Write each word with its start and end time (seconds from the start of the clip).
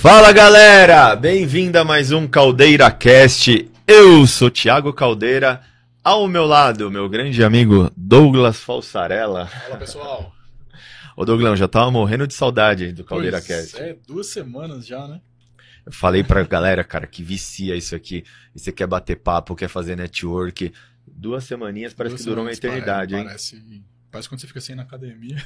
Fala 0.00 0.32
galera, 0.32 1.14
bem-vindo 1.14 1.78
a 1.78 1.84
mais 1.84 2.10
um 2.10 2.26
Caldeira 2.26 2.90
Cast. 2.90 3.70
Eu 3.86 4.26
sou 4.26 4.50
Thiago 4.50 4.94
Caldeira, 4.94 5.60
ao 6.02 6.26
meu 6.26 6.46
lado, 6.46 6.90
meu 6.90 7.06
grande 7.06 7.44
amigo 7.44 7.92
Douglas 7.94 8.58
Falsarella. 8.58 9.46
Fala 9.46 9.76
pessoal. 9.76 10.34
Ô 11.14 11.26
Douglas, 11.26 11.58
já 11.58 11.68
tava 11.68 11.90
morrendo 11.90 12.26
de 12.26 12.32
saudade 12.32 12.92
do 12.92 13.04
Caldeira 13.04 13.42
Pois 13.42 13.46
Cast. 13.46 13.76
É, 13.76 13.94
duas 14.06 14.28
semanas 14.28 14.86
já, 14.86 15.06
né? 15.06 15.20
Eu 15.84 15.92
falei 15.92 16.24
pra 16.24 16.42
galera, 16.44 16.82
cara, 16.82 17.06
que 17.06 17.22
vicia 17.22 17.76
isso 17.76 17.94
aqui. 17.94 18.24
E 18.54 18.58
você 18.58 18.72
quer 18.72 18.86
bater 18.86 19.16
papo, 19.16 19.54
quer 19.54 19.68
fazer 19.68 19.96
network. 19.96 20.72
Duas 21.06 21.44
semaninhas 21.44 21.92
parece 21.92 22.14
Duas 22.14 22.22
que 22.22 22.30
durou 22.30 22.46
uma 22.46 22.52
eternidade, 22.52 23.14
hein? 23.14 23.24
Parece, 23.24 23.84
parece 24.10 24.28
quando 24.30 24.40
você 24.40 24.46
fica 24.46 24.60
assim 24.60 24.74
na 24.74 24.82
academia. 24.82 25.36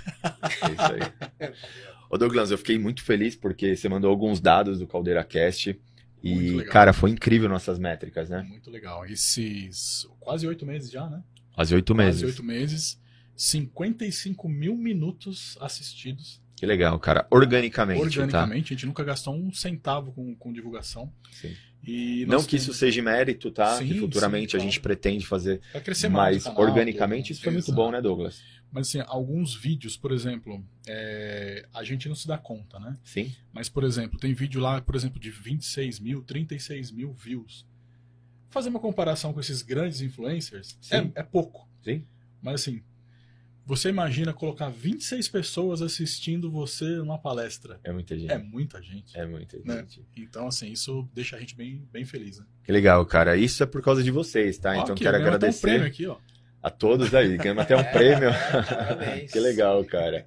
É 0.62 0.70
isso 0.70 0.92
aí. 0.92 1.50
Ô 2.14 2.16
Douglas, 2.16 2.52
eu 2.52 2.58
fiquei 2.58 2.78
muito 2.78 3.02
feliz 3.02 3.34
porque 3.34 3.74
você 3.74 3.88
mandou 3.88 4.08
alguns 4.08 4.40
dados 4.40 4.78
do 4.78 4.86
Caldeira 4.86 5.24
Cast. 5.24 5.76
E, 6.22 6.62
cara, 6.70 6.92
foi 6.92 7.10
incrível 7.10 7.48
nossas 7.48 7.76
métricas, 7.76 8.30
né? 8.30 8.40
Muito 8.48 8.70
legal. 8.70 9.04
Esses 9.04 10.06
quase 10.20 10.46
oito 10.46 10.64
meses 10.64 10.92
já, 10.92 11.10
né? 11.10 11.24
Quase 11.56 11.74
oito 11.74 11.92
meses. 11.92 12.20
Quase 12.20 12.26
oito 12.26 12.44
meses. 12.44 13.00
55 13.34 14.48
mil 14.48 14.76
minutos 14.76 15.58
assistidos. 15.60 16.40
Que 16.54 16.64
legal, 16.64 16.96
cara. 17.00 17.26
Organicamente, 17.32 17.98
tá? 17.98 18.04
organicamente. 18.04 18.72
A 18.72 18.76
gente 18.76 18.86
nunca 18.86 19.02
gastou 19.02 19.34
um 19.34 19.52
centavo 19.52 20.12
com, 20.12 20.36
com 20.36 20.52
divulgação. 20.52 21.12
Sim. 21.32 21.56
E 21.86 22.24
Não 22.26 22.44
que 22.44 22.56
isso 22.56 22.72
seja 22.72 23.02
mérito, 23.02 23.50
tá? 23.50 23.76
Sim, 23.76 23.88
que 23.88 23.98
futuramente 23.98 24.52
sim, 24.52 24.56
a 24.56 24.60
gente 24.60 24.80
pretende 24.80 25.26
fazer 25.26 25.60
Vai 25.72 25.82
crescer 25.82 26.08
mais. 26.08 26.36
mas 26.36 26.44
canal, 26.44 26.62
organicamente 26.62 27.24
tudo. 27.24 27.32
isso 27.32 27.42
foi 27.42 27.52
muito 27.52 27.72
bom, 27.72 27.90
né, 27.90 28.00
Douglas? 28.00 28.40
Mas 28.74 28.88
assim, 28.88 29.00
alguns 29.06 29.54
vídeos, 29.54 29.96
por 29.96 30.10
exemplo, 30.10 30.60
é, 30.84 31.64
a 31.72 31.84
gente 31.84 32.08
não 32.08 32.16
se 32.16 32.26
dá 32.26 32.36
conta, 32.36 32.80
né? 32.80 32.98
Sim. 33.04 33.32
Mas, 33.52 33.68
por 33.68 33.84
exemplo, 33.84 34.18
tem 34.18 34.34
vídeo 34.34 34.60
lá, 34.60 34.80
por 34.80 34.96
exemplo, 34.96 35.20
de 35.20 35.30
26 35.30 36.00
mil, 36.00 36.22
36 36.22 36.90
mil 36.90 37.12
views. 37.12 37.64
Fazer 38.50 38.70
uma 38.70 38.80
comparação 38.80 39.32
com 39.32 39.38
esses 39.38 39.62
grandes 39.62 40.00
influencers 40.00 40.76
Sim. 40.80 41.12
é, 41.14 41.20
é 41.20 41.22
pouco. 41.22 41.68
Sim. 41.84 42.04
Mas 42.42 42.62
assim, 42.62 42.82
você 43.64 43.90
imagina 43.90 44.32
colocar 44.34 44.70
26 44.70 45.28
pessoas 45.28 45.80
assistindo 45.80 46.50
você 46.50 46.84
numa 46.96 47.16
palestra. 47.16 47.78
É 47.84 47.92
muita 47.92 48.18
gente. 48.18 48.32
É 48.32 48.38
muita 48.38 48.82
gente. 48.82 49.16
É 49.16 49.24
muita 49.24 49.56
Né? 49.64 49.82
gente. 49.82 50.04
Então, 50.16 50.48
assim, 50.48 50.72
isso 50.72 51.08
deixa 51.14 51.36
a 51.36 51.38
gente 51.38 51.54
bem, 51.54 51.88
bem 51.92 52.04
feliz, 52.04 52.40
né? 52.40 52.46
Que 52.64 52.72
legal, 52.72 53.06
cara. 53.06 53.36
Isso 53.36 53.62
é 53.62 53.66
por 53.66 53.80
causa 53.80 54.02
de 54.02 54.10
vocês, 54.10 54.58
tá? 54.58 54.70
Ó, 54.70 54.82
então 54.82 54.94
aqui, 54.94 55.04
quero 55.04 55.16
até 55.16 55.24
um 55.24 55.28
agradecer 55.28 55.60
prêmio 55.60 55.86
aqui, 55.86 56.06
ó. 56.06 56.18
A 56.64 56.70
todos 56.70 57.14
aí. 57.14 57.36
Ganhamos 57.36 57.62
até 57.62 57.76
um 57.76 57.84
prêmio. 57.84 58.30
parabéns. 58.50 59.28
que 59.30 59.38
legal, 59.38 59.84
cara. 59.84 60.26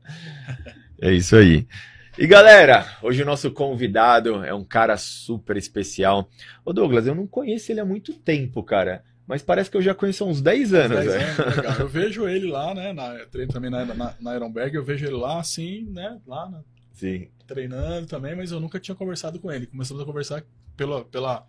É 1.01 1.11
isso 1.11 1.35
aí. 1.35 1.67
E 2.15 2.27
galera, 2.27 2.85
hoje 3.01 3.23
o 3.23 3.25
nosso 3.25 3.49
convidado 3.49 4.45
é 4.45 4.53
um 4.53 4.63
cara 4.63 4.97
super 4.97 5.57
especial. 5.57 6.29
Ô 6.63 6.71
Douglas, 6.71 7.07
eu 7.07 7.15
não 7.15 7.25
conheço 7.25 7.71
ele 7.71 7.79
há 7.79 7.85
muito 7.85 8.13
tempo, 8.13 8.61
cara. 8.61 9.03
Mas 9.25 9.41
parece 9.41 9.69
que 9.69 9.77
eu 9.77 9.81
já 9.81 9.95
conheço 9.95 10.23
há 10.23 10.27
uns 10.27 10.39
10 10.39 10.73
anos, 10.75 10.97
10 10.99 11.11
velho. 11.11 11.25
anos, 11.25 11.55
legal. 11.57 11.75
Eu 11.81 11.87
vejo 11.87 12.29
ele 12.29 12.47
lá, 12.47 12.73
né? 12.73 12.93
Na, 12.93 13.13
treino 13.25 13.51
também 13.51 13.69
na, 13.69 13.83
na, 13.83 14.13
na 14.21 14.35
Ironberg, 14.35 14.75
eu 14.75 14.85
vejo 14.85 15.05
ele 15.05 15.15
lá, 15.15 15.39
assim, 15.39 15.85
né? 15.89 16.17
Lá 16.25 16.49
na, 16.49 16.61
Sim. 16.93 17.27
treinando 17.45 18.07
também, 18.07 18.35
mas 18.35 18.51
eu 18.51 18.59
nunca 18.59 18.79
tinha 18.79 18.95
conversado 18.95 19.37
com 19.37 19.51
ele. 19.51 19.67
Começamos 19.67 20.01
a 20.01 20.05
conversar 20.05 20.43
pela, 20.77 21.03
pela, 21.03 21.45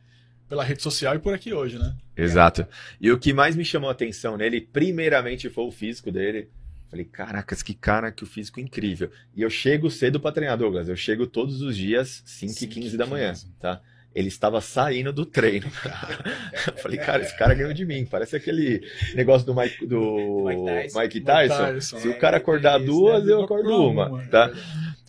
pela 0.49 0.65
rede 0.65 0.83
social 0.83 1.15
e 1.15 1.19
por 1.19 1.35
aqui 1.35 1.53
hoje, 1.53 1.79
né? 1.79 1.95
Exato. 2.17 2.67
E 3.01 3.11
o 3.11 3.19
que 3.19 3.33
mais 3.33 3.55
me 3.55 3.65
chamou 3.65 3.89
a 3.89 3.93
atenção 3.93 4.37
nele, 4.37 4.61
primeiramente, 4.61 5.49
foi 5.51 5.65
o 5.65 5.71
físico 5.71 6.11
dele. 6.11 6.49
Falei, 6.91 7.05
caracas, 7.05 7.63
que 7.63 7.75
cara, 7.75 8.11
que 8.11 8.25
o 8.25 8.27
físico 8.27 8.59
incrível. 8.61 9.11
E 9.37 9.43
eu 9.43 9.51
chego 9.51 9.91
cedo 9.91 10.19
pra 10.19 10.33
treinar, 10.33 10.57
Douglas. 10.57 10.89
Eu 10.89 10.97
chego 10.97 11.27
todos 11.27 11.61
os 11.61 11.77
dias, 11.77 12.23
5 12.25 12.65
e 12.65 12.67
15 12.67 12.97
da 12.97 13.05
manhã, 13.07 13.33
5h15. 13.33 13.47
tá? 13.61 13.81
Ele 14.15 14.29
estava 14.29 14.61
saindo 14.63 15.13
do 15.13 15.27
treino. 15.27 15.67
Eu 16.67 16.79
Falei, 16.79 16.99
cara, 16.99 17.23
esse 17.23 17.37
cara 17.37 17.55
ganhou 17.55 17.75
de 17.75 17.85
mim. 17.85 18.07
Parece 18.07 18.35
aquele 18.35 18.83
negócio 19.15 19.47
do 19.47 19.55
Mike, 19.55 19.87
do 19.87 20.47
Mike 20.47 20.65
Tyson. 20.65 21.01
Mike 21.01 21.21
Tyson. 21.21 21.57
Tyson, 21.57 21.99
Se 21.99 22.09
é, 22.09 22.11
o 22.11 22.19
cara 22.19 22.39
acordar 22.39 22.81
isso, 22.81 22.91
duas, 22.91 23.25
né? 23.25 23.33
eu 23.33 23.45
acordo 23.45 23.71
uma, 23.71 24.23
é 24.23 24.27
tá? 24.29 24.51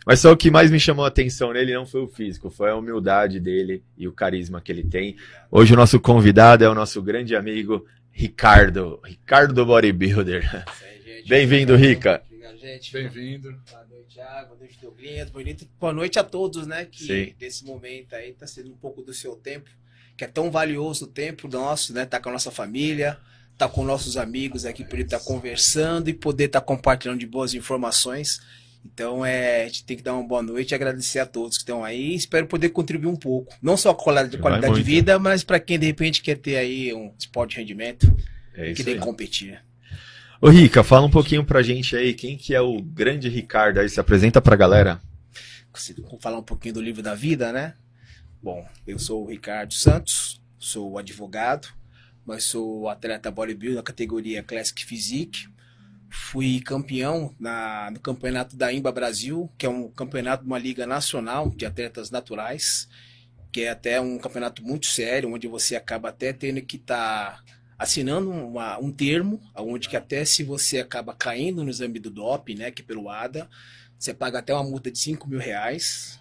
Mas 0.06 0.20
só 0.20 0.32
o 0.32 0.38
que 0.38 0.50
mais 0.50 0.72
me 0.72 0.80
chamou 0.80 1.06
a 1.06 1.10
atenção 1.10 1.54
nele 1.54 1.74
não 1.74 1.86
foi 1.86 2.02
o 2.02 2.08
físico, 2.08 2.50
foi 2.50 2.70
a 2.70 2.76
humildade 2.76 3.40
dele 3.40 3.84
e 3.98 4.08
o 4.08 4.14
carisma 4.14 4.62
que 4.62 4.72
ele 4.72 4.84
tem. 4.84 5.16
Hoje 5.52 5.74
o 5.74 5.78
nosso 5.78 6.00
convidado 6.00 6.64
é 6.64 6.70
o 6.70 6.76
nosso 6.76 7.02
grande 7.02 7.36
amigo 7.36 7.86
Ricardo, 8.12 9.00
Ricardo 9.04 9.54
do 9.54 9.66
Bodybuilder. 9.66 10.66
Bem-vindo. 11.28 11.76
Rica. 11.76 12.24
Obrigado, 12.26 12.58
gente. 12.58 12.92
Bem-vindo. 12.92 13.56
Boa 13.70 13.86
noite, 13.86 14.16
Thiago. 14.16 14.48
Boa 14.48 14.60
noite, 14.60 14.80
Douglas. 14.82 15.30
Bonito. 15.30 15.68
Boa 15.80 15.94
noite 15.94 16.20
a 16.20 16.24
todos, 16.24 16.66
né? 16.66 16.86
Que 16.86 17.04
Sim. 17.04 17.36
nesse 17.40 17.64
momento 17.64 18.16
aí 18.16 18.34
tá 18.34 18.48
sendo 18.48 18.72
um 18.72 18.76
pouco 18.76 19.02
do 19.04 19.14
seu 19.14 19.36
tempo, 19.36 19.70
que 20.18 20.24
é 20.24 20.28
tão 20.28 20.50
valioso 20.50 21.06
o 21.06 21.08
tempo 21.08 21.48
nosso, 21.48 21.94
né? 21.94 22.06
Tá 22.06 22.20
com 22.20 22.30
a 22.30 22.32
nossa 22.34 22.50
família, 22.50 23.20
tá 23.58 23.70
com 23.70 23.84
nossos 23.84 24.18
amigos 24.18 24.66
aqui, 24.66 24.84
poder 24.84 25.04
estar 25.04 25.20
conversando 25.20 26.10
e 26.10 26.14
poder 26.14 26.46
estar 26.46 26.62
compartilhando 26.62 27.20
de 27.20 27.28
boas 27.28 27.54
informações. 27.54 28.40
Então, 28.86 29.26
é, 29.26 29.64
a 29.64 29.68
gente 29.68 29.86
tem 29.86 29.98
que 29.98 30.04
dar 30.04 30.14
uma 30.14 30.28
boa 30.28 30.42
noite 30.42 30.72
e 30.72 30.76
agradecer 30.76 31.20
a 31.20 31.26
todos 31.26 31.58
que 31.58 31.64
estão 31.64 31.84
aí. 31.84 32.16
Espero 32.16 32.48
poder 32.48 32.70
contribuir 32.70 33.10
um 33.10 33.16
pouco. 33.16 33.54
Não 33.62 33.76
só 33.78 33.94
com 33.94 34.02
a 34.02 34.04
qualidade, 34.04 34.74
de 34.76 34.84
vida, 34.84 35.20
mas 35.20 35.44
para 35.44 35.60
quem 35.60 35.78
de 35.78 35.86
repente 35.86 36.22
quer 36.22 36.38
ter 36.38 36.58
aí 36.58 36.94
um 36.94 37.14
esporte 37.18 37.52
de 37.52 37.58
rendimento, 37.58 38.14
É 38.54 38.72
isso 38.72 38.84
querer 38.84 38.98
aí. 38.98 39.00
competir. 39.00 39.64
Ô 40.42 40.50
Rica, 40.50 40.84
fala 40.84 41.06
um 41.06 41.12
pouquinho 41.12 41.44
pra 41.44 41.62
gente 41.62 41.96
aí, 41.96 42.14
quem 42.14 42.38
que 42.38 42.56
é 42.56 42.62
o 42.62 42.82
grande 42.82 43.28
Ricardo 43.28 43.80
aí? 43.80 43.90
Se 43.90 44.00
apresenta 44.00 44.42
pra 44.42 44.56
galera. 44.56 45.02
Consigo 45.72 46.18
falar 46.22 46.40
um 46.40 46.44
pouquinho 46.44 46.76
do 46.76 46.82
livro 46.82 47.02
da 47.04 47.14
vida, 47.14 47.52
né? 47.52 47.74
Bom, 48.42 48.66
eu 48.88 48.98
sou 48.98 49.26
o 49.26 49.30
Ricardo 49.30 49.74
Santos, 49.74 50.42
sou 50.58 50.98
advogado, 50.98 51.68
mas 52.26 52.46
sou 52.46 52.88
atleta 52.88 53.30
bodybuilder 53.30 53.78
na 53.78 53.84
categoria 53.84 54.42
Classic 54.42 54.86
Physique. 54.86 55.48
Fui 56.12 56.60
campeão 56.62 57.36
na, 57.40 57.92
no 57.92 58.00
campeonato 58.00 58.56
da 58.56 58.72
IMBA 58.74 58.92
Brasil, 58.92 59.50
que 59.58 59.66
é 59.66 59.70
um 59.70 59.90
campeonato 59.90 60.44
de 60.44 60.50
uma 60.50 60.58
liga 60.58 60.88
nacional 60.88 61.50
de 61.50 61.66
atletas 61.66 62.10
naturais, 62.10 62.88
que 63.52 63.62
é 63.62 63.70
até 63.70 64.02
um 64.02 64.18
campeonato 64.18 64.64
muito 64.64 64.88
sério, 64.88 65.32
onde 65.34 65.48
você 65.48 65.76
acaba 65.76 66.10
até 66.10 66.34
tendo 66.34 66.62
que 66.62 66.78
estar 66.78 67.44
assinando 67.78 68.30
uma- 68.32 68.78
um 68.80 68.92
termo, 68.92 69.40
onde 69.56 69.88
que 69.88 69.96
até 69.96 70.26
se 70.26 70.44
você 70.44 70.80
acaba 70.80 71.14
caindo 71.14 71.64
no 71.64 71.70
exame 71.70 72.00
do 72.00 72.10
doping, 72.10 72.56
né, 72.56 72.72
que 72.72 72.82
é 72.82 72.86
pelo 72.86 73.10
ADA, 73.10 73.50
você 73.98 74.14
paga 74.14 74.40
até 74.40 74.54
uma 74.54 74.64
multa 74.64 74.92
de 74.92 75.00
5 75.00 75.30
mil 75.30 75.40
reais. 75.40 76.20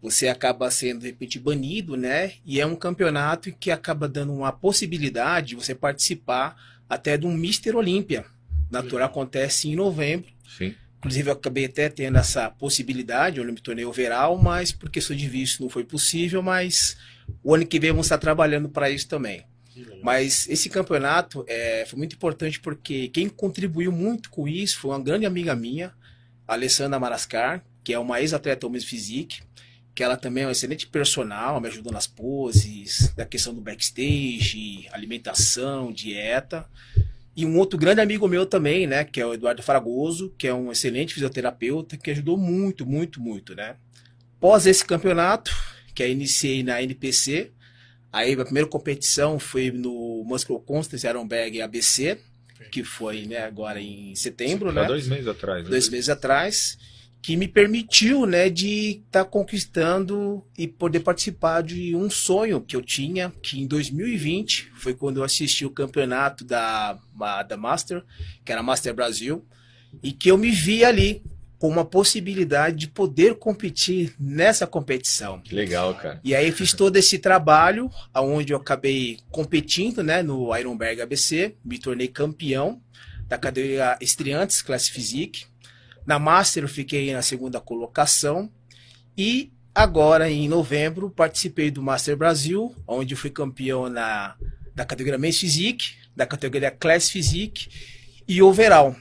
Você 0.00 0.28
acaba 0.28 0.70
sendo, 0.70 1.00
de 1.00 1.06
repente, 1.06 1.38
banido, 1.38 1.96
né? 1.96 2.34
E 2.44 2.60
é 2.60 2.66
um 2.66 2.74
campeonato 2.74 3.52
que 3.52 3.70
acaba 3.70 4.08
dando 4.08 4.32
uma 4.34 4.52
possibilidade 4.52 5.48
de 5.48 5.54
você 5.56 5.74
participar 5.74 6.56
até 6.88 7.16
de 7.16 7.26
um 7.26 7.32
Mister 7.32 7.76
Olímpia. 7.76 8.26
Natural 8.72 9.06
acontece 9.06 9.68
em 9.68 9.76
novembro. 9.76 10.30
Sim. 10.56 10.74
Inclusive, 10.98 11.28
eu 11.30 11.32
acabei 11.32 11.64
até 11.64 11.88
tendo 11.88 12.18
essa 12.18 12.48
possibilidade, 12.48 13.38
eu 13.38 13.44
me 13.44 13.60
tornei 13.60 13.84
overall, 13.84 14.38
mas 14.38 14.70
por 14.70 14.88
questão 14.88 15.16
de 15.16 15.28
visto 15.28 15.60
não 15.62 15.68
foi 15.68 15.84
possível, 15.84 16.42
mas 16.42 16.96
o 17.42 17.54
ano 17.54 17.66
que 17.66 17.80
vem 17.80 17.90
vamos 17.90 18.06
estar 18.06 18.18
trabalhando 18.18 18.68
para 18.68 18.88
isso 18.88 19.08
também. 19.08 19.44
Mas 20.02 20.48
esse 20.48 20.68
campeonato 20.68 21.44
é, 21.48 21.84
foi 21.86 21.98
muito 21.98 22.14
importante 22.14 22.60
porque 22.60 23.08
quem 23.08 23.28
contribuiu 23.28 23.90
muito 23.90 24.30
com 24.30 24.46
isso 24.46 24.78
foi 24.78 24.90
uma 24.90 25.02
grande 25.02 25.24
amiga 25.24 25.56
minha, 25.56 25.92
Alessandra 26.46 27.00
Marascar, 27.00 27.64
que 27.82 27.92
é 27.92 27.98
uma 27.98 28.20
ex-atleta 28.20 28.66
Homens 28.66 28.84
Physique, 28.84 29.40
que 29.94 30.02
ela 30.02 30.16
também 30.16 30.44
é 30.44 30.46
uma 30.46 30.52
excelente 30.52 30.86
personal, 30.86 31.60
me 31.60 31.68
ajudou 31.68 31.92
nas 31.92 32.06
poses, 32.06 33.12
na 33.16 33.24
questão 33.24 33.54
do 33.54 33.60
backstage, 33.60 34.88
alimentação, 34.92 35.92
dieta. 35.92 36.66
E 37.34 37.46
um 37.46 37.56
outro 37.58 37.78
grande 37.78 38.00
amigo 38.00 38.28
meu 38.28 38.44
também, 38.44 38.86
né, 38.86 39.04
que 39.04 39.20
é 39.20 39.26
o 39.26 39.32
Eduardo 39.32 39.62
Fragoso, 39.62 40.34
que 40.36 40.46
é 40.46 40.52
um 40.54 40.70
excelente 40.70 41.14
fisioterapeuta, 41.14 41.96
que 41.96 42.10
ajudou 42.10 42.36
muito, 42.36 42.84
muito, 42.84 43.20
muito, 43.20 43.54
né. 43.54 43.76
Pós 44.38 44.66
esse 44.66 44.84
campeonato, 44.84 45.50
que 45.94 46.02
aí 46.02 46.12
iniciei 46.12 46.62
na 46.62 46.82
NPC, 46.82 47.50
aí 48.12 48.34
a 48.34 48.44
primeira 48.44 48.68
competição 48.68 49.38
foi 49.38 49.70
no 49.70 50.22
Muscle 50.26 50.60
Constance 50.60 51.06
Ironberg 51.06 51.62
ABC, 51.62 52.18
que 52.70 52.84
foi, 52.84 53.26
né, 53.26 53.38
agora 53.38 53.80
em 53.80 54.14
setembro, 54.14 54.68
Há 54.68 54.72
né 54.72 54.84
dois 54.84 55.08
meses 55.08 55.26
atrás. 55.26 55.64
né? 55.64 55.70
dois 55.70 55.88
meses 55.88 56.08
atrás, 56.10 56.78
que 57.22 57.36
me 57.36 57.46
permitiu, 57.46 58.26
né, 58.26 58.50
de 58.50 59.02
estar 59.06 59.24
conquistando 59.24 60.44
e 60.58 60.66
poder 60.66 61.00
participar 61.00 61.62
de 61.62 61.94
um 61.94 62.10
sonho 62.10 62.60
que 62.60 62.74
eu 62.74 62.82
tinha, 62.82 63.32
que 63.40 63.62
em 63.62 63.66
2020 63.66 64.72
foi 64.74 64.92
quando 64.92 65.18
eu 65.18 65.24
assisti 65.24 65.64
o 65.64 65.70
campeonato 65.70 66.44
da, 66.44 66.98
da 67.48 67.56
Master, 67.56 68.02
que 68.44 68.50
era 68.50 68.60
Master 68.60 68.92
Brasil, 68.92 69.46
e 70.02 70.10
que 70.10 70.32
eu 70.32 70.36
me 70.36 70.50
vi 70.50 70.84
ali 70.84 71.22
com 71.60 71.68
uma 71.68 71.84
possibilidade 71.84 72.76
de 72.76 72.88
poder 72.88 73.36
competir 73.36 74.16
nessa 74.18 74.66
competição. 74.66 75.38
Que 75.38 75.54
legal, 75.54 75.94
cara. 75.94 76.20
E 76.24 76.34
aí 76.34 76.50
fiz 76.50 76.72
todo 76.72 76.96
esse 76.96 77.20
trabalho, 77.20 77.88
aonde 78.12 78.52
eu 78.52 78.56
acabei 78.56 79.20
competindo, 79.30 80.02
né, 80.02 80.24
no 80.24 80.56
Ironberg 80.56 81.00
ABC, 81.00 81.54
me 81.64 81.78
tornei 81.78 82.08
campeão 82.08 82.82
da 83.28 83.38
categoria 83.38 83.96
Estreantes 84.00 84.60
Classe 84.60 84.90
Physique. 84.90 85.51
Na 86.06 86.18
Master 86.18 86.64
eu 86.64 86.68
fiquei 86.68 87.12
na 87.12 87.22
segunda 87.22 87.60
colocação 87.60 88.50
e 89.16 89.52
agora, 89.74 90.30
em 90.30 90.48
novembro, 90.48 91.10
participei 91.10 91.70
do 91.70 91.82
Master 91.82 92.16
Brasil, 92.16 92.74
onde 92.86 93.16
fui 93.16 93.30
campeão 93.30 93.88
na, 93.88 94.34
da 94.74 94.84
categoria 94.84 95.18
Men's 95.18 95.38
Physique, 95.38 95.94
da 96.14 96.26
categoria 96.26 96.70
Class 96.70 97.10
Physique 97.10 97.68
e 98.26 98.42
Overall. 98.42 98.96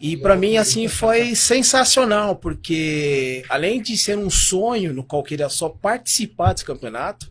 E 0.00 0.16
para 0.16 0.36
mim, 0.36 0.56
assim, 0.56 0.88
foi 0.88 1.34
sensacional, 1.34 2.36
porque 2.36 3.42
além 3.48 3.80
de 3.80 3.96
ser 3.96 4.18
um 4.18 4.28
sonho 4.28 4.92
no 4.92 5.02
qual 5.02 5.22
eu 5.22 5.26
queria 5.26 5.48
só 5.48 5.70
participar 5.70 6.52
desse 6.52 6.64
campeonato, 6.64 7.30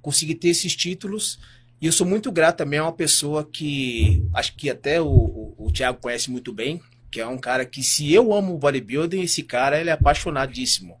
consegui 0.00 0.34
ter 0.34 0.48
esses 0.48 0.76
títulos. 0.76 1.40
E 1.80 1.86
eu 1.86 1.92
sou 1.92 2.06
muito 2.06 2.30
grato 2.30 2.58
também 2.58 2.78
a 2.78 2.84
uma 2.84 2.92
pessoa 2.92 3.44
que 3.44 4.24
acho 4.32 4.54
que 4.54 4.70
até 4.70 5.00
o, 5.00 5.08
o, 5.08 5.54
o 5.66 5.72
Thiago 5.72 5.98
conhece 6.00 6.30
muito 6.30 6.52
bem, 6.52 6.80
que 7.14 7.20
é 7.20 7.26
um 7.28 7.38
cara 7.38 7.64
que, 7.64 7.80
se 7.80 8.12
eu 8.12 8.34
amo 8.34 8.58
bodybuilding, 8.58 9.20
esse 9.20 9.44
cara 9.44 9.80
ele 9.80 9.88
é 9.88 9.92
apaixonadíssimo, 9.92 10.98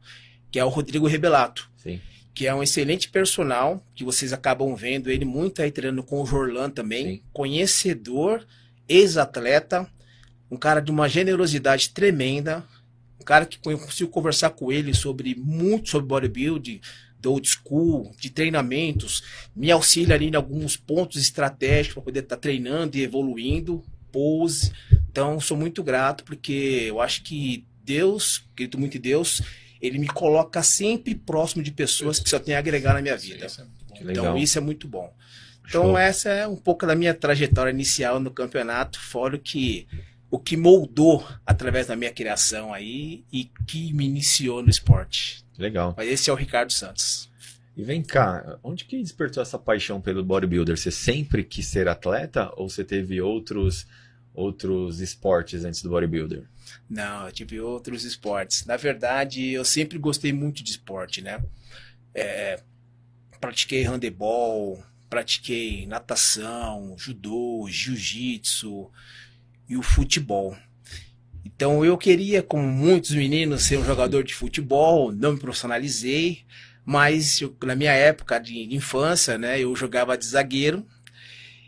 que 0.48 0.60
é 0.60 0.64
o 0.64 0.68
Rodrigo 0.68 1.08
Rebelato. 1.08 1.68
Sim. 1.76 2.00
Que 2.32 2.46
é 2.46 2.54
um 2.54 2.62
excelente 2.62 3.08
personal, 3.08 3.84
que 3.96 4.04
vocês 4.04 4.32
acabam 4.32 4.76
vendo 4.76 5.10
ele 5.10 5.24
muito 5.24 5.60
aí 5.60 5.72
treinando 5.72 6.04
com 6.04 6.22
o 6.22 6.24
Jorlan 6.24 6.70
também, 6.70 7.16
Sim. 7.16 7.22
conhecedor, 7.32 8.46
ex-atleta, 8.88 9.90
um 10.48 10.56
cara 10.56 10.78
de 10.78 10.92
uma 10.92 11.08
generosidade 11.08 11.88
tremenda, 11.88 12.64
um 13.20 13.24
cara 13.24 13.44
que 13.44 13.58
eu 13.68 13.76
consigo 13.76 14.08
conversar 14.08 14.50
com 14.50 14.70
ele 14.70 14.94
sobre 14.94 15.34
muito 15.34 15.90
sobre 15.90 16.06
bodybuilding, 16.06 16.80
do 17.18 17.32
old 17.32 17.48
school, 17.48 18.14
de 18.20 18.30
treinamentos, 18.30 19.24
me 19.56 19.72
auxilia 19.72 20.14
ali 20.14 20.28
em 20.28 20.36
alguns 20.36 20.76
pontos 20.76 21.20
estratégicos 21.20 21.94
para 21.94 22.02
poder 22.04 22.20
estar 22.20 22.36
treinando 22.36 22.96
e 22.96 23.02
evoluindo, 23.02 23.82
pose. 24.14 24.72
Então, 25.10 25.40
sou 25.40 25.56
muito 25.56 25.82
grato 25.82 26.22
porque 26.22 26.86
eu 26.86 27.00
acho 27.00 27.24
que 27.24 27.66
Deus, 27.82 28.44
acredito 28.52 28.78
muito 28.78 28.96
em 28.96 29.00
Deus, 29.00 29.42
ele 29.80 29.98
me 29.98 30.06
coloca 30.06 30.62
sempre 30.62 31.14
próximo 31.14 31.62
de 31.62 31.72
pessoas 31.72 32.20
que 32.20 32.30
só 32.30 32.38
tem 32.38 32.54
a 32.54 32.60
agregar 32.60 32.94
na 32.94 33.02
minha 33.02 33.16
vida. 33.16 33.46
Isso 33.46 33.60
é 33.60 33.64
muito 33.64 33.84
bom. 33.88 34.10
Então, 34.10 34.38
isso 34.38 34.58
é 34.58 34.60
muito 34.60 34.88
bom. 34.88 35.12
Então, 35.66 35.82
Show. 35.82 35.98
essa 35.98 36.28
é 36.30 36.46
um 36.46 36.56
pouco 36.56 36.86
da 36.86 36.94
minha 36.94 37.12
trajetória 37.12 37.70
inicial 37.70 38.20
no 38.20 38.30
campeonato, 38.30 39.00
fora 39.00 39.34
o 39.34 39.38
que 39.38 39.88
o 40.30 40.38
que 40.38 40.56
moldou 40.56 41.24
através 41.46 41.86
da 41.86 41.94
minha 41.94 42.10
criação 42.10 42.74
aí 42.74 43.24
e 43.32 43.48
que 43.68 43.92
me 43.92 44.04
iniciou 44.04 44.62
no 44.62 44.68
esporte. 44.68 45.44
Legal. 45.56 45.94
Mas 45.96 46.08
esse 46.08 46.28
é 46.28 46.32
o 46.32 46.36
Ricardo 46.36 46.72
Santos. 46.72 47.30
E 47.76 47.84
vem 47.84 48.02
cá, 48.02 48.58
onde 48.62 48.84
que 48.84 49.00
despertou 49.00 49.40
essa 49.40 49.58
paixão 49.58 50.00
pelo 50.00 50.24
bodybuilder? 50.24 50.76
Você 50.76 50.90
sempre 50.90 51.44
quis 51.44 51.66
ser 51.66 51.86
atleta 51.86 52.50
ou 52.56 52.68
você 52.68 52.82
teve 52.82 53.20
outros 53.20 53.86
outros 54.34 55.00
esportes 55.00 55.64
antes 55.64 55.80
do 55.80 55.88
bodybuilder? 55.88 56.44
Não, 56.90 57.26
eu 57.26 57.32
tive 57.32 57.60
outros 57.60 58.04
esportes. 58.04 58.66
Na 58.66 58.76
verdade, 58.76 59.50
eu 59.50 59.64
sempre 59.64 59.96
gostei 59.98 60.32
muito 60.32 60.62
de 60.62 60.72
esporte, 60.72 61.22
né? 61.22 61.42
É, 62.14 62.60
pratiquei 63.40 63.84
handebol, 63.84 64.82
pratiquei 65.08 65.86
natação, 65.86 66.94
judô, 66.98 67.66
jiu-jitsu 67.68 68.90
e 69.68 69.76
o 69.76 69.82
futebol. 69.82 70.56
Então 71.44 71.84
eu 71.84 71.96
queria, 71.96 72.42
como 72.42 72.66
muitos 72.66 73.10
meninos, 73.12 73.62
ser 73.62 73.78
um 73.78 73.84
jogador 73.84 74.24
de 74.24 74.34
futebol, 74.34 75.12
não 75.12 75.34
me 75.34 75.38
profissionalizei, 75.38 76.44
mas 76.84 77.40
eu- 77.40 77.56
na 77.64 77.74
minha 77.74 77.92
época 77.92 78.38
de 78.38 78.74
infância, 78.74 79.38
né, 79.38 79.60
eu 79.60 79.74
jogava 79.76 80.16
de 80.16 80.24
zagueiro. 80.24 80.86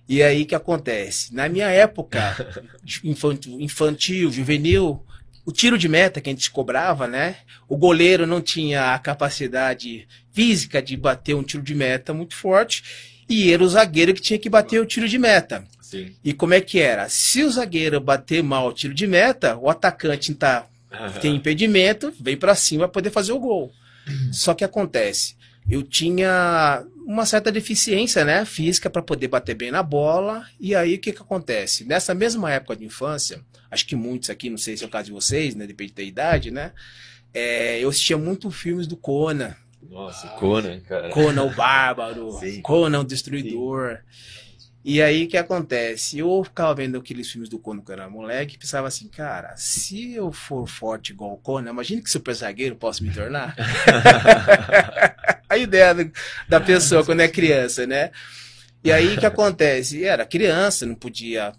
E 0.08 0.22
aí 0.22 0.44
que 0.44 0.54
acontece? 0.54 1.34
Na 1.34 1.48
minha 1.48 1.68
época 1.68 2.64
infantil, 3.02 3.60
infantil, 3.60 4.30
juvenil, 4.30 5.04
o 5.44 5.52
tiro 5.52 5.78
de 5.78 5.88
meta 5.88 6.20
que 6.20 6.28
a 6.28 6.32
gente 6.32 6.50
cobrava, 6.50 7.06
né? 7.06 7.36
O 7.68 7.76
goleiro 7.76 8.26
não 8.26 8.40
tinha 8.40 8.94
a 8.94 8.98
capacidade 8.98 10.06
física 10.32 10.82
de 10.82 10.96
bater 10.96 11.34
um 11.34 11.42
tiro 11.42 11.62
de 11.62 11.74
meta 11.74 12.12
muito 12.12 12.34
forte, 12.34 12.82
e 13.28 13.52
era 13.52 13.62
o 13.62 13.68
zagueiro 13.68 14.14
que 14.14 14.20
tinha 14.20 14.38
que 14.38 14.48
bater 14.48 14.80
o 14.80 14.86
tiro 14.86 15.08
de 15.08 15.18
meta. 15.18 15.64
Sim. 15.80 16.14
E 16.24 16.32
como 16.32 16.54
é 16.54 16.60
que 16.60 16.80
era? 16.80 17.08
Se 17.08 17.44
o 17.44 17.50
zagueiro 17.50 18.00
bater 18.00 18.42
mal 18.42 18.68
o 18.68 18.72
tiro 18.72 18.92
de 18.92 19.06
meta, 19.06 19.56
o 19.56 19.70
atacante 19.70 20.34
tá, 20.34 20.66
tem 21.20 21.36
impedimento, 21.36 22.12
vem 22.20 22.36
pra 22.36 22.54
cima 22.54 22.86
para 22.86 22.92
poder 22.94 23.10
fazer 23.10 23.32
o 23.32 23.38
gol. 23.38 23.72
Só 24.32 24.52
que 24.52 24.64
acontece, 24.64 25.36
eu 25.68 25.82
tinha 25.82 26.84
uma 27.06 27.24
certa 27.24 27.52
deficiência, 27.52 28.24
né, 28.24 28.44
física 28.44 28.90
para 28.90 29.02
poder 29.02 29.28
bater 29.28 29.54
bem 29.54 29.70
na 29.70 29.82
bola. 29.82 30.44
E 30.58 30.74
aí 30.74 30.94
o 30.94 30.98
que 30.98 31.12
que 31.12 31.22
acontece? 31.22 31.84
Nessa 31.84 32.14
mesma 32.14 32.52
época 32.52 32.76
de 32.76 32.84
infância, 32.84 33.40
acho 33.70 33.86
que 33.86 33.94
muitos 33.94 34.30
aqui, 34.30 34.50
não 34.50 34.58
sei 34.58 34.76
se 34.76 34.84
é 34.84 34.86
o 34.86 34.90
caso 34.90 35.06
de 35.06 35.12
vocês, 35.12 35.54
né, 35.54 35.66
depende 35.66 35.92
da 35.92 36.02
idade, 36.02 36.50
né? 36.50 36.72
é, 37.36 37.84
eu 37.84 37.90
assistia 37.90 38.16
muito 38.16 38.50
filmes 38.50 38.86
do 38.86 38.96
Conan. 38.96 39.54
Nossa, 39.90 40.26
Conan, 40.28 40.80
cara. 40.80 41.10
Conan 41.10 41.44
o 41.44 41.54
Bárbaro, 41.54 42.32
Sim. 42.40 42.62
Conan 42.62 43.00
o 43.00 43.04
Destruidor. 43.04 43.98
E 44.82 45.02
aí 45.02 45.24
o 45.24 45.28
que 45.28 45.36
acontece? 45.36 46.18
Eu 46.18 46.42
ficava 46.44 46.74
vendo 46.74 46.96
aqueles 46.96 47.30
filmes 47.30 47.50
do 47.50 47.58
Conan 47.58 47.82
quando 47.82 47.98
eu 47.98 48.04
era 48.04 48.10
moleque 48.10 48.54
e 48.54 48.58
pensava 48.58 48.88
assim, 48.88 49.08
cara, 49.08 49.54
se 49.56 50.14
eu 50.14 50.32
for 50.32 50.66
forte 50.66 51.12
igual 51.12 51.34
o 51.34 51.36
Conan, 51.36 51.70
imagina 51.70 52.00
que 52.00 52.08
super 52.08 52.32
zagueiro 52.32 52.74
posso 52.74 53.04
me 53.04 53.12
tornar. 53.12 53.54
a 55.48 55.56
ideia 55.56 55.94
do- 55.94 56.12
da 56.48 56.60
pessoa 56.60 57.04
quando 57.04 57.20
é 57.20 57.28
criança, 57.28 57.86
né? 57.86 58.10
E 58.84 58.92
aí 58.92 59.14
o 59.14 59.18
que 59.18 59.26
acontece? 59.26 60.04
Era 60.04 60.24
criança, 60.26 60.86
não 60.86 60.94
podia 60.94 61.52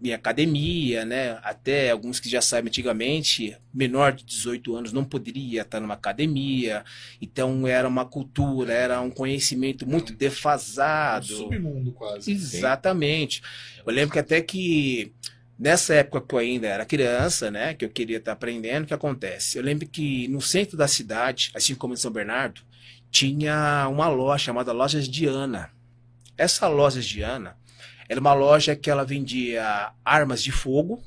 ir 0.00 0.10
em 0.10 0.14
academia, 0.14 1.04
né? 1.04 1.38
Até 1.42 1.90
alguns 1.90 2.20
que 2.20 2.28
já 2.28 2.40
sabem 2.40 2.68
antigamente, 2.68 3.56
menor 3.74 4.12
de 4.12 4.24
18 4.24 4.76
anos 4.76 4.92
não 4.92 5.04
poderia 5.04 5.62
estar 5.62 5.80
numa 5.80 5.94
academia. 5.94 6.84
Então 7.20 7.66
era 7.66 7.88
uma 7.88 8.04
cultura, 8.04 8.72
era 8.72 9.00
um 9.00 9.10
conhecimento 9.10 9.86
muito 9.88 10.12
Um 10.12 10.16
defasado. 10.16 11.26
submundo 11.26 11.92
quase. 11.92 12.30
Exatamente. 12.30 13.42
Eu 13.84 13.92
lembro 13.92 14.12
que 14.12 14.18
até 14.20 14.40
que 14.40 15.12
nessa 15.58 15.94
época 15.94 16.20
que 16.26 16.34
eu 16.34 16.38
ainda 16.38 16.68
era 16.68 16.84
criança, 16.86 17.50
né, 17.50 17.74
que 17.74 17.84
eu 17.84 17.88
queria 17.90 18.18
estar 18.18 18.32
aprendendo, 18.32 18.84
o 18.84 18.86
que 18.86 18.94
acontece? 18.94 19.58
Eu 19.58 19.64
lembro 19.64 19.88
que 19.88 20.28
no 20.28 20.40
centro 20.40 20.76
da 20.76 20.86
cidade, 20.86 21.50
assim 21.54 21.74
como 21.74 21.94
em 21.94 21.96
São 21.96 22.12
Bernardo, 22.12 22.60
tinha 23.10 23.88
uma 23.88 24.08
loja 24.08 24.44
chamada 24.44 24.72
Lojas 24.72 25.08
Diana. 25.08 25.70
Essa 26.36 26.68
Lojas 26.68 27.06
Diana 27.06 27.56
era 28.08 28.20
uma 28.20 28.32
loja 28.32 28.74
que 28.74 28.90
ela 28.90 29.04
vendia 29.04 29.92
armas 30.04 30.42
de 30.42 30.50
fogo, 30.50 31.02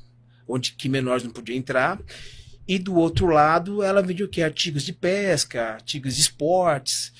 onde 0.46 0.72
que 0.72 0.88
menores 0.88 1.24
não 1.24 1.30
podiam 1.32 1.56
entrar, 1.56 1.98
e 2.66 2.78
do 2.78 2.94
outro 2.94 3.26
lado 3.26 3.82
ela 3.82 4.02
vendia 4.02 4.24
o 4.24 4.28
quê? 4.28 4.42
Artigos 4.42 4.84
de 4.84 4.92
pesca, 4.92 5.72
artigos 5.74 6.14
de 6.14 6.20
esportes. 6.20 7.12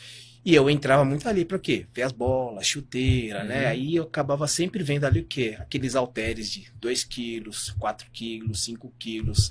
E 0.44 0.54
eu 0.54 0.68
entrava 0.68 1.04
muito 1.04 1.28
ali 1.28 1.44
para 1.44 1.58
quê? 1.58 1.86
Ver 1.94 2.02
as 2.02 2.12
bolas, 2.12 2.66
chuteira, 2.66 3.44
né? 3.44 3.62
Uhum. 3.62 3.68
Aí 3.70 3.96
eu 3.96 4.02
acabava 4.04 4.46
sempre 4.48 4.82
vendo 4.82 5.04
ali 5.04 5.20
o 5.20 5.24
quê? 5.24 5.56
Aqueles 5.58 5.94
halteres 5.94 6.50
de 6.50 6.66
2 6.80 7.04
quilos, 7.04 7.70
4 7.78 8.08
quilos, 8.12 8.64
5 8.64 8.92
quilos. 8.98 9.50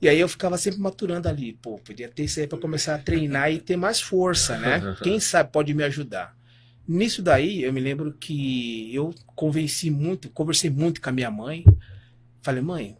E 0.00 0.08
aí 0.08 0.20
eu 0.20 0.28
ficava 0.28 0.58
sempre 0.58 0.78
maturando 0.78 1.28
ali. 1.28 1.54
Pô, 1.54 1.78
podia 1.78 2.08
ter 2.08 2.24
isso 2.24 2.40
aí 2.40 2.46
para 2.46 2.58
começar 2.58 2.94
a 2.94 2.98
treinar 2.98 3.50
e 3.50 3.58
ter 3.58 3.76
mais 3.76 4.00
força, 4.00 4.58
né? 4.58 4.96
Quem 5.02 5.18
sabe 5.18 5.50
pode 5.50 5.72
me 5.72 5.82
ajudar. 5.84 6.36
Nisso 6.86 7.22
daí, 7.22 7.62
eu 7.62 7.72
me 7.72 7.80
lembro 7.80 8.12
que 8.12 8.94
eu 8.94 9.12
convenci 9.34 9.90
muito, 9.90 10.30
conversei 10.30 10.70
muito 10.70 11.00
com 11.00 11.08
a 11.08 11.12
minha 11.12 11.30
mãe. 11.30 11.64
Falei, 12.42 12.62
mãe, 12.62 12.96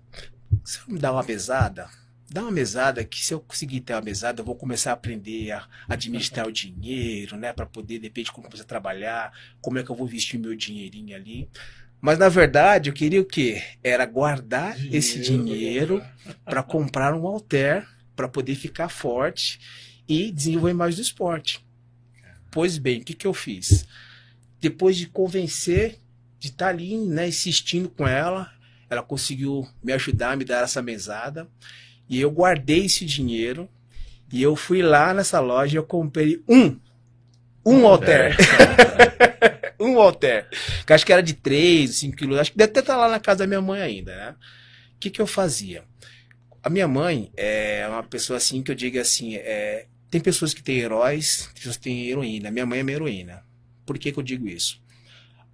você 0.65 0.81
me 0.89 0.99
dá 0.99 1.13
uma 1.13 1.23
mesada? 1.23 1.89
Dá 2.29 2.43
uma 2.43 2.51
mesada 2.51 3.05
que 3.05 3.25
se 3.25 3.33
eu 3.33 3.39
conseguir 3.39 3.83
ter 3.83 3.93
uma 3.93 4.01
mesada, 4.01 4.41
eu 4.41 4.45
vou 4.45 4.57
começar 4.57 4.91
a 4.91 4.95
aprender 4.95 5.53
a 5.53 5.69
administrar 5.89 6.49
o 6.49 6.53
dinheiro, 6.53 7.37
né? 7.37 7.53
Para 7.53 7.67
poder, 7.67 8.01
de 8.01 8.07
repente, 8.07 8.33
começar 8.33 8.65
a 8.65 8.67
trabalhar, 8.67 9.33
como 9.61 9.79
é 9.79 9.85
que 9.85 9.91
eu 9.91 9.95
vou 9.95 10.07
vestir 10.07 10.37
meu 10.39 10.57
dinheirinho 10.57 11.15
ali. 11.15 11.49
Mas 12.01 12.19
na 12.19 12.29
verdade, 12.29 12.91
eu 12.91 12.95
queria 12.95 13.21
o 13.21 13.25
quê? 13.25 13.63
Era 13.83 14.07
guardar 14.07 14.77
esse 14.93 15.19
dinheiro 15.21 16.03
para 16.45 16.63
comprar 16.63 17.15
um 17.15 17.27
halter 17.27 17.87
para 18.15 18.29
poder 18.29 18.55
ficar 18.55 18.89
forte 18.89 19.61
e 20.09 20.31
desenvolver 20.31 20.73
mais 20.73 20.97
do 20.97 21.03
esporte. 21.03 21.65
Pois 22.51 22.79
bem, 22.79 23.01
o 23.01 23.05
que, 23.05 23.13
que 23.13 23.27
eu 23.27 23.35
fiz? 23.35 23.87
Depois 24.61 24.97
de 24.97 25.07
convencer, 25.07 25.99
de 26.39 26.49
estar 26.49 26.69
ali, 26.69 26.97
né, 26.97 27.29
insistindo 27.29 27.89
com 27.89 28.07
ela, 28.07 28.51
ela 28.89 29.03
conseguiu 29.03 29.69
me 29.83 29.93
ajudar, 29.93 30.37
me 30.37 30.45
dar 30.45 30.65
essa 30.65 30.81
mesada. 30.81 31.47
E 32.09 32.21
eu 32.21 32.31
guardei 32.31 32.87
esse 32.87 33.05
dinheiro. 33.05 33.69
E 34.33 34.43
eu 34.43 34.57
fui 34.57 34.83
lá 34.83 35.13
nessa 35.13 35.41
loja 35.41 35.75
e 35.75 35.79
eu 35.79 35.85
comprei 35.85 36.43
um. 36.49 36.79
Um 37.65 37.87
halter. 37.87 38.37
Um 39.79 39.99
halter. 39.99 40.49
Que 40.87 40.93
acho 40.93 41.05
que 41.05 41.13
era 41.13 41.23
de 41.23 41.35
3, 41.35 41.91
5 41.95 42.17
quilos. 42.17 42.39
Acho 42.39 42.53
que 42.53 42.59
deve 42.59 42.71
até 42.71 42.81
estar 42.81 42.97
lá 42.97 43.09
na 43.09 43.21
casa 43.21 43.41
da 43.41 43.47
minha 43.47 43.61
mãe 43.61 43.81
ainda, 43.81 44.15
né? 44.15 44.35
O 44.95 44.99
que, 44.99 45.11
que 45.11 45.21
eu 45.21 45.27
fazia? 45.27 45.85
A 46.63 46.71
minha 46.71 46.89
mãe 46.89 47.31
é 47.37 47.87
uma 47.89 48.03
pessoa 48.03 48.37
assim 48.39 48.63
que 48.63 48.71
eu 48.71 48.75
digo 48.75 48.99
assim, 48.99 49.37
é, 49.37 49.87
tem 50.11 50.21
pessoas 50.21 50.53
que 50.53 50.63
têm 50.63 50.79
heróis, 50.79 51.51
pessoas 51.55 51.77
que 51.77 51.85
têm 51.85 52.09
heroína. 52.09 52.51
Minha 52.51 52.67
mãe 52.67 52.81
é 52.81 52.83
minha 52.83 52.97
heroína. 52.97 53.45
Por 53.85 53.99
que, 53.99 54.11
que 54.11 54.19
eu 54.19 54.23
digo 54.23 54.49
isso? 54.49 54.81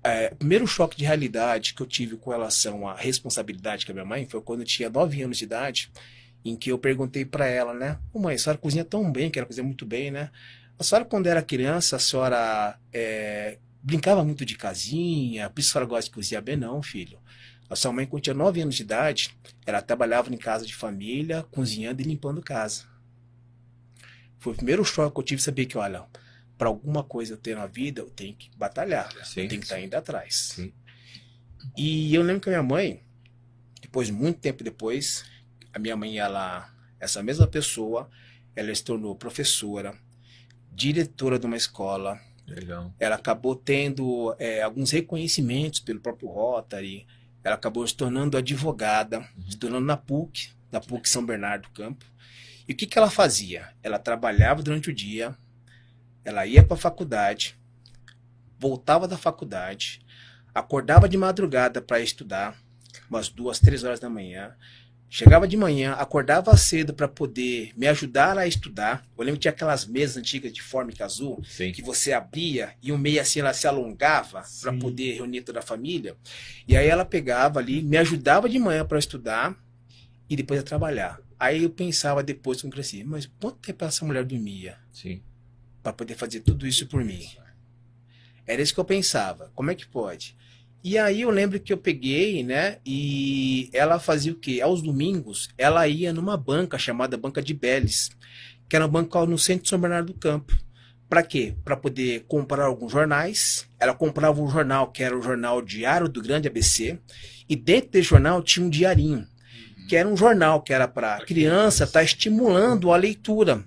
É, 0.05 0.31
o 0.33 0.37
primeiro 0.37 0.67
choque 0.67 0.97
de 0.97 1.05
realidade 1.05 1.75
que 1.75 1.83
eu 1.83 1.87
tive 1.87 2.17
com 2.17 2.31
relação 2.31 2.89
à 2.89 2.97
responsabilidade 2.97 3.87
com 3.87 3.93
a 3.93 3.95
minha 3.95 4.05
mãe 4.05 4.27
foi 4.27 4.41
quando 4.41 4.61
eu 4.61 4.67
tinha 4.67 4.91
9 4.91 5.23
anos 5.23 5.39
de 5.39 5.45
idade 5.45 5.93
em 6.45 6.57
que 6.57 6.73
eu 6.73 6.79
perguntei 6.79 7.25
para 7.25 7.47
ela, 7.47 7.73
né? 7.73 7.99
Ô 8.13 8.19
mãe, 8.19 8.35
a 8.35 8.39
senhora 8.39 8.59
cozinha 8.59 8.85
tão 8.85 9.11
bem, 9.13 9.31
que 9.31 9.39
ela 9.39 9.47
cozinha 9.47 9.65
muito 9.65 9.87
bem, 9.87 10.11
né? 10.11 10.31
A 10.79 10.83
senhora, 10.83 11.05
quando 11.05 11.29
era 11.29 11.41
criança, 11.43 11.97
a 11.97 11.99
senhora 11.99 12.77
é, 12.93 13.59
brincava 13.83 14.25
muito 14.25 14.45
de 14.45 14.57
casinha, 14.57 15.51
por 15.51 15.61
isso 15.61 15.71
a 15.71 15.73
senhora 15.73 15.89
gosta 15.89 16.09
de 16.09 16.15
cozinhar 16.15 16.43
bem? 16.43 16.57
Não, 16.57 16.83
filho. 16.83 17.19
A 17.69 17.75
sua 17.75 17.93
mãe, 17.93 18.07
quando 18.07 18.23
tinha 18.23 18.35
9 18.35 18.61
anos 18.61 18.75
de 18.75 18.83
idade, 18.83 19.37
ela 19.67 19.81
trabalhava 19.81 20.33
em 20.33 20.37
casa 20.37 20.67
de 20.67 20.75
família, 20.75 21.43
cozinhando 21.51 22.03
e 22.03 22.05
limpando 22.05 22.43
casa. 22.43 22.85
Foi 24.39 24.53
o 24.53 24.57
primeiro 24.57 24.85
choque 24.85 25.15
que 25.15 25.21
eu 25.21 25.25
tive 25.25 25.43
saber 25.43 25.67
que, 25.67 25.79
olha, 25.79 26.05
para 26.59 26.69
alguma 26.69 27.03
coisa 27.03 27.33
eu 27.33 27.37
ter 27.37 27.57
na 27.57 27.67
vida, 27.67 28.03
eu 28.03 28.11
tenho 28.11 28.37
que 28.37 28.51
batalhar, 28.57 29.11
sim, 29.25 29.43
eu 29.43 29.49
tenho 29.49 29.61
que 29.61 29.67
estar 29.67 29.81
indo 29.81 29.95
atrás. 29.95 30.53
Sim. 30.55 30.73
E 31.77 32.15
eu 32.15 32.23
lembro 32.23 32.43
que 32.43 32.49
a 32.49 32.53
minha 32.53 32.63
mãe, 32.63 33.03
depois, 33.81 34.11
muito 34.11 34.39
tempo 34.39 34.63
depois, 34.63 35.25
a 35.73 35.79
minha 35.79 35.97
mãe, 35.97 36.19
ela, 36.19 36.73
essa 37.01 37.23
mesma 37.23 37.47
pessoa, 37.47 38.11
ela 38.55 38.75
se 38.75 38.85
tornou 38.85 39.17
professora, 39.17 39.97
diretora 40.71 41.39
de 41.39 41.47
uma 41.47 41.57
escola. 41.57 42.21
Legal. 42.55 42.95
Ela 42.99 43.17
acabou 43.17 43.57
tendo 43.57 44.35
é, 44.39 44.63
alguns 44.63 44.91
reconhecimentos 44.91 45.81
pelo 45.81 46.01
próprio 46.01 46.29
Rotary. 46.29 47.07
Ela 47.43 47.55
acabou 47.55 47.87
se 47.87 47.95
tornando 47.95 48.37
advogada, 48.37 49.19
uhum. 49.19 49.51
se 49.51 49.57
tornando 49.57 49.87
na 49.87 49.97
PUC, 49.97 50.51
na 50.71 50.81
PUC 50.81 51.09
São 51.09 51.25
Bernardo 51.25 51.63
do 51.63 51.71
Campo. 51.71 52.05
E 52.69 52.73
o 52.73 52.77
que, 52.77 52.87
que 52.87 52.99
ela 52.99 53.11
fazia? 53.11 53.69
Ela 53.83 53.99
trabalhava 53.99 54.63
durante 54.63 54.91
o 54.91 54.95
dia, 54.95 55.37
ela 56.25 56.47
ia 56.47 56.63
para 56.63 56.75
a 56.75 56.81
faculdade, 56.81 57.59
voltava 58.59 59.09
da 59.09 59.19
faculdade, 59.19 60.01
acordava 60.55 61.09
de 61.09 61.17
madrugada 61.17 61.83
para 61.83 62.01
estudar, 62.01 62.57
umas 63.11 63.29
duas, 63.29 63.59
três 63.59 63.83
horas 63.83 63.99
da 63.99 64.09
manhã, 64.09 64.55
Chegava 65.15 65.47
de 65.47 65.59
manhã, 65.59 65.93
acordava 65.93 66.57
cedo 66.57 66.95
para 66.95 67.07
poder 67.07 67.71
me 67.77 67.87
ajudar 67.87 68.39
a 68.39 68.47
estudar. 68.47 69.07
Eu 69.15 69.23
lembro 69.23 69.39
que 69.39 69.43
tinha 69.43 69.53
aquelas 69.53 69.85
mesas 69.85 70.17
antigas 70.17 70.51
de 70.51 70.63
fórmica 70.63 71.05
azul 71.05 71.39
Sim. 71.45 71.71
que 71.71 71.83
você 71.83 72.15
abria 72.15 72.75
e 72.83 72.91
o 72.91 72.97
meio 72.97 73.21
assim 73.21 73.41
ela 73.41 73.53
se 73.53 73.67
alongava 73.67 74.43
para 74.63 74.73
poder 74.73 75.17
reunir 75.17 75.43
toda 75.43 75.59
a 75.59 75.63
família. 75.63 76.17
E 76.67 76.75
aí 76.75 76.87
ela 76.89 77.05
pegava 77.05 77.61
ali, 77.61 77.83
me 77.83 77.99
ajudava 77.99 78.49
de 78.49 78.59
manhã 78.59 78.87
para 78.87 78.99
estudar 78.99 79.55
e 80.31 80.35
depois 80.35 80.61
a 80.61 80.63
trabalhar. 80.63 81.21
Aí 81.39 81.63
eu 81.63 81.69
pensava 81.69 82.23
depois 82.23 82.63
quando 82.63 82.73
cresci, 82.73 83.05
mas 83.05 83.27
quanto 83.39 83.59
tempo 83.59 83.85
essa 83.85 84.07
mulher 84.07 84.25
dormia? 84.25 84.79
Para 85.83 85.93
poder 85.93 86.15
fazer 86.15 86.41
tudo 86.41 86.67
isso 86.67 86.87
por 86.87 87.05
mim. 87.05 87.29
Era 88.47 88.63
isso 88.63 88.73
que 88.73 88.81
eu 88.81 88.85
pensava. 88.85 89.53
Como 89.55 89.71
é 89.71 89.75
que 89.75 89.87
pode? 89.87 90.35
E 90.85 90.99
aí 90.99 91.21
eu 91.21 91.31
lembro 91.31 91.61
que 91.61 91.73
eu 91.73 91.79
peguei, 91.79 92.43
né? 92.43 92.79
E 92.85 93.71
ela 93.73 94.01
fazia 94.01 94.33
o 94.33 94.37
quê? 94.37 94.61
Aos 94.61 94.83
domingos, 94.83 95.49
ela 95.57 95.87
ia 95.87 96.13
numa 96.13 96.37
banca 96.37 96.77
chamada 96.77 97.17
Banca 97.17 97.41
de 97.41 97.55
Beles, 97.55 98.11
que 98.69 98.75
era 98.75 98.85
uma 98.85 98.91
banca 98.91 99.25
no 99.25 99.39
centro 99.39 99.63
de 99.63 99.69
São 99.69 99.79
Bernardo 99.79 100.13
do 100.13 100.19
Campo. 100.19 100.53
Para 101.09 101.23
quê? 101.23 101.55
Para 101.65 101.77
poder 101.77 102.25
comprar 102.27 102.65
alguns 102.65 102.91
jornais. 102.91 103.69
Ela 103.79 103.95
comprava 103.95 104.41
um 104.43 104.49
jornal 104.49 104.91
que 104.91 105.05
era 105.05 105.17
o 105.17 105.23
jornal 105.23 105.63
Diário 105.63 106.09
do 106.09 106.21
Grande 106.21 106.49
ABC. 106.49 106.99
E 107.49 107.55
dentro 107.55 107.91
desse 107.91 108.09
jornal 108.09 108.43
tinha 108.43 108.67
um 108.67 108.71
diarinho, 108.71 109.25
que 109.89 109.95
era 109.95 110.09
um 110.09 110.17
jornal 110.17 110.63
que 110.63 110.73
era 110.73 110.89
para 110.89 111.25
criança 111.25 111.85
estar 111.85 112.01
tá 112.01 112.05
estimulando 112.05 112.93
a 112.93 112.97
leitura. 112.97 113.57
Uhum. 113.57 113.65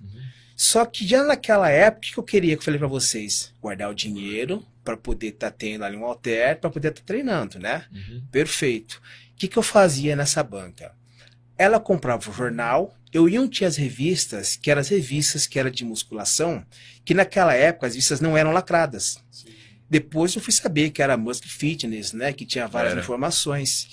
Só 0.56 0.86
que 0.86 1.08
já 1.08 1.24
naquela 1.24 1.70
época, 1.70 2.08
o 2.08 2.14
que 2.14 2.18
eu 2.18 2.24
queria 2.24 2.56
que 2.56 2.62
eu 2.62 2.66
falei 2.66 2.80
para 2.80 2.88
vocês? 2.88 3.54
Guardar 3.62 3.90
o 3.90 3.96
dinheiro 3.96 4.66
para 4.86 4.96
poder 4.96 5.30
estar 5.30 5.50
tá 5.50 5.58
tendo 5.58 5.84
ali 5.84 5.98
um 5.98 6.06
alter, 6.06 6.60
para 6.60 6.70
poder 6.70 6.90
estar 6.90 7.02
tá 7.02 7.08
treinando, 7.08 7.60
né? 7.60 7.86
Uhum. 7.92 8.24
Perfeito. 8.32 9.02
O 9.34 9.36
que, 9.36 9.48
que 9.48 9.58
eu 9.58 9.64
fazia 9.64 10.16
nessa 10.16 10.44
banca? 10.44 10.94
Ela 11.58 11.80
comprava 11.80 12.30
o 12.30 12.34
jornal, 12.34 12.96
eu 13.12 13.28
ia 13.28 13.46
tinha 13.48 13.68
as 13.68 13.76
revistas, 13.76 14.56
que 14.56 14.70
eram 14.70 14.82
as 14.82 14.90
revistas 14.90 15.48
que 15.48 15.58
eram 15.58 15.72
de 15.72 15.84
musculação, 15.84 16.64
que 17.04 17.14
naquela 17.14 17.54
época 17.54 17.88
as 17.88 17.94
revistas 17.94 18.22
não 18.22 18.38
eram 18.38 18.52
lacradas. 18.52 19.18
Sim. 19.32 19.50
Depois 19.90 20.36
eu 20.36 20.42
fui 20.42 20.54
saber 20.54 20.92
que 20.92 21.02
era 21.02 21.18
Muscle 21.18 21.50
Fitness, 21.50 22.14
né? 22.14 22.32
Que 22.32 22.46
tinha 22.46 22.68
várias 22.68 22.94
era. 22.94 23.02
informações. 23.02 23.88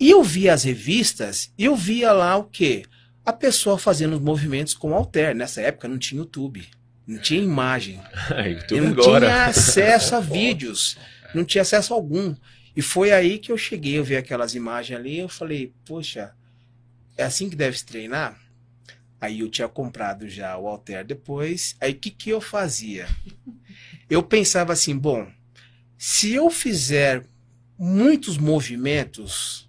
E 0.00 0.10
eu 0.10 0.22
via 0.22 0.54
as 0.54 0.64
revistas, 0.64 1.52
eu 1.58 1.76
via 1.76 2.12
lá 2.12 2.36
o 2.36 2.44
quê? 2.44 2.84
A 3.24 3.32
pessoa 3.32 3.78
fazendo 3.78 4.14
os 4.14 4.20
movimentos 4.20 4.74
com 4.74 4.90
o 4.90 4.94
alter. 4.94 5.34
Nessa 5.34 5.60
época 5.60 5.88
não 5.88 5.98
tinha 5.98 6.20
YouTube. 6.20 6.68
Não 7.06 7.18
tinha 7.18 7.42
imagem. 7.42 8.00
eu 8.70 8.82
não 8.82 8.92
agora. 8.92 9.26
tinha 9.26 9.46
acesso 9.46 10.14
a 10.14 10.20
vídeos. 10.20 10.96
Não 11.34 11.44
tinha 11.44 11.62
acesso 11.62 11.92
algum. 11.92 12.34
E 12.74 12.80
foi 12.80 13.12
aí 13.12 13.38
que 13.38 13.52
eu 13.52 13.58
cheguei, 13.58 13.98
eu 13.98 14.04
vi 14.04 14.16
aquelas 14.16 14.54
imagens 14.54 14.98
ali, 14.98 15.18
eu 15.18 15.28
falei, 15.28 15.74
poxa, 15.84 16.32
é 17.16 17.22
assim 17.22 17.50
que 17.50 17.56
deve 17.56 17.76
se 17.76 17.84
treinar? 17.84 18.40
Aí 19.20 19.40
eu 19.40 19.50
tinha 19.50 19.68
comprado 19.68 20.28
já 20.28 20.56
o 20.56 20.66
Alter 20.66 21.04
depois. 21.04 21.76
Aí 21.80 21.92
o 21.92 21.98
que, 21.98 22.10
que 22.10 22.30
eu 22.30 22.40
fazia? 22.40 23.06
Eu 24.08 24.22
pensava 24.22 24.72
assim, 24.72 24.96
bom, 24.96 25.30
se 25.96 26.32
eu 26.32 26.50
fizer 26.50 27.24
muitos 27.78 28.36
movimentos, 28.36 29.68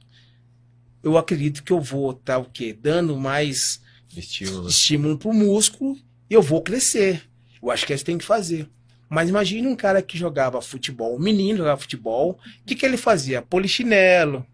eu 1.04 1.18
acredito 1.18 1.64
que 1.64 1.72
eu 1.72 1.82
vou 1.82 2.12
estar 2.12 2.34
tá, 2.34 2.40
o 2.40 2.46
quê? 2.46 2.74
Dando 2.74 3.18
mais 3.18 3.82
estímulo, 4.16 4.68
estímulo 4.68 5.18
para 5.18 5.30
o 5.30 5.34
músculo 5.34 5.98
eu 6.30 6.42
vou 6.42 6.62
crescer. 6.62 7.24
Eu 7.62 7.72
acho 7.72 7.86
que 7.86 7.94
é 7.94 7.96
isso 7.96 8.04
que 8.04 8.12
tem 8.12 8.18
que 8.18 8.26
fazer. 8.26 8.70
Mas 9.10 9.30
imagine 9.30 9.68
um 9.68 9.76
cara 9.76 10.02
que 10.02 10.18
jogava 10.18 10.62
futebol, 10.62 11.16
um 11.16 11.20
menino 11.20 11.60
jogava 11.60 11.80
futebol, 11.80 12.32
o 12.32 12.66
que, 12.66 12.76
que 12.76 12.86
ele 12.86 12.98
fazia? 12.98 13.42
Polichinelo, 13.42 14.46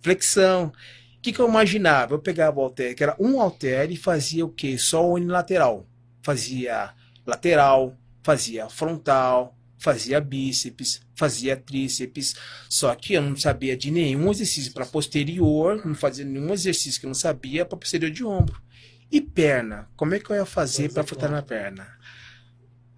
flexão. 0.00 0.72
O 1.18 1.20
que, 1.20 1.32
que 1.32 1.40
eu 1.40 1.48
imaginava? 1.48 2.14
Eu 2.14 2.20
pegava 2.20 2.60
o 2.60 2.62
halter, 2.62 2.94
que 2.94 3.02
era 3.02 3.16
um 3.18 3.40
halter, 3.40 3.90
e 3.90 3.96
fazia 3.96 4.46
o 4.46 4.48
quê? 4.48 4.78
Só 4.78 5.04
o 5.04 5.14
unilateral. 5.14 5.84
Fazia 6.22 6.94
lateral, 7.26 7.96
fazia 8.22 8.68
frontal, 8.68 9.56
fazia 9.78 10.20
bíceps, 10.20 11.00
fazia 11.14 11.56
tríceps. 11.56 12.34
Só 12.68 12.94
que 12.94 13.14
eu 13.14 13.22
não 13.22 13.36
sabia 13.36 13.76
de 13.76 13.90
nenhum 13.90 14.30
exercício 14.30 14.72
para 14.72 14.86
posterior, 14.86 15.84
não 15.84 15.94
fazia 15.94 16.24
nenhum 16.24 16.52
exercício 16.52 17.00
que 17.00 17.06
eu 17.06 17.10
não 17.10 17.14
sabia 17.14 17.64
para 17.64 17.78
posterior 17.78 18.10
de 18.10 18.24
ombro. 18.24 18.62
E 19.10 19.20
perna? 19.20 19.88
Como 19.96 20.14
é 20.14 20.18
que 20.18 20.30
eu 20.30 20.36
ia 20.36 20.46
fazer 20.46 20.92
para 20.92 21.02
botar 21.02 21.28
na 21.28 21.42
perna? 21.42 21.86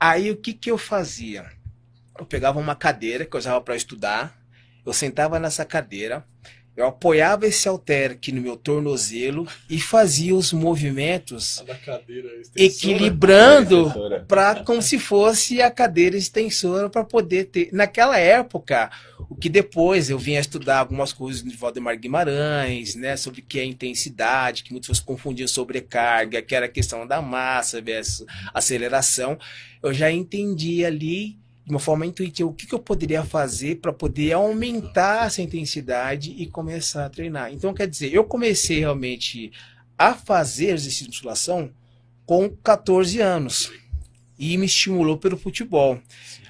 Aí 0.00 0.30
o 0.30 0.36
que, 0.36 0.52
que 0.52 0.70
eu 0.70 0.78
fazia? 0.78 1.50
Eu 2.18 2.24
pegava 2.24 2.58
uma 2.58 2.74
cadeira 2.74 3.24
que 3.24 3.34
eu 3.34 3.38
usava 3.38 3.60
para 3.60 3.76
estudar, 3.76 4.36
eu 4.84 4.92
sentava 4.92 5.38
nessa 5.38 5.64
cadeira, 5.64 6.26
eu 6.78 6.87
apoiava 6.87 7.44
esse 7.44 7.68
halter 7.68 8.12
aqui 8.12 8.30
no 8.30 8.40
meu 8.40 8.56
tornozelo 8.56 9.49
e 9.68 9.80
fazia 9.80 10.32
os 10.32 10.52
movimentos 10.52 11.64
equilibrando 12.54 13.92
para 14.28 14.62
como 14.62 14.80
se 14.80 14.97
fosse 14.97 15.61
a 15.61 15.73
cadeira 15.73 16.16
extensora 16.16 16.88
para 16.88 17.02
poder 17.02 17.47
ter. 17.47 17.68
Naquela 17.73 18.16
época, 18.16 18.92
o 19.28 19.35
que 19.35 19.49
depois 19.49 20.08
eu 20.08 20.20
vinha 20.20 20.38
estudar 20.38 20.78
algumas 20.78 21.12
coisas 21.12 21.42
de 21.42 21.56
Valdemar 21.56 21.99
Guimarães, 21.99 22.94
né, 22.94 23.16
sobre 23.16 23.40
o 23.40 23.44
que 23.44 23.58
é 23.58 23.64
intensidade, 23.64 24.62
que 24.62 24.70
muitas 24.70 24.87
pessoas 24.87 25.04
confundiam 25.04 25.49
sobrecarga, 25.49 26.40
que 26.40 26.54
era 26.54 26.66
a 26.66 26.70
questão 26.70 27.04
da 27.04 27.20
massa 27.20 27.82
versus 27.82 28.25
aceleração. 28.54 29.37
Eu 29.82 29.92
já 29.92 30.12
entendi 30.12 30.85
ali 30.85 31.40
de 31.68 31.75
uma 31.75 31.78
forma 31.78 32.06
intuitiva, 32.06 32.48
o 32.48 32.54
que, 32.54 32.66
que 32.66 32.75
eu 32.75 32.78
poderia 32.78 33.22
fazer 33.22 33.76
para 33.76 33.92
poder 33.92 34.32
aumentar 34.32 35.26
essa 35.26 35.42
intensidade 35.42 36.34
e 36.38 36.46
começar 36.46 37.04
a 37.04 37.10
treinar. 37.10 37.52
Então, 37.52 37.75
quer 37.75 37.87
dizer, 37.87 38.10
eu 38.10 38.25
comecei 38.25 38.78
realmente 38.78 39.52
a 39.98 40.14
fazer 40.14 40.70
exercício 40.70 41.04
de 41.04 41.10
musculação 41.10 41.70
com 42.25 42.48
14 42.48 43.20
anos 43.20 43.70
e 44.38 44.56
me 44.56 44.64
estimulou 44.64 45.18
pelo 45.18 45.37
futebol. 45.37 46.00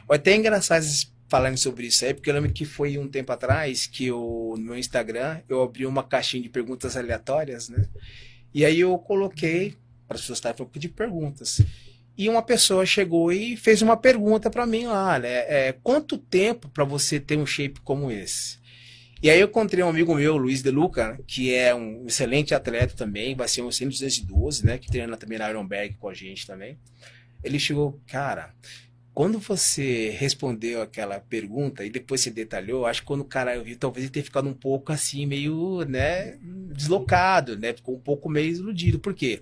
É 0.09 0.15
até 0.15 0.37
engraçado 0.37 0.87
falarem 1.29 1.57
sobre 1.57 1.89
isso 1.89 2.05
aí, 2.05 2.15
porque 2.15 2.31
eu 2.31 2.35
lembro 2.35 2.53
que 2.53 2.65
foi 2.65 2.97
um 2.97 3.09
tempo 3.09 3.33
atrás 3.33 3.89
que 3.89 4.07
eu, 4.07 4.55
no 4.57 4.67
meu 4.67 4.79
Instagram 4.79 5.41
eu 5.49 5.61
abri 5.63 5.85
uma 5.85 6.05
caixinha 6.05 6.45
de 6.45 6.49
perguntas 6.49 6.97
aleatórias, 6.97 7.69
né? 7.69 7.89
E 8.55 8.65
aí 8.65 8.79
eu 8.79 8.97
coloquei 8.99 9.75
para 10.07 10.15
as 10.15 10.21
pessoas 10.21 10.39
estarem 10.39 10.65
de 10.75 10.89
perguntas. 10.89 11.61
E 12.19 12.29
uma 12.29 12.43
pessoa 12.43 12.85
chegou 12.85 13.31
e 13.31 13.57
fez 13.57 13.81
uma 13.81 13.97
pergunta 13.97 14.51
para 14.51 14.67
mim 14.67 14.87
lá, 14.87 15.21
né? 15.21 15.29
É, 15.47 15.73
quanto 15.85 16.19
tempo 16.19 16.69
para 16.69 16.83
você 16.83 17.21
ter 17.21 17.39
um 17.39 17.47
shape 17.47 17.81
como 17.83 18.11
esse? 18.11 18.59
E 19.23 19.31
aí 19.31 19.39
eu 19.39 19.47
encontrei 19.47 19.85
um 19.85 19.89
amigo 19.89 20.13
meu, 20.17 20.37
Luiz 20.37 20.61
De 20.61 20.71
Luca, 20.73 21.17
que 21.29 21.55
é 21.55 21.73
um 21.73 22.07
excelente 22.09 22.57
atleta 22.57 22.95
também, 22.97 23.37
vai 23.37 23.47
ser 23.47 23.63
um 23.63 23.69
212, 23.69 24.67
né? 24.67 24.79
Que 24.79 24.91
treina 24.91 25.17
também 25.17 25.39
na 25.39 25.49
Ironberg 25.49 25.95
com 25.95 26.09
a 26.09 26.15
gente 26.15 26.45
também. 26.45 26.77
Ele 27.45 27.57
chegou, 27.57 28.01
cara, 28.09 28.53
quando 29.15 29.39
você 29.39 30.11
respondeu 30.11 30.83
aquela 30.83 31.21
pergunta 31.21 31.85
e 31.85 31.91
depois 31.91 32.21
se 32.21 32.33
detalhou, 32.33 32.85
acho 32.85 33.03
que 33.03 33.07
quando 33.07 33.21
o 33.21 33.25
cara 33.25 33.55
eu 33.55 33.63
vi, 33.63 33.77
talvez 33.77 34.05
ele 34.05 34.13
tenha 34.13 34.25
ficado 34.25 34.49
um 34.49 34.55
pouco 34.55 34.93
assim, 34.93 35.25
meio, 35.25 35.85
né, 35.85 36.37
deslocado, 36.73 37.57
né? 37.57 37.73
Ficou 37.75 37.95
um 37.95 38.01
pouco 38.01 38.29
meio 38.29 38.57
iludido. 38.57 38.99
Por 38.99 39.15
quê? 39.15 39.41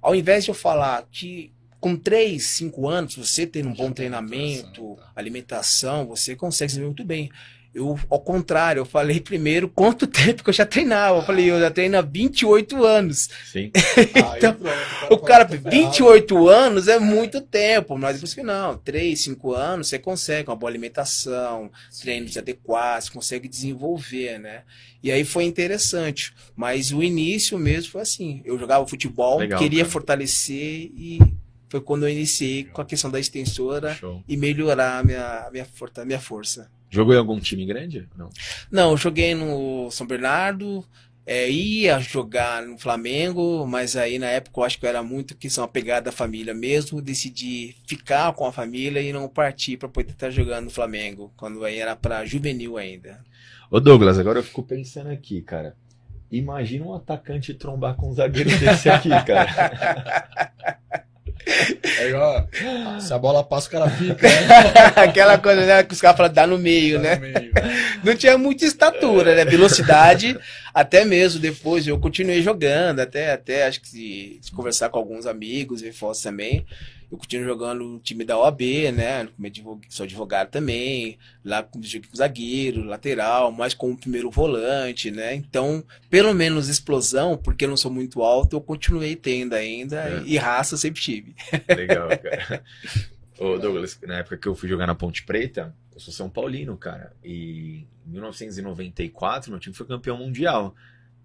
Ao 0.00 0.14
invés 0.14 0.44
de 0.44 0.50
eu 0.50 0.54
falar 0.54 1.08
que 1.10 1.53
com 1.84 1.96
3, 1.96 2.42
5 2.42 2.88
anos, 2.88 3.14
você 3.14 3.46
tendo 3.46 3.68
um 3.68 3.74
bom 3.74 3.92
treinamento, 3.92 4.96
tá. 4.96 5.12
alimentação, 5.14 6.06
você 6.06 6.34
consegue 6.34 6.72
se 6.72 6.78
ver 6.78 6.86
muito 6.86 7.04
bem. 7.04 7.30
Eu, 7.74 7.98
ao 8.08 8.20
contrário, 8.20 8.80
eu 8.80 8.86
falei 8.86 9.20
primeiro 9.20 9.68
quanto 9.68 10.06
tempo 10.08 10.42
que 10.42 10.48
eu 10.48 10.54
já 10.54 10.64
treinava. 10.64 11.18
Eu 11.18 11.22
falei, 11.26 11.50
eu 11.50 11.60
já 11.60 11.70
treino 11.70 11.98
há 11.98 12.00
28 12.00 12.82
anos. 12.82 13.28
Sim. 13.52 13.70
então, 14.34 14.56
o 15.10 15.18
cara, 15.18 15.44
28 15.44 16.48
anos 16.48 16.88
é 16.88 16.98
muito 16.98 17.42
tempo, 17.42 17.98
mas 17.98 18.14
depois 18.14 18.32
que 18.32 18.42
não, 18.42 18.78
3, 18.78 19.20
5 19.20 19.52
anos 19.52 19.88
você 19.88 19.98
consegue 19.98 20.48
uma 20.48 20.56
boa 20.56 20.70
alimentação, 20.70 21.70
treinos 22.00 22.34
adequados, 22.38 23.10
consegue 23.10 23.46
desenvolver, 23.46 24.38
né? 24.38 24.62
E 25.02 25.12
aí 25.12 25.22
foi 25.22 25.44
interessante. 25.44 26.32
Mas 26.56 26.92
o 26.92 27.02
início 27.02 27.58
mesmo 27.58 27.92
foi 27.92 28.00
assim: 28.00 28.40
eu 28.42 28.58
jogava 28.58 28.86
futebol, 28.86 29.40
Legal, 29.40 29.58
queria 29.58 29.80
cara. 29.80 29.92
fortalecer 29.92 30.90
e 30.96 31.43
foi 31.74 31.80
quando 31.80 32.04
eu 32.04 32.08
iniciei 32.08 32.62
com 32.66 32.80
a 32.80 32.84
questão 32.84 33.10
da 33.10 33.18
extensora 33.18 33.94
Show. 33.96 34.22
e 34.28 34.36
melhorar 34.36 34.98
a 34.98 35.02
minha, 35.02 35.48
minha, 35.50 35.64
forta- 35.64 36.04
minha 36.04 36.20
força. 36.20 36.70
Jogou 36.88 37.12
em 37.12 37.18
algum 37.18 37.40
time 37.40 37.66
grande? 37.66 38.08
Não. 38.16 38.30
Não, 38.70 38.90
eu 38.92 38.96
joguei 38.96 39.34
no 39.34 39.90
São 39.90 40.06
Bernardo, 40.06 40.84
é, 41.26 41.50
ia 41.50 41.98
jogar 41.98 42.62
no 42.62 42.78
Flamengo, 42.78 43.66
mas 43.66 43.96
aí 43.96 44.20
na 44.20 44.28
época 44.28 44.60
eu 44.60 44.64
acho 44.64 44.78
que 44.78 44.86
eu 44.86 44.88
era 44.88 45.02
muito 45.02 45.36
questão 45.36 45.64
apegada 45.64 46.10
à 46.10 46.12
família 46.12 46.54
mesmo, 46.54 47.02
decidi 47.02 47.74
ficar 47.88 48.32
com 48.34 48.46
a 48.46 48.52
família 48.52 49.00
e 49.00 49.12
não 49.12 49.28
partir 49.28 49.76
para 49.76 49.88
poder 49.88 50.12
estar 50.12 50.30
jogando 50.30 50.66
no 50.66 50.70
Flamengo, 50.70 51.32
quando 51.36 51.64
aí 51.64 51.78
era 51.80 51.96
para 51.96 52.24
juvenil 52.24 52.76
ainda. 52.76 53.18
Ô 53.68 53.80
Douglas, 53.80 54.16
agora 54.16 54.38
eu 54.38 54.44
fico 54.44 54.62
pensando 54.62 55.10
aqui, 55.10 55.42
cara. 55.42 55.74
Imagina 56.30 56.84
um 56.86 56.94
atacante 56.94 57.52
trombar 57.54 57.96
com 57.96 58.10
um 58.10 58.14
zagueiro 58.14 58.50
desse 58.60 58.88
aqui, 58.88 59.08
cara. 59.26 60.24
É 61.46 62.08
igual, 62.08 62.48
se 63.00 63.12
a 63.12 63.18
bola 63.18 63.44
passa, 63.44 63.68
o 63.68 63.70
cara 63.70 63.90
fica, 63.90 64.26
né? 64.26 64.46
Aquela 64.96 65.36
coisa 65.38 65.64
né, 65.66 65.82
que 65.82 65.92
os 65.92 66.00
caras 66.00 66.16
falam, 66.16 66.32
dá 66.32 66.46
no 66.46 66.58
meio, 66.58 66.96
Tá 66.96 67.02
né? 67.02 67.14
no 67.16 67.20
meio. 67.20 67.52
Não 68.02 68.16
tinha 68.16 68.38
muita 68.38 68.64
estatura, 68.64 69.34
né? 69.34 69.44
Velocidade, 69.44 70.38
até 70.72 71.04
mesmo 71.04 71.40
depois 71.40 71.86
eu 71.86 71.98
continuei 71.98 72.42
jogando, 72.42 73.00
até, 73.00 73.32
até 73.32 73.66
acho 73.66 73.80
que 73.80 73.88
se, 73.88 74.38
se 74.42 74.52
conversar 74.52 74.88
com 74.88 74.98
alguns 74.98 75.26
amigos 75.26 75.82
e 75.82 75.92
fosse 75.92 76.22
também. 76.22 76.64
Eu 77.14 77.18
continuo 77.18 77.46
jogando 77.46 77.84
no 77.84 77.98
time 78.00 78.24
da 78.24 78.36
OAB, 78.36 78.60
né? 78.92 79.28
Sou 79.88 80.02
advogado 80.02 80.50
também, 80.50 81.16
lá 81.44 81.62
com 81.62 81.80
joguei 81.80 82.10
com 82.10 82.16
zagueiro, 82.16 82.82
lateral, 82.84 83.52
mais 83.52 83.72
como 83.72 83.96
primeiro 83.96 84.32
volante, 84.32 85.12
né? 85.12 85.32
Então, 85.36 85.84
pelo 86.10 86.34
menos 86.34 86.68
explosão, 86.68 87.36
porque 87.36 87.66
eu 87.66 87.68
não 87.68 87.76
sou 87.76 87.90
muito 87.90 88.20
alto, 88.20 88.56
eu 88.56 88.60
continuei 88.60 89.14
tendo 89.14 89.54
ainda 89.54 89.96
É. 89.96 90.22
e 90.26 90.36
raça 90.36 90.76
sempre 90.76 91.00
tive. 91.00 91.36
Legal, 91.68 92.08
cara. 92.18 92.64
Ô 93.38 93.58
Douglas, 93.58 93.96
na 94.02 94.18
época 94.18 94.36
que 94.36 94.48
eu 94.48 94.54
fui 94.56 94.68
jogar 94.68 94.88
na 94.88 94.94
Ponte 94.96 95.22
Preta, 95.22 95.72
eu 95.92 96.00
sou 96.00 96.12
São 96.12 96.28
Paulino, 96.28 96.76
cara. 96.76 97.12
E 97.22 97.84
em 98.04 98.10
1994, 98.10 99.52
meu 99.52 99.60
time 99.60 99.74
foi 99.76 99.86
campeão 99.86 100.16
mundial. 100.18 100.74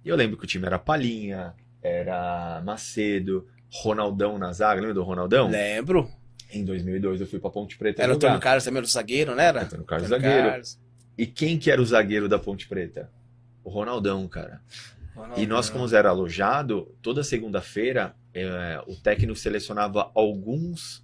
E 0.06 0.10
eu 0.10 0.16
lembro 0.16 0.38
que 0.38 0.44
o 0.44 0.48
time 0.48 0.68
era 0.68 0.78
Palinha, 0.78 1.56
era 1.82 2.62
Macedo, 2.64 3.48
Ronaldão 3.72 4.38
na 4.38 4.52
zaga. 4.52 4.80
Lembra 4.82 4.94
do 4.96 5.04
Ronaldão? 5.04 5.50
Lembro. 5.50 6.10
Em 6.52 6.66
2002 6.66 7.22
eu 7.22 7.28
fui 7.28 7.40
pra 7.40 7.50
Ponte 7.50 7.78
Preta 7.78 8.02
Era 8.02 8.12
o. 8.12 8.16
Antônio 8.16 8.40
Carlos 8.40 8.64
também, 8.64 8.78
era 8.80 8.86
o 8.86 8.90
zagueiro, 8.90 9.36
não 9.36 9.42
era? 9.44 9.64
Antônio 9.64 9.86
Carlos 9.86 10.08
Antônio 10.12 10.24
zagueiro. 10.30 10.50
Carlos. 10.50 10.80
E 11.18 11.26
quem 11.28 11.58
que 11.60 11.70
era 11.70 11.82
o 11.82 11.86
zagueiro 11.86 12.28
da 12.28 12.40
Ponte 12.40 12.68
Preta? 12.68 13.12
O 13.64 13.70
Ronaldão, 13.70 14.28
cara. 14.28 14.62
E 15.36 15.46
nós, 15.46 15.68
Ronaldão. 15.68 15.74
como 15.74 15.96
era 15.96 16.10
alojado, 16.10 16.96
toda 17.02 17.24
segunda-feira 17.24 18.16
eh, 18.34 18.82
o 18.88 18.96
técnico 18.96 19.36
selecionava 19.36 20.10
alguns 20.16 21.04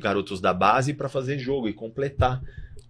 garotos 0.00 0.40
da 0.40 0.52
base 0.52 0.92
para 0.92 1.08
fazer 1.08 1.38
jogo 1.38 1.68
e 1.68 1.72
completar 1.72 2.42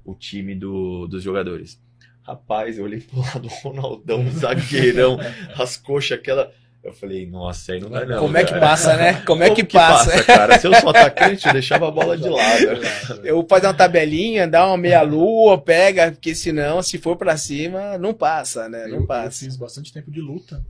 o 0.05 0.15
time 0.15 0.55
do- 0.55 1.07
dos 1.07 1.23
jogadores. 1.23 1.81
Rapaz, 2.23 2.79
eu 2.79 2.85
olhei 2.85 3.01
pro 3.01 3.21
lado 3.21 3.41
do 3.41 3.49
Ronaldão, 3.49 4.25
zagueirão, 4.31 5.19
as 5.59 5.77
coxas, 5.77 6.19
aquela. 6.19 6.51
Eu 6.85 6.93
falei, 6.93 7.27
nossa, 7.27 7.73
aí 7.73 7.81
não 7.81 7.89
dá 7.89 8.05
não. 8.05 8.19
Como 8.21 8.37
é 8.37 8.45
que 8.45 8.51
cara. 8.51 8.61
passa, 8.61 8.97
né? 8.97 9.23
Como 9.23 9.43
é 9.43 9.55
que 9.55 9.65
passa? 9.65 10.23
cara? 10.23 10.59
Se 10.59 10.67
eu 10.67 10.75
sou 10.75 10.91
atacante, 10.91 11.47
eu 11.47 11.53
deixava 11.55 11.89
a 11.89 11.91
bola 11.91 12.15
de 12.17 12.29
lado. 12.29 13.25
Eu 13.25 13.45
fazer 13.49 13.67
uma 13.69 13.75
tabelinha, 13.75 14.47
dar 14.47 14.67
uma 14.67 14.77
meia 14.77 15.01
lua, 15.01 15.57
pega, 15.59 16.13
porque 16.13 16.35
senão, 16.35 16.83
se 16.83 16.99
for 16.99 17.17
pra 17.17 17.39
cima, 17.39 17.97
não 17.97 18.13
passa, 18.13 18.69
né? 18.69 18.85
Eu, 18.85 18.89
Não 18.91 18.97
eu 18.99 19.07
passa. 19.07 19.45
fiz 19.47 19.57
bastante 19.57 19.91
tempo 19.95 20.11
de 20.11 20.21
luta. 20.21 20.63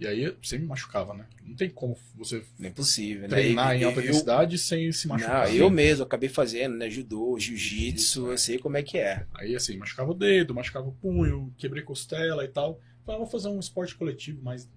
E 0.00 0.06
aí 0.08 0.32
você 0.42 0.58
me 0.58 0.66
machucava, 0.66 1.14
né? 1.14 1.24
Não 1.44 1.54
tem 1.56 1.68
como 1.70 1.96
você 2.16 2.42
Não 2.58 2.68
é 2.68 2.70
possível, 2.70 3.22
né? 3.22 3.28
treinar 3.28 3.76
em 3.76 3.82
Eu- 3.82 3.88
alta 3.88 4.00
eu- 4.00 4.04
intensidade 4.06 4.58
sem 4.58 4.90
se 4.92 5.06
machucar. 5.08 5.46
Não, 5.48 5.54
eu 5.54 5.70
mesmo 5.70 6.04
acabei 6.04 6.28
fazendo, 6.28 6.76
né? 6.76 6.88
Judô, 6.90 7.36
jiu-jitsu, 7.38 8.30
eu 8.30 8.38
sei 8.38 8.58
como 8.58 8.76
é 8.76 8.82
que 8.82 8.98
é. 8.98 9.24
Aí 9.34 9.54
assim, 9.56 9.76
machucava 9.76 10.10
o 10.10 10.14
dedo, 10.14 10.54
machucava 10.54 10.88
o 10.88 10.92
punho, 10.92 11.52
quebrei 11.56 11.82
costela 11.84 12.44
e 12.44 12.48
tal. 12.48 12.80
Falei, 13.04 13.20
ah, 13.20 13.24
vou 13.24 13.26
fazer 13.30 13.48
um 13.48 13.58
esporte 13.58 13.94
coletivo, 13.94 14.40
mas, 14.42 14.68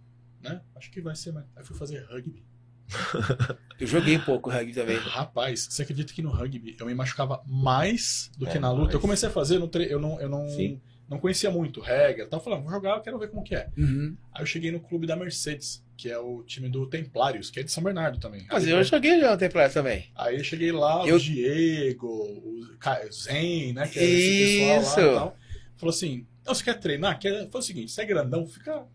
né? 0.44 0.62
Acho 0.76 0.92
que 0.92 1.02
vai 1.02 1.16
ser 1.16 1.32
mais. 1.32 1.46
Aí 1.56 1.64
fui 1.64 1.76
fazer 1.78 2.04
rugby. 2.06 2.44
Eu 3.80 3.88
joguei 3.88 4.18
um 4.18 4.22
pouco 4.22 4.50
rugby 4.50 4.74
também. 4.74 4.98
Rapaz, 4.98 5.68
você 5.70 5.82
acredita 5.84 6.14
que 6.14 6.22
no 6.22 6.30
rugby 6.30 6.76
eu 6.80 6.86
me 6.86 6.94
machucava 6.94 7.42
mais 7.48 8.30
do 8.38 8.48
É, 8.48 8.52
que 8.52 8.60
na 8.60 8.70
luta? 8.70 8.84
mais. 8.84 8.94
Eu 8.94 9.00
comecei 9.00 9.30
a 9.30 9.32
fazer, 9.32 9.56
eu 9.56 9.60
não, 9.62 9.68
tre- 9.68 9.88
eu 9.92 10.00
não, 10.00 10.20
eu 10.22 10.30
não, 10.30 10.48
Sim. 10.50 10.80
não 11.10 11.18
conhecia 11.18 11.50
muito 11.50 11.80
regra, 11.80 12.28
tal. 12.28 12.40
Falei, 12.42 12.60
ah, 12.60 12.62
vou 12.62 12.72
jogar, 12.72 12.98
eu 12.98 13.02
quero 13.02 13.18
ver 13.18 13.30
como 13.30 13.44
que 13.44 13.56
é. 13.56 13.70
Uhum. 13.78 14.16
Aí 14.34 14.42
eu 14.42 14.46
cheguei 14.46 14.72
no 14.72 14.80
clube 14.82 15.08
da 15.08 15.16
Mercedes, 15.16 15.84
que 15.98 16.10
é 16.12 16.18
o 16.20 16.44
time 16.44 16.70
do 16.70 16.86
Templários, 16.88 17.50
que 17.50 17.60
é 17.60 17.64
de 17.64 17.72
São 17.72 17.82
Bernardo 17.84 18.20
também. 18.20 18.46
Mas 18.52 18.66
aí, 18.66 18.72
eu 18.72 18.84
joguei 18.84 19.20
já 19.20 19.34
um 19.34 19.38
Templário 19.38 19.74
também. 19.74 20.12
aí 20.16 20.38
eu 20.38 20.44
cheguei 20.44 20.72
lá, 20.72 21.08
Eu- 21.08 21.16
o 21.16 21.20
Diego, 21.20 22.08
o 22.08 22.62
Zen, 23.12 23.74
né? 23.74 23.88
Que 23.88 24.00
era 24.00 24.08
esse 24.08 24.60
pessoal 24.60 24.76
lá 24.76 24.82
Isso. 24.82 25.00
e 25.00 25.16
tal. 25.16 25.38
Falou 25.78 25.90
assim: 25.96 26.28
"Não, 26.46 26.54
você 26.54 26.64
quer 26.64 26.80
treinar? 26.80 27.18
Quer... 27.20 27.50
Foi 27.50 27.60
o 27.62 27.64
seguinte, 27.64 27.92
você 27.92 28.02
é 28.02 28.06
grandão, 28.06 28.46
fica, 28.46 28.86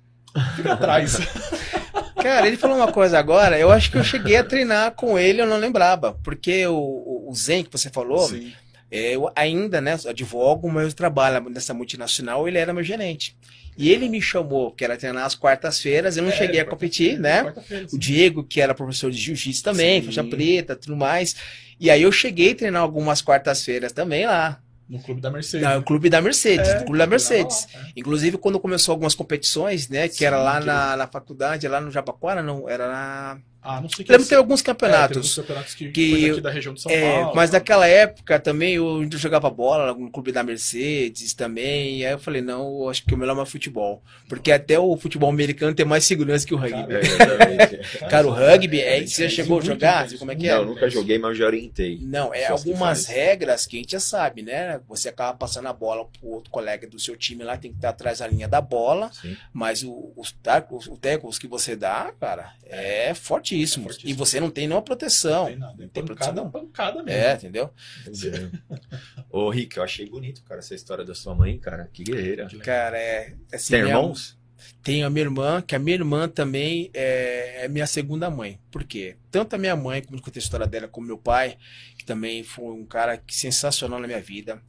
fica 0.57 0.73
atrás. 0.73 1.19
Cara, 2.17 2.47
ele 2.47 2.57
falou 2.57 2.77
uma 2.77 2.91
coisa 2.91 3.19
agora, 3.19 3.59
eu 3.59 3.71
acho 3.71 3.91
que 3.91 3.99
eu 3.99 4.05
cheguei 4.05 4.37
a 4.37 4.43
treinar 4.45 4.93
com 4.93 5.19
ele, 5.19 5.41
eu 5.41 5.47
não 5.47 5.59
lembrava. 5.59 6.19
Porque 6.25 6.67
o, 6.67 7.27
o, 7.29 7.35
Zen 7.35 7.63
que 7.63 7.71
você 7.71 7.89
falou, 7.89 8.27
Sim. 8.29 8.53
É, 8.91 9.15
eu 9.15 9.31
ainda, 9.35 9.81
né, 9.81 9.99
advogo, 10.09 10.69
mas 10.71 10.85
eu 10.85 10.93
trabalho 10.93 11.49
nessa 11.51 11.75
multinacional, 11.75 12.47
ele 12.47 12.59
era 12.59 12.73
meu 12.73 12.85
gerente. 12.85 13.37
E 13.77 13.91
ele 13.91 14.09
me 14.09 14.23
chamou, 14.23 14.71
que 14.71 14.85
era 14.85 14.97
treinar 14.97 15.27
às 15.27 15.35
quartas-feiras, 15.35 16.17
eu 16.17 16.23
não 16.23 16.31
É, 16.31 16.37
cheguei 16.37 16.61
a 16.61 16.65
competir, 16.65 17.19
né? 17.19 17.53
O. 17.93 17.99
Diego, 17.99 18.43
que 18.43 18.61
era 18.61 18.75
professor 18.75 19.11
de 19.11 19.19
jiu-jitsu 19.19 19.63
também, 19.63 20.01
Sim. 20.01 20.07
faixa 20.07 20.25
preta, 20.25 20.75
tudo 20.75 20.97
mais. 20.97 21.37
E 21.79 21.91
aí 21.91 22.03
eu 22.03 22.11
cheguei 22.11 22.53
a 22.53 22.55
treinar 22.55 22.83
algumas 22.83 23.21
quartas-feiras 23.21 23.93
também 23.93 24.25
lá, 24.25 24.61
No 24.89 25.01
clube 25.03 25.21
da 25.21 25.31
Mercedes. 25.31 25.69
no 25.69 25.83
clube 25.83 26.09
da 26.09 26.21
Mercedes, 26.23 26.69
É, 26.69 26.83
clube 26.85 26.99
da 26.99 27.07
Mercedes. 27.09 27.67
lá, 27.75 27.81
é. 27.81 27.93
Inclusive, 27.97 28.39
quando 28.39 28.61
começou 28.61 28.93
algumas 28.93 29.15
competições, 29.17 29.89
né, 29.89 30.07
que 30.09 30.15
Sim, 30.19 30.27
era 30.27 30.39
lá 30.39 30.61
que- 30.61 30.67
na, 30.67 30.97
na 30.97 31.07
faculdade, 31.09 31.67
lá 31.67 31.81
no 31.81 31.91
Jabaquara, 31.91 32.41
não, 32.43 32.69
era 32.69 32.87
na... 32.87 33.39
Ah, 33.69 33.81
não 33.81 33.89
sei 33.89 34.05
que 34.05 34.13
Lembro 34.13 34.25
que 34.25 34.29
teve 34.31 34.39
alguns 34.39 34.61
É, 34.61 34.65
teve 34.65 34.79
campeonatos. 34.79 35.17
uns 35.27 35.35
campeonatos 35.37 35.75
que, 35.75 35.91
que- 35.91 36.41
da 36.41 36.51
região 36.51 36.73
de 36.73 36.81
São 36.83 36.93
É, 36.93 37.21
Paulo. 37.23 37.37
mas 37.37 37.51
né? 37.51 37.59
naquela 37.59 37.87
época 37.87 38.39
também 38.39 38.75
eu 38.75 39.07
jogava 39.13 39.51
bola 39.51 39.93
no 39.95 40.11
clube 40.11 40.31
da 40.33 40.43
Mercedes 40.43 41.35
também. 41.35 41.99
E 41.99 42.07
aí 42.07 42.13
eu 42.13 42.19
falei, 42.19 42.41
não, 42.43 42.83
eu 42.83 42.89
acho 42.91 43.05
que 43.05 43.15
o 43.15 43.19
melhor 43.19 43.33
é 43.33 43.37
mais 43.37 43.49
futebol. 43.51 44.03
Porque 44.29 44.53
até 44.53 44.79
o 44.79 44.97
futebol 44.97 45.29
americano 45.31 45.75
tem 45.75 45.85
mais 45.87 46.05
segurança 46.05 46.47
que 46.47 46.55
o 46.55 46.57
rugby. 46.57 46.95
É, 46.95 47.01
exatamente. 47.01 47.99
Cara, 48.09 48.27
o 48.27 48.31
rugby, 48.31 48.81
é, 48.81 48.99
é, 48.99 49.07
você 49.07 49.23
já 49.23 49.27
é 49.27 49.29
chegou 49.29 49.59
a 49.59 49.63
jogar? 49.63 50.09
Como 50.19 50.31
é 50.31 50.37
que 50.37 50.47
Não, 50.47 50.55
é? 50.55 50.59
eu 50.59 50.67
nunca 50.67 50.89
joguei, 50.89 51.19
mas 51.19 51.31
eu 51.31 51.37
já 51.37 51.47
orientei. 51.47 51.99
Não, 52.03 52.33
é 52.33 52.47
que 52.47 52.53
algumas 52.53 53.07
fazem. 53.07 53.17
regras 53.17 53.67
que 53.67 53.77
a 53.77 53.81
gente 53.81 53.93
já 53.93 54.01
sabe, 54.01 54.43
né? 54.43 54.81
Você 54.89 55.09
acaba 55.09 55.37
passando 55.37 55.67
a 55.69 55.73
bola 55.73 56.05
pro 56.21 56.29
outro 56.29 56.51
colega 56.51 56.87
do 56.87 56.99
seu 56.99 57.17
time 57.17 57.43
lá, 57.43 57.57
tem 57.57 57.71
que 57.73 57.79
estar 57.79 57.91
atrás 57.91 58.19
da 58.21 58.27
linha 58.29 58.47
da 58.49 58.61
bola. 58.61 59.11
Sim. 59.13 59.37
Mas 59.53 59.83
o, 59.83 60.13
os 60.17 60.33
tacos, 60.33 60.87
o 60.87 60.97
tackles 60.97 61.39
que 61.39 61.47
você 61.49 61.75
dá, 61.77 62.13
cara, 62.21 62.53
é 62.65 63.15
É 63.63 63.67
fortíssimo. 63.67 63.89
E 64.05 64.13
você 64.13 64.41
não 64.41 64.51
tem 64.51 64.67
nenhuma 64.67 64.83
proteção. 64.83 65.45
Não 65.45 65.47
tem 65.51 65.59
nada. 65.59 65.75
Não 65.79 65.85
É 65.85 65.89
tem 65.89 66.05
pancada, 66.05 66.33
proteção. 66.43 66.51
pancada 66.51 67.03
mesmo. 67.03 67.21
É, 67.21 67.35
entendeu? 67.35 67.71
Ô, 69.31 69.51
Rick, 69.51 69.77
eu 69.77 69.83
achei 69.83 70.09
bonito, 70.09 70.43
cara, 70.45 70.61
essa 70.61 70.75
história 70.75 71.05
da 71.05 71.15
sua 71.15 71.35
mãe, 71.35 71.59
cara. 71.59 71.89
Que 71.93 72.05
guerreira. 72.05 72.49
Cara, 72.63 72.99
é. 72.99 73.35
Assim, 73.53 73.73
Tem 73.73 73.81
irmãos? 73.81 74.39
Tenho 74.83 75.07
a 75.07 75.11
minha 75.11 75.25
irmã, 75.25 75.61
que 75.61 75.75
a 75.75 75.79
minha 75.79 75.97
irmã 75.97 76.29
também 76.29 76.91
é, 76.95 77.65
é 77.65 77.69
minha 77.69 77.87
segunda 77.87 78.31
mãe. 78.31 78.59
Por 78.71 78.85
quê? 78.85 79.17
Tanto 79.31 79.55
a 79.55 79.59
minha 79.59 79.77
mãe, 79.77 80.03
como 80.03 80.17
eu 80.19 80.23
contei 80.23 80.41
a 80.41 80.45
história 80.45 80.67
dela, 80.67 80.89
como 80.89 81.07
meu 81.07 81.19
pai, 81.19 81.59
que 81.99 82.05
também 82.05 82.43
foi 82.43 82.73
um 82.73 82.87
cara 82.87 83.23
sensacional 83.29 83.99
na 84.01 84.07
minha 84.07 84.21
vida. 84.21 84.63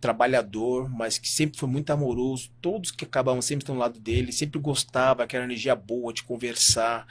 Trabalhador, 0.00 0.88
mas 0.88 1.18
que 1.18 1.28
sempre 1.28 1.58
foi 1.58 1.68
muito 1.68 1.90
amoroso. 1.90 2.50
Todos 2.62 2.90
que 2.90 3.04
acabavam 3.04 3.42
sempre 3.42 3.62
estão 3.62 3.74
do 3.74 3.80
lado 3.80 3.98
dele, 4.00 4.32
sempre 4.32 4.58
gostava, 4.60 5.24
aquela 5.24 5.44
energia 5.44 5.74
boa 5.74 6.12
de 6.12 6.22
conversar. 6.22 7.06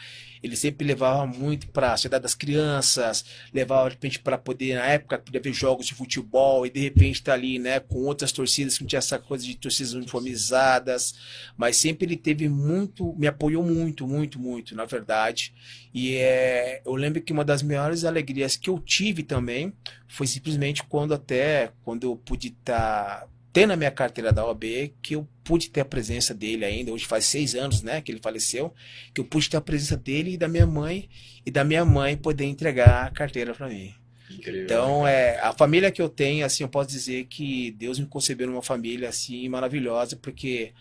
Ele 0.46 0.56
sempre 0.56 0.86
levava 0.86 1.26
muito 1.26 1.68
para 1.68 1.94
a 1.94 1.98
cidade 1.98 2.24
das 2.24 2.36
crianças, 2.36 3.26
levava 3.54 3.90
de 3.90 3.96
repente 3.96 4.20
para 4.20 4.38
poder, 4.38 4.76
na 4.76 4.86
época, 4.86 5.18
podia 5.18 5.42
ver 5.42 5.54
jogos 5.54 5.86
de 5.86 5.94
futebol 5.94 6.66
e 6.66 6.70
de 6.70 6.80
repente 6.80 7.24
tá 7.24 7.34
ali, 7.34 7.60
né, 7.60 7.80
com 7.80 8.04
outras 8.06 8.32
torcidas 8.32 8.78
que 8.78 8.84
não 8.84 8.88
tinha 8.88 9.00
essa 9.00 9.20
coisa 9.20 9.44
de 9.44 9.56
torcidas 9.56 9.94
uniformizadas 9.94 11.16
mas 11.58 11.78
sempre 11.78 12.06
ele 12.06 12.18
teve 12.18 12.50
muito, 12.50 13.14
me 13.18 13.28
apoiou 13.28 13.64
muito, 13.64 14.08
muito, 14.08 14.40
muito, 14.40 14.76
na 14.76 14.86
verdade. 14.86 15.54
E 15.94 16.16
é, 16.16 16.82
eu 16.86 16.96
lembro 16.96 17.22
que 17.22 17.32
uma 17.34 17.46
das 17.46 17.62
maiores 17.62 18.04
alegrias 18.04 18.56
que 18.56 18.70
eu 18.70 18.80
tive 18.80 19.24
também 19.24 19.74
foi 20.08 20.28
simplesmente 20.28 20.84
quando 20.84 21.14
até 21.14 21.72
quando 21.84 22.08
eu 22.08 22.16
pude 22.16 22.50
estar 22.50 23.28
ter 23.56 23.66
na 23.66 23.78
minha 23.78 23.90
carteira 23.90 24.34
da 24.34 24.46
OAB 24.46 24.66
que 25.02 25.16
eu 25.16 25.26
pude 25.42 25.70
ter 25.70 25.80
a 25.80 25.86
presença 25.86 26.34
dele 26.34 26.66
ainda, 26.66 26.92
hoje 26.92 27.06
faz 27.06 27.24
seis 27.24 27.56
anos, 27.56 27.82
né, 27.82 28.02
que 28.02 28.12
ele 28.12 28.20
faleceu, 28.22 28.74
que 29.14 29.22
eu 29.22 29.24
pude 29.24 29.50
ter 29.50 29.56
a 29.56 29.62
presença 29.62 29.96
dele 29.96 30.34
e 30.34 30.38
da 30.38 30.46
minha 30.46 30.68
mãe, 30.68 31.08
e 31.46 31.50
da 31.50 31.64
minha 31.64 31.86
mãe 31.86 32.18
poder 32.18 32.44
entregar 32.44 33.06
a 33.06 33.12
carteira 33.12 33.54
para 33.56 33.70
mim. 33.70 33.96
Incrível. 34.30 34.64
Então, 34.66 35.08
é, 35.08 35.40
a 35.40 35.54
família 35.54 35.90
que 35.90 36.02
eu 36.02 36.10
tenho, 36.10 36.46
assim, 36.46 36.64
eu 36.64 36.68
posso 36.68 36.90
dizer 36.90 37.28
que 37.28 37.72
Deus 37.72 37.98
me 37.98 38.06
concebeu 38.08 38.46
numa 38.46 38.62
família, 38.62 39.08
assim, 39.08 39.48
maravilhosa, 39.48 40.18
porque 40.18 40.74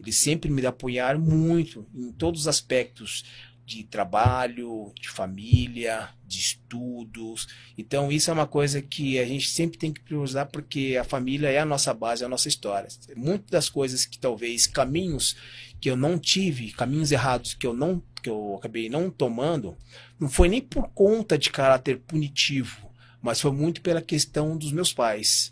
eles 0.00 0.16
sempre 0.16 0.50
me 0.50 0.64
apoiaram 0.64 1.20
muito 1.20 1.86
em 1.94 2.12
todos 2.12 2.40
os 2.40 2.48
aspectos 2.48 3.24
de 3.64 3.84
trabalho, 3.84 4.92
de 5.00 5.08
família, 5.08 6.08
de 6.26 6.38
estudos. 6.38 7.48
Então, 7.78 8.10
isso 8.10 8.30
é 8.30 8.32
uma 8.32 8.46
coisa 8.46 8.82
que 8.82 9.18
a 9.18 9.24
gente 9.24 9.48
sempre 9.48 9.78
tem 9.78 9.92
que 9.92 10.00
priorizar, 10.00 10.46
porque 10.46 10.96
a 11.00 11.04
família 11.04 11.48
é 11.48 11.58
a 11.58 11.64
nossa 11.64 11.94
base, 11.94 12.22
é 12.22 12.26
a 12.26 12.28
nossa 12.28 12.48
história. 12.48 12.88
Muitas 13.16 13.50
das 13.50 13.68
coisas 13.68 14.04
que 14.04 14.18
talvez 14.18 14.66
caminhos 14.66 15.36
que 15.80 15.90
eu 15.90 15.96
não 15.96 16.18
tive, 16.18 16.72
caminhos 16.72 17.12
errados 17.12 17.54
que 17.54 17.66
eu 17.66 17.74
não 17.74 18.02
que 18.22 18.30
eu 18.30 18.54
acabei 18.56 18.88
não 18.88 19.10
tomando, 19.10 19.76
não 20.18 20.28
foi 20.28 20.48
nem 20.48 20.60
por 20.60 20.88
conta 20.90 21.36
de 21.36 21.50
caráter 21.50 21.98
punitivo, 21.98 22.88
mas 23.20 23.40
foi 23.40 23.50
muito 23.50 23.80
pela 23.80 24.00
questão 24.00 24.56
dos 24.56 24.70
meus 24.70 24.92
pais. 24.92 25.50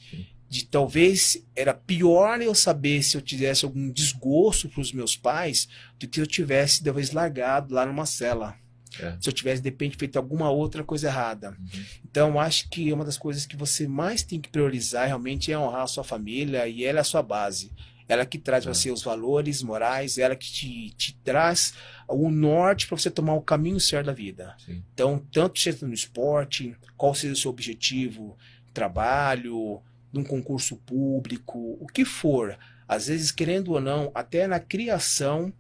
De 0.51 0.65
talvez 0.67 1.43
era 1.55 1.73
pior 1.73 2.43
eu 2.43 2.55
saber 2.55 3.03
se 3.05 3.17
eu 3.17 3.23
tivesse 3.23 3.65
algum 3.65 3.89
desgosto 3.91 4.69
para 4.69 4.81
os 4.81 4.93
meus 4.93 5.17
pais 5.17 5.69
do 5.99 6.09
que 6.09 6.21
eu 6.21 6.27
tivesse 6.27 6.83
talvez 6.83 7.13
largado 7.13 7.73
lá 7.73 7.87
numa 7.87 8.05
cela. 8.05 8.57
É. 8.99 9.17
Se 9.21 9.29
eu 9.29 9.33
tivesse, 9.33 9.63
de 9.63 9.69
repente, 9.69 9.97
feito 9.97 10.17
alguma 10.17 10.51
outra 10.51 10.83
coisa 10.83 11.07
errada. 11.07 11.51
Uhum. 11.51 11.85
Então, 12.05 12.41
acho 12.41 12.69
que 12.69 12.93
uma 12.93 13.05
das 13.05 13.17
coisas 13.17 13.47
que 13.47 13.57
você 13.57 13.87
mais 13.87 14.25
tem 14.25 14.41
que 14.41 14.49
priorizar 14.49 15.07
realmente 15.07 15.53
é 15.53 15.57
honrar 15.57 15.83
a 15.83 15.87
sua 15.87 16.03
família 16.03 16.67
e 16.67 16.85
ela 16.85 16.99
é 16.99 17.03
a 17.03 17.05
sua 17.05 17.23
base. 17.23 17.71
Ela 18.09 18.27
que 18.27 18.37
traz 18.37 18.65
para 18.65 18.73
É. 18.73 18.75
você 18.75 18.91
os 18.91 19.05
valores 19.05 19.63
morais, 19.63 20.19
ela 20.19 20.35
que 20.35 20.51
te, 20.51 20.91
te 20.97 21.17
traz 21.23 21.73
o 22.09 22.29
norte 22.29 22.89
para 22.89 22.99
você 22.99 23.09
tomar 23.09 23.35
o 23.35 23.41
caminho 23.41 23.79
certo 23.79 24.07
da 24.07 24.13
vida. 24.13 24.57
Sim. 24.67 24.83
Então, 24.93 25.25
tanto 25.33 25.61
seja 25.61 25.87
no 25.87 25.95
esporte, 25.95 26.77
qual 26.97 27.15
seja 27.15 27.35
o 27.35 27.37
seu 27.37 27.53
objetivo, 27.53 28.37
trabalho, 28.75 29.81
num 30.13 30.25
concurso 30.25 30.77
público, 30.77 31.77
o 31.81 31.87
que 31.87 32.05
for. 32.05 32.59
Às 32.89 33.07
vezes, 33.07 33.31
querendo 33.31 33.73
ou 33.73 33.81
não, 33.81 34.11
até 34.15 34.47
na 34.47 34.59
criação, 34.59 35.53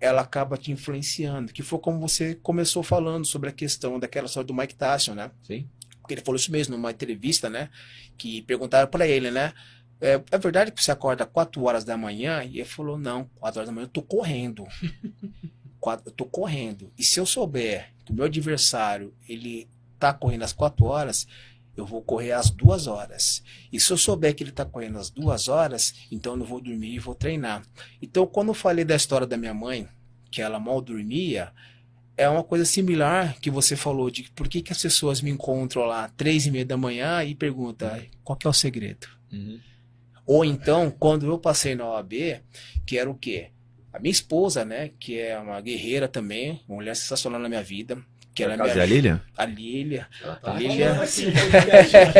ela 0.00 0.22
acaba 0.22 0.56
te 0.56 0.72
influenciando. 0.72 1.52
Que 1.52 1.62
foi 1.62 1.78
como 1.78 2.00
você 2.00 2.34
começou 2.36 2.82
falando 2.82 3.26
sobre 3.26 3.50
a 3.50 3.52
questão 3.52 3.98
daquela 4.00 4.26
história 4.26 4.46
do 4.46 4.54
Mike 4.54 4.74
Tyson, 4.74 5.14
né? 5.14 5.30
Sim. 5.42 5.68
Porque 6.00 6.14
ele 6.14 6.22
falou 6.22 6.36
isso 6.36 6.50
mesmo 6.50 6.74
numa 6.76 6.90
entrevista, 6.90 7.50
né? 7.50 7.68
Que 8.16 8.42
perguntaram 8.42 8.88
para 8.88 9.06
ele, 9.06 9.30
né? 9.30 9.52
É, 10.00 10.18
é 10.30 10.38
verdade 10.38 10.72
que 10.72 10.82
você 10.82 10.90
acorda 10.90 11.26
4 11.26 11.62
horas 11.62 11.84
da 11.84 11.96
manhã? 11.96 12.42
E 12.42 12.56
ele 12.60 12.64
falou, 12.64 12.98
não, 12.98 13.28
4 13.38 13.58
horas 13.60 13.68
da 13.68 13.74
manhã 13.74 13.84
eu 13.84 13.88
tô 13.90 14.00
correndo. 14.02 14.66
Quatro- 15.78 16.08
eu 16.08 16.12
tô 16.12 16.24
correndo. 16.24 16.90
E 16.98 17.04
se 17.04 17.20
eu 17.20 17.26
souber 17.26 17.92
que 18.04 18.12
o 18.12 18.14
meu 18.14 18.24
adversário, 18.24 19.14
ele 19.28 19.68
tá 19.98 20.12
correndo 20.14 20.42
às 20.44 20.52
4 20.52 20.84
horas, 20.86 21.26
eu 21.80 21.86
vou 21.86 22.02
correr 22.02 22.32
às 22.32 22.50
2 22.50 22.86
horas. 22.86 23.42
E 23.72 23.80
se 23.80 23.90
eu 23.92 23.96
souber 23.96 24.34
que 24.34 24.42
ele 24.42 24.52
tá 24.52 24.64
correndo 24.64 24.98
às 24.98 25.10
2 25.10 25.48
horas, 25.48 25.94
então 26.10 26.34
eu 26.34 26.36
não 26.36 26.46
vou 26.46 26.60
dormir 26.60 26.94
e 26.94 26.98
vou 26.98 27.14
treinar. 27.14 27.62
Então, 28.00 28.26
quando 28.26 28.48
eu 28.48 28.54
falei 28.54 28.84
da 28.84 28.94
história 28.94 29.26
da 29.26 29.36
minha 29.36 29.54
mãe, 29.54 29.88
que 30.30 30.40
ela 30.40 30.60
mal 30.60 30.80
dormia, 30.80 31.52
é 32.16 32.28
uma 32.28 32.44
coisa 32.44 32.64
similar 32.64 33.38
que 33.40 33.50
você 33.50 33.74
falou 33.74 34.10
de 34.10 34.30
por 34.32 34.46
que, 34.46 34.62
que 34.62 34.72
as 34.72 34.80
pessoas 34.80 35.22
me 35.22 35.30
encontram 35.30 35.82
lá 35.82 36.08
três 36.08 36.46
e 36.46 36.50
meia 36.50 36.66
da 36.66 36.76
manhã 36.76 37.24
e 37.24 37.34
perguntam 37.34 37.90
qual 38.22 38.36
que 38.36 38.46
é 38.46 38.50
o 38.50 38.52
segredo. 38.52 39.08
Uhum. 39.32 39.58
Ou 40.26 40.44
então, 40.44 40.90
quando 40.90 41.26
eu 41.26 41.38
passei 41.38 41.74
na 41.74 41.88
OAB, 41.88 42.12
que 42.86 42.98
era 42.98 43.10
o 43.10 43.14
quê? 43.14 43.48
A 43.92 43.98
minha 43.98 44.12
esposa, 44.12 44.64
né, 44.64 44.90
que 45.00 45.18
é 45.18 45.36
uma 45.38 45.60
guerreira 45.60 46.06
também, 46.06 46.62
uma 46.68 46.76
mulher 46.76 46.94
sensacional 46.94 47.40
na 47.40 47.48
minha 47.48 47.62
vida, 47.62 48.00
que 48.34 48.44
ela 48.44 48.56
Por 48.56 48.72
da 48.74 48.86
Lília? 48.86 49.22
a 49.36 49.44
Lília. 49.44 50.08
Ela 50.22 50.32
A 50.34 50.36
tá. 50.36 50.54
Lília, 50.54 50.92
Aqui, 50.92 51.26
no 51.26 51.32
podcast, 51.32 51.96
aqui. 51.96 52.18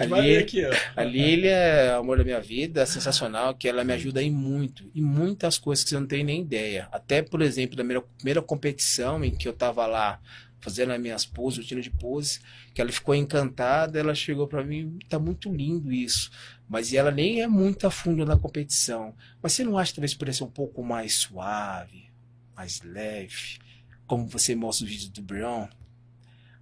A 0.00 0.40
aqui, 0.40 0.64
a 0.96 1.04
Lília 1.04 1.50
é 1.50 1.96
o 1.96 2.00
amor 2.00 2.18
da 2.18 2.24
minha 2.24 2.40
vida, 2.40 2.84
sensacional, 2.86 3.54
que 3.54 3.68
ela 3.68 3.84
me 3.84 3.92
ajuda 3.92 4.22
em 4.22 4.30
muito, 4.30 4.90
em 4.94 5.02
muitas 5.02 5.58
coisas 5.58 5.84
que 5.84 5.90
você 5.90 5.98
não 5.98 6.06
tem 6.06 6.24
nem 6.24 6.42
ideia. 6.42 6.88
Até, 6.90 7.22
por 7.22 7.40
exemplo, 7.40 7.76
da 7.76 7.84
minha 7.84 8.00
primeira 8.00 8.42
competição 8.42 9.24
em 9.24 9.30
que 9.30 9.46
eu 9.48 9.52
tava 9.52 9.86
lá 9.86 10.20
fazendo 10.60 10.92
as 10.92 11.00
minhas 11.00 11.24
poses, 11.24 11.64
o 11.64 11.66
tiro 11.66 11.80
de 11.80 11.90
pose, 11.90 12.40
que 12.74 12.80
ela 12.80 12.90
ficou 12.90 13.14
encantada, 13.14 14.00
ela 14.00 14.14
chegou 14.14 14.48
para 14.48 14.64
mim, 14.64 14.98
tá 15.08 15.18
muito 15.18 15.52
lindo 15.52 15.92
isso. 15.92 16.30
Mas 16.68 16.92
ela 16.92 17.12
nem 17.12 17.40
é 17.40 17.46
muito 17.46 17.86
a 17.86 17.90
fundo 17.90 18.26
na 18.26 18.36
competição. 18.36 19.14
Mas 19.40 19.52
você 19.52 19.62
não 19.62 19.78
acha 19.78 19.92
que 19.92 19.96
talvez 19.96 20.14
poderia 20.14 20.34
ser 20.34 20.42
um 20.44 20.50
pouco 20.50 20.82
mais 20.82 21.14
suave, 21.14 22.10
mais 22.56 22.82
leve, 22.82 23.58
como 24.06 24.26
você 24.26 24.54
mostra 24.54 24.84
os 24.84 24.90
vídeos 24.90 25.10
do 25.10 25.22
Brion? 25.22 25.66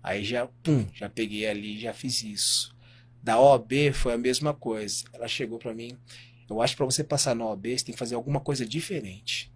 Aí 0.02 0.24
já, 0.24 0.46
pum, 0.62 0.86
já 0.92 1.08
peguei 1.08 1.46
ali 1.46 1.80
já 1.80 1.92
fiz 1.92 2.22
isso. 2.22 2.74
Da 3.22 3.40
OAB 3.40 3.92
foi 3.94 4.12
a 4.12 4.18
mesma 4.18 4.52
coisa. 4.52 5.04
Ela 5.12 5.26
chegou 5.26 5.58
para 5.58 5.72
mim, 5.72 5.96
eu 6.48 6.60
acho 6.60 6.74
que 6.74 6.76
para 6.78 6.86
você 6.86 7.02
passar 7.02 7.34
na 7.34 7.46
OAB, 7.46 7.66
você 7.66 7.86
tem 7.86 7.94
que 7.94 7.98
fazer 7.98 8.14
alguma 8.14 8.40
coisa 8.40 8.66
diferente. 8.66 9.52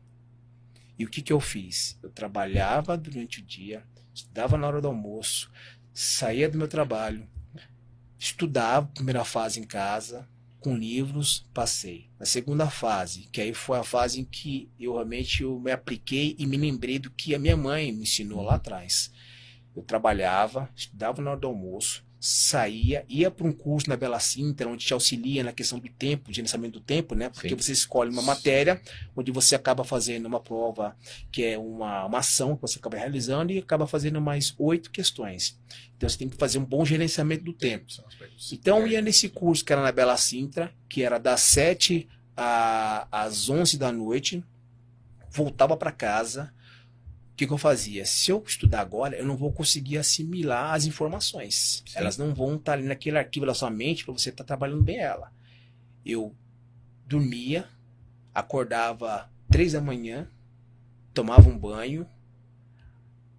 E 0.98 1.04
o 1.04 1.08
que 1.08 1.22
que 1.22 1.32
eu 1.32 1.38
fiz? 1.38 1.98
Eu 2.02 2.10
trabalhava 2.10 2.96
durante 2.96 3.40
o 3.40 3.44
dia, 3.44 3.84
estudava 4.12 4.56
na 4.56 4.66
hora 4.66 4.80
do 4.80 4.88
almoço, 4.88 5.50
saía 5.92 6.48
do 6.48 6.58
meu 6.58 6.66
trabalho, 6.66 7.28
estudava 8.18 8.86
primeira 8.86 9.24
fase 9.24 9.60
em 9.60 9.64
casa, 9.64 10.28
com 10.68 10.76
livros, 10.76 11.46
passei. 11.54 12.10
Na 12.20 12.26
segunda 12.26 12.68
fase, 12.68 13.26
que 13.32 13.40
aí 13.40 13.54
foi 13.54 13.78
a 13.78 13.82
fase 13.82 14.20
em 14.20 14.24
que 14.24 14.70
eu 14.78 14.92
realmente 14.92 15.42
eu 15.42 15.58
me 15.58 15.72
apliquei 15.72 16.36
e 16.38 16.46
me 16.46 16.58
lembrei 16.58 16.98
do 16.98 17.10
que 17.10 17.34
a 17.34 17.38
minha 17.38 17.56
mãe 17.56 17.90
me 17.90 18.02
ensinou 18.02 18.42
lá 18.42 18.56
atrás. 18.56 19.10
Eu 19.74 19.82
trabalhava, 19.82 20.68
estudava 20.76 21.22
na 21.22 21.30
hora 21.30 21.40
do 21.40 21.46
almoço, 21.46 22.04
saía, 22.20 23.04
ia 23.08 23.30
para 23.30 23.46
um 23.46 23.52
curso 23.52 23.88
na 23.88 23.96
Bela 23.96 24.18
Sintra, 24.18 24.68
onde 24.68 24.84
te 24.84 24.92
auxilia 24.92 25.44
na 25.44 25.52
questão 25.52 25.78
do 25.78 25.88
tempo, 25.88 26.32
gerenciamento 26.32 26.78
do 26.80 26.84
tempo, 26.84 27.14
né? 27.14 27.28
Porque 27.28 27.50
Sim. 27.50 27.56
você 27.56 27.72
escolhe 27.72 28.10
uma 28.10 28.22
matéria 28.22 28.80
onde 29.16 29.30
você 29.30 29.54
acaba 29.54 29.84
fazendo 29.84 30.26
uma 30.26 30.40
prova 30.40 30.96
que 31.30 31.44
é 31.44 31.56
uma, 31.58 32.06
uma 32.06 32.18
ação 32.18 32.56
que 32.56 32.62
você 32.62 32.78
acaba 32.78 32.96
realizando 32.96 33.52
e 33.52 33.58
acaba 33.58 33.86
fazendo 33.86 34.20
mais 34.20 34.54
oito 34.58 34.90
questões. 34.90 35.58
Então 35.96 36.08
você 36.08 36.18
tem 36.18 36.28
que 36.28 36.36
fazer 36.36 36.58
um 36.58 36.64
bom 36.64 36.84
gerenciamento 36.84 37.44
do 37.44 37.52
tempo. 37.52 37.86
Então 38.52 38.78
eu 38.80 38.88
ia 38.88 39.00
nesse 39.00 39.28
curso 39.28 39.64
que 39.64 39.72
era 39.72 39.82
na 39.82 39.92
Bela 39.92 40.16
Sintra, 40.16 40.72
que 40.88 41.02
era 41.02 41.18
das 41.18 41.40
7 41.40 42.08
a- 42.36 43.06
às 43.12 43.48
11 43.48 43.78
da 43.78 43.92
noite, 43.92 44.42
voltava 45.30 45.76
para 45.76 45.92
casa. 45.92 46.52
O 47.38 47.40
que, 47.40 47.46
que 47.46 47.52
eu 47.52 47.58
fazia? 47.58 48.04
Se 48.04 48.32
eu 48.32 48.42
estudar 48.44 48.80
agora, 48.80 49.14
eu 49.14 49.24
não 49.24 49.36
vou 49.36 49.52
conseguir 49.52 49.96
assimilar 49.96 50.74
as 50.74 50.86
informações. 50.86 51.84
Sim. 51.86 51.92
Elas 51.94 52.18
não 52.18 52.34
vão 52.34 52.56
estar 52.56 52.72
ali 52.72 52.82
naquele 52.82 53.16
arquivo 53.16 53.46
da 53.46 53.54
sua 53.54 53.70
mente 53.70 54.04
para 54.04 54.12
você 54.12 54.30
estar 54.30 54.42
trabalhando 54.42 54.82
bem 54.82 54.98
ela. 54.98 55.32
Eu 56.04 56.34
dormia, 57.06 57.68
acordava 58.34 59.30
três 59.48 59.70
da 59.70 59.80
manhã, 59.80 60.28
tomava 61.14 61.48
um 61.48 61.56
banho, 61.56 62.08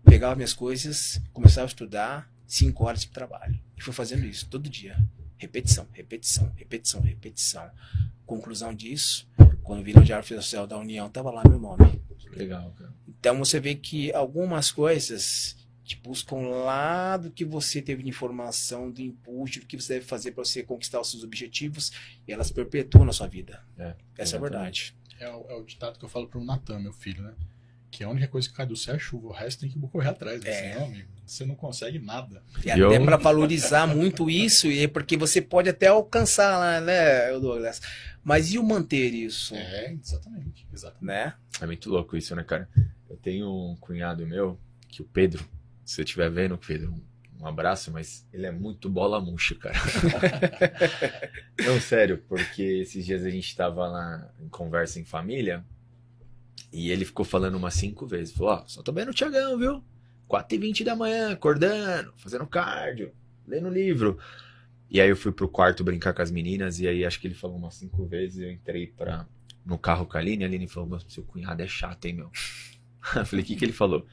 pegava 0.06 0.34
minhas 0.34 0.54
coisas, 0.54 1.22
começava 1.34 1.66
a 1.66 1.68
estudar, 1.68 2.32
cinco 2.48 2.86
horas 2.86 3.02
de 3.02 3.10
trabalho. 3.10 3.60
E 3.76 3.84
fui 3.84 3.92
fazendo 3.92 4.26
isso 4.26 4.48
todo 4.48 4.70
dia. 4.70 4.98
Repetição, 5.38 5.86
repetição, 5.92 6.50
repetição, 6.56 7.02
repetição. 7.02 7.70
Conclusão 8.26 8.74
disso, 8.74 9.28
quando 9.62 9.84
vi 9.84 9.94
no 9.94 10.06
Diário 10.06 10.24
Oficial 10.24 10.66
da 10.66 10.78
União, 10.78 11.08
estava 11.08 11.32
lá 11.32 11.44
meu 11.46 11.60
nome. 11.60 12.02
Legal, 12.32 12.72
cara. 12.78 12.94
Então 13.20 13.38
você 13.38 13.60
vê 13.60 13.76
que 13.76 14.12
algumas 14.14 14.72
coisas 14.72 15.58
te 15.84 15.96
buscam 15.98 16.38
lá 16.38 17.18
do 17.18 17.32
que 17.32 17.44
você 17.44 17.82
teve 17.82 18.04
de 18.04 18.10
informação, 18.10 18.92
do 18.92 19.02
impulso, 19.02 19.60
do 19.60 19.66
que 19.66 19.76
você 19.80 19.96
deve 19.96 20.06
fazer 20.06 20.32
para 20.32 20.44
você 20.46 20.62
conquistar 20.62 21.00
os 21.02 21.10
seus 21.10 21.24
objetivos, 21.24 21.92
e 22.28 22.32
elas 22.32 22.52
perpetuam 22.52 23.06
na 23.06 23.12
sua 23.14 23.28
vida. 23.28 23.64
É, 23.78 23.96
Essa 24.18 24.36
é 24.36 24.38
a 24.38 24.42
verdade. 24.42 24.96
É 25.20 25.28
o, 25.30 25.46
é 25.50 25.56
o 25.56 25.64
ditado 25.64 25.98
que 25.98 26.06
eu 26.06 26.10
falo 26.10 26.28
pro 26.28 26.44
Natan, 26.44 26.80
meu 26.80 26.94
filho, 26.94 27.24
né? 27.24 27.34
Que 27.92 28.04
a 28.04 28.10
única 28.10 28.28
coisa 28.28 28.48
que 28.48 28.54
cai 28.54 28.68
do 28.68 28.76
céu 28.76 28.96
é 28.96 29.00
chuva, 29.00 29.28
o 29.30 29.32
resto 29.32 29.62
tem 29.62 29.70
que 29.70 29.80
correr 29.80 30.10
atrás. 30.10 30.42
né? 30.44 30.50
É. 30.52 30.74
Senão, 30.74 30.86
amigo, 30.86 31.10
você 31.26 31.44
não 31.46 31.56
consegue 31.56 31.98
nada. 31.98 32.44
E 32.64 32.70
Eu- 32.70 32.88
até 32.88 33.04
para 33.04 33.18
valorizar 33.18 33.88
muito 33.88 34.30
isso, 34.30 34.68
e 34.68 34.84
é 34.84 34.88
porque 34.88 35.18
você 35.18 35.42
pode 35.42 35.70
até 35.70 35.88
alcançar 35.88 36.56
lá, 36.60 36.80
né, 36.80 37.32
Douglas? 37.40 37.82
Mas 38.24 38.54
e 38.54 38.60
o 38.60 38.64
manter 38.64 39.12
isso? 39.12 39.56
É, 39.56 39.92
exatamente. 39.92 40.68
Exatamente. 40.72 41.04
Né? 41.06 41.34
É 41.60 41.66
muito 41.66 41.90
louco 41.90 42.16
isso, 42.16 42.36
né, 42.36 42.44
cara? 42.44 42.70
Eu 43.10 43.18
tenho 43.18 43.50
um 43.50 43.76
cunhado 43.76 44.26
meu, 44.26 44.60
que 44.88 45.02
o 45.02 45.06
Pedro, 45.06 45.44
se 45.84 45.96
você 45.96 46.04
estiver 46.04 46.30
vendo, 46.30 46.58
Pedro, 46.58 46.94
um 47.40 47.48
abraço, 47.48 47.92
mas 47.92 48.28
ele 48.34 48.46
é 48.46 48.52
muito 48.52 48.90
bola 48.90 49.20
murcha, 49.20 49.56
cara. 49.56 49.76
Não, 51.66 51.80
sério, 51.80 52.24
porque 52.28 52.62
esses 52.62 53.06
dias 53.06 53.24
a 53.24 53.30
gente 53.30 53.56
tava 53.56 53.88
lá 53.88 54.32
em 54.40 54.50
conversa 54.50 55.00
em 55.00 55.06
família 55.06 55.66
e 56.72 56.92
ele 56.92 57.06
ficou 57.06 57.26
falando 57.26 57.56
umas 57.56 57.74
cinco 57.76 58.06
vezes. 58.06 58.34
Falou, 58.34 58.54
ó, 58.54 58.64
só 58.68 58.84
tô 58.84 58.92
vendo 58.92 59.10
o 59.10 59.14
Tiagão, 59.14 59.58
viu? 59.58 59.84
4h20 60.30 60.84
da 60.84 60.96
manhã, 60.96 61.32
acordando, 61.32 62.14
fazendo 62.18 62.46
cardio, 62.46 63.12
lendo 63.48 63.70
livro. 63.70 64.20
E 64.90 65.00
aí 65.00 65.10
eu 65.10 65.16
fui 65.16 65.32
pro 65.32 65.48
quarto 65.48 65.84
brincar 65.84 66.14
com 66.14 66.22
as 66.22 66.32
meninas, 66.32 66.80
e 66.80 66.88
aí 66.88 67.06
acho 67.06 67.20
que 67.20 67.28
ele 67.28 67.36
falou 67.36 67.58
umas 67.58 67.76
cinco 67.76 68.06
vezes, 68.06 68.42
eu 68.42 68.52
entrei 68.52 68.88
pra, 68.88 69.26
no 69.66 69.78
carro 69.78 70.06
com 70.06 70.18
a 70.18 70.20
Aline, 70.20 70.44
e 70.44 70.46
a 70.46 70.48
Aline 70.48 70.68
falou, 70.68 70.90
"Meu, 70.90 71.00
seu 71.08 71.24
cunhado 71.24 71.62
é 71.62 71.68
chato, 71.68 72.06
hein, 72.06 72.14
meu? 72.14 72.32
Eu 73.16 73.26
falei, 73.26 73.44
o 73.44 73.48
que 73.48 73.56
que 73.56 73.66
ele 73.66 73.74
falou? 73.74 74.06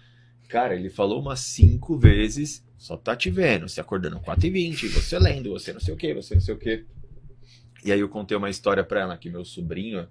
Cara, 0.49 0.75
ele 0.75 0.89
falou 0.89 1.21
umas 1.21 1.41
cinco 1.41 1.99
vezes, 1.99 2.65
só 2.79 2.97
tá 2.97 3.17
te 3.17 3.31
vendo, 3.31 3.69
se 3.69 3.81
acordando 3.81 4.21
4h20, 4.21 4.89
você 4.89 5.19
lendo, 5.19 5.51
você 5.51 5.73
não 5.73 5.81
sei 5.81 5.93
o 5.93 5.97
que, 5.97 6.15
você 6.15 6.35
não 6.35 6.41
sei 6.41 6.55
o 6.55 6.59
que. 6.59 6.87
E 7.85 7.93
aí 7.93 8.01
eu 8.01 8.09
contei 8.09 8.37
uma 8.37 8.51
história 8.51 8.85
pra 8.85 9.01
ela, 9.01 9.19
que 9.19 9.29
meu 9.29 9.45
sobrinho, 9.45 10.09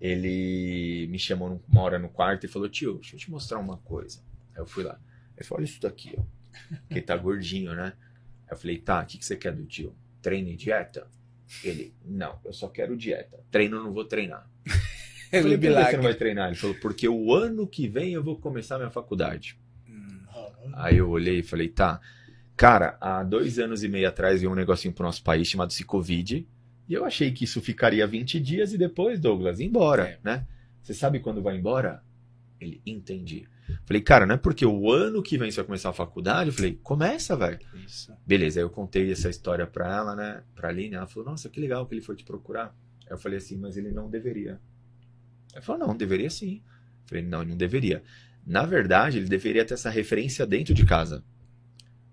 ele 0.00 1.06
me 1.10 1.18
chamou 1.18 1.62
uma 1.68 1.82
hora 1.82 1.98
no 1.98 2.08
quarto 2.08 2.44
e 2.44 2.48
falou, 2.48 2.68
tio, 2.68 2.94
deixa 2.94 3.16
eu 3.16 3.20
te 3.20 3.30
mostrar 3.30 3.58
uma 3.58 3.78
coisa. 3.78 4.20
Aí 4.54 4.60
eu 4.60 4.66
fui 4.66 4.84
lá. 4.84 4.98
Ele 5.36 5.44
falou, 5.44 5.60
olha 5.60 5.68
isso 5.68 5.80
daqui, 5.80 6.14
ó. 6.16 6.22
Que 6.88 7.00
tá 7.00 7.16
gordinho, 7.16 7.74
né? 7.74 7.94
Aí 8.46 8.52
eu 8.52 8.56
falei, 8.56 8.78
tá, 8.78 9.02
o 9.02 9.06
que, 9.06 9.18
que 9.18 9.24
você 9.24 9.36
quer 9.36 9.52
do 9.52 9.64
tio? 9.64 9.94
Treino 10.22 10.48
e 10.48 10.56
dieta? 10.56 11.08
Ele, 11.62 11.94
não, 12.04 12.38
eu 12.44 12.52
só 12.52 12.68
quero 12.68 12.96
dieta. 12.96 13.44
Treino 13.50 13.82
não 13.82 13.92
vou 13.92 14.04
treinar. 14.04 14.48
Eu 15.32 15.42
falei, 15.42 15.58
por 15.58 15.66
que 15.68 15.84
você 15.90 15.96
não 15.96 16.02
vai 16.04 16.14
treinar? 16.14 16.48
Ele 16.48 16.56
falou, 16.56 16.76
porque 16.80 17.08
o 17.08 17.34
ano 17.34 17.66
que 17.66 17.88
vem 17.88 18.12
eu 18.12 18.22
vou 18.22 18.38
começar 18.38 18.78
minha 18.78 18.90
faculdade. 18.90 19.58
Hum, 19.88 20.20
Aí 20.74 20.96
eu 20.98 21.08
olhei 21.10 21.38
e 21.40 21.42
falei, 21.42 21.68
tá. 21.68 22.00
Cara, 22.56 22.96
há 23.00 23.22
dois 23.22 23.58
anos 23.58 23.82
e 23.82 23.88
meio 23.88 24.08
atrás 24.08 24.40
veio 24.40 24.52
um 24.52 24.54
negocinho 24.54 24.94
pro 24.94 25.04
nosso 25.04 25.22
país 25.22 25.48
chamado-se 25.48 25.84
Covid. 25.84 26.46
E 26.88 26.92
eu 26.94 27.04
achei 27.04 27.32
que 27.32 27.44
isso 27.44 27.60
ficaria 27.60 28.06
20 28.06 28.38
dias 28.38 28.72
e 28.72 28.78
depois, 28.78 29.18
Douglas, 29.18 29.58
embora, 29.60 30.04
É. 30.04 30.18
né? 30.22 30.46
Você 30.82 30.92
sabe 30.94 31.18
quando 31.18 31.42
vai 31.42 31.56
embora? 31.56 32.02
Ele, 32.60 32.80
entendi. 32.86 33.48
Falei, 33.86 34.02
cara, 34.02 34.26
não 34.26 34.34
é 34.34 34.38
porque 34.38 34.66
o 34.66 34.92
ano 34.92 35.22
que 35.22 35.38
vem 35.38 35.50
você 35.50 35.56
vai 35.56 35.64
começar 35.64 35.88
a 35.88 35.92
faculdade? 35.94 36.50
Eu 36.50 36.54
falei, 36.54 36.78
começa, 36.82 37.34
velho. 37.34 37.58
Beleza, 38.26 38.60
aí 38.60 38.64
eu 38.64 38.68
contei 38.70 39.10
essa 39.10 39.30
história 39.30 39.66
pra 39.66 39.90
ela, 39.96 40.14
né? 40.14 40.42
Pra 40.54 40.68
Aline. 40.68 40.94
Ela 40.96 41.06
falou, 41.06 41.30
nossa, 41.30 41.48
que 41.48 41.58
legal 41.58 41.86
que 41.86 41.94
ele 41.94 42.02
foi 42.02 42.14
te 42.14 42.24
procurar. 42.24 42.76
Aí 43.06 43.12
eu 43.12 43.18
falei 43.18 43.38
assim, 43.38 43.56
mas 43.56 43.78
ele 43.78 43.90
não 43.90 44.10
deveria. 44.10 44.60
Ela 45.54 45.62
falou, 45.62 45.86
não, 45.86 45.96
deveria 45.96 46.28
sim. 46.28 46.60
Eu 46.66 47.08
falei, 47.08 47.24
não, 47.24 47.40
ele 47.40 47.50
não 47.52 47.56
deveria. 47.56 48.02
Na 48.46 48.66
verdade, 48.66 49.16
ele 49.18 49.26
deveria 49.28 49.64
ter 49.64 49.72
essa 49.74 49.88
referência 49.88 50.44
dentro 50.46 50.74
de 50.74 50.84
casa. 50.84 51.24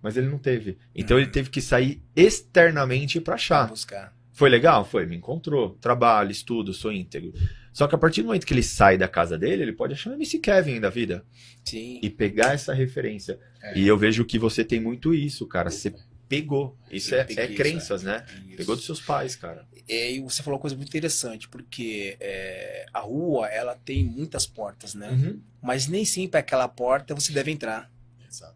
Mas 0.01 0.15
ele 0.15 0.27
não 0.27 0.37
teve. 0.37 0.77
Então 0.95 1.17
ele 1.19 1.27
teve 1.27 1.49
que 1.49 1.61
sair 1.61 2.01
externamente 2.15 3.19
pra 3.19 3.31
Pra 3.31 3.35
achar. 3.35 3.67
buscar. 3.67 4.15
Foi 4.31 4.49
legal? 4.49 4.83
Foi, 4.85 5.05
me 5.05 5.15
encontrou. 5.15 5.71
Trabalho, 5.81 6.31
estudo, 6.31 6.73
sou 6.73 6.91
íntegro. 6.91 7.33
Só 7.73 7.87
que 7.87 7.95
a 7.95 7.97
partir 7.97 8.21
do 8.21 8.27
momento 8.27 8.45
que 8.45 8.53
ele 8.53 8.63
sai 8.63 8.97
da 8.97 9.07
casa 9.07 9.37
dele, 9.37 9.61
ele 9.63 9.73
pode 9.73 9.93
achar 9.93 10.09
um 10.09 10.13
MC 10.13 10.39
Kevin 10.39 10.79
da 10.79 10.89
vida. 10.89 11.23
Sim. 11.63 11.99
E 12.01 12.09
pegar 12.09 12.53
essa 12.53 12.73
referência. 12.73 13.39
É. 13.61 13.77
E 13.77 13.87
eu 13.87 13.97
vejo 13.97 14.25
que 14.25 14.39
você 14.39 14.63
tem 14.63 14.79
muito 14.79 15.13
isso, 15.13 15.45
cara. 15.47 15.69
Você 15.69 15.93
pegou. 16.31 16.77
Isso 16.89 17.13
é, 17.13 17.25
peguei 17.25 17.43
é 17.43 17.47
isso, 17.47 17.57
crenças, 17.57 18.03
né? 18.03 18.25
Isso. 18.47 18.55
Pegou 18.55 18.77
dos 18.77 18.85
seus 18.85 19.01
pais, 19.01 19.35
cara. 19.35 19.67
É, 19.85 20.13
e 20.13 20.21
você 20.21 20.41
falou 20.41 20.55
uma 20.55 20.61
coisa 20.61 20.77
muito 20.77 20.87
interessante, 20.87 21.49
porque 21.49 22.15
é, 22.21 22.85
a 22.93 23.01
rua, 23.01 23.47
ela 23.47 23.75
tem 23.75 24.05
muitas 24.05 24.45
portas, 24.45 24.95
né? 24.95 25.09
Uhum. 25.09 25.41
Mas 25.61 25.87
nem 25.87 26.05
sempre 26.05 26.39
aquela 26.39 26.69
porta 26.69 27.13
você 27.13 27.33
deve 27.33 27.51
entrar. 27.51 27.91
Exato. 28.25 28.55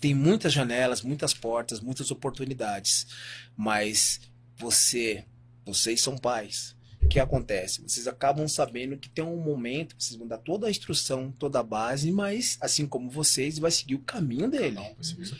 Tem 0.00 0.14
muitas 0.14 0.54
janelas, 0.54 1.02
muitas 1.02 1.34
portas, 1.34 1.80
muitas 1.80 2.10
oportunidades. 2.10 3.06
Mas 3.54 4.22
você, 4.56 5.26
vocês 5.66 6.00
são 6.00 6.16
pais. 6.16 6.74
O 7.02 7.08
que 7.08 7.20
acontece? 7.20 7.82
Vocês 7.82 8.08
acabam 8.08 8.48
sabendo 8.48 8.96
que 8.96 9.10
tem 9.10 9.22
um 9.22 9.36
momento, 9.36 9.94
vocês 9.98 10.16
vão 10.16 10.26
dar 10.26 10.38
toda 10.38 10.66
a 10.66 10.70
instrução, 10.70 11.30
toda 11.30 11.60
a 11.60 11.62
base, 11.62 12.10
mas 12.10 12.56
assim 12.58 12.86
como 12.86 13.10
vocês, 13.10 13.58
vai 13.58 13.70
seguir 13.70 13.96
o 13.96 14.00
caminho 14.00 14.50
dele. 14.50 14.76
Não, 14.76 14.96
isso. 14.98 15.36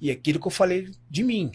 E 0.00 0.10
aquilo 0.10 0.40
que 0.40 0.46
eu 0.46 0.50
falei 0.50 0.90
de 1.10 1.22
mim. 1.22 1.52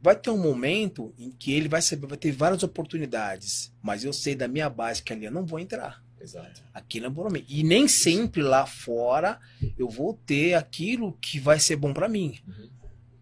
Vai 0.00 0.14
ter 0.14 0.30
um 0.30 0.38
momento 0.38 1.12
em 1.18 1.30
que 1.30 1.52
ele 1.52 1.68
vai 1.68 1.82
saber, 1.82 2.06
vai 2.06 2.16
ter 2.16 2.30
várias 2.30 2.62
oportunidades, 2.62 3.74
mas 3.82 4.04
eu 4.04 4.12
sei 4.12 4.36
da 4.36 4.46
minha 4.46 4.70
base 4.70 5.02
que 5.02 5.12
ali 5.12 5.24
eu 5.24 5.32
não 5.32 5.44
vou 5.44 5.58
entrar. 5.58 6.02
Exato. 6.20 6.62
Aqui 6.72 7.00
não 7.00 7.08
é 7.08 7.10
bom 7.10 7.22
pra 7.22 7.32
mim. 7.32 7.44
E 7.48 7.62
nem 7.64 7.88
sempre 7.88 8.42
lá 8.42 8.64
fora 8.64 9.40
eu 9.76 9.88
vou 9.88 10.14
ter 10.14 10.54
aquilo 10.54 11.12
que 11.20 11.40
vai 11.40 11.58
ser 11.58 11.76
bom 11.76 11.92
pra 11.92 12.08
mim. 12.08 12.38
Uhum. 12.46 12.70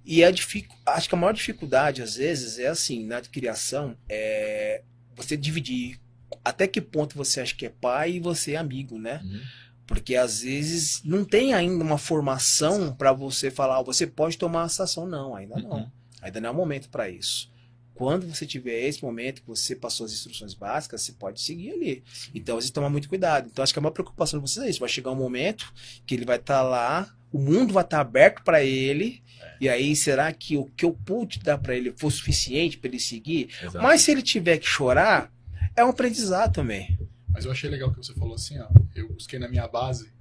E 0.04 0.22
a 0.22 0.30
dificu... 0.30 0.76
acho 0.86 1.08
que 1.08 1.14
a 1.14 1.18
maior 1.18 1.32
dificuldade, 1.32 2.02
às 2.02 2.16
vezes, 2.16 2.58
é 2.58 2.68
assim, 2.68 3.04
na 3.04 3.20
criação, 3.22 3.96
é 4.08 4.82
você 5.16 5.36
dividir 5.36 5.98
até 6.44 6.66
que 6.66 6.80
ponto 6.80 7.16
você 7.16 7.40
acha 7.40 7.56
que 7.56 7.66
é 7.66 7.70
pai 7.70 8.12
e 8.12 8.20
você 8.20 8.52
é 8.52 8.56
amigo, 8.56 8.98
né? 8.98 9.20
Uhum. 9.24 9.40
Porque 9.86 10.16
às 10.16 10.40
vezes 10.40 11.00
não 11.04 11.24
tem 11.24 11.54
ainda 11.54 11.82
uma 11.82 11.98
formação 11.98 12.92
para 12.94 13.12
você 13.12 13.50
falar, 13.50 13.78
"Ah, 13.78 13.82
você 13.82 14.06
pode 14.06 14.36
tomar 14.36 14.66
essa 14.66 14.84
ação. 14.84 15.06
Não, 15.06 15.34
ainda 15.34 15.56
não. 15.56 15.70
Uhum. 15.70 15.90
Ainda 16.20 16.40
não 16.40 16.48
é 16.48 16.52
o 16.52 16.56
momento 16.56 16.88
para 16.88 17.08
isso. 17.08 17.50
Quando 17.94 18.26
você 18.26 18.44
tiver 18.44 18.86
esse 18.86 19.02
momento 19.02 19.40
que 19.40 19.48
você 19.48 19.74
passou 19.74 20.04
as 20.04 20.12
instruções 20.12 20.52
básicas, 20.52 21.00
você 21.00 21.12
pode 21.12 21.40
seguir 21.40 21.70
ali. 21.70 22.04
Então, 22.34 22.60
você 22.60 22.70
tomar 22.70 22.90
muito 22.90 23.08
cuidado. 23.08 23.48
Então, 23.50 23.62
acho 23.62 23.72
que 23.72 23.78
a 23.78 23.82
maior 23.82 23.92
preocupação 23.92 24.38
de 24.38 24.50
vocês 24.50 24.66
é 24.66 24.68
isso. 24.68 24.80
Vai 24.80 24.88
chegar 24.88 25.12
um 25.12 25.16
momento 25.16 25.72
que 26.04 26.14
ele 26.14 26.26
vai 26.26 26.36
estar 26.36 26.60
lá, 26.62 27.10
o 27.32 27.38
mundo 27.38 27.72
vai 27.72 27.82
estar 27.82 28.00
aberto 28.00 28.44
para 28.44 28.62
ele. 28.62 29.22
E 29.60 29.68
aí, 29.68 29.96
será 29.96 30.30
que 30.30 30.58
o 30.58 30.66
que 30.66 30.84
eu 30.84 30.92
pude 30.92 31.38
dar 31.38 31.56
para 31.56 31.74
ele 31.74 31.90
foi 31.96 32.10
suficiente 32.10 32.76
para 32.76 32.88
ele 32.88 33.00
seguir? 33.00 33.48
Exato. 33.62 33.82
Mas 33.82 34.02
se 34.02 34.10
ele 34.10 34.20
tiver 34.20 34.58
que 34.58 34.66
chorar, 34.66 35.32
é 35.74 35.82
um 35.82 35.88
aprendizado 35.88 36.52
também. 36.52 36.98
Mas 37.30 37.46
eu 37.46 37.52
achei 37.52 37.70
legal 37.70 37.90
que 37.90 37.96
você 37.96 38.12
falou 38.12 38.34
assim, 38.34 38.58
ó. 38.58 38.68
Eu 38.96 39.12
busquei 39.12 39.38
na 39.38 39.48
minha 39.48 39.68
base. 39.68 40.12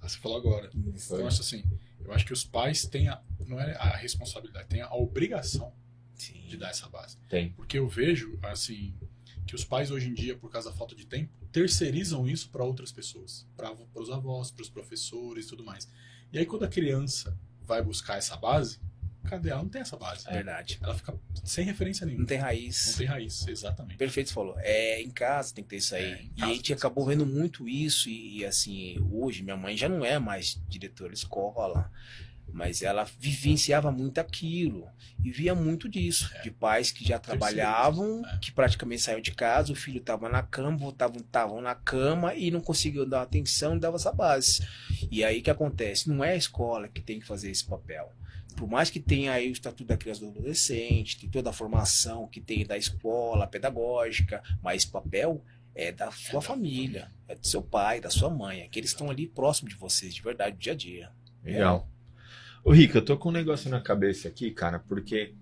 Ah, 0.00 0.08
Você 0.08 0.18
falou 0.18 0.38
agora. 0.38 0.70
Então, 0.74 1.18
eu 1.18 1.26
acho 1.26 1.40
assim, 1.40 1.64
eu 2.04 2.12
acho 2.12 2.24
que 2.26 2.32
os 2.32 2.44
pais 2.44 2.84
têm 2.86 3.08
a, 3.08 3.22
não 3.46 3.60
é 3.60 3.74
a 3.76 3.96
responsabilidade, 3.96 4.68
têm 4.68 4.80
a 4.82 4.92
obrigação 4.94 5.72
de 6.48 6.56
dar 6.56 6.70
essa 6.70 6.88
base. 6.88 7.18
Tem. 7.28 7.52
Porque 7.52 7.78
eu 7.78 7.88
vejo, 7.88 8.38
assim, 8.42 8.94
que 9.46 9.54
os 9.54 9.64
pais 9.64 9.90
hoje 9.90 10.08
em 10.08 10.14
dia, 10.14 10.36
por 10.36 10.50
causa 10.50 10.70
da 10.70 10.76
falta 10.76 10.94
de 10.94 11.06
tempo, 11.06 11.32
terceirizam 11.52 12.26
isso 12.26 12.50
para 12.50 12.64
outras 12.64 12.90
pessoas, 12.92 13.46
para 13.56 13.72
os 13.94 14.10
avós, 14.10 14.50
para 14.50 14.62
os 14.62 14.68
professores 14.68 15.46
e 15.46 15.48
tudo 15.48 15.64
mais. 15.64 15.88
E 16.32 16.38
aí 16.38 16.46
quando 16.46 16.64
a 16.64 16.68
criança 16.68 17.38
vai 17.64 17.82
buscar 17.82 18.16
essa 18.18 18.36
base, 18.36 18.80
cadê 19.26 19.50
ela? 19.50 19.62
Não 19.62 19.68
tem 19.68 19.82
essa 19.82 19.96
base. 19.96 20.24
É 20.28 20.32
verdade. 20.32 20.78
Ela 20.82 20.94
fica 20.94 21.14
sem 21.44 21.64
referência 21.64 22.06
nenhuma. 22.06 22.20
Não 22.22 22.26
tem 22.26 22.38
raiz. 22.38 22.86
Não 22.88 22.94
tem 22.98 23.06
raiz, 23.06 23.46
exatamente. 23.46 23.96
Perfeito, 23.98 24.28
você 24.28 24.34
falou. 24.34 24.54
É, 24.58 25.00
em 25.02 25.10
casa 25.10 25.54
tem 25.54 25.62
que 25.64 25.70
ter 25.70 25.76
isso 25.76 25.94
aí. 25.94 26.04
É, 26.04 26.24
e 26.36 26.42
a 26.42 26.46
gente 26.48 26.72
acabou 26.72 27.04
vendo 27.06 27.26
muito 27.26 27.68
isso. 27.68 28.08
E, 28.08 28.44
assim, 28.44 28.96
hoje 29.10 29.42
minha 29.42 29.56
mãe 29.56 29.76
já 29.76 29.88
não 29.88 30.04
é 30.04 30.18
mais 30.18 30.60
diretora 30.68 31.12
de 31.12 31.18
escola. 31.18 31.90
Mas 32.52 32.80
ela 32.80 33.04
vivenciava 33.18 33.90
muito 33.90 34.18
aquilo. 34.18 34.88
E 35.22 35.30
via 35.30 35.54
muito 35.54 35.88
disso. 35.88 36.30
É. 36.36 36.42
De 36.42 36.50
pais 36.50 36.90
que 36.90 37.04
já 37.06 37.18
trabalhavam, 37.18 38.22
É. 38.24 38.38
que 38.38 38.50
praticamente 38.52 39.02
saíam 39.02 39.20
de 39.20 39.32
casa, 39.32 39.72
o 39.72 39.76
filho 39.76 39.98
estava 39.98 40.28
na 40.28 40.42
cama, 40.42 40.76
voltavam 40.78 41.18
estavam 41.20 41.60
na 41.60 41.74
cama 41.74 42.34
e 42.34 42.50
não 42.50 42.60
conseguiam 42.60 43.06
dar 43.06 43.22
atenção 43.22 43.76
e 43.76 43.80
dava 43.80 43.96
essa 43.96 44.12
base. 44.12 44.66
E 45.10 45.22
aí 45.24 45.40
o 45.40 45.42
que 45.42 45.50
acontece? 45.50 46.08
Não 46.08 46.24
é 46.24 46.32
a 46.32 46.36
escola 46.36 46.88
que 46.88 47.02
tem 47.02 47.18
que 47.18 47.26
fazer 47.26 47.50
esse 47.50 47.64
papel. 47.64 48.10
Por 48.56 48.68
mais 48.68 48.88
que 48.88 48.98
tenha 48.98 49.32
aí 49.32 49.48
o 49.48 49.52
Estatuto 49.52 49.84
da 49.84 49.96
Criança 49.96 50.22
e 50.22 50.24
do 50.24 50.30
Adolescente, 50.30 51.20
tem 51.20 51.28
toda 51.28 51.50
a 51.50 51.52
formação 51.52 52.26
que 52.26 52.40
tem 52.40 52.64
da 52.64 52.76
escola 52.76 53.46
pedagógica, 53.46 54.42
mas 54.62 54.84
papel 54.84 55.44
é 55.74 55.92
da 55.92 56.10
sua 56.10 56.40
família, 56.40 57.12
é 57.28 57.34
do 57.34 57.46
seu 57.46 57.62
pai, 57.62 58.00
da 58.00 58.08
sua 58.08 58.30
mãe, 58.30 58.62
é 58.62 58.68
que 58.68 58.80
eles 58.80 58.90
estão 58.90 59.10
ali 59.10 59.26
próximo 59.26 59.68
de 59.68 59.74
vocês, 59.74 60.14
de 60.14 60.22
verdade, 60.22 60.56
dia 60.56 60.72
a 60.72 60.76
dia. 60.76 61.12
Legal. 61.44 61.88
Ô, 62.64 62.72
Rica, 62.72 62.98
eu 62.98 63.04
tô 63.04 63.16
com 63.18 63.28
um 63.28 63.32
negócio 63.32 63.70
na 63.70 63.80
cabeça 63.80 64.26
aqui, 64.26 64.50
cara, 64.50 64.78
porque 64.78 65.34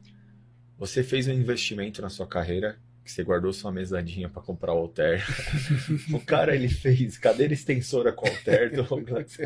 você 0.77 1.05
fez 1.05 1.29
um 1.29 1.33
investimento 1.33 2.03
na 2.03 2.11
sua 2.11 2.27
carreira, 2.27 2.79
que 3.05 3.13
você 3.13 3.23
guardou 3.23 3.53
sua 3.53 3.71
mesadinha 3.71 4.31
pra 4.31 4.41
comprar 4.41 4.73
o 4.73 4.79
Alter. 4.79 5.23
o 6.11 6.19
cara, 6.19 6.55
ele 6.55 6.69
fez 6.69 7.19
cadeira 7.19 7.53
extensora 7.53 8.11
com 8.13 8.27
Alter. 8.27 8.73
Douglas. 8.75 9.37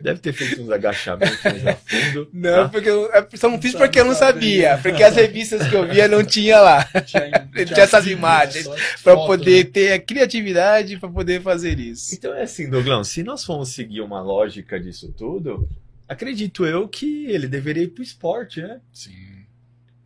Deve 0.00 0.20
ter 0.20 0.32
feito 0.34 0.60
uns 0.60 0.70
agachamentos 0.70 1.38
a 1.46 1.74
fundo. 1.74 2.28
Não, 2.32 2.64
tá? 2.64 2.68
porque 2.68 2.90
eu, 2.90 3.10
é, 3.10 3.26
só 3.34 3.48
não 3.48 3.60
fiz 3.60 3.74
porque 3.74 3.98
eu 3.98 4.04
não 4.04 4.14
sabia. 4.14 4.78
porque 4.82 5.02
as 5.02 5.16
revistas 5.16 5.66
que 5.66 5.74
eu 5.74 5.88
via 5.88 6.06
não 6.06 6.22
tinha 6.22 6.60
lá, 6.60 6.84
Tinha, 7.06 7.48
tinha 7.64 7.80
essas 7.80 8.04
vídeo, 8.04 8.18
imagens 8.18 8.68
para 9.02 9.16
poder 9.16 9.64
né? 9.64 9.70
ter 9.72 9.92
a 9.92 9.98
criatividade 9.98 10.98
para 10.98 11.08
poder 11.08 11.40
fazer 11.40 11.80
isso. 11.80 12.14
Então 12.14 12.34
é 12.34 12.42
assim, 12.42 12.68
Douglão, 12.68 13.02
se 13.02 13.22
nós 13.22 13.42
formos 13.42 13.70
seguir 13.70 14.02
uma 14.02 14.20
lógica 14.20 14.78
disso 14.78 15.12
tudo, 15.16 15.66
acredito 16.06 16.66
eu 16.66 16.86
que 16.86 17.24
ele 17.26 17.48
deveria 17.48 17.84
ir 17.84 17.88
pro 17.88 18.02
esporte, 18.02 18.60
né? 18.60 18.80
Sim. 18.92 19.46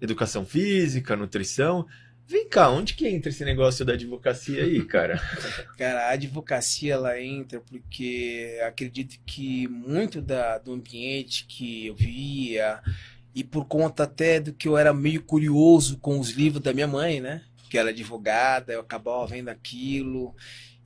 Educação 0.01 0.45
física, 0.45 1.17
nutrição. 1.17 1.87
Vem 2.29 2.49
cá, 2.49 2.69
onde 2.71 2.95
que 2.95 3.07
entra 3.07 3.31
esse 3.31 3.45
negócio 3.45 3.85
da 3.85 3.93
advocacia 3.93 4.65
aí, 4.65 4.85
cara? 4.85 5.21
Cara, 5.79 6.09
a 6.09 6.11
advocacia 6.11 6.95
ela 6.95 7.21
entra 7.21 7.61
porque 7.61 8.59
acredito 8.67 9.17
que 9.25 9.69
muito 9.69 10.21
da, 10.21 10.59
do 10.59 10.73
ambiente 10.73 11.47
que 11.47 11.87
eu 11.87 11.95
via 11.95 12.81
e 13.33 13.45
por 13.45 13.67
conta 13.67 14.03
até 14.03 14.41
do 14.41 14.53
que 14.53 14.67
eu 14.67 14.77
era 14.77 14.93
meio 14.93 15.23
curioso 15.23 15.99
com 15.99 16.19
os 16.19 16.31
livros 16.31 16.63
da 16.63 16.73
minha 16.73 16.89
mãe, 16.89 17.21
né? 17.21 17.43
Que 17.71 17.79
ela 17.79 17.91
é 17.91 17.93
advogada, 17.93 18.73
eu 18.73 18.81
acabava 18.81 19.27
vendo 19.27 19.49
aquilo 19.49 20.35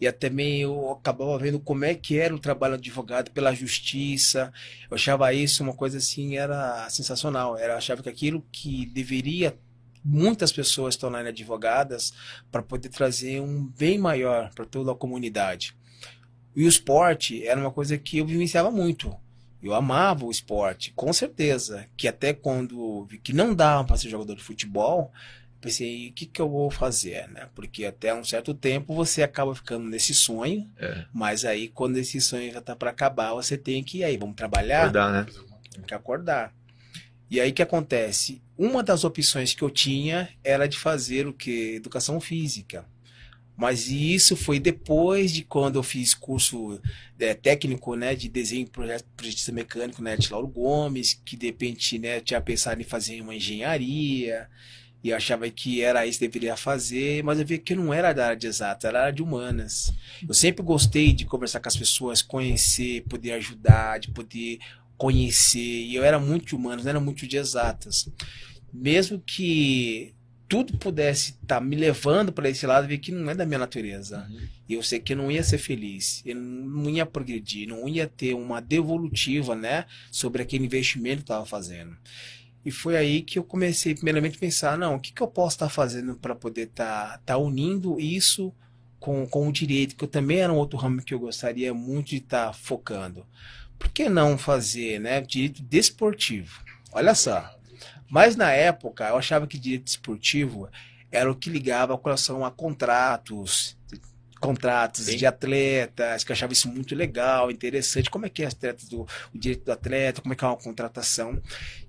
e 0.01 0.11
também 0.13 0.63
eu 0.63 0.91
acabava 0.91 1.39
vendo 1.39 1.61
como 1.61 1.85
é 1.85 1.95
que 1.95 2.19
era 2.19 2.35
o 2.35 2.39
trabalho 2.39 2.75
do 2.75 2.81
advogado 2.81 3.31
pela 3.33 3.55
justiça. 3.55 4.51
Eu 4.91 4.95
achava 4.95 5.33
isso 5.35 5.63
uma 5.63 5.75
coisa 5.75 5.99
assim, 5.99 6.37
era 6.39 6.89
sensacional. 6.89 7.57
Era, 7.57 7.77
achava 7.77 8.03
que 8.03 8.09
aquilo 8.09 8.43
que 8.51 8.87
deveria 8.87 9.55
muitas 10.05 10.53
pessoas 10.53 10.97
tornarem 10.97 11.29
advogadas 11.29 12.13
para 12.51 12.63
poder 12.63 12.89
trazer 12.89 13.41
um 13.41 13.67
bem 13.67 13.99
maior 13.99 14.51
para 14.55 14.65
toda 14.65 14.93
a 14.93 14.97
comunidade. 14.97 15.77
E 16.55 16.65
o 16.65 16.69
esporte 16.69 17.47
era 17.47 17.61
uma 17.61 17.71
coisa 17.71 17.97
que 17.97 18.19
eu 18.19 18.27
vivenciava 18.27 18.71
muito. 18.71 19.15
Eu 19.63 19.75
amava 19.75 20.25
o 20.25 20.31
esporte, 20.31 20.93
com 20.97 21.13
certeza. 21.13 21.87
Que 21.97 22.09
até 22.09 22.33
quando 22.33 23.05
vi 23.05 23.19
que 23.19 23.33
não 23.33 23.55
dava 23.55 23.85
para 23.85 23.97
ser 23.97 24.09
jogador 24.09 24.35
de 24.35 24.43
futebol, 24.43 25.13
pensei, 25.61 26.09
o 26.09 26.13
que, 26.13 26.27
que 26.27 26.41
eu 26.41 26.49
vou 26.49 26.71
fazer, 26.71 27.29
né? 27.29 27.49
Porque 27.55 27.85
até 27.85 28.15
um 28.15 28.25
certo 28.25 28.55
tempo 28.55 28.95
você 28.95 29.23
acaba 29.23 29.55
ficando 29.55 29.87
nesse 29.87 30.15
sonho, 30.15 30.69
é. 30.79 31.05
mas 31.13 31.45
aí 31.45 31.69
quando 31.69 31.99
esse 31.99 32.21
sonho 32.21 32.51
já 32.51 32.61
tá 32.61 32.75
para 32.75 32.91
acabar, 32.91 33.35
você 33.35 33.59
tem 33.59 33.85
que 33.85 33.99
ir 33.99 34.05
aí, 34.05 34.17
vamos 34.17 34.37
trabalhar. 34.37 34.81
Acordar, 34.81 35.13
né? 35.13 35.27
Tem 35.71 35.85
que 35.85 35.95
acordar. 35.95 36.55
E 37.31 37.41
aí 37.41 37.53
que 37.53 37.63
acontece? 37.63 38.43
Uma 38.59 38.83
das 38.83 39.05
opções 39.05 39.55
que 39.55 39.63
eu 39.63 39.71
tinha 39.71 40.29
era 40.43 40.67
de 40.67 40.77
fazer 40.77 41.27
o 41.27 41.33
que? 41.33 41.77
Educação 41.77 42.21
física. 42.21 42.85
Mas 43.57 43.89
isso 43.89 44.37
foi 44.37 44.59
depois 44.59 45.33
de 45.33 45.45
quando 45.45 45.77
eu 45.77 45.83
fiz 45.83 46.15
curso 46.15 46.81
é, 47.19 47.35
técnico 47.35 47.95
né, 47.95 48.15
de 48.15 48.29
desenho 48.29 48.67
projeto, 48.67 49.05
projetista 49.15 49.53
mecânico 49.53 50.03
na 50.03 50.11
né, 50.11 50.17
Lauro 50.31 50.49
Gomes, 50.49 51.21
que 51.25 51.37
de 51.37 51.47
repente 51.47 51.99
né, 51.99 52.21
tinha 52.21 52.41
pensado 52.41 52.81
em 52.81 52.85
fazer 52.85 53.21
uma 53.21 53.35
engenharia, 53.35 54.49
e 55.03 55.13
achava 55.13 55.49
que 55.49 55.83
era 55.83 56.07
isso 56.07 56.19
que 56.19 56.29
deveria 56.29 56.57
fazer, 56.57 57.23
mas 57.23 57.39
eu 57.39 57.47
vi 57.47 57.59
que 57.59 57.75
não 57.75 57.93
era 57.93 58.13
da 58.13 58.27
área 58.27 58.37
de 58.37 58.47
era 58.47 58.75
da 58.75 59.01
área 59.01 59.13
de 59.13 59.23
humanas. 59.23 59.93
Eu 60.27 60.35
sempre 60.35 60.63
gostei 60.63 61.13
de 61.13 61.25
conversar 61.25 61.61
com 61.61 61.69
as 61.69 61.77
pessoas, 61.77 62.23
conhecer, 62.23 63.03
poder 63.09 63.33
ajudar, 63.33 63.99
de 63.99 64.11
poder 64.11 64.59
conhecer, 65.01 65.59
e 65.59 65.95
eu 65.95 66.05
era 66.05 66.19
muito 66.19 66.45
de 66.45 66.55
humanas, 66.55 66.85
não 66.85 66.91
era 66.91 67.01
muito 67.01 67.27
de 67.27 67.39
exatas. 67.39 68.07
Mesmo 68.71 69.19
que 69.19 70.15
tudo 70.47 70.77
pudesse 70.77 71.31
estar 71.31 71.55
tá 71.55 71.61
me 71.61 71.75
levando 71.75 72.31
para 72.31 72.51
esse 72.51 72.67
lado, 72.67 72.87
vi 72.87 72.99
que 72.99 73.11
não 73.11 73.31
é 73.31 73.35
da 73.35 73.47
minha 73.47 73.61
natureza. 73.61 74.29
Uhum. 74.29 74.41
Eu 74.69 74.83
sei 74.83 75.01
que 75.01 75.15
eu 75.15 75.17
não 75.17 75.31
ia 75.31 75.43
ser 75.43 75.57
feliz, 75.57 76.23
eu 76.27 76.37
não 76.37 76.91
ia 76.91 77.07
progredir, 77.07 77.67
não 77.67 77.89
ia 77.89 78.07
ter 78.07 78.35
uma 78.35 78.61
devolutiva, 78.61 79.57
né, 79.57 79.87
sobre 80.13 80.43
aquele 80.43 80.67
investimento 80.67 81.25
que 81.25 81.33
eu 81.33 81.35
estava 81.35 81.47
fazendo. 81.47 81.97
E 82.63 82.71
foi 82.71 82.95
aí 82.95 83.23
que 83.23 83.39
eu 83.39 83.43
comecei, 83.43 83.95
primeiramente, 83.95 84.37
a 84.37 84.41
pensar: 84.41 84.77
não, 84.77 84.97
o 84.97 85.01
que, 85.01 85.15
que 85.15 85.23
eu 85.23 85.29
posso 85.29 85.57
estar 85.57 85.67
tá 85.67 85.73
fazendo 85.73 86.15
para 86.15 86.35
poder 86.35 86.69
estar 86.69 87.13
tá, 87.13 87.19
tá 87.25 87.39
unindo 87.39 87.99
isso 87.99 88.53
com, 88.99 89.27
com 89.27 89.49
o 89.49 89.53
direito, 89.53 89.97
que 89.97 90.05
eu 90.05 90.09
também 90.09 90.41
era 90.41 90.53
um 90.53 90.57
outro 90.57 90.79
ramo 90.79 91.03
que 91.03 91.15
eu 91.15 91.19
gostaria 91.19 91.73
muito 91.73 92.11
de 92.11 92.17
estar 92.17 92.49
tá 92.49 92.53
focando. 92.53 93.25
Por 93.81 93.89
que 93.89 94.09
não 94.09 94.39
fazer 94.39 95.01
né, 95.01 95.21
direito 95.23 95.63
desportivo? 95.63 96.63
Olha 96.93 97.15
só. 97.15 97.51
Mas 98.09 98.37
na 98.37 98.53
época, 98.53 99.09
eu 99.09 99.17
achava 99.17 99.47
que 99.47 99.59
direito 99.59 99.85
desportivo 99.85 100.69
era 101.11 101.31
o 101.31 101.35
que 101.35 101.49
ligava 101.49 101.97
com 101.97 102.05
relação 102.05 102.45
a 102.45 102.51
contratos, 102.51 103.77
contratos 104.39 105.07
Sim. 105.07 105.17
de 105.17 105.27
atletas, 105.27 106.23
que 106.23 106.31
eu 106.31 106.35
achava 106.35 106.53
isso 106.53 106.69
muito 106.69 106.95
legal, 106.95 107.51
interessante. 107.51 108.11
Como 108.11 108.27
é 108.27 108.29
que 108.29 108.43
é 108.43 108.47
atletas 108.47 108.89
do, 108.89 109.07
o 109.35 109.39
direito 109.39 109.65
do 109.65 109.73
atleta, 109.73 110.21
como 110.21 110.35
é 110.35 110.37
que 110.37 110.45
é 110.45 110.47
uma 110.49 110.57
contratação. 110.57 111.41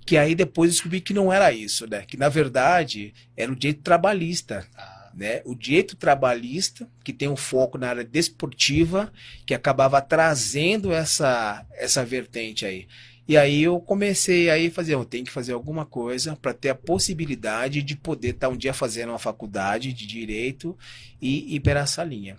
Que 0.06 0.18
aí 0.18 0.34
depois 0.34 0.72
descobri 0.72 1.02
que 1.02 1.14
não 1.14 1.32
era 1.32 1.52
isso, 1.52 1.86
né? 1.88 2.04
Que 2.04 2.18
na 2.18 2.30
verdade 2.30 3.14
era 3.36 3.52
o 3.52 3.56
direito 3.56 3.82
trabalhista. 3.82 4.66
Ah. 4.76 5.01
Né? 5.14 5.42
O 5.46 5.56
direito 5.56 5.96
trabalhista, 5.96 6.88
que 7.04 7.12
tem 7.12 7.28
um 7.28 7.36
foco 7.36 7.78
na 7.78 7.90
área 7.90 8.04
desportiva, 8.04 9.12
que 9.46 9.54
acabava 9.54 10.02
trazendo 10.02 10.92
essa, 10.92 11.66
essa 11.74 12.04
vertente 12.06 12.66
aí. 12.66 12.88
E 13.28 13.38
aí 13.38 13.64
eu 13.64 13.80
comecei 13.80 14.50
aí 14.50 14.68
a 14.68 14.72
fazer, 14.72 14.94
eu 14.94 15.06
tenho 15.06 15.24
que 15.24 15.32
fazer 15.32 15.54
alguma 15.54 15.86
coisa 15.86 16.36
para 16.36 16.54
ter 16.54 16.70
a 16.70 16.76
possibilidade 16.76 17.82
de 17.82 17.96
poder 17.96 18.30
estar 18.30 18.48
tá 18.48 18.54
um 18.54 18.58
dia 18.58 18.74
fazendo 18.74 19.10
uma 19.10 19.20
faculdade 19.20 19.94
de 19.94 20.06
direito 20.06 20.78
e 21.22 21.56
ir 21.56 21.60
para 21.60 21.82
essa 21.82 22.04
linha. 22.04 22.38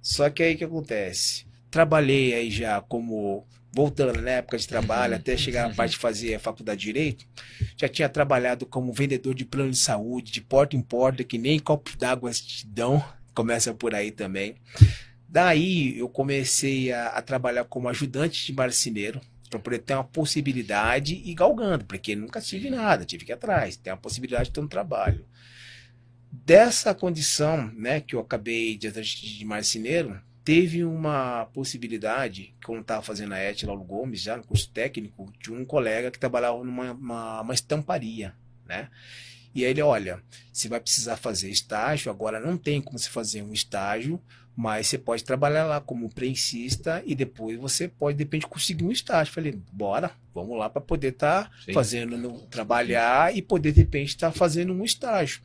Só 0.00 0.30
que 0.30 0.42
aí 0.42 0.56
que 0.56 0.64
acontece? 0.64 1.46
Trabalhei 1.70 2.34
aí 2.34 2.50
já 2.50 2.80
como 2.80 3.46
voltando 3.72 4.14
na 4.16 4.22
né, 4.22 4.32
época 4.38 4.58
de 4.58 4.66
trabalho, 4.66 5.14
até 5.14 5.36
chegar 5.36 5.68
na 5.68 5.74
parte 5.74 5.92
de 5.92 5.98
fazer 5.98 6.34
a 6.34 6.40
faculdade 6.40 6.80
de 6.80 6.86
Direito, 6.86 7.26
já 7.76 7.88
tinha 7.88 8.08
trabalhado 8.08 8.66
como 8.66 8.92
vendedor 8.92 9.34
de 9.34 9.44
plano 9.44 9.70
de 9.70 9.78
saúde, 9.78 10.32
de 10.32 10.40
porta 10.40 10.76
em 10.76 10.82
porta, 10.82 11.22
que 11.22 11.38
nem 11.38 11.58
copo 11.58 11.96
d'água 11.96 12.30
te 12.32 12.66
dão, 12.66 13.02
começa 13.34 13.72
por 13.72 13.94
aí 13.94 14.10
também. 14.10 14.56
Daí 15.28 15.96
eu 15.98 16.08
comecei 16.08 16.92
a, 16.92 17.08
a 17.08 17.22
trabalhar 17.22 17.64
como 17.64 17.88
ajudante 17.88 18.46
de 18.46 18.52
marceneiro, 18.52 19.20
para 19.48 19.58
poder 19.58 19.78
ter 19.80 19.94
uma 19.94 20.04
possibilidade 20.04 21.20
e 21.24 21.34
galgando, 21.34 21.84
porque 21.84 22.14
nunca 22.14 22.40
tive 22.40 22.70
nada, 22.70 23.04
tive 23.04 23.24
que 23.24 23.32
ir 23.32 23.34
atrás, 23.34 23.76
ter 23.76 23.90
uma 23.90 23.96
possibilidade 23.96 24.44
de 24.44 24.52
ter 24.52 24.60
um 24.60 24.68
trabalho. 24.68 25.26
Dessa 26.30 26.94
condição, 26.94 27.66
né, 27.74 28.00
que 28.00 28.14
eu 28.14 28.20
acabei 28.20 28.76
de, 28.76 28.90
de 28.90 29.44
marceneiro, 29.44 30.20
teve 30.44 30.84
uma 30.84 31.46
possibilidade, 31.46 32.54
eu 32.66 32.80
estava 32.80 33.02
fazendo 33.02 33.34
a 33.34 33.38
ET 33.38 33.62
Gomes, 33.64 34.20
já 34.20 34.36
no 34.36 34.44
curso 34.44 34.70
técnico, 34.70 35.32
de 35.38 35.52
um 35.52 35.64
colega 35.64 36.10
que 36.10 36.18
trabalhava 36.18 36.62
numa 36.64 36.92
uma, 36.92 37.40
uma 37.42 37.54
estamparia, 37.54 38.34
né? 38.66 38.88
E 39.54 39.64
aí 39.64 39.70
ele, 39.70 39.82
olha, 39.82 40.22
você 40.52 40.68
vai 40.68 40.80
precisar 40.80 41.16
fazer 41.16 41.50
estágio, 41.50 42.10
agora 42.10 42.38
não 42.38 42.56
tem 42.56 42.80
como 42.80 42.98
você 42.98 43.10
fazer 43.10 43.42
um 43.42 43.52
estágio, 43.52 44.22
mas 44.56 44.86
você 44.86 44.98
pode 44.98 45.24
trabalhar 45.24 45.64
lá 45.64 45.80
como 45.80 46.12
prensista 46.12 47.02
e 47.04 47.14
depois 47.14 47.58
você 47.58 47.88
pode, 47.88 48.18
de 48.18 48.24
repente, 48.24 48.46
conseguir 48.46 48.84
um 48.84 48.92
estágio. 48.92 49.32
Falei, 49.32 49.58
bora, 49.72 50.12
vamos 50.34 50.58
lá 50.58 50.68
para 50.68 50.80
poder 50.80 51.12
estar 51.12 51.44
tá 51.44 51.72
fazendo, 51.72 52.16
no, 52.16 52.40
trabalhar 52.42 53.34
e 53.34 53.42
poder, 53.42 53.72
de 53.72 53.80
repente, 53.80 54.10
estar 54.10 54.30
tá 54.30 54.38
fazendo 54.38 54.72
um 54.72 54.84
estágio. 54.84 55.42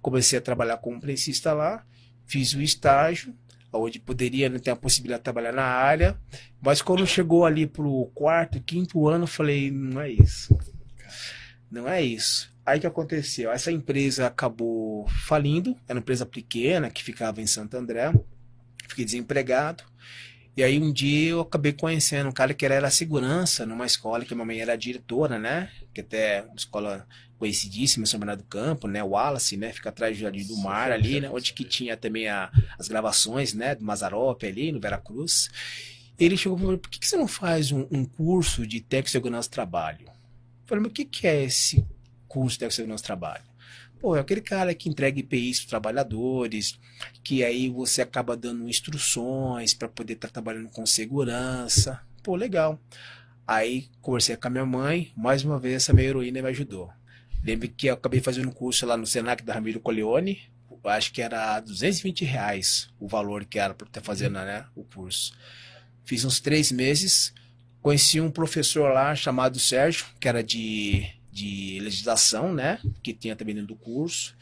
Comecei 0.00 0.38
a 0.38 0.42
trabalhar 0.42 0.78
como 0.78 1.00
prensista 1.00 1.52
lá, 1.52 1.84
fiz 2.26 2.54
o 2.54 2.62
estágio, 2.62 3.34
onde 3.78 3.98
poderia 3.98 4.48
não 4.48 4.54
né, 4.54 4.60
ter 4.60 4.70
a 4.70 4.76
possibilidade 4.76 5.20
de 5.20 5.24
trabalhar 5.24 5.52
na 5.52 5.64
área, 5.64 6.18
mas 6.60 6.80
quando 6.80 7.06
chegou 7.06 7.44
ali 7.44 7.66
pro 7.66 8.10
quarto, 8.14 8.62
quinto 8.62 9.08
ano, 9.08 9.26
falei, 9.26 9.70
não 9.70 10.00
é 10.00 10.10
isso. 10.10 10.56
Não 11.70 11.88
é 11.88 12.02
isso. 12.02 12.54
Aí 12.64 12.80
que 12.80 12.86
aconteceu? 12.86 13.50
Essa 13.50 13.70
empresa 13.70 14.26
acabou 14.26 15.06
falindo, 15.26 15.76
era 15.86 15.96
uma 15.96 16.00
empresa 16.00 16.24
pequena 16.24 16.88
que 16.88 17.02
ficava 17.02 17.42
em 17.42 17.46
Santo 17.46 17.76
André 17.76 18.12
fiquei 18.88 19.04
desempregado. 19.04 19.84
E 20.56 20.62
aí 20.62 20.80
um 20.80 20.92
dia 20.92 21.30
eu 21.30 21.40
acabei 21.40 21.72
conhecendo 21.72 22.28
um 22.28 22.32
cara 22.32 22.54
que 22.54 22.64
era, 22.64 22.88
segurança 22.88 23.66
numa 23.66 23.86
escola 23.86 24.24
que 24.24 24.32
a 24.32 24.36
mamãe 24.36 24.60
era 24.60 24.76
diretora, 24.76 25.36
né? 25.36 25.68
Que 25.92 26.00
até 26.00 26.42
uma 26.42 26.54
escola 26.54 27.06
conhecidíssima, 27.38 28.06
São 28.06 28.20
Bernardo 28.20 28.42
do 28.42 28.48
Campo, 28.48 28.86
né? 28.86 29.02
O 29.02 29.08
Wallace, 29.08 29.56
né? 29.56 29.72
Fica 29.72 29.88
atrás 29.88 30.16
do 30.16 30.20
Jardim 30.20 30.46
do 30.46 30.56
Mar 30.58 30.92
ali, 30.92 31.20
né? 31.20 31.28
Onde 31.28 31.52
que 31.52 31.64
tinha 31.64 31.96
também 31.96 32.28
a, 32.28 32.52
as 32.78 32.86
gravações, 32.86 33.52
né? 33.52 33.74
Do 33.74 33.84
Mazarope 33.84 34.46
ali, 34.46 34.70
no 34.70 34.78
Veracruz. 34.78 35.50
Ele 36.16 36.36
chegou 36.36 36.56
e 36.56 36.60
falou, 36.60 36.78
por 36.78 36.88
que, 36.88 37.00
que 37.00 37.08
você 37.08 37.16
não 37.16 37.26
faz 37.26 37.72
um, 37.72 37.88
um 37.90 38.04
curso 38.04 38.64
de 38.64 38.80
técnico 38.80 39.06
de 39.06 39.10
segurança 39.10 39.48
do 39.48 39.52
trabalho? 39.52 40.06
Eu 40.06 40.12
falei, 40.66 40.82
mas 40.82 40.92
o 40.92 40.94
que, 40.94 41.04
que 41.04 41.26
é 41.26 41.42
esse 41.42 41.84
curso 42.28 42.54
de 42.54 42.60
técnico 42.60 42.70
de 42.70 42.76
segurança 42.76 43.02
do 43.02 43.06
trabalho? 43.06 43.44
Pô, 44.04 44.14
é 44.14 44.20
aquele 44.20 44.42
cara 44.42 44.74
que 44.74 44.86
entrega 44.86 45.18
IPIs 45.18 45.60
para 45.60 45.70
trabalhadores, 45.70 46.78
que 47.22 47.42
aí 47.42 47.70
você 47.70 48.02
acaba 48.02 48.36
dando 48.36 48.68
instruções 48.68 49.72
para 49.72 49.88
poder 49.88 50.12
estar 50.12 50.28
tá 50.28 50.32
trabalhando 50.34 50.68
com 50.68 50.84
segurança. 50.84 52.02
Pô, 52.22 52.36
legal. 52.36 52.78
Aí 53.46 53.88
conversei 54.02 54.36
com 54.36 54.46
a 54.46 54.50
minha 54.50 54.66
mãe, 54.66 55.10
mais 55.16 55.42
uma 55.42 55.58
vez 55.58 55.76
essa 55.76 55.94
minha 55.94 56.06
heroína 56.06 56.42
me 56.42 56.48
ajudou. 56.50 56.92
Lembro 57.42 57.66
que 57.66 57.86
eu 57.86 57.94
acabei 57.94 58.20
fazendo 58.20 58.46
um 58.46 58.52
curso 58.52 58.84
lá 58.84 58.94
no 58.94 59.06
Senac 59.06 59.42
da 59.42 59.54
Ramiro 59.54 59.80
Coleone, 59.80 60.38
acho 60.84 61.10
que 61.10 61.22
era 61.22 61.58
220 61.60 62.26
reais 62.26 62.90
o 63.00 63.08
valor 63.08 63.46
que 63.46 63.58
era 63.58 63.72
para 63.72 63.86
estar 63.86 64.02
fazendo 64.02 64.34
né, 64.34 64.66
o 64.76 64.84
curso. 64.84 65.34
Fiz 66.04 66.26
uns 66.26 66.40
três 66.40 66.70
meses, 66.70 67.32
conheci 67.80 68.20
um 68.20 68.30
professor 68.30 68.92
lá 68.92 69.14
chamado 69.14 69.58
Sérgio, 69.58 70.04
que 70.20 70.28
era 70.28 70.44
de 70.44 71.10
de 71.34 71.80
legislação, 71.80 72.54
né, 72.54 72.78
que 73.02 73.12
tinha 73.12 73.34
também 73.34 73.56
dentro 73.56 73.74
do 73.74 73.76
curso. 73.76 74.36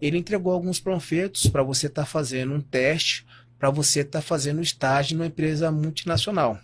Ele 0.00 0.16
entregou 0.16 0.52
alguns 0.52 0.78
panfletos 0.78 1.48
para 1.48 1.64
você 1.64 1.88
estar 1.88 2.02
tá 2.02 2.06
fazendo 2.06 2.54
um 2.54 2.60
teste, 2.60 3.26
para 3.58 3.68
você 3.68 4.00
estar 4.00 4.20
tá 4.20 4.22
fazendo 4.22 4.62
estágio 4.62 5.16
numa 5.18 5.26
empresa 5.26 5.72
multinacional. 5.72 6.60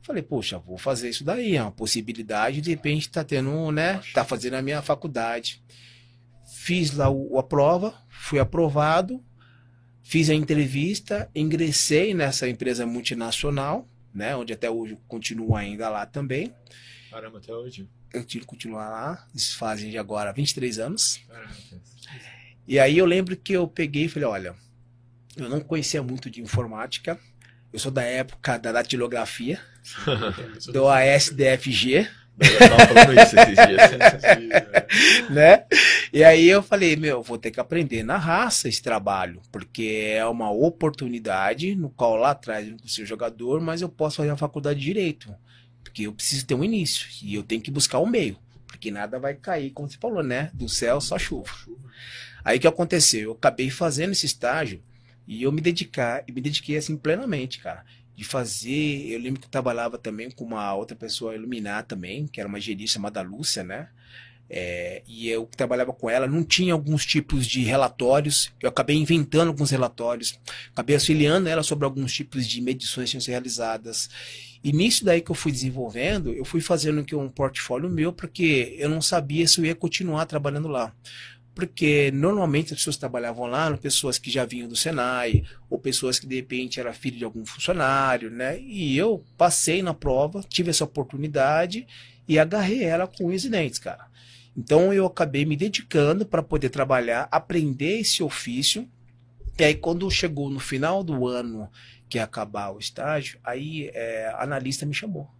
Falei, 0.00 0.22
poxa, 0.22 0.58
vou 0.58 0.78
fazer 0.78 1.10
isso 1.10 1.24
daí, 1.24 1.56
é 1.56 1.62
uma 1.62 1.72
possibilidade, 1.72 2.62
de 2.62 2.70
repente 2.70 3.10
tá 3.10 3.22
tendo, 3.22 3.70
né, 3.70 4.00
tá 4.14 4.24
fazendo 4.24 4.54
a 4.54 4.62
minha 4.62 4.80
faculdade. 4.80 5.62
Fiz 6.54 6.92
lá 6.92 7.10
o, 7.10 7.38
a 7.38 7.42
prova, 7.42 7.92
fui 8.08 8.38
aprovado, 8.38 9.22
fiz 10.02 10.30
a 10.30 10.34
entrevista, 10.34 11.28
ingressei 11.34 12.14
nessa 12.14 12.48
empresa 12.48 12.86
multinacional, 12.86 13.86
né, 14.14 14.34
onde 14.34 14.54
até 14.54 14.70
hoje 14.70 14.96
continuo 15.06 15.54
ainda 15.54 15.90
lá 15.90 16.06
também. 16.06 16.54
Caramba, 17.10 17.38
até 17.38 17.52
hoje 17.52 17.86
eu 18.12 18.24
tiro 18.24 18.46
continuar 18.46 18.88
lá. 18.88 19.26
Isso 19.34 19.56
fazem 19.56 19.96
agora 19.98 20.32
23 20.32 20.78
anos. 20.78 21.20
E 22.66 22.78
aí 22.78 22.98
eu 22.98 23.06
lembro 23.06 23.36
que 23.36 23.52
eu 23.52 23.68
peguei 23.68 24.04
e 24.04 24.08
falei, 24.08 24.28
olha, 24.28 24.54
Eu 25.36 25.48
não 25.48 25.60
conhecia 25.60 26.02
muito 26.02 26.30
de 26.30 26.40
informática. 26.40 27.18
Eu 27.72 27.78
sou 27.78 27.92
da 27.92 28.02
época 28.02 28.58
da 28.58 28.72
datilografia, 28.72 29.60
do 30.72 30.88
ASDFG. 30.88 32.08
Né? 35.30 35.64
E 36.12 36.22
aí 36.22 36.48
eu 36.48 36.62
falei, 36.62 36.96
meu, 36.96 37.22
vou 37.22 37.38
ter 37.38 37.50
que 37.50 37.58
aprender 37.58 38.02
na 38.02 38.16
raça 38.16 38.68
esse 38.68 38.82
trabalho, 38.82 39.40
porque 39.50 40.12
é 40.14 40.24
uma 40.24 40.50
oportunidade 40.50 41.74
no 41.74 41.90
qual 41.90 42.16
lá 42.16 42.30
atrás 42.30 42.66
eu 42.66 42.72
não 42.72 42.78
consigo 42.78 43.06
jogador, 43.06 43.60
mas 43.60 43.82
eu 43.82 43.88
posso 43.88 44.18
fazer 44.18 44.30
a 44.30 44.36
faculdade 44.36 44.78
de 44.78 44.86
direito, 44.86 45.34
porque 45.96 46.06
eu 46.06 46.12
preciso 46.12 46.44
ter 46.44 46.54
um 46.54 46.62
início 46.62 47.08
e 47.22 47.34
eu 47.34 47.42
tenho 47.42 47.62
que 47.62 47.70
buscar 47.70 47.98
um 48.00 48.06
meio, 48.06 48.36
porque 48.66 48.90
nada 48.90 49.18
vai 49.18 49.32
cair, 49.32 49.70
como 49.70 49.88
você 49.88 49.96
falou, 49.96 50.22
né? 50.22 50.50
Do 50.52 50.68
céu 50.68 51.00
só 51.00 51.18
chuva. 51.18 51.50
Aí 52.44 52.58
o 52.58 52.60
que 52.60 52.66
aconteceu? 52.66 53.22
Eu 53.22 53.32
acabei 53.32 53.70
fazendo 53.70 54.12
esse 54.12 54.26
estágio 54.26 54.82
e 55.26 55.42
eu 55.42 55.50
me 55.50 55.62
dedicar, 55.62 56.22
e 56.28 56.32
me 56.32 56.42
dediquei 56.42 56.76
assim 56.76 56.98
plenamente, 56.98 57.60
cara 57.60 57.82
de 58.14 58.24
fazer. 58.24 59.10
Eu 59.10 59.20
lembro 59.20 59.40
que 59.40 59.46
eu 59.46 59.50
trabalhava 59.50 59.96
também 59.96 60.30
com 60.30 60.44
uma 60.44 60.74
outra 60.74 60.96
pessoa 60.96 61.34
iluminar 61.34 61.84
também, 61.84 62.26
que 62.26 62.40
era 62.40 62.48
uma 62.48 62.60
gerista 62.60 62.94
chamada 62.94 63.22
Lúcia, 63.22 63.62
né? 63.62 63.88
É, 64.48 65.02
e 65.06 65.28
eu 65.28 65.46
trabalhava 65.56 65.92
com 65.92 66.08
ela, 66.08 66.26
não 66.26 66.44
tinha 66.44 66.72
alguns 66.72 67.04
tipos 67.04 67.46
de 67.46 67.62
relatórios, 67.64 68.52
eu 68.60 68.68
acabei 68.68 68.96
inventando 68.96 69.48
alguns 69.48 69.70
relatórios, 69.70 70.38
acabei 70.72 70.94
auxiliando 70.94 71.48
ela 71.48 71.64
sobre 71.64 71.84
alguns 71.84 72.12
tipos 72.12 72.46
de 72.46 72.60
medições 72.60 73.06
que 73.06 73.10
tinham 73.12 73.20
sido 73.20 73.32
realizadas. 73.32 74.08
E 74.66 74.72
nisso 74.72 75.04
daí 75.04 75.20
que 75.20 75.30
eu 75.30 75.34
fui 75.36 75.52
desenvolvendo, 75.52 76.32
eu 76.32 76.44
fui 76.44 76.60
fazendo 76.60 76.98
aqui 76.98 77.14
um 77.14 77.28
portfólio 77.28 77.88
meu, 77.88 78.12
porque 78.12 78.74
eu 78.76 78.88
não 78.88 79.00
sabia 79.00 79.46
se 79.46 79.60
eu 79.60 79.64
ia 79.64 79.76
continuar 79.76 80.26
trabalhando 80.26 80.66
lá 80.66 80.92
porque 81.54 82.10
normalmente 82.12 82.74
as 82.74 82.80
pessoas 82.80 82.96
que 82.96 83.00
trabalhavam 83.00 83.46
lá 83.46 83.64
eram 83.64 83.78
pessoas 83.78 84.18
que 84.18 84.30
já 84.30 84.44
vinham 84.44 84.68
do 84.68 84.76
Senai, 84.76 85.42
ou 85.70 85.78
pessoas 85.78 86.18
que 86.18 86.26
de 86.26 86.34
repente 86.36 86.78
era 86.78 86.92
filho 86.92 87.16
de 87.16 87.24
algum 87.24 87.46
funcionário, 87.46 88.30
né? 88.30 88.60
E 88.60 88.94
eu 88.98 89.24
passei 89.38 89.82
na 89.82 89.94
prova, 89.94 90.44
tive 90.46 90.68
essa 90.68 90.84
oportunidade 90.84 91.86
e 92.28 92.38
agarrei 92.38 92.84
ela 92.84 93.06
com 93.06 93.28
os 93.28 93.42
dentes, 93.42 93.78
cara. 93.78 94.06
Então 94.54 94.92
eu 94.92 95.06
acabei 95.06 95.46
me 95.46 95.56
dedicando 95.56 96.26
para 96.26 96.42
poder 96.42 96.68
trabalhar, 96.68 97.26
aprender 97.30 98.00
esse 98.00 98.22
ofício. 98.22 98.86
E 99.58 99.64
aí 99.64 99.74
quando 99.74 100.10
chegou 100.10 100.50
no 100.50 100.60
final 100.60 101.02
do 101.02 101.26
ano 101.26 101.70
que 102.08 102.18
ia 102.18 102.24
acabar 102.24 102.70
o 102.70 102.78
estágio, 102.78 103.38
aí 103.44 103.90
é, 103.94 104.28
a 104.28 104.42
analista 104.42 104.86
me 104.86 104.94
chamou. 104.94 105.30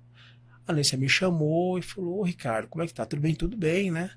A 0.66 0.72
analista 0.72 0.96
me 0.96 1.08
chamou 1.08 1.78
e 1.78 1.82
falou, 1.82 2.22
Ricardo, 2.22 2.68
como 2.68 2.82
é 2.82 2.86
que 2.86 2.94
tá? 2.94 3.06
Tudo 3.06 3.22
bem? 3.22 3.34
Tudo 3.34 3.56
bem, 3.56 3.90
né? 3.90 4.10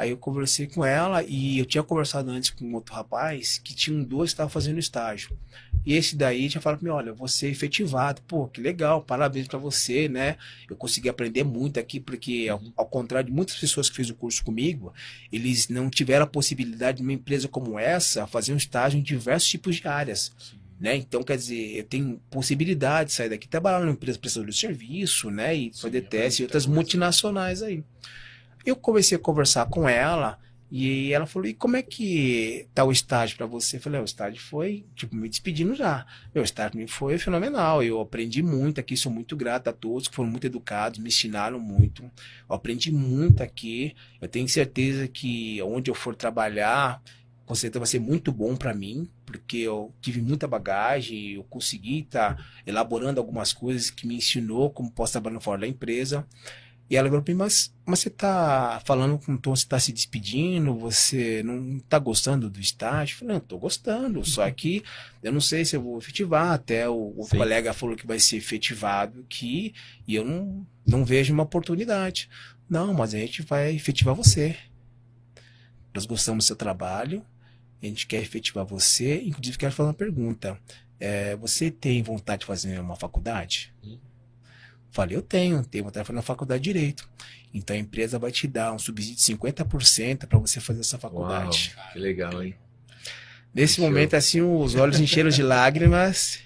Aí 0.00 0.08
eu 0.08 0.16
conversei 0.16 0.66
com 0.66 0.82
ela 0.82 1.22
e 1.22 1.58
eu 1.58 1.66
tinha 1.66 1.82
conversado 1.82 2.30
antes 2.30 2.48
com 2.48 2.72
outro 2.72 2.94
rapaz 2.94 3.58
que 3.58 3.74
tinha 3.74 3.94
um 3.94 4.02
dois 4.02 4.30
que 4.30 4.32
estava 4.32 4.48
fazendo 4.48 4.78
estágio. 4.78 5.38
E 5.84 5.92
esse 5.92 6.16
daí 6.16 6.48
tinha 6.48 6.60
falado 6.60 6.78
para 6.78 6.88
mim, 6.88 6.94
olha, 6.94 7.12
você 7.12 7.48
é 7.48 7.50
efetivado. 7.50 8.22
Pô, 8.22 8.48
que 8.48 8.62
legal, 8.62 9.02
parabéns 9.02 9.46
para 9.46 9.58
você, 9.58 10.08
né? 10.08 10.38
Eu 10.70 10.74
consegui 10.74 11.10
aprender 11.10 11.44
muito 11.44 11.78
aqui, 11.78 12.00
porque 12.00 12.48
ao, 12.50 12.62
ao, 12.78 12.86
contrário 12.86 13.28
de 13.28 13.36
muitas 13.36 13.56
pessoas 13.56 13.90
que 13.90 13.96
fez 13.96 14.08
o 14.08 14.14
curso 14.14 14.42
comigo, 14.42 14.90
eles 15.30 15.68
não 15.68 15.90
tiveram 15.90 16.24
a 16.24 16.26
possibilidade 16.26 16.96
de 16.96 17.02
uma 17.02 17.12
empresa 17.12 17.46
como 17.46 17.78
essa 17.78 18.26
fazer 18.26 18.54
um 18.54 18.56
estágio 18.56 18.98
em 18.98 19.02
diversos 19.02 19.50
tipos 19.50 19.76
de 19.76 19.86
áreas. 19.86 20.32
Né? 20.80 20.96
Então, 20.96 21.22
quer 21.22 21.36
dizer, 21.36 21.76
eu 21.76 21.84
tenho 21.84 22.18
possibilidade 22.30 23.10
de 23.10 23.14
sair 23.14 23.28
daqui, 23.28 23.46
trabalhar 23.46 23.80
numa 23.80 23.92
empresa 23.92 24.18
prestadora 24.18 24.50
de 24.50 24.56
serviço, 24.56 25.30
né? 25.30 25.54
E 25.54 25.70
Sim, 25.74 25.82
fazer 25.82 26.00
teste 26.02 26.42
e 26.42 26.44
outras 26.44 26.64
multinacionais 26.64 27.62
aí. 27.62 27.84
Eu 28.64 28.74
comecei 28.74 29.14
a 29.16 29.20
conversar 29.20 29.66
com 29.66 29.86
ela 29.86 30.38
e 30.70 31.12
ela 31.12 31.26
falou: 31.26 31.46
"E 31.46 31.52
como 31.52 31.76
é 31.76 31.82
que 31.82 32.66
tá 32.74 32.82
o 32.82 32.90
estágio 32.90 33.36
para 33.36 33.44
você?" 33.44 33.76
Eu 33.76 33.80
falei: 33.82 33.98
ah, 34.00 34.02
"O 34.02 34.06
estágio 34.06 34.40
foi, 34.40 34.86
tipo, 34.94 35.14
me 35.14 35.28
despedindo 35.28 35.74
já. 35.74 36.06
Meu 36.34 36.42
estágio 36.42 36.78
me 36.78 36.88
foi 36.88 37.18
fenomenal. 37.18 37.82
Eu 37.82 38.00
aprendi 38.00 38.42
muito 38.42 38.80
aqui, 38.80 38.96
sou 38.96 39.12
muito 39.12 39.36
grato 39.36 39.68
a 39.68 39.74
todos 39.74 40.08
que 40.08 40.14
foram 40.14 40.30
muito 40.30 40.46
educados, 40.46 40.98
me 40.98 41.08
ensinaram 41.08 41.60
muito. 41.60 42.02
Eu 42.48 42.56
aprendi 42.56 42.90
muito 42.90 43.42
aqui. 43.42 43.94
Eu 44.18 44.28
tenho 44.28 44.48
certeza 44.48 45.06
que 45.06 45.60
onde 45.62 45.90
eu 45.90 45.94
for 45.94 46.14
trabalhar, 46.14 47.02
com 47.44 47.54
certeza 47.54 47.80
vai 47.80 47.88
ser 47.88 47.98
muito 47.98 48.30
bom 48.30 48.56
para 48.56 48.72
mim, 48.72 49.10
porque 49.38 49.58
eu 49.58 49.94
tive 50.00 50.20
muita 50.20 50.48
bagagem, 50.48 51.32
eu 51.32 51.44
consegui 51.44 52.00
estar 52.00 52.36
tá 52.36 52.44
elaborando 52.66 53.20
algumas 53.20 53.52
coisas 53.52 53.90
que 53.90 54.06
me 54.06 54.16
ensinou 54.16 54.70
como 54.70 54.90
posso 54.90 55.12
trabalhar 55.12 55.40
fora 55.40 55.60
da 55.60 55.68
empresa. 55.68 56.26
E 56.90 56.96
ela 56.96 57.08
falou 57.08 57.22
para 57.22 57.32
mim, 57.32 57.38
mas, 57.38 57.72
mas 57.86 58.00
você 58.00 58.10
tá 58.10 58.82
falando 58.84 59.16
com 59.16 59.34
o 59.34 59.38
tom, 59.38 59.54
você 59.54 59.64
tá 59.64 59.78
se 59.78 59.92
despedindo, 59.92 60.74
você 60.76 61.40
não 61.44 61.78
tá 61.78 62.00
gostando 62.00 62.50
do 62.50 62.58
estágio? 62.58 63.14
Eu 63.14 63.18
falei, 63.20 63.34
não, 63.34 63.40
tô 63.40 63.58
gostando, 63.58 64.24
só 64.24 64.50
que 64.50 64.82
eu 65.22 65.32
não 65.32 65.40
sei 65.40 65.64
se 65.64 65.76
eu 65.76 65.82
vou 65.82 65.98
efetivar, 65.98 66.50
até 66.50 66.88
o, 66.88 67.14
o 67.16 67.28
colega 67.28 67.72
falou 67.72 67.94
que 67.94 68.08
vai 68.08 68.18
ser 68.18 68.38
efetivado 68.38 69.20
aqui, 69.20 69.72
e 70.04 70.16
eu 70.16 70.24
não, 70.24 70.66
não 70.84 71.04
vejo 71.04 71.32
uma 71.32 71.44
oportunidade. 71.44 72.28
Não, 72.68 72.92
mas 72.92 73.14
a 73.14 73.18
gente 73.18 73.42
vai 73.42 73.72
efetivar 73.72 74.12
você. 74.12 74.56
Nós 75.94 76.06
gostamos 76.06 76.44
do 76.44 76.46
seu 76.48 76.56
trabalho, 76.56 77.24
a 77.82 77.86
gente 77.86 78.06
quer 78.06 78.22
efetivar 78.22 78.64
você, 78.64 79.22
inclusive 79.22 79.58
quero 79.58 79.72
fazer 79.72 79.88
uma 79.88 79.94
pergunta. 79.94 80.58
É, 80.98 81.34
você 81.36 81.70
tem 81.70 82.02
vontade 82.02 82.40
de 82.40 82.46
fazer 82.46 82.78
uma 82.78 82.96
faculdade? 82.96 83.72
Hum. 83.82 83.98
Falei, 84.90 85.16
eu 85.16 85.22
tenho, 85.22 85.64
tenho 85.64 85.84
vontade 85.84 86.02
de 86.02 86.06
fazer 86.08 86.16
na 86.16 86.22
faculdade 86.22 86.62
de 86.62 86.72
Direito. 86.72 87.08
Então 87.54 87.74
a 87.74 87.78
empresa 87.78 88.18
vai 88.18 88.30
te 88.30 88.46
dar 88.46 88.72
um 88.72 88.78
subsídio 88.78 89.16
de 89.16 89.22
50% 89.22 90.26
para 90.26 90.38
você 90.38 90.60
fazer 90.60 90.80
essa 90.80 90.98
faculdade. 90.98 91.74
Uau, 91.76 91.92
que 91.92 91.98
legal, 91.98 92.42
hein? 92.42 92.54
Nesse 93.52 93.80
momento, 93.80 94.14
assim, 94.14 94.40
os 94.40 94.74
olhos 94.76 95.00
encheram 95.00 95.30
de 95.30 95.42
lágrimas. 95.42 96.38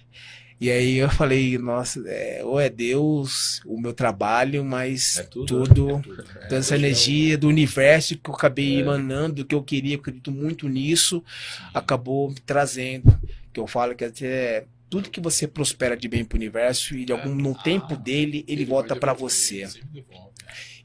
E 0.60 0.70
aí 0.70 0.96
eu 0.96 1.10
falei, 1.10 1.58
nossa, 1.58 2.02
é, 2.06 2.42
ou 2.44 2.60
é 2.60 2.68
Deus, 2.68 3.60
o 3.66 3.78
meu 3.78 3.92
trabalho, 3.92 4.64
mas 4.64 5.18
é 5.18 5.22
tudo, 5.24 5.46
tudo, 5.46 5.90
é 5.90 6.00
tudo. 6.00 6.24
É, 6.36 6.46
toda 6.46 6.56
essa 6.56 6.76
energia 6.76 7.36
do 7.36 7.48
universo 7.48 8.16
que 8.16 8.30
eu 8.30 8.34
acabei 8.34 8.76
é. 8.76 8.80
emanando, 8.80 9.36
do 9.36 9.44
que 9.44 9.54
eu 9.54 9.62
queria, 9.62 9.96
acredito 9.96 10.30
muito 10.30 10.68
nisso, 10.68 11.22
Sim. 11.26 11.64
acabou 11.74 12.30
me 12.30 12.40
trazendo. 12.40 13.18
Que 13.52 13.60
eu 13.60 13.66
falo 13.66 13.94
que 13.94 14.04
até 14.04 14.64
tudo 14.90 15.10
que 15.10 15.20
você 15.20 15.46
prospera 15.46 15.96
de 15.96 16.08
bem 16.08 16.24
para 16.24 16.36
o 16.36 16.38
universo 16.38 16.96
e 16.96 17.04
de 17.04 17.12
algum 17.12 17.34
no 17.34 17.54
tempo 17.54 17.96
dele 17.96 18.24
ele, 18.24 18.44
ele 18.48 18.64
volta 18.64 18.94
para 18.96 19.12
você. 19.12 19.68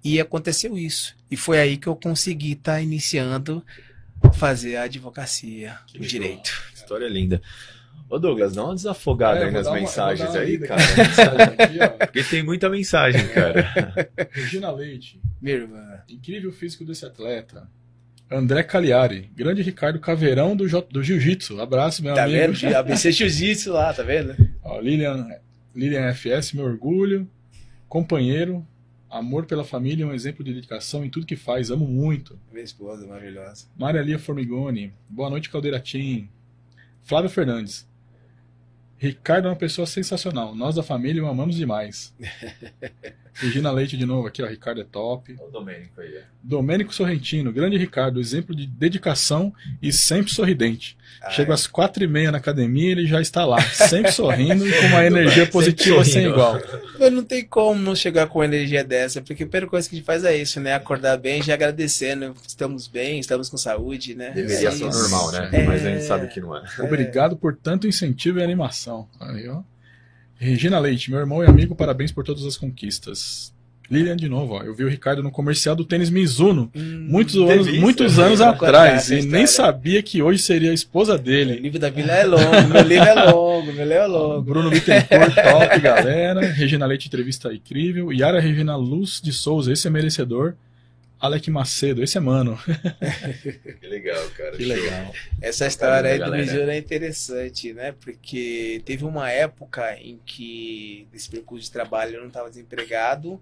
E 0.03 0.20
aconteceu 0.20 0.78
isso. 0.78 1.15
E 1.30 1.38
foi 1.38 1.59
aí 1.59 1.78
que 1.78 1.88
eu 1.88 1.95
consegui 1.95 2.53
estar 2.53 2.74
tá 2.74 2.82
iniciando 2.82 3.63
fazer 4.34 4.78
a 4.78 4.84
advocacia, 4.84 5.78
que 5.88 5.97
o 5.97 6.01
legal. 6.01 6.09
direito. 6.09 6.51
História 6.74 7.07
linda. 7.07 7.41
Ô 8.10 8.18
Douglas, 8.18 8.55
dá 8.55 8.64
uma 8.64 8.74
desafogada 8.74 9.41
é, 9.41 9.45
aí 9.45 9.51
nas 9.51 9.68
uma, 9.68 9.76
mensagens 9.76 10.36
aí, 10.36 10.57
cara. 10.57 10.82
Aqui, 10.82 12.05
Porque 12.07 12.24
tem 12.24 12.41
muita 12.41 12.68
mensagem, 12.68 13.28
cara. 13.28 13.70
Regina 14.32 14.72
Leite. 14.72 15.22
Minha 15.39 15.57
irmã. 15.57 16.01
Incrível 16.10 16.51
físico 16.51 16.84
desse 16.84 17.05
atleta. 17.05 17.70
André 18.32 18.64
Cagliari, 18.64 19.30
grande 19.36 19.62
Ricardo 19.62 19.99
Caveirão 19.99 20.55
do, 20.55 20.66
do 20.91 21.03
Jiu-Jitsu. 21.03 21.60
Abraço, 21.60 22.03
meu 22.03 22.14
tá 22.14 22.24
amigo. 22.24 22.53
Tá 22.53 22.68
vendo? 22.68 22.76
ABC 22.76 23.12
Jiu-Jitsu 23.14 23.74
lá, 23.74 23.93
tá 23.93 24.03
vendo? 24.03 24.36
Ó, 24.64 24.80
Lilian, 24.80 25.28
Lilian 25.76 26.14
FS, 26.14 26.53
meu 26.53 26.66
orgulho. 26.66 27.28
Companheiro, 27.88 28.66
amor 29.10 29.45
pela 29.45 29.64
família, 29.64 30.05
um 30.05 30.14
exemplo 30.14 30.43
de 30.43 30.53
dedicação 30.53 31.03
em 31.03 31.10
tudo 31.10 31.26
que 31.26 31.36
faz. 31.36 31.72
Amo 31.72 31.88
muito. 31.88 32.39
Minha 32.51 32.64
esposa 32.64 33.05
maravilhosa. 33.07 33.66
Maria 33.76 34.01
Lia 34.01 34.20
Formigoni. 34.20 34.93
Boa 35.10 35.30
noite, 35.30 35.49
Caldeiratim. 35.49 36.30
Flávio 37.01 37.32
Fernandes. 37.32 37.89
Ricardo 39.00 39.47
é 39.47 39.52
uma 39.52 39.56
pessoa 39.56 39.88
sensacional. 39.88 40.54
Nós 40.54 40.76
da 40.76 40.84
família 40.84 41.24
o 41.24 41.28
amamos 41.28 41.56
demais. 41.56 42.14
Regina 43.40 43.72
Leite 43.72 43.98
de 43.98 44.06
novo 44.06 44.28
aqui, 44.28 44.44
ó. 44.44 44.48
Ricardo 44.48 44.82
é 44.82 44.84
top. 44.84 45.36
O 45.40 45.52
Domênico 45.52 46.02
aí. 46.02 46.16
É. 46.16 46.24
Domênico 46.44 46.94
Sorrentino, 46.94 47.52
grande 47.52 47.78
Ricardo, 47.78 48.20
exemplo 48.20 48.56
de 48.56 48.66
dedicação 48.66 49.54
e 49.82 49.92
sempre 49.92 50.32
sorridente. 50.32 50.98
Ah, 51.22 51.30
Chega 51.32 51.52
é. 51.52 51.54
às 51.54 51.68
quatro 51.68 52.04
e 52.04 52.08
meia 52.08 52.32
na 52.32 52.38
academia 52.38 52.92
ele 52.92 53.06
já 53.06 53.22
está 53.22 53.46
lá, 53.46 53.62
sempre 53.62 54.12
sorrindo 54.12 54.66
e 54.66 54.72
com 54.72 54.86
uma 54.88 55.04
energia 55.06 55.46
positiva 55.46 56.04
sem 56.06 56.28
igual. 56.28 56.60
Mas 56.98 57.12
não 57.12 57.24
tem 57.24 57.46
como 57.46 57.80
não 57.82 57.96
chegar 57.96 58.28
com 58.28 58.44
energia 58.44 58.84
dessa, 58.84 59.22
porque 59.22 59.44
a 59.44 59.48
primeira 59.48 59.68
coisa 59.68 59.88
que 59.88 59.96
a 59.96 59.98
gente 59.98 60.06
faz 60.06 60.24
é 60.24 60.36
isso, 60.36 60.60
né? 60.60 60.74
Acordar 60.74 61.18
bem, 61.18 61.42
já 61.42 61.54
agradecendo. 61.54 62.34
Estamos 62.48 62.88
bem, 62.88 63.20
estamos 63.20 63.50
com 63.50 63.58
saúde, 63.58 64.16
né? 64.16 64.32
Deveria 64.32 64.72
ser 64.72 64.86
normal, 64.86 65.32
né? 65.32 65.50
É... 65.52 65.64
Mas 65.64 65.86
a 65.86 65.90
gente 65.90 66.04
sabe 66.04 66.28
que 66.28 66.40
não 66.40 66.56
é. 66.56 66.64
Obrigado 66.80 67.36
por 67.36 67.56
tanto 67.56 67.88
incentivo 67.88 68.40
e 68.40 68.44
animação. 68.44 69.08
Aí, 69.20 69.48
ó. 69.48 69.62
Regina 70.40 70.80
Leite, 70.80 71.12
meu 71.12 71.20
irmão 71.20 71.44
e 71.44 71.48
amigo, 71.48 71.76
parabéns 71.76 72.14
por 72.14 72.24
todas 72.24 72.46
as 72.46 72.56
conquistas. 72.56 73.54
Lilian 73.92 74.16
de 74.16 74.30
novo, 74.30 74.54
ó. 74.54 74.64
Eu 74.64 74.74
vi 74.74 74.86
o 74.86 74.88
Ricardo 74.88 75.22
no 75.22 75.32
comercial 75.32 75.76
do 75.76 75.84
tênis 75.84 76.10
Mizuno 76.10 76.72
hum, 76.74 77.08
muitos 77.10 77.36
anos, 77.36 77.68
muitos 77.80 78.20
anos 78.20 78.40
atrás 78.40 79.10
e 79.10 79.24
nem 79.24 79.46
sabia 79.46 80.02
que 80.02 80.22
hoje 80.22 80.42
seria 80.42 80.72
a 80.72 80.74
esposa 80.74 81.18
dele. 81.18 81.56
O 81.56 81.62
livro 81.62 81.80
da 81.80 81.90
Vila 81.90 82.14
é 82.14 82.24
longo, 82.24 82.68
meu 82.72 82.84
livro 82.84 83.08
é 83.08 83.14
longo, 83.32 83.74
meu 83.74 83.84
livro 83.84 83.94
é 83.94 84.08
longo. 84.08 84.42
Bruno 84.44 84.70
Bittencourt, 84.70 85.34
top, 85.34 85.80
galera. 85.82 86.42
Regina 86.52 86.86
Leite, 86.86 87.08
entrevista 87.08 87.52
incrível. 87.52 88.14
Yara 88.14 88.40
Regina 88.40 88.78
Luz 88.78 89.20
de 89.22 89.34
Souza, 89.34 89.74
esse 89.74 89.88
é 89.88 89.90
merecedor. 89.90 90.54
Alec 91.20 91.51
Macedo, 91.51 92.01
esse 92.01 92.17
é 92.17 92.22
mano. 92.22 92.57
que 93.82 93.88
legal, 93.88 94.30
cara. 94.30 94.55
Que 94.55 94.63
legal. 94.63 95.13
Essa 95.41 95.67
história 95.67 96.11
aí 96.11 96.20
do 96.20 96.32
Mizuno 96.32 96.72
é 96.72 96.78
interessante, 96.78 97.74
né? 97.74 97.91
Porque 97.91 98.82
teve 98.86 99.03
uma 99.03 99.30
época 99.30 99.97
em 99.99 100.17
que, 100.26 101.07
nesse 101.11 101.30
percurso 101.30 101.65
de 101.65 101.72
trabalho, 101.72 102.15
eu 102.15 102.22
não 102.22 102.28
estava 102.30 102.49
desempregado 102.49 103.41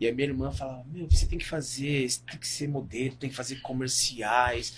e 0.00 0.08
a 0.08 0.12
minha 0.12 0.28
irmã 0.28 0.50
falava: 0.50 0.82
Meu, 0.90 1.06
você 1.10 1.26
tem 1.26 1.38
que 1.38 1.46
fazer, 1.46 2.08
você 2.08 2.20
tem 2.26 2.38
que 2.38 2.48
ser 2.48 2.66
modelo, 2.66 3.14
tem 3.16 3.28
que 3.28 3.36
fazer 3.36 3.56
comerciais. 3.56 4.74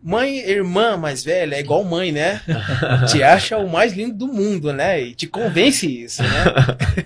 Mãe, 0.00 0.38
irmã 0.38 0.96
mais 0.96 1.24
velha 1.24 1.56
é 1.56 1.60
igual 1.60 1.82
mãe, 1.82 2.12
né? 2.12 2.40
te 3.10 3.22
acha 3.24 3.58
o 3.58 3.68
mais 3.68 3.92
lindo 3.92 4.14
do 4.14 4.32
mundo, 4.32 4.72
né? 4.72 5.00
E 5.00 5.14
te 5.14 5.26
convence 5.26 5.86
isso, 5.86 6.22
né? 6.22 6.44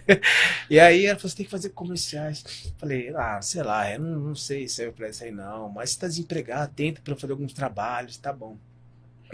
e 0.68 0.78
aí 0.78 1.06
ela 1.06 1.18
falou: 1.18 1.30
você 1.30 1.36
tem 1.36 1.46
que 1.46 1.50
fazer 1.50 1.70
comerciais. 1.70 2.44
Falei, 2.76 3.12
ah, 3.16 3.40
sei 3.40 3.62
lá, 3.62 3.90
eu 3.90 3.98
não, 3.98 4.18
não 4.20 4.34
sei 4.34 4.68
se 4.68 4.84
é 4.84 4.90
pra 4.90 5.08
isso 5.08 5.24
aí 5.24 5.30
não, 5.30 5.70
mas 5.70 5.90
você 5.90 6.00
tá 6.00 6.06
desempregado, 6.06 6.72
tenta 6.74 7.00
para 7.02 7.16
fazer 7.16 7.32
alguns 7.32 7.52
trabalhos, 7.54 8.18
tá 8.18 8.32
bom. 8.32 8.56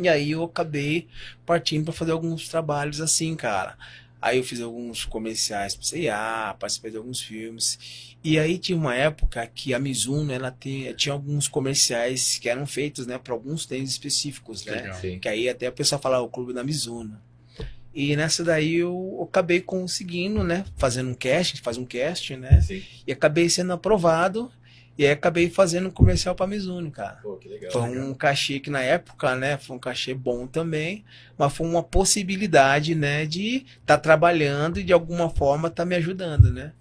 E 0.01 0.09
aí 0.09 0.31
eu 0.31 0.45
acabei 0.45 1.09
partindo 1.45 1.85
para 1.85 1.93
fazer 1.93 2.13
alguns 2.13 2.49
trabalhos 2.49 3.01
assim, 3.01 3.35
cara. 3.35 3.77
Aí 4.21 4.39
eu 4.39 4.45
fiz 4.45 4.61
alguns 4.61 5.05
comerciais 5.05 5.77
para 5.77 5.85
CIA, 5.85 6.57
participei 6.59 6.91
de 6.91 6.97
alguns 6.97 7.21
filmes. 7.21 8.17
E 8.23 8.39
aí 8.39 8.59
tinha 8.59 8.77
uma 8.77 8.95
época 8.95 9.47
que 9.47 9.73
a 9.73 9.79
Mizuno 9.79 10.33
ela 10.33 10.51
tinha, 10.51 10.93
tinha 10.93 11.13
alguns 11.13 11.47
comerciais 11.47 12.37
que 12.39 12.49
eram 12.49 12.67
feitos, 12.67 13.07
né, 13.07 13.17
para 13.17 13.33
alguns 13.33 13.65
tênis 13.65 13.91
específicos, 13.91 14.65
né? 14.65 15.19
Que 15.21 15.29
aí 15.29 15.49
até 15.49 15.69
a 15.69 15.73
pessoa 15.73 16.01
falava 16.01 16.25
o 16.25 16.29
clube 16.29 16.53
da 16.53 16.65
Mizuno. 16.65 17.21
E 17.95 18.15
nessa 18.17 18.45
daí 18.45 18.77
eu 18.77 19.27
acabei 19.29 19.61
conseguindo, 19.61 20.43
né, 20.45 20.65
fazendo 20.77 21.11
um 21.11 21.15
cast, 21.15 21.61
faz 21.63 21.79
um 21.79 21.85
cast, 21.85 22.37
né? 22.37 22.61
Sim. 22.61 22.83
E 23.07 23.13
acabei 23.13 23.49
sendo 23.49 23.73
aprovado 23.73 24.51
e 24.99 25.07
aí 25.07 25.13
acabei 25.13 25.49
fazendo 25.49 25.89
um 25.89 25.93
comercial 25.93 26.35
pra 26.35 26.47
Mizuno, 26.47 26.91
cara. 26.91 27.21
Pô, 27.23 27.37
que 27.37 27.49
legal. 27.49 27.71
Foi 27.71 27.89
legal. 27.89 28.05
um 28.05 28.13
cachê 28.13 28.59
que 28.59 28.69
na 28.69 28.83
época, 28.83 29.37
né, 29.37 29.57
foi 29.57 29.77
um 29.77 29.79
cachê 29.79 30.13
bom 30.13 30.45
também, 30.45 31.05
mas 31.39 31.55
foi 31.55 31.67
uma 31.67 31.85
possibilidade, 31.85 32.97
né, 32.97 33.25
de 33.25 33.59
estar 33.59 33.97
tá 33.97 33.99
trabalhando 33.99 34.81
e 34.81 34.83
de 34.83 34.93
alguma 34.93 35.31
forma 35.31 35.71
tá 35.71 35.85
me 35.85 35.95
ajudando, 35.95 36.53
né? 36.53 36.73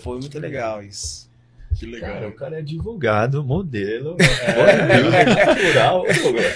Foi 0.00 0.18
muito 0.18 0.38
legal 0.38 0.82
isso. 0.82 1.30
Que 1.78 1.86
legal. 1.86 2.14
Cara, 2.14 2.28
o 2.28 2.32
cara 2.32 2.56
é 2.56 2.58
advogado, 2.58 3.44
modelo, 3.44 4.16
é. 4.20 5.24
natural. 5.24 6.04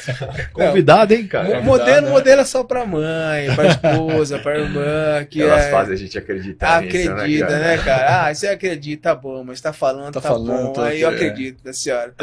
Convidado, 0.53 1.15
hein, 1.15 1.27
cara? 1.27 1.61
Modelo, 1.61 2.09
modelo 2.11 2.41
é 2.41 2.45
só 2.45 2.63
pra 2.63 2.87
mãe, 2.87 3.55
pra 3.55 3.67
esposa, 3.69 4.39
pra 4.39 4.59
irmã. 4.59 5.25
Que 5.29 5.43
Elas 5.43 5.65
é... 5.65 5.71
fazem 5.71 5.95
a 5.95 5.97
gente 5.97 6.17
acreditar 6.19 6.79
Acredita, 6.79 7.27
nisso, 7.27 7.45
né, 7.45 7.49
cara? 7.49 7.59
né, 7.59 7.79
cara? 7.79 8.27
Ah, 8.27 8.35
você 8.35 8.47
acredita, 8.49 9.11
tá 9.11 9.15
bom, 9.15 9.45
mas 9.45 9.61
tá 9.61 9.73
falando, 9.73 10.15
tá, 10.15 10.21
tá 10.21 10.29
falando, 10.29 10.73
bom, 10.75 10.81
aí 10.81 11.01
eu 11.01 11.09
acredito 11.09 11.61
na 11.65 11.73
senhora. 11.75 12.15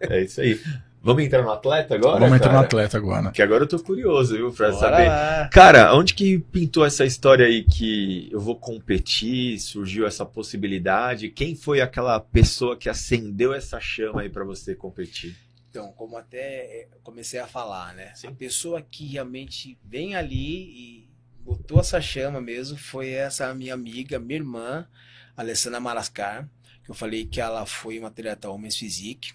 É 0.00 0.20
isso 0.22 0.40
aí. 0.40 0.60
Vamos 1.04 1.22
entrar 1.22 1.42
no 1.42 1.52
atleta 1.52 1.94
agora? 1.94 2.18
Vamos 2.18 2.36
entrar 2.36 2.50
no 2.50 2.60
atleta 2.60 2.96
agora. 2.96 3.30
Que 3.30 3.42
agora 3.42 3.64
eu 3.64 3.68
tô 3.68 3.78
curioso, 3.78 4.34
viu, 4.34 4.50
pra 4.50 4.70
Bora 4.70 4.80
saber. 4.80 5.08
Lá. 5.08 5.50
Cara, 5.52 5.94
onde 5.94 6.14
que 6.14 6.38
pintou 6.38 6.82
essa 6.82 7.04
história 7.04 7.44
aí 7.44 7.62
que 7.62 8.30
eu 8.32 8.40
vou 8.40 8.56
competir, 8.56 9.58
surgiu 9.58 10.06
essa 10.06 10.24
possibilidade? 10.24 11.28
Quem 11.28 11.54
foi 11.54 11.82
aquela 11.82 12.18
pessoa 12.18 12.74
que 12.74 12.88
acendeu 12.88 13.52
essa 13.52 13.78
chama 13.78 14.22
aí 14.22 14.30
para 14.30 14.44
você 14.44 14.74
competir? 14.74 15.36
Então, 15.68 15.92
como 15.92 16.16
até 16.16 16.88
comecei 17.02 17.38
a 17.38 17.46
falar, 17.46 17.92
né? 17.92 18.12
Sim. 18.14 18.28
A 18.28 18.32
pessoa 18.32 18.80
que 18.80 19.06
realmente 19.06 19.78
vem 19.84 20.16
ali 20.16 20.62
e 20.62 21.10
botou 21.44 21.80
essa 21.80 22.00
chama 22.00 22.40
mesmo 22.40 22.78
foi 22.78 23.10
essa 23.10 23.52
minha 23.52 23.74
amiga, 23.74 24.18
minha 24.18 24.38
irmã, 24.38 24.88
Alessandra 25.36 25.80
Marascar, 25.80 26.48
que 26.82 26.90
eu 26.90 26.94
falei 26.94 27.26
que 27.26 27.42
ela 27.42 27.66
foi 27.66 27.98
uma 27.98 28.08
atleta 28.08 28.48
Homens 28.48 28.74
Physique 28.74 29.34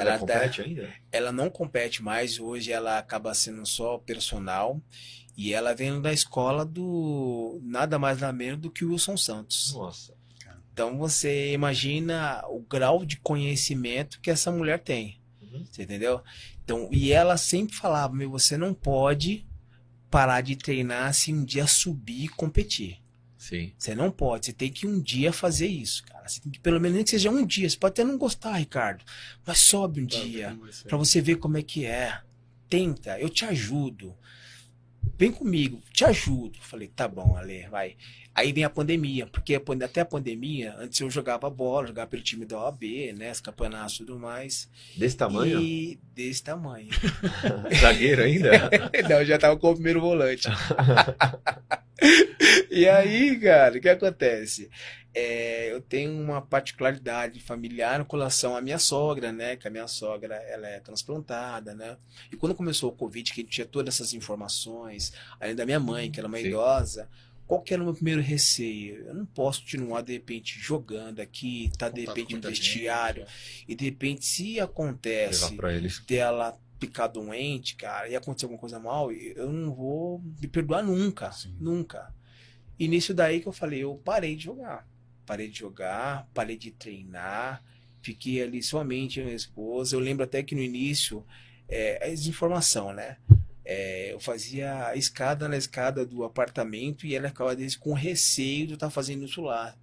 ela, 0.00 0.10
ela 0.10 0.18
compete 0.18 0.58
dá, 0.58 0.68
ainda? 0.68 0.94
Ela 1.10 1.32
não 1.32 1.50
compete 1.50 2.02
mais, 2.02 2.38
hoje 2.38 2.72
ela 2.72 2.98
acaba 2.98 3.34
sendo 3.34 3.64
só 3.66 3.98
personal. 3.98 4.80
E 5.34 5.54
ela 5.54 5.74
vem 5.74 6.00
da 6.00 6.12
escola 6.12 6.64
do 6.64 7.58
nada 7.62 7.98
mais 7.98 8.20
nada 8.20 8.32
menos 8.34 8.60
do 8.60 8.70
que 8.70 8.84
o 8.84 8.90
Wilson 8.90 9.16
Santos. 9.16 9.72
Nossa. 9.72 10.14
Então 10.72 10.98
você 10.98 11.52
imagina 11.52 12.42
o 12.48 12.60
grau 12.60 13.04
de 13.04 13.16
conhecimento 13.18 14.20
que 14.20 14.30
essa 14.30 14.50
mulher 14.50 14.78
tem. 14.80 15.20
Uhum. 15.40 15.64
Você 15.64 15.82
entendeu? 15.82 16.22
Então, 16.64 16.88
e 16.90 17.12
ela 17.12 17.36
sempre 17.36 17.74
falava: 17.74 18.14
meu, 18.14 18.30
você 18.30 18.56
não 18.56 18.72
pode 18.72 19.46
parar 20.10 20.40
de 20.40 20.56
treinar 20.56 21.12
se 21.12 21.32
um 21.32 21.44
dia 21.44 21.66
subir 21.66 22.24
e 22.24 22.28
competir. 22.28 23.01
Sim. 23.42 23.72
Você 23.76 23.92
não 23.92 24.08
pode, 24.08 24.46
você 24.46 24.52
tem 24.52 24.70
que 24.70 24.86
um 24.86 25.00
dia 25.00 25.32
fazer 25.32 25.66
isso, 25.66 26.04
cara. 26.04 26.28
Você 26.28 26.40
tem 26.40 26.52
que, 26.52 26.60
pelo 26.60 26.80
menos 26.80 27.02
que 27.02 27.10
seja 27.10 27.28
um 27.28 27.44
dia. 27.44 27.68
Você 27.68 27.76
pode 27.76 27.90
até 27.90 28.04
não 28.04 28.16
gostar, 28.16 28.52
Ricardo, 28.52 29.04
mas 29.44 29.58
sobe 29.58 30.00
um 30.00 30.06
tá, 30.06 30.16
dia 30.16 30.56
para 30.86 30.96
você 30.96 31.20
ver 31.20 31.38
como 31.38 31.58
é 31.58 31.62
que 31.62 31.84
é. 31.84 32.20
Tenta, 32.68 33.18
eu 33.18 33.28
te 33.28 33.44
ajudo. 33.44 34.14
Vem 35.22 35.30
comigo, 35.30 35.80
te 35.92 36.04
ajudo. 36.04 36.58
Falei, 36.60 36.88
tá 36.88 37.06
bom, 37.06 37.36
Ale, 37.36 37.68
vai. 37.70 37.94
Aí 38.34 38.52
vem 38.52 38.64
a 38.64 38.68
pandemia, 38.68 39.24
porque 39.24 39.54
até 39.84 40.00
a 40.00 40.04
pandemia, 40.04 40.74
antes 40.76 40.98
eu 40.98 41.08
jogava 41.08 41.48
bola, 41.48 41.86
jogava 41.86 42.10
pelo 42.10 42.24
time 42.24 42.44
da 42.44 42.58
OAB, 42.58 42.82
né, 43.16 43.30
os 43.30 43.40
campeonatos 43.40 43.94
e 43.94 43.98
tudo 43.98 44.18
mais. 44.18 44.68
Desse 44.96 45.16
tamanho? 45.16 45.60
E 45.60 45.96
desse 46.12 46.42
tamanho. 46.42 46.88
Zagueiro 47.80 48.24
ainda? 48.24 48.68
não, 49.08 49.20
eu 49.20 49.24
já 49.24 49.38
tava 49.38 49.56
com 49.56 49.70
o 49.70 49.74
primeiro 49.74 50.00
volante. 50.00 50.48
e 52.68 52.88
aí, 52.88 53.38
cara, 53.38 53.78
o 53.78 53.80
que 53.80 53.88
acontece? 53.88 54.68
É, 55.14 55.70
eu 55.70 55.80
tenho 55.80 56.12
uma 56.12 56.40
particularidade 56.40 57.38
familiar 57.40 58.04
com 58.04 58.16
relação 58.16 58.56
à 58.56 58.60
minha 58.60 58.78
sogra, 58.78 59.30
né? 59.30 59.56
Que 59.56 59.68
a 59.68 59.70
minha 59.70 59.86
sogra 59.86 60.34
ela 60.34 60.66
é 60.66 60.80
transplantada, 60.80 61.74
né? 61.74 61.96
E 62.30 62.36
quando 62.36 62.54
começou 62.54 62.90
o 62.90 62.96
Covid, 62.96 63.32
que 63.32 63.40
a 63.40 63.44
gente 63.44 63.52
tinha 63.52 63.66
todas 63.66 63.94
essas 63.94 64.14
informações, 64.14 65.12
além 65.38 65.54
da 65.54 65.66
minha 65.66 65.80
mãe, 65.80 66.10
que 66.10 66.18
era 66.18 66.26
uma 66.26 66.38
Sim. 66.38 66.46
idosa, 66.46 67.08
qual 67.46 67.60
que 67.60 67.74
era 67.74 67.82
o 67.82 67.84
meu 67.84 67.94
primeiro 67.94 68.22
receio? 68.22 69.04
Eu 69.06 69.14
não 69.14 69.26
posso 69.26 69.60
continuar, 69.60 70.00
de 70.00 70.14
repente, 70.14 70.58
jogando 70.58 71.20
aqui, 71.20 71.70
tá 71.76 71.90
de 71.90 72.06
repente 72.06 72.34
no 72.34 72.40
vestiário, 72.40 73.26
gente, 73.26 73.64
e 73.68 73.74
de 73.74 73.84
repente, 73.84 74.24
se 74.24 74.58
acontece 74.58 75.54
dela 76.06 76.58
ficar 76.80 77.08
doente, 77.08 77.76
cara, 77.76 78.08
e 78.08 78.16
acontecer 78.16 78.46
alguma 78.46 78.60
coisa 78.60 78.80
mal, 78.80 79.12
eu 79.12 79.52
não 79.52 79.74
vou 79.74 80.20
me 80.40 80.48
perdoar 80.48 80.82
nunca. 80.82 81.30
Sim. 81.30 81.54
Nunca. 81.60 82.12
E 82.78 82.88
nisso 82.88 83.14
daí 83.14 83.40
que 83.40 83.46
eu 83.46 83.52
falei, 83.52 83.84
eu 83.84 84.00
parei 84.04 84.34
de 84.34 84.44
jogar. 84.44 84.88
Parei 85.26 85.48
de 85.48 85.58
jogar, 85.58 86.28
parei 86.34 86.56
de 86.56 86.70
treinar, 86.70 87.62
fiquei 88.02 88.42
ali 88.42 88.62
somente 88.62 89.20
a 89.20 89.24
minha 89.24 89.36
esposa. 89.36 89.96
Eu 89.96 90.00
lembro 90.00 90.24
até 90.24 90.42
que 90.42 90.54
no 90.54 90.62
início, 90.62 91.24
é, 91.68 92.04
a 92.04 92.08
desinformação, 92.08 92.92
né? 92.92 93.16
É, 93.64 94.12
eu 94.12 94.18
fazia 94.18 94.88
a 94.88 94.96
escada 94.96 95.48
na 95.48 95.56
escada 95.56 96.04
do 96.04 96.24
apartamento 96.24 97.06
e 97.06 97.14
ela 97.14 97.28
ficava 97.28 97.56
com 97.78 97.92
receio 97.92 98.66
de 98.66 98.72
eu 98.72 98.74
estar 98.74 98.90
fazendo 98.90 99.24
isso 99.24 99.40
lá. 99.40 99.76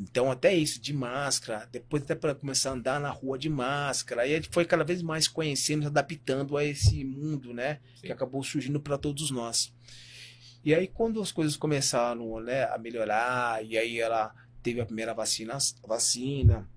Então, 0.00 0.30
até 0.30 0.54
isso, 0.54 0.80
de 0.80 0.94
máscara, 0.94 1.68
depois 1.70 2.02
até 2.02 2.14
para 2.14 2.34
começar 2.34 2.70
a 2.70 2.72
andar 2.72 2.98
na 2.98 3.10
rua 3.10 3.38
de 3.38 3.50
máscara, 3.50 4.22
aí 4.22 4.32
a 4.32 4.36
gente 4.36 4.48
foi 4.50 4.64
cada 4.64 4.82
vez 4.82 5.02
mais 5.02 5.28
conhecendo, 5.28 5.86
adaptando 5.86 6.56
a 6.56 6.64
esse 6.64 7.04
mundo, 7.04 7.52
né? 7.52 7.80
Sim. 7.96 8.06
Que 8.06 8.12
acabou 8.12 8.42
surgindo 8.42 8.80
para 8.80 8.96
todos 8.96 9.30
nós. 9.30 9.70
E 10.64 10.74
aí, 10.74 10.88
quando 10.88 11.20
as 11.20 11.30
coisas 11.30 11.54
começaram 11.54 12.40
né, 12.40 12.64
a 12.64 12.78
melhorar, 12.78 13.62
e 13.62 13.76
aí 13.76 14.00
ela 14.00 14.34
teve 14.62 14.80
a 14.80 14.86
primeira 14.86 15.14
vacina, 15.14 15.56
vacina, 15.86 16.68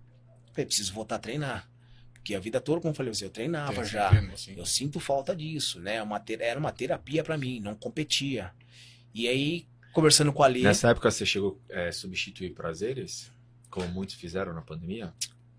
eu 0.55 0.65
preciso 0.65 0.93
voltar 0.93 1.15
a 1.15 1.19
treinar. 1.19 1.69
Porque 2.13 2.35
a 2.35 2.39
vida 2.39 2.61
toda, 2.61 2.79
como 2.79 2.91
eu 2.91 2.95
falei, 2.95 3.11
eu 3.21 3.29
treinava 3.29 3.83
já. 3.83 4.09
Assim. 4.31 4.55
Eu 4.57 4.65
sinto 4.65 4.99
falta 4.99 5.35
disso, 5.35 5.79
né? 5.81 6.01
Uma, 6.01 6.23
era 6.39 6.57
uma 6.57 6.71
terapia 6.71 7.21
para 7.21 7.37
mim, 7.37 7.59
não 7.59 7.75
competia. 7.75 8.53
E 9.13 9.27
aí, 9.27 9.67
conversando 9.91 10.31
com 10.31 10.41
a 10.41 10.47
Lia. 10.47 10.63
Nessa 10.63 10.89
época 10.89 11.11
você 11.11 11.25
chegou 11.25 11.61
a 11.69 11.81
é, 11.81 11.91
substituir 11.91 12.51
prazeres? 12.53 13.29
Como 13.69 13.87
muitos 13.89 14.15
fizeram 14.15 14.53
na 14.53 14.61
pandemia? 14.61 15.13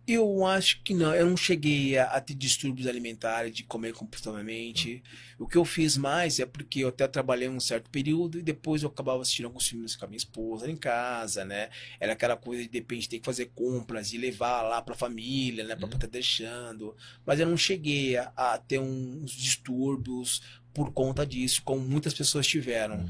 Eu 0.07 0.44
acho 0.44 0.82
que 0.82 0.92
não. 0.92 1.14
Eu 1.14 1.26
não 1.26 1.36
cheguei 1.36 1.96
a, 1.96 2.05
a 2.05 2.20
ter 2.20 2.34
distúrbios 2.34 2.86
alimentares, 2.86 3.55
de 3.55 3.64
comer 3.64 3.94
compulsivamente. 3.94 5.02
O 5.38 5.48
que 5.48 5.57
eu 5.57 5.64
fiz 5.64 5.96
mais 5.96 6.38
é 6.38 6.44
porque 6.44 6.80
eu 6.80 6.88
até 6.88 7.09
trabalhei 7.09 7.48
um 7.48 7.59
certo 7.59 7.88
período 7.88 8.38
e 8.38 8.42
depois 8.42 8.82
eu 8.82 8.90
acabava 8.90 9.22
assistindo 9.22 9.46
alguns 9.46 9.66
filmes 9.66 9.96
com 9.96 10.05
a 10.05 10.09
minha 10.09 10.18
esposa 10.18 10.70
em 10.70 10.76
casa, 10.76 11.44
né? 11.44 11.70
Era 11.98 12.12
aquela 12.12 12.36
coisa 12.36 12.62
de, 12.62 12.68
de 12.68 12.78
repente, 12.78 13.09
ter 13.09 13.18
que 13.18 13.24
fazer 13.24 13.50
compras 13.55 14.12
e 14.12 14.18
levar 14.18 14.62
lá 14.62 14.82
pra 14.82 14.94
família, 14.94 15.64
né? 15.64 15.74
Pra 15.74 15.86
uhum. 15.86 15.94
estar 15.94 16.07
deixando. 16.07 16.94
Mas 17.24 17.40
eu 17.40 17.46
não 17.46 17.57
cheguei 17.57 18.16
a, 18.18 18.30
a 18.36 18.59
ter 18.59 18.78
uns 18.78 19.30
distúrbios 19.30 20.42
por 20.74 20.92
conta 20.92 21.24
disso, 21.24 21.62
como 21.64 21.80
muitas 21.80 22.12
pessoas 22.12 22.46
tiveram. 22.46 22.96
Uhum. 22.96 23.09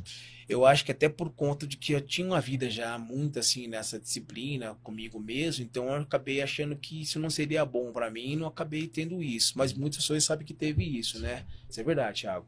Eu 0.49 0.66
acho 0.66 0.84
que 0.84 0.92
até 0.92 1.09
por 1.09 1.30
conta 1.30 1.66
de 1.66 1.76
que 1.76 1.92
eu 1.92 2.01
tinha 2.01 2.26
uma 2.26 2.40
vida 2.40 2.68
já 2.68 2.99
muito 2.99 3.38
assim 3.38 3.66
nessa 3.66 3.99
disciplina 3.99 4.74
comigo 4.82 5.18
mesmo, 5.18 5.64
então 5.64 5.86
eu 5.86 5.95
acabei 6.03 6.42
achando 6.42 6.76
que 6.76 7.01
isso 7.01 7.18
não 7.18 7.30
seria 7.30 7.64
bom 7.64 7.92
para 7.92 8.11
mim 8.11 8.32
e 8.32 8.36
não 8.36 8.47
acabei 8.47 8.86
tendo 8.86 9.22
isso. 9.22 9.55
Mas 9.57 9.72
muitas 9.72 9.99
pessoas 9.99 10.24
sabem 10.24 10.47
que 10.47 10.55
teve 10.55 10.84
isso, 10.84 11.18
né? 11.18 11.47
Isso 11.68 11.80
é 11.80 11.84
verdade, 11.84 12.22
Thiago. 12.22 12.47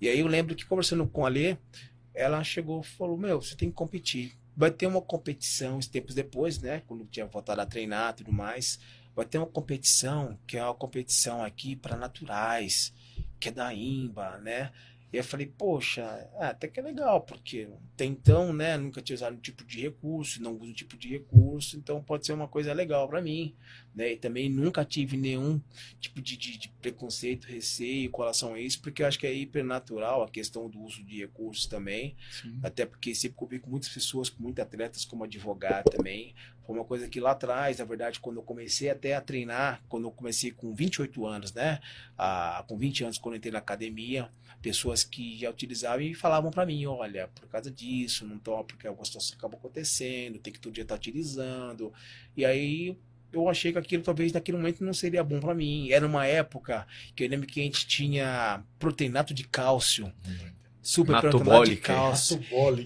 E 0.00 0.08
aí 0.08 0.20
eu 0.20 0.26
lembro 0.26 0.54
que 0.54 0.66
conversando 0.66 1.06
com 1.06 1.24
a 1.24 1.28
Lê, 1.28 1.56
ela 2.12 2.44
chegou 2.44 2.80
e 2.80 2.86
falou: 2.86 3.16
Meu, 3.16 3.40
você 3.40 3.56
tem 3.56 3.70
que 3.70 3.74
competir. 3.74 4.32
vai 4.56 4.70
ter 4.70 4.86
uma 4.86 5.00
competição 5.00 5.78
uns 5.78 5.86
tempos 5.86 6.14
depois, 6.14 6.60
né? 6.60 6.82
Quando 6.86 7.06
tinha 7.06 7.26
voltado 7.26 7.60
a 7.60 7.66
treinar 7.66 8.12
e 8.12 8.16
tudo 8.16 8.32
mais. 8.32 8.78
Vai 9.16 9.24
ter 9.24 9.38
uma 9.38 9.46
competição, 9.46 10.36
que 10.46 10.56
é 10.56 10.64
uma 10.64 10.74
competição 10.74 11.42
aqui 11.42 11.76
para 11.76 11.96
naturais, 11.96 12.92
que 13.38 13.48
é 13.48 13.52
da 13.52 13.72
IMBA, 13.72 14.38
né? 14.38 14.72
E 15.14 15.16
eu 15.16 15.22
falei, 15.22 15.46
poxa, 15.46 16.02
é, 16.40 16.46
até 16.46 16.66
que 16.66 16.80
é 16.80 16.82
legal, 16.82 17.20
porque 17.20 17.68
até 17.94 18.04
então, 18.04 18.52
né, 18.52 18.76
nunca 18.76 19.00
tinha 19.00 19.14
usado 19.14 19.36
um 19.36 19.40
tipo 19.40 19.64
de 19.64 19.80
recurso, 19.80 20.42
não 20.42 20.56
uso 20.56 20.72
um 20.72 20.74
tipo 20.74 20.96
de 20.96 21.08
recurso, 21.08 21.76
então 21.76 22.02
pode 22.02 22.26
ser 22.26 22.32
uma 22.32 22.48
coisa 22.48 22.72
legal 22.72 23.08
para 23.08 23.22
mim, 23.22 23.54
né? 23.94 24.12
E 24.12 24.16
também 24.16 24.48
nunca 24.48 24.84
tive 24.84 25.16
nenhum 25.16 25.60
tipo 26.00 26.20
de, 26.20 26.36
de, 26.36 26.58
de, 26.58 26.68
preconceito, 26.80 27.46
receio 27.46 28.10
com 28.10 28.22
relação 28.22 28.54
a 28.54 28.60
isso, 28.60 28.80
porque 28.80 29.02
eu 29.02 29.06
acho 29.06 29.18
que 29.18 29.26
é 29.26 29.32
hipernatural 29.32 30.22
a 30.22 30.28
questão 30.28 30.68
do 30.68 30.80
uso 30.80 31.02
de 31.04 31.20
recursos 31.20 31.66
também, 31.66 32.16
Sim. 32.42 32.58
até 32.62 32.84
porque 32.84 33.14
sempre 33.14 33.36
convivi 33.36 33.62
com 33.62 33.70
muitas 33.70 33.88
pessoas, 33.88 34.28
com 34.28 34.42
muitos 34.42 34.62
atletas 34.62 35.04
como 35.04 35.24
advogado 35.24 35.90
também, 35.90 36.34
foi 36.66 36.76
uma 36.76 36.84
coisa 36.84 37.06
que 37.08 37.20
lá 37.20 37.32
atrás, 37.32 37.78
na 37.78 37.84
verdade, 37.84 38.18
quando 38.20 38.36
eu 38.36 38.42
comecei 38.42 38.88
até 38.88 39.14
a 39.14 39.20
treinar, 39.20 39.82
quando 39.88 40.04
eu 40.04 40.10
comecei 40.10 40.50
com 40.50 40.74
28 40.74 41.26
anos, 41.26 41.52
né? 41.52 41.78
Ah, 42.16 42.64
com 42.66 42.78
20 42.78 43.04
anos, 43.04 43.18
quando 43.18 43.34
eu 43.34 43.38
entrei 43.38 43.52
na 43.52 43.58
academia, 43.58 44.30
pessoas 44.62 45.04
que 45.04 45.36
já 45.38 45.50
utilizavam 45.50 46.00
e 46.00 46.14
falavam 46.14 46.50
para 46.50 46.64
mim, 46.64 46.86
olha, 46.86 47.28
por 47.28 47.46
causa 47.48 47.70
disso, 47.70 48.26
não 48.26 48.38
toma 48.38 48.64
porque 48.64 48.86
alguma 48.86 49.04
situação 49.04 49.36
acabou 49.36 49.58
acontecendo, 49.58 50.38
tem 50.38 50.52
que 50.52 50.58
todo 50.58 50.72
dia 50.72 50.84
estar 50.84 50.94
tá 50.94 50.98
utilizando. 50.98 51.92
E 52.34 52.46
aí 52.46 52.96
eu 53.34 53.48
achei 53.48 53.72
que 53.72 53.78
aquilo 53.78 54.02
talvez 54.02 54.32
naquele 54.32 54.56
momento 54.56 54.84
não 54.84 54.94
seria 54.94 55.22
bom 55.22 55.40
para 55.40 55.54
mim. 55.54 55.90
Era 55.90 56.06
uma 56.06 56.26
época 56.26 56.86
que 57.14 57.24
eu 57.24 57.28
lembro 57.28 57.46
que 57.46 57.60
a 57.60 57.62
gente 57.62 57.86
tinha 57.86 58.62
proteinato 58.78 59.34
de 59.34 59.44
cálcio. 59.44 60.12
Super 60.82 61.18
proteinato 61.20 61.70
de 61.70 61.76
cálcio. 61.76 62.40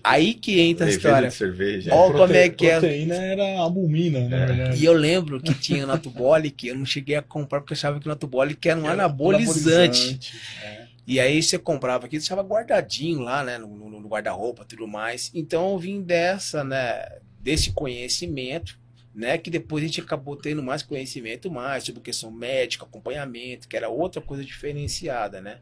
Aí 0.05 0.35
que 0.35 0.61
entra 0.61 0.87
a 0.87 0.89
história. 0.89 1.31
cerveja. 1.33 1.93
Olha 1.93 2.13
como 2.17 2.33
é 2.33 2.49
que 2.49 2.67
é. 2.67 2.79
proteína 2.79 3.15
era 3.17 3.59
albumina, 3.59 4.29
né? 4.29 4.71
É. 4.71 4.77
E 4.77 4.85
eu 4.85 4.93
lembro 4.93 5.41
que 5.41 5.53
tinha 5.53 5.85
natobolic, 5.85 6.67
eu 6.67 6.77
não 6.77 6.87
cheguei 6.87 7.17
a 7.17 7.23
comprar 7.23 7.61
porque 7.61 7.73
eu 7.73 7.77
achava 7.77 7.99
que 7.99 8.07
o 8.07 8.09
natobolic 8.09 8.69
era 8.69 8.79
um 8.79 8.85
era 8.85 8.93
anabolizante. 8.93 9.61
anabolizante. 9.69 10.37
É. 10.63 10.89
E 11.09 11.19
aí 11.19 11.43
você 11.43 11.59
comprava 11.59 12.05
aqui, 12.05 12.19
deixava 12.19 12.43
guardadinho 12.43 13.21
lá, 13.21 13.43
né, 13.43 13.57
no, 13.57 13.67
no, 13.67 13.89
no 13.99 14.09
guarda-roupa, 14.09 14.65
tudo 14.67 14.87
mais. 14.87 15.31
Então 15.35 15.73
eu 15.73 15.79
vim 15.79 16.03
dessa, 16.03 16.63
né, 16.63 17.19
desse 17.41 17.73
conhecimento, 17.73 18.79
né, 19.19 19.37
que 19.37 19.51
depois 19.51 19.83
a 19.83 19.87
gente 19.89 20.01
acabou 20.01 20.37
tendo 20.37 20.63
mais 20.63 20.81
conhecimento 20.81 21.51
mais 21.51 21.83
sobre 21.83 22.01
questão 22.01 22.31
médica, 22.31 22.85
acompanhamento, 22.85 23.67
que 23.67 23.77
era 23.77 23.89
outra 23.89 24.23
coisa 24.23 24.45
diferenciada, 24.45 25.41
né. 25.41 25.59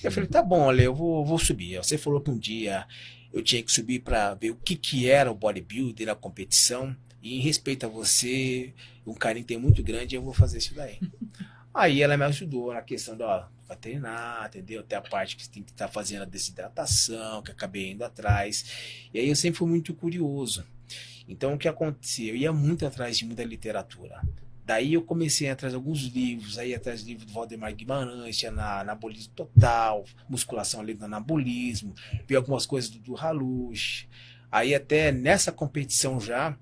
E 0.00 0.06
eu 0.06 0.12
falei, 0.12 0.28
tá 0.28 0.40
bom, 0.40 0.60
olha, 0.60 0.82
eu 0.82 0.94
vou, 0.94 1.24
vou 1.24 1.36
subir. 1.36 1.78
Você 1.78 1.98
falou 1.98 2.20
que 2.20 2.30
um 2.30 2.38
dia 2.38 2.86
eu 3.32 3.42
tinha 3.42 3.60
que 3.60 3.72
subir 3.72 3.98
para 4.02 4.34
ver 4.34 4.50
o 4.50 4.54
que 4.54 4.76
que 4.76 5.10
era 5.10 5.32
o 5.32 5.34
bodybuilder, 5.34 6.08
a 6.08 6.14
competição. 6.14 6.96
E 7.20 7.36
em 7.36 7.40
respeito 7.40 7.86
a 7.86 7.88
você, 7.88 8.72
um 9.04 9.14
carinho 9.14 9.46
tem 9.46 9.58
muito 9.58 9.82
grande, 9.82 10.14
eu 10.14 10.22
vou 10.22 10.32
fazer 10.32 10.58
isso 10.58 10.72
daí. 10.72 11.00
Aí 11.74 12.02
ela 12.02 12.16
me 12.16 12.24
ajudou 12.24 12.72
na 12.72 12.82
questão 12.82 13.16
ó, 13.20 13.46
vai 13.66 13.76
treinar, 13.76 14.46
entendeu? 14.46 14.80
Até 14.80 14.94
a 14.94 15.00
parte 15.00 15.34
que 15.34 15.42
você 15.42 15.50
tem 15.50 15.62
que 15.64 15.72
estar 15.72 15.88
tá 15.88 15.92
fazendo 15.92 16.22
a 16.22 16.26
desidratação, 16.26 17.42
que 17.42 17.50
acabei 17.50 17.90
indo 17.90 18.04
atrás. 18.04 19.08
E 19.12 19.18
aí 19.18 19.28
eu 19.28 19.34
sempre 19.34 19.58
fui 19.58 19.68
muito 19.68 19.92
curioso. 19.94 20.64
Então 21.28 21.54
o 21.54 21.58
que 21.58 21.68
acontecia? 21.68 22.32
Eu 22.32 22.36
ia 22.36 22.52
muito 22.52 22.86
atrás 22.86 23.16
de 23.18 23.24
muita 23.24 23.44
literatura. 23.44 24.20
Daí 24.64 24.94
eu 24.94 25.02
comecei 25.02 25.50
a 25.50 25.56
trazer 25.56 25.74
alguns 25.74 26.02
livros, 26.02 26.56
aí 26.56 26.74
atrás 26.74 27.02
do 27.02 27.08
livro 27.08 27.26
do 27.26 27.32
Valdemar 27.32 27.74
Guimarães, 27.74 28.38
tinha 28.38 28.52
na 28.52 28.80
anabolismo 28.80 29.32
total, 29.34 30.04
musculação 30.28 30.80
ali 30.80 30.94
no 30.94 31.04
anabolismo, 31.04 31.94
vi 32.26 32.36
algumas 32.36 32.64
coisas 32.64 32.88
do, 32.88 32.98
do 33.00 33.16
Halush. 33.16 34.08
Aí 34.50 34.74
até 34.74 35.10
nessa 35.10 35.50
competição 35.50 36.20
já, 36.20 36.56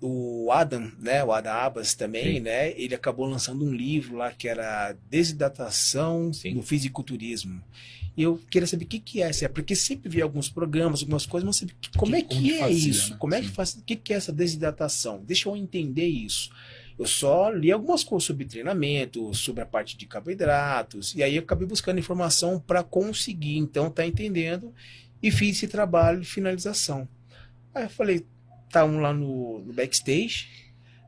o 0.00 0.50
Adam, 0.52 0.92
né, 1.00 1.24
o 1.24 1.32
Adam 1.32 1.52
Abbas 1.52 1.94
também, 1.94 2.36
Sim. 2.36 2.40
né, 2.40 2.70
ele 2.78 2.94
acabou 2.94 3.26
lançando 3.26 3.64
um 3.64 3.72
livro 3.74 4.16
lá 4.16 4.30
que 4.30 4.46
era 4.46 4.96
Desidratação 5.10 6.32
Sim. 6.32 6.54
no 6.54 6.62
Fisiculturismo. 6.62 7.62
E 8.16 8.22
eu 8.22 8.40
queria 8.50 8.66
saber 8.66 8.84
o 8.84 8.88
que, 8.88 8.98
que 8.98 9.22
é, 9.22 9.30
é 9.42 9.48
porque 9.48 9.76
sempre 9.76 10.08
vi 10.08 10.22
alguns 10.22 10.48
programas, 10.48 11.00
algumas 11.00 11.26
coisas, 11.26 11.46
mas 11.46 11.56
saber 11.56 11.74
como 11.98 12.12
que, 12.12 12.18
é 12.18 12.22
que 12.22 12.54
é 12.54 12.58
fazia, 12.60 12.90
isso, 12.90 13.10
né? 13.10 13.16
como 13.18 13.34
Sim. 13.34 13.38
é 13.38 13.42
que 13.42 13.48
faz, 13.48 13.74
o 13.74 13.82
que, 13.82 13.94
que 13.94 14.12
é 14.14 14.16
essa 14.16 14.32
desidratação? 14.32 15.22
Deixa 15.26 15.48
eu 15.48 15.56
entender 15.56 16.06
isso. 16.06 16.50
Eu 16.98 17.06
só 17.06 17.50
li 17.50 17.70
algumas 17.70 18.02
coisas 18.02 18.26
sobre 18.26 18.46
treinamento, 18.46 19.34
sobre 19.34 19.62
a 19.62 19.66
parte 19.66 19.98
de 19.98 20.06
carboidratos, 20.06 21.14
e 21.14 21.22
aí 21.22 21.36
eu 21.36 21.42
acabei 21.42 21.68
buscando 21.68 21.98
informação 21.98 22.58
para 22.58 22.82
conseguir, 22.82 23.58
então, 23.58 23.90
tá 23.90 24.06
entendendo, 24.06 24.72
e 25.22 25.30
fiz 25.30 25.56
esse 25.56 25.68
trabalho 25.68 26.20
de 26.20 26.26
finalização. 26.26 27.06
Aí 27.74 27.84
eu 27.84 27.90
falei, 27.90 28.24
estavam 28.66 28.98
lá 28.98 29.12
no, 29.12 29.58
no, 29.58 29.74
backstage, 29.74 30.48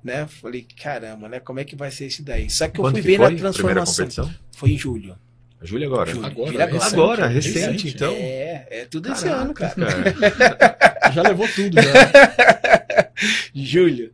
né? 0.04 0.26
Falei, 0.26 0.66
caramba, 0.76 1.26
né? 1.26 1.40
Como 1.40 1.58
é 1.58 1.64
que 1.64 1.74
vai 1.74 1.90
ser 1.90 2.06
isso 2.06 2.22
daí? 2.22 2.50
Só 2.50 2.68
que 2.68 2.78
eu 2.78 2.82
Quando 2.82 2.94
fui 2.96 3.02
ver 3.02 3.18
na 3.18 3.34
transformação. 3.34 4.34
Foi 4.52 4.72
em 4.72 4.78
julho. 4.78 5.16
Julho 5.62 5.86
agora. 5.86 6.10
Julho. 6.10 6.26
Agora, 6.26 6.50
julho 6.52 6.62
agora, 6.62 6.86
agora, 6.86 7.26
recente, 7.26 7.58
recente, 7.58 7.88
então. 7.88 8.12
É, 8.12 8.66
é 8.70 8.84
tudo 8.84 9.08
Caraca, 9.08 9.26
esse 9.26 9.34
ano, 9.34 9.54
cara. 9.54 9.74
cara. 9.74 11.10
já 11.12 11.22
levou 11.22 11.48
tudo, 11.48 11.74
já. 11.74 13.10
julho. 13.54 14.12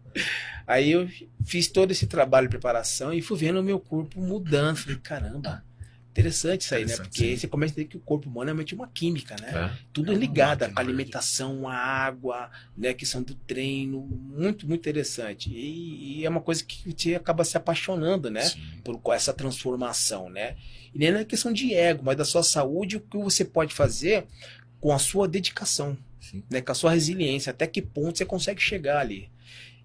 Aí 0.66 0.92
eu 0.92 1.06
fiz 1.44 1.68
todo 1.68 1.90
esse 1.90 2.06
trabalho 2.06 2.46
de 2.46 2.52
preparação 2.52 3.12
e 3.12 3.20
fui 3.20 3.36
vendo 3.36 3.60
o 3.60 3.62
meu 3.62 3.78
corpo 3.78 4.20
mudando. 4.20 4.76
Falei, 4.76 4.98
caramba, 5.02 5.62
Interessante 6.14 6.60
isso 6.60 6.74
aí, 6.76 6.84
né? 6.86 6.96
Porque 6.96 7.30
sim. 7.30 7.36
você 7.36 7.48
começa 7.48 7.72
a 7.72 7.74
entender 7.74 7.88
que 7.88 7.96
o 7.96 8.00
corpo 8.00 8.28
humano 8.28 8.44
é 8.44 8.52
realmente 8.52 8.72
uma 8.72 8.86
química, 8.86 9.34
né? 9.40 9.50
É. 9.52 9.84
Tudo 9.92 10.12
é 10.12 10.14
ligado, 10.14 10.62
a 10.62 10.70
alimentação, 10.76 11.66
a 11.66 11.74
água, 11.74 12.52
né? 12.78 12.90
A 12.90 12.94
questão 12.94 13.20
do 13.20 13.34
treino, 13.34 14.00
muito, 14.00 14.64
muito 14.68 14.80
interessante. 14.80 15.50
E, 15.50 16.20
e 16.20 16.24
é 16.24 16.30
uma 16.30 16.40
coisa 16.40 16.62
que 16.62 16.94
você 16.94 17.16
acaba 17.16 17.44
se 17.44 17.56
apaixonando, 17.56 18.30
né? 18.30 18.42
Sim. 18.42 18.60
Por 18.84 19.00
essa 19.12 19.32
transformação, 19.32 20.30
né? 20.30 20.54
E 20.94 20.98
nem 21.00 21.08
é 21.08 21.24
questão 21.24 21.52
de 21.52 21.74
ego, 21.74 22.04
mas 22.04 22.16
da 22.16 22.24
sua 22.24 22.44
saúde, 22.44 22.98
o 22.98 23.00
que 23.00 23.18
você 23.18 23.44
pode 23.44 23.74
fazer 23.74 24.24
com 24.80 24.92
a 24.92 25.00
sua 25.00 25.26
dedicação, 25.26 25.98
sim. 26.20 26.44
né? 26.48 26.60
Com 26.60 26.70
a 26.70 26.76
sua 26.76 26.92
resiliência, 26.92 27.50
até 27.50 27.66
que 27.66 27.82
ponto 27.82 28.16
você 28.16 28.24
consegue 28.24 28.62
chegar 28.62 29.00
ali. 29.00 29.28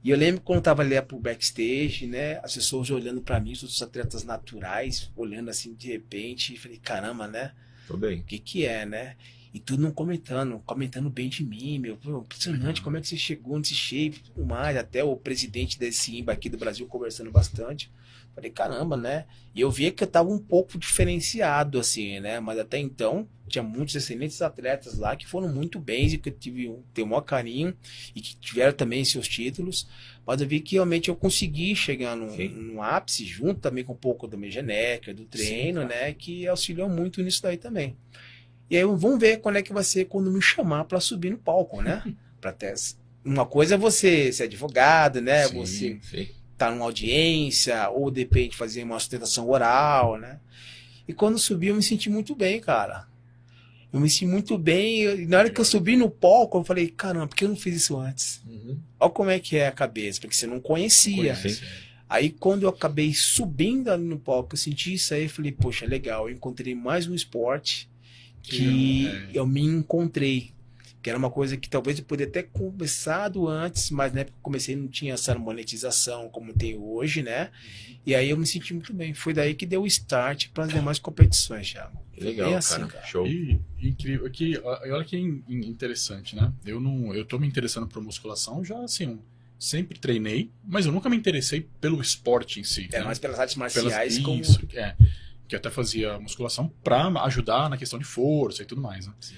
E 0.03 0.09
eu 0.09 0.17
lembro 0.17 0.41
quando 0.41 0.57
eu 0.57 0.63
tava 0.63 0.81
ali 0.81 0.99
pro 1.01 1.19
backstage, 1.19 2.07
né? 2.07 2.39
As 2.43 2.55
pessoas 2.55 2.89
olhando 2.89 3.21
para 3.21 3.39
mim, 3.39 3.51
os 3.51 3.81
atletas 3.81 4.23
naturais, 4.23 5.11
olhando 5.15 5.49
assim 5.49 5.73
de 5.73 5.87
repente, 5.87 6.53
e 6.53 6.57
falei, 6.57 6.77
caramba, 6.77 7.27
né? 7.27 7.51
Tô 7.87 7.97
bem. 7.97 8.19
O 8.19 8.23
que 8.23 8.39
que 8.39 8.65
é, 8.65 8.85
né? 8.85 9.15
E 9.53 9.59
tudo 9.59 9.81
não 9.81 9.91
comentando, 9.91 10.59
comentando 10.59 11.09
bem 11.09 11.27
de 11.27 11.43
mim, 11.43 11.79
meu. 11.79 11.95
Impressionante 11.95 12.79
uhum. 12.79 12.83
como 12.83 12.97
é 12.97 13.01
que 13.01 13.07
você 13.07 13.17
chegou 13.17 13.57
nesse 13.57 13.73
shape 13.73 14.17
e 14.17 14.21
tudo 14.21 14.45
mais. 14.45 14.77
Até 14.77 15.03
o 15.03 15.15
presidente 15.17 15.77
desse 15.77 16.15
IMBA 16.15 16.31
aqui 16.31 16.49
do 16.49 16.57
Brasil 16.57 16.85
conversando 16.85 17.31
bastante. 17.31 17.91
Falei, 18.35 18.51
caramba, 18.51 18.95
né? 18.95 19.25
E 19.55 19.61
eu 19.61 19.71
via 19.71 19.91
que 19.91 20.03
eu 20.03 20.07
tava 20.07 20.29
um 20.29 20.37
pouco 20.37 20.77
diferenciado, 20.77 21.79
assim, 21.79 22.19
né? 22.19 22.39
Mas 22.39 22.59
até 22.59 22.77
então, 22.77 23.27
tinha 23.49 23.63
muitos 23.63 23.95
excelentes 23.95 24.41
atletas 24.41 24.97
lá 24.97 25.15
que 25.15 25.27
foram 25.27 25.47
muito 25.49 25.79
bens 25.79 26.13
e 26.13 26.17
que 26.17 26.29
eu 26.29 26.33
tive 26.33 26.75
tenho 26.93 27.07
o 27.07 27.09
maior 27.09 27.21
carinho 27.21 27.73
e 28.15 28.21
que 28.21 28.35
tiveram 28.37 28.73
também 28.73 29.03
seus 29.03 29.27
títulos. 29.27 29.87
Mas 30.25 30.41
eu 30.41 30.47
vi 30.47 30.59
que 30.59 30.75
realmente 30.75 31.09
eu 31.09 31.15
consegui 31.15 31.75
chegar 31.75 32.15
no, 32.15 32.81
ápice, 32.81 33.25
junto 33.25 33.59
também 33.59 33.83
com 33.83 33.93
um 33.93 33.97
pouco 33.97 34.27
da 34.27 34.37
minha 34.37 34.51
genética, 34.51 35.13
do 35.13 35.25
treino, 35.25 35.81
Sim, 35.81 35.87
né? 35.87 36.13
Que 36.13 36.47
auxiliou 36.47 36.87
muito 36.87 37.21
nisso 37.21 37.41
daí 37.41 37.57
também. 37.57 37.97
E 38.69 38.77
aí 38.77 38.83
vamos 38.83 39.19
ver 39.19 39.37
quando 39.41 39.57
é 39.57 39.61
que 39.61 39.73
vai 39.73 39.83
ser 39.83 40.05
quando 40.05 40.31
me 40.31 40.41
chamar 40.41 40.85
para 40.85 40.99
subir 40.99 41.31
no 41.31 41.37
palco, 41.37 41.81
né? 41.81 42.03
para 42.39 42.53
ter 42.53 42.73
uma 43.25 43.45
coisa 43.45 43.75
é 43.75 43.77
você 43.77 44.31
ser 44.31 44.43
advogado, 44.43 45.19
né? 45.19 45.47
Sim, 45.47 45.55
você 45.55 45.99
sim 46.01 46.39
estar 46.59 46.67
tá 46.67 46.71
numa 46.71 46.83
audiência, 46.83 47.89
ou 47.89 48.11
de 48.11 48.19
repente 48.19 48.57
fazer 48.57 48.83
uma 48.83 48.99
sustentação 48.99 49.49
oral, 49.49 50.17
né? 50.17 50.41
E 51.07 51.13
quando 51.13 51.39
subi, 51.39 51.67
eu 51.67 51.75
me 51.75 51.81
senti 51.81 52.09
muito 52.09 52.35
bem, 52.35 52.59
cara. 52.59 53.07
Eu 53.91 53.99
me 53.99 54.09
senti 54.09 54.25
muito 54.25 54.57
bem. 54.57 55.03
E 55.03 55.25
na 55.25 55.39
hora 55.39 55.49
que 55.49 55.59
eu 55.59 55.65
subi 55.65 55.95
no 55.95 56.09
palco, 56.09 56.57
eu 56.57 56.63
falei, 56.63 56.87
caramba, 56.89 57.27
por 57.27 57.35
que 57.35 57.43
eu 57.43 57.49
não 57.49 57.55
fiz 57.55 57.75
isso 57.75 57.97
antes? 57.97 58.41
Uhum. 58.47 58.79
Olha 58.99 59.11
como 59.11 59.29
é 59.29 59.39
que 59.39 59.57
é 59.57 59.67
a 59.67 59.71
cabeça, 59.71 60.21
porque 60.21 60.35
você 60.35 60.47
não 60.47 60.59
conhecia. 60.59 61.35
Aí 62.07 62.29
quando 62.29 62.63
eu 62.63 62.69
acabei 62.69 63.13
subindo 63.13 63.89
ali 63.89 64.03
no 64.03 64.19
palco, 64.19 64.53
eu 64.53 64.57
senti 64.57 64.93
isso 64.93 65.13
aí, 65.13 65.23
eu 65.23 65.29
falei, 65.29 65.51
poxa, 65.51 65.85
legal, 65.85 66.27
eu 66.27 66.35
encontrei 66.35 66.73
mais 66.73 67.07
um 67.07 67.13
esporte 67.13 67.89
que 68.41 69.07
é. 69.07 69.29
eu 69.33 69.45
me 69.45 69.61
encontrei 69.61 70.53
que 71.01 71.09
era 71.09 71.17
uma 71.17 71.29
coisa 71.29 71.55
que 71.55 71.69
talvez 71.69 71.97
eu 71.97 72.03
poderia 72.03 72.31
ter 72.31 72.49
começado 72.51 73.47
antes, 73.47 73.89
mas 73.89 74.11
na 74.11 74.21
época 74.21 74.33
que 74.33 74.39
eu 74.39 74.43
comecei 74.43 74.75
não 74.75 74.87
tinha 74.87 75.13
essa 75.13 75.33
monetização 75.33 76.27
como 76.27 76.53
tem 76.53 76.75
hoje, 76.75 77.23
né? 77.23 77.43
Uhum. 77.43 77.95
E 78.05 78.15
aí 78.15 78.29
eu 78.29 78.37
me 78.37 78.45
senti 78.45 78.73
muito 78.73 78.93
bem. 78.93 79.13
Foi 79.13 79.33
daí 79.33 79.55
que 79.55 79.65
deu 79.65 79.83
o 79.83 79.87
start 79.87 80.49
para 80.49 80.65
as 80.65 80.73
demais 80.73 80.99
competições, 80.99 81.71
Thiago. 81.71 81.97
Legal, 82.19 82.55
assim, 82.55 82.85
cara. 82.87 83.05
Show. 83.05 83.25
E, 83.25 83.59
incrível. 83.81 84.29
Que, 84.29 84.57
olha 84.59 85.03
que 85.03 85.17
interessante, 85.17 86.35
né? 86.35 86.53
Eu 86.65 86.79
não, 86.79 87.13
eu 87.13 87.25
tô 87.25 87.39
me 87.39 87.47
interessando 87.47 87.87
por 87.87 88.01
musculação 88.01 88.63
já 88.63 88.79
assim, 88.83 89.19
sempre 89.57 89.99
treinei, 89.99 90.51
mas 90.63 90.85
eu 90.85 90.91
nunca 90.91 91.09
me 91.09 91.17
interessei 91.17 91.67
pelo 91.81 92.01
esporte 92.01 92.59
em 92.59 92.63
si. 92.63 92.87
É, 92.91 92.99
né? 92.99 93.05
mais 93.05 93.19
pelas 93.19 93.39
artes 93.39 93.55
marciais 93.55 93.87
pelas, 93.89 94.17
como... 94.19 94.41
Isso, 94.41 94.59
é. 94.73 94.95
Que 95.47 95.55
eu 95.55 95.59
até 95.59 95.69
fazia 95.69 96.19
musculação 96.19 96.71
para 96.83 97.07
ajudar 97.23 97.69
na 97.69 97.77
questão 97.77 97.97
de 97.97 98.05
força 98.05 98.61
e 98.61 98.65
tudo 98.65 98.81
mais, 98.81 99.07
né? 99.07 99.13
Sim. 99.19 99.35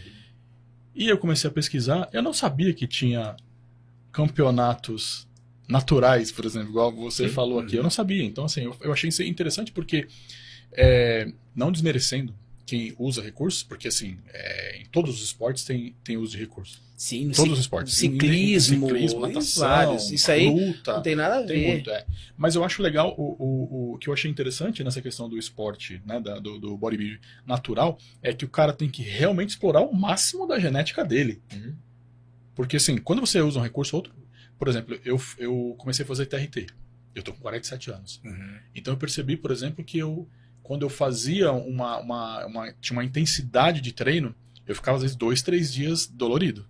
E 0.94 1.08
eu 1.08 1.18
comecei 1.18 1.50
a 1.50 1.54
pesquisar, 1.54 2.10
eu 2.12 2.22
não 2.22 2.34
sabia 2.34 2.74
que 2.74 2.86
tinha 2.86 3.36
campeonatos 4.12 5.28
naturais, 5.68 6.32
por 6.32 6.46
exemplo, 6.46 6.70
igual 6.70 6.92
você 6.94 7.30
Sim. 7.30 7.34
falou 7.34 7.60
aqui. 7.60 7.78
Eu 7.78 7.84
não 7.84 7.90
sabia. 7.90 8.24
Então, 8.24 8.44
assim, 8.44 8.66
eu, 8.66 8.76
eu 8.82 8.92
achei 8.92 9.08
isso 9.08 9.24
interessante 9.24 9.72
porque, 9.72 10.08
é, 10.74 11.32
não 11.56 11.72
desmerecendo 11.72 12.36
quem 12.72 12.96
usa 12.98 13.22
recursos, 13.22 13.64
porque, 13.64 13.88
assim, 13.90 14.18
é, 14.30 14.78
em 14.82 14.86
todos 14.86 15.16
os 15.16 15.24
esportes 15.26 15.66
tem, 15.66 15.94
tem 16.04 16.16
uso 16.16 16.32
de 16.32 16.38
recursos. 16.38 16.82
Sim, 16.96 17.32
Todos 17.32 17.54
os 17.54 17.60
esportes. 17.60 17.96
Ciclismo, 17.96 18.88
ciclismo 18.88 19.20
natação, 19.28 19.68
vários. 19.68 20.10
Isso 20.12 20.32
aí 20.32 20.48
luta. 20.50 20.94
não 20.94 21.02
tem 21.02 21.16
nada 21.16 21.40
a 21.40 21.46
Tem 21.46 21.60
ver. 21.60 21.68
muito, 21.74 21.90
é. 21.90 22.06
Mas 22.38 22.56
eu 22.56 22.64
acho 22.64 22.82
legal, 22.82 23.14
o, 23.18 23.36
o, 23.44 23.94
o 23.94 23.98
que 23.98 24.08
eu 24.08 24.14
achei 24.14 24.30
interessante 24.32 24.84
nessa 24.84 25.02
questão 25.02 25.28
do 25.28 25.38
esporte, 25.38 26.02
né, 26.06 26.20
da- 26.22 26.40
do, 26.40 26.60
do 26.60 26.78
bodybuilding 26.78 27.20
natural, 27.46 27.98
é 28.22 28.32
que 28.34 28.46
o 28.46 28.50
cara 28.50 28.72
tem 28.72 28.88
que 28.88 29.02
realmente 29.02 29.50
explorar 29.50 29.82
o 29.82 29.94
máximo 29.94 30.48
da 30.48 30.58
genética 30.60 31.04
dele. 31.04 31.42
Uhum. 31.52 31.76
Porque, 32.56 32.78
assim, 32.78 32.98
quando 32.98 33.20
você 33.20 33.42
usa 33.42 33.60
um 33.60 33.64
recurso 33.64 33.96
outro, 33.96 34.14
por 34.58 34.68
exemplo, 34.68 34.98
eu, 35.04 35.20
eu 35.40 35.76
comecei 35.78 36.06
a 36.06 36.08
fazer 36.08 36.28
TRT. 36.28 36.68
Eu 37.16 37.24
tô 37.24 37.34
com 37.34 37.40
47 37.42 37.92
anos. 37.92 38.22
Uhum. 38.24 38.58
Então 38.76 38.94
eu 38.94 38.98
percebi, 38.98 39.36
por 39.36 39.52
exemplo, 39.52 39.84
que 39.84 39.98
eu, 39.98 40.30
quando 40.64 40.84
eu 40.84 40.90
fazia 40.90 41.52
uma, 41.52 42.00
uma, 42.00 42.46
uma- 42.46 42.74
tinha 42.80 42.98
uma 42.98 43.04
intensidade 43.06 43.82
de 43.82 43.92
treino, 43.92 44.34
eu 44.68 44.76
ficava 44.76 44.98
às 44.98 45.02
vezes 45.04 45.16
dois, 45.18 45.42
três 45.42 45.72
dias 45.74 46.08
dolorido. 46.08 46.66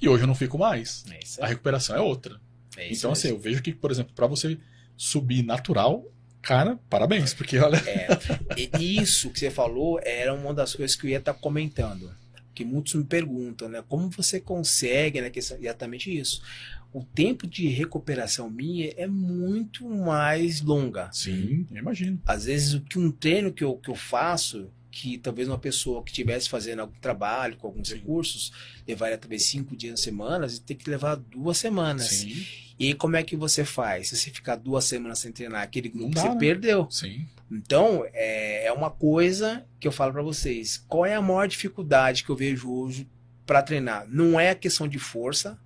E 0.00 0.08
hoje 0.08 0.24
eu 0.24 0.26
não 0.26 0.34
fico 0.34 0.58
mais. 0.58 1.04
É 1.38 1.44
A 1.44 1.46
recuperação 1.46 1.96
é 1.96 2.00
outra. 2.00 2.38
É 2.76 2.86
isso 2.88 3.00
Então, 3.00 3.12
assim, 3.12 3.28
mesmo. 3.28 3.38
eu 3.38 3.42
vejo 3.42 3.62
que, 3.62 3.72
por 3.72 3.90
exemplo, 3.90 4.12
para 4.14 4.26
você 4.26 4.58
subir 4.96 5.42
natural, 5.42 6.04
cara, 6.42 6.78
parabéns, 6.90 7.32
porque 7.32 7.58
olha. 7.58 7.76
É, 7.78 8.08
e 8.78 9.00
isso 9.00 9.30
que 9.30 9.38
você 9.40 9.50
falou 9.50 9.98
era 10.04 10.32
uma 10.34 10.52
das 10.52 10.74
coisas 10.74 10.94
que 10.94 11.06
eu 11.06 11.10
ia 11.10 11.18
estar 11.18 11.32
comentando. 11.34 12.14
Que 12.56 12.64
muitos 12.64 12.94
me 12.94 13.04
perguntam, 13.04 13.68
né? 13.68 13.84
Como 13.86 14.08
você 14.08 14.40
consegue, 14.40 15.20
né? 15.20 15.28
Que 15.28 15.38
é 15.38 15.42
exatamente 15.42 16.10
isso. 16.16 16.42
O 16.90 17.04
tempo 17.04 17.46
de 17.46 17.68
recuperação 17.68 18.48
minha 18.48 18.90
é 18.96 19.06
muito 19.06 19.86
mais 19.86 20.62
longa. 20.62 21.10
Sim, 21.12 21.66
imagino. 21.70 22.18
Às 22.24 22.46
vezes, 22.46 22.72
o 22.72 22.80
que 22.80 22.98
um 22.98 23.10
treino 23.12 23.52
que 23.52 23.62
eu, 23.62 23.76
que 23.76 23.90
eu 23.90 23.94
faço, 23.94 24.70
que 24.90 25.18
talvez 25.18 25.46
uma 25.46 25.58
pessoa 25.58 26.02
que 26.02 26.10
estivesse 26.10 26.48
fazendo 26.48 26.80
algum 26.80 26.98
trabalho 26.98 27.58
com 27.58 27.66
alguns 27.66 27.88
Sim. 27.88 27.96
recursos, 27.96 28.50
levaria 28.88 29.18
talvez 29.18 29.42
cinco 29.44 29.76
dias, 29.76 30.00
semanas, 30.00 30.56
e 30.56 30.62
tem 30.62 30.74
que 30.74 30.88
levar 30.88 31.16
duas 31.16 31.58
semanas. 31.58 32.06
Sim, 32.08 32.46
E 32.78 32.94
como 32.94 33.16
é 33.16 33.22
que 33.22 33.36
você 33.36 33.62
faz? 33.62 34.08
Se 34.08 34.16
você 34.16 34.30
ficar 34.30 34.56
duas 34.56 34.86
semanas 34.86 35.18
sem 35.18 35.30
treinar 35.30 35.60
aquele 35.62 35.90
grupo, 35.90 36.14
dá, 36.14 36.22
você 36.22 36.28
né? 36.30 36.36
perdeu. 36.38 36.88
sim. 36.90 37.26
Então, 37.50 38.04
é, 38.12 38.66
é 38.66 38.72
uma 38.72 38.90
coisa 38.90 39.64
que 39.78 39.86
eu 39.86 39.92
falo 39.92 40.12
pra 40.12 40.22
vocês. 40.22 40.84
Qual 40.88 41.06
é 41.06 41.14
a 41.14 41.22
maior 41.22 41.46
dificuldade 41.46 42.24
que 42.24 42.30
eu 42.30 42.36
vejo 42.36 42.70
hoje 42.70 43.08
pra 43.44 43.62
treinar? 43.62 44.06
Não 44.08 44.38
é 44.38 44.50
a 44.50 44.54
questão 44.54 44.88
de 44.88 44.98
força, 44.98 45.58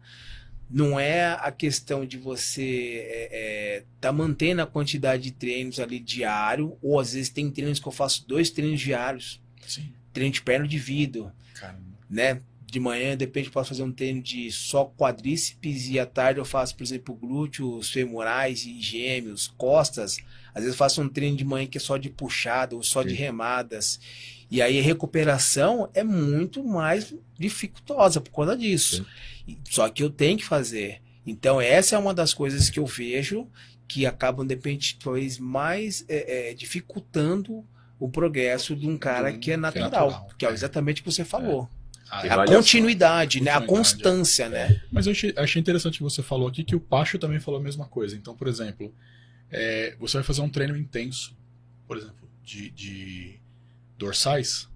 não 0.70 1.00
é 1.00 1.32
a 1.40 1.50
questão 1.50 2.04
de 2.06 2.16
você 2.16 3.04
é, 3.08 3.28
é, 3.32 3.84
tá 4.00 4.12
mantendo 4.12 4.62
a 4.62 4.66
quantidade 4.66 5.24
de 5.24 5.32
treinos 5.32 5.80
ali 5.80 5.98
diário, 5.98 6.78
ou 6.80 7.00
às 7.00 7.14
vezes 7.14 7.30
tem 7.30 7.50
treinos 7.50 7.80
que 7.80 7.88
eu 7.88 7.92
faço 7.92 8.26
dois 8.28 8.50
treinos 8.50 8.80
diários, 8.80 9.40
Sim. 9.66 9.92
treino 10.12 10.32
de 10.32 10.42
perna 10.42 10.68
de 10.68 10.78
vidro, 10.78 11.32
Caramba. 11.54 11.82
né? 12.08 12.40
De 12.64 12.78
manhã, 12.78 13.16
de 13.16 13.24
repente, 13.24 13.46
eu 13.46 13.52
posso 13.52 13.70
fazer 13.70 13.82
um 13.82 13.90
treino 13.90 14.22
de 14.22 14.52
só 14.52 14.84
quadríceps 14.84 15.88
e 15.88 15.98
à 15.98 16.06
tarde 16.06 16.38
eu 16.38 16.44
faço, 16.44 16.76
por 16.76 16.84
exemplo, 16.84 17.16
glúteos, 17.16 17.90
femorais 17.90 18.64
e 18.64 18.80
gêmeos, 18.80 19.48
costas. 19.48 20.18
Às 20.54 20.62
vezes 20.62 20.74
eu 20.74 20.78
faço 20.78 21.00
um 21.02 21.08
treino 21.08 21.36
de 21.36 21.44
manhã 21.44 21.66
que 21.66 21.78
é 21.78 21.80
só 21.80 21.96
de 21.96 22.08
puxada 22.10 22.74
ou 22.76 22.82
só 22.82 23.02
de 23.02 23.10
Sim. 23.10 23.16
remadas. 23.16 23.98
E 24.50 24.60
aí 24.60 24.78
a 24.78 24.82
recuperação 24.82 25.88
é 25.94 26.02
muito 26.02 26.62
mais 26.64 27.14
dificultosa 27.38 28.20
por 28.20 28.30
conta 28.30 28.56
disso. 28.56 29.06
E- 29.46 29.56
Só 29.68 29.88
que 29.88 30.02
eu 30.02 30.10
tenho 30.10 30.36
que 30.38 30.44
fazer. 30.44 31.00
Então 31.26 31.60
essa 31.60 31.96
é 31.96 31.98
uma 31.98 32.14
das 32.14 32.32
coisas 32.34 32.68
que 32.70 32.78
eu 32.78 32.86
vejo 32.86 33.46
que 33.86 34.06
acabam, 34.06 34.46
de 34.46 34.54
repente, 34.54 34.98
talvez 35.02 35.38
mais 35.38 36.04
é, 36.08 36.50
é, 36.50 36.54
dificultando 36.54 37.64
o 37.98 38.08
progresso 38.08 38.74
de 38.74 38.88
um 38.88 38.96
cara 38.96 39.30
Do- 39.32 39.38
que 39.38 39.38
é 39.38 39.44
que 39.44 39.50
é 39.52 39.56
natural. 39.56 39.90
natural, 40.10 40.28
Que 40.38 40.46
é 40.46 40.50
é. 40.50 40.52
exatamente 40.52 41.00
o 41.00 41.04
que 41.04 41.12
você 41.12 41.24
falou. 41.24 41.68
Ah, 42.10 42.26
é. 42.26 42.30
A 42.30 42.44
continuidade, 42.44 43.40
né? 43.40 43.50
A 43.52 43.60
constância, 43.60 44.48
né? 44.48 44.80
Mas 44.90 45.06
eu 45.06 45.12
achei, 45.12 45.32
achei 45.36 45.60
interessante 45.60 45.98
que 45.98 46.02
você 46.02 46.22
falou 46.22 46.48
aqui 46.48 46.64
que 46.64 46.74
o 46.74 46.80
Pacho 46.80 47.18
também 47.18 47.38
falou 47.38 47.60
a 47.60 47.62
mesma 47.62 47.86
coisa. 47.86 48.16
Então, 48.16 48.34
por 48.34 48.48
exemplo, 48.48 48.92
é, 49.50 49.96
você 49.98 50.18
vai 50.18 50.24
fazer 50.24 50.40
um 50.40 50.48
treino 50.48 50.76
intenso, 50.76 51.36
por 51.86 51.96
exemplo, 51.96 52.28
de, 52.42 52.70
de 52.70 53.40
dorsais, 53.96 54.68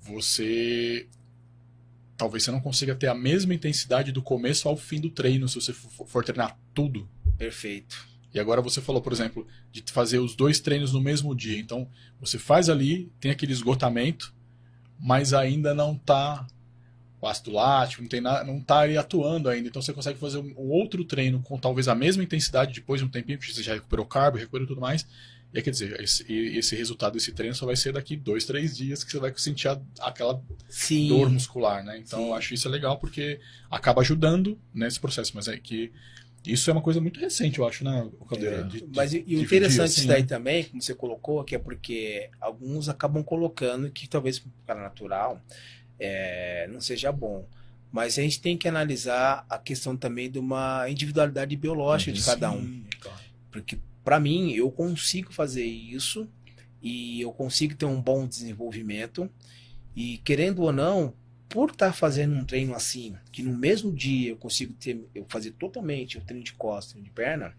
você 0.00 1.08
talvez 2.16 2.44
você 2.44 2.50
não 2.50 2.60
consiga 2.60 2.94
ter 2.94 3.08
a 3.08 3.14
mesma 3.14 3.52
intensidade 3.52 4.10
do 4.10 4.22
começo 4.22 4.68
ao 4.68 4.76
fim 4.76 5.00
do 5.00 5.10
treino 5.10 5.48
se 5.48 5.56
você 5.56 5.72
for, 5.72 6.06
for 6.06 6.24
treinar 6.24 6.58
tudo. 6.72 7.08
Perfeito. 7.36 8.08
E 8.32 8.40
agora 8.40 8.62
você 8.62 8.80
falou, 8.80 9.02
por 9.02 9.12
exemplo, 9.12 9.46
de 9.70 9.82
fazer 9.92 10.18
os 10.18 10.34
dois 10.34 10.60
treinos 10.60 10.92
no 10.92 11.00
mesmo 11.00 11.34
dia. 11.34 11.58
Então, 11.58 11.88
você 12.20 12.38
faz 12.38 12.68
ali, 12.68 13.12
tem 13.20 13.30
aquele 13.30 13.52
esgotamento, 13.52 14.34
mas 14.98 15.32
ainda 15.32 15.74
não 15.74 15.96
tá 15.96 16.46
o 17.26 17.30
ácido 17.30 17.50
lático, 17.52 18.02
não, 18.02 18.08
tem 18.08 18.20
na, 18.20 18.42
não 18.44 18.60
tá 18.60 18.78
ali 18.80 18.96
atuando 18.96 19.48
ainda. 19.48 19.68
Então, 19.68 19.82
você 19.82 19.92
consegue 19.92 20.18
fazer 20.18 20.38
um, 20.38 20.54
um 20.56 20.68
outro 20.70 21.04
treino 21.04 21.40
com 21.42 21.58
talvez 21.58 21.88
a 21.88 21.94
mesma 21.94 22.22
intensidade 22.22 22.72
depois 22.74 23.00
de 23.00 23.06
um 23.06 23.10
tempinho, 23.10 23.38
porque 23.38 23.52
você 23.52 23.62
já 23.62 23.74
recuperou 23.74 24.06
carbo, 24.06 24.38
recuperou 24.38 24.66
tudo 24.66 24.80
mais. 24.80 25.06
E 25.54 25.58
aí, 25.58 25.62
quer 25.62 25.70
dizer, 25.70 26.00
esse, 26.00 26.24
esse 26.30 26.74
resultado 26.76 27.14
desse 27.14 27.32
treino 27.32 27.54
só 27.54 27.64
vai 27.66 27.76
ser 27.76 27.92
daqui 27.92 28.16
dois, 28.16 28.44
três 28.44 28.76
dias 28.76 29.02
que 29.04 29.10
você 29.10 29.18
vai 29.18 29.32
sentir 29.36 29.68
a- 29.68 29.80
aquela 30.00 30.42
Sim. 30.68 31.08
dor 31.08 31.30
muscular, 31.30 31.84
né? 31.84 31.98
Então 31.98 32.18
Sim. 32.18 32.26
eu 32.28 32.34
acho 32.34 32.52
isso 32.52 32.68
legal 32.68 32.98
porque 32.98 33.40
acaba 33.70 34.02
ajudando 34.02 34.58
nesse 34.74 34.98
processo, 35.00 35.32
mas 35.34 35.48
é 35.48 35.56
que 35.56 35.92
isso 36.44 36.68
é 36.68 36.72
uma 36.72 36.82
coisa 36.82 37.00
muito 37.00 37.18
recente, 37.18 37.58
eu 37.58 37.66
acho, 37.66 37.82
né, 37.84 38.08
o 38.20 38.24
Caldeira? 38.24 38.56
É. 38.58 38.62
De- 38.64 38.80
de- 38.82 38.88
Mas 38.94 39.12
e, 39.14 39.18
o 39.18 39.40
interessante 39.40 39.84
assim, 39.84 39.94
disso 39.94 40.06
daí 40.08 40.22
né? 40.22 40.28
também, 40.28 40.64
como 40.64 40.82
você 40.82 40.94
colocou, 40.94 41.42
que 41.42 41.54
é 41.54 41.58
porque 41.58 42.28
alguns 42.40 42.88
acabam 42.88 43.22
colocando 43.24 43.90
que 43.90 44.06
talvez 44.08 44.42
para 44.66 44.80
natural 44.80 45.40
é, 45.98 46.68
não 46.72 46.80
seja 46.80 47.10
bom. 47.12 47.46
Mas 47.92 48.18
a 48.18 48.22
gente 48.22 48.40
tem 48.40 48.56
que 48.56 48.68
analisar 48.68 49.46
a 49.48 49.58
questão 49.58 49.96
também 49.96 50.30
de 50.30 50.38
uma 50.38 50.88
individualidade 50.90 51.56
biológica 51.56 52.12
de 52.12 52.22
cada 52.22 52.50
um. 52.50 52.62
Sim, 52.62 52.84
claro. 53.00 53.18
Porque, 53.50 53.78
para 54.04 54.20
mim, 54.20 54.52
eu 54.52 54.70
consigo 54.70 55.32
fazer 55.32 55.64
isso 55.64 56.28
e 56.82 57.20
eu 57.20 57.32
consigo 57.32 57.74
ter 57.74 57.86
um 57.86 58.00
bom 58.00 58.26
desenvolvimento. 58.26 59.30
E, 59.94 60.18
querendo 60.18 60.62
ou 60.62 60.72
não, 60.72 61.14
por 61.48 61.70
estar 61.70 61.92
fazendo 61.92 62.34
um 62.34 62.44
treino 62.44 62.74
assim, 62.74 63.14
que 63.32 63.42
no 63.42 63.56
mesmo 63.56 63.92
dia 63.92 64.30
eu 64.30 64.36
consigo 64.36 64.74
ter, 64.74 65.00
eu 65.14 65.24
fazer 65.28 65.52
totalmente 65.52 66.18
o 66.18 66.20
treino 66.20 66.44
de 66.44 66.52
costas, 66.52 66.92
treino 66.92 67.06
de 67.06 67.12
perna, 67.12 67.54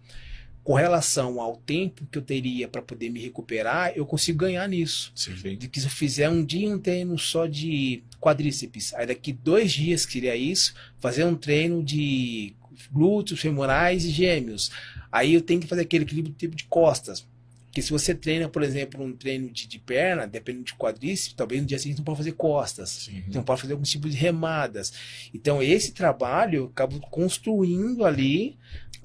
com 0.68 0.74
relação 0.74 1.40
ao 1.40 1.56
tempo 1.56 2.06
que 2.12 2.18
eu 2.18 2.22
teria 2.22 2.68
para 2.68 2.82
poder 2.82 3.10
me 3.10 3.22
recuperar, 3.22 3.94
eu 3.96 4.06
consigo 4.06 4.40
ganhar 4.40 4.68
nisso. 4.68 5.14
Sim. 5.16 5.56
De 5.56 5.70
que 5.70 5.80
se 5.80 5.86
eu 5.86 5.90
fizer 5.90 6.30
um 6.30 6.44
dia 6.44 6.68
um 6.68 6.78
treino 6.78 7.18
só 7.18 7.48
de 7.48 8.04
quadríceps, 8.20 8.94
aí 8.94 9.08
daqui 9.08 9.32
dois 9.32 9.72
dias, 9.72 10.06
que 10.06 10.12
seria 10.12 10.36
isso, 10.36 10.74
fazer 11.00 11.24
um 11.24 11.36
treino 11.36 11.82
de 11.82 12.54
glúteos, 12.92 13.40
femorais 13.40 14.04
e 14.04 14.10
gêmeos. 14.10 14.70
Aí 15.10 15.36
eu 15.36 15.42
tenho 15.42 15.62
que 15.62 15.68
fazer 15.68 15.84
aquele 15.84 16.04
equilíbrio 16.04 16.34
do 16.34 16.38
tipo 16.38 16.54
de 16.54 16.66
costas. 16.66 17.26
Porque 17.78 17.82
se 17.82 17.92
você 17.92 18.16
treina, 18.16 18.50
por 18.50 18.64
exemplo, 18.64 19.06
um 19.06 19.14
treino 19.14 19.52
de, 19.52 19.68
de 19.68 19.78
perna, 19.78 20.26
dependendo 20.26 20.66
de 20.66 20.74
quadríceps, 20.74 21.34
talvez 21.34 21.62
no 21.62 21.68
dia 21.68 21.78
seguinte 21.78 22.00
não 22.00 22.04
pode 22.04 22.18
fazer 22.18 22.32
costas. 22.32 22.90
Sim. 22.90 23.24
Não 23.34 23.44
pode 23.44 23.62
fazer 23.62 23.74
algum 23.74 23.86
tipo 23.86 24.10
de 24.10 24.18
remadas. 24.18 24.92
Então, 25.32 25.62
esse 25.62 25.94
trabalho 25.94 26.58
eu 26.58 26.66
acabo 26.66 27.00
construindo 27.10 28.04
ali 28.04 28.58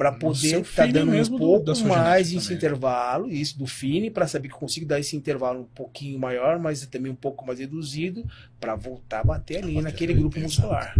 para 0.02 0.12
poder 0.18 0.60
estar 0.60 0.84
feeling 0.84 0.92
dando 0.92 1.12
um 1.12 1.22
do- 1.30 1.38
pouco 1.38 1.74
sua 1.74 1.88
mais 1.88 2.28
esse 2.32 2.40
também. 2.42 2.56
intervalo, 2.56 3.30
isso 3.30 3.58
do 3.58 3.66
fine, 3.66 4.10
para 4.10 4.26
saber 4.26 4.48
que 4.48 4.54
eu 4.54 4.58
consigo 4.58 4.86
dar 4.86 4.98
esse 4.98 5.14
intervalo 5.16 5.60
um 5.60 5.64
pouquinho 5.64 6.18
maior, 6.18 6.58
mas 6.58 6.84
também 6.86 7.12
um 7.12 7.16
pouco 7.16 7.46
mais 7.46 7.58
reduzido, 7.58 8.24
para 8.60 8.74
voltar 8.74 9.20
a 9.20 9.24
bater 9.24 9.58
ali 9.62 9.74
bater 9.74 9.84
naquele 9.84 10.14
grupo 10.14 10.38
muscular. 10.40 10.94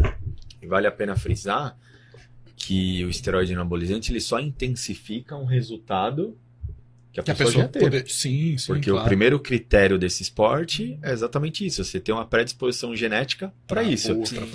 E 0.61 0.67
vale 0.67 0.87
a 0.87 0.93
pena 0.93 1.17
frisar 1.17 1.77
que 2.57 3.05
o 3.05 3.09
esteroide 3.11 3.53
anabolizante 3.53 4.13
ele 4.13 4.21
só 4.21 4.39
intensifica 4.39 5.37
um 5.37 5.45
resultado 5.45 6.37
que 7.13 7.21
a 7.21 7.23
Que 7.23 7.31
a 7.31 7.35
pessoa, 7.35 7.49
pessoa 7.49 7.65
já 7.65 7.69
teve. 7.69 7.85
poder... 7.85 8.09
Sim, 8.11 8.57
sim, 8.57 8.67
Porque 8.67 8.91
o 8.91 8.95
claro. 8.95 9.07
primeiro 9.09 9.39
critério 9.39 9.99
desse 9.99 10.23
esporte 10.23 10.99
é 11.03 11.13
exatamente 11.13 11.65
isso. 11.67 11.85
Você 11.85 12.01
tem 12.01 12.15
uma 12.15 12.25
predisposição 12.27 12.97
genética 12.97 13.53
para 13.67 13.83
isso. 13.83 14.13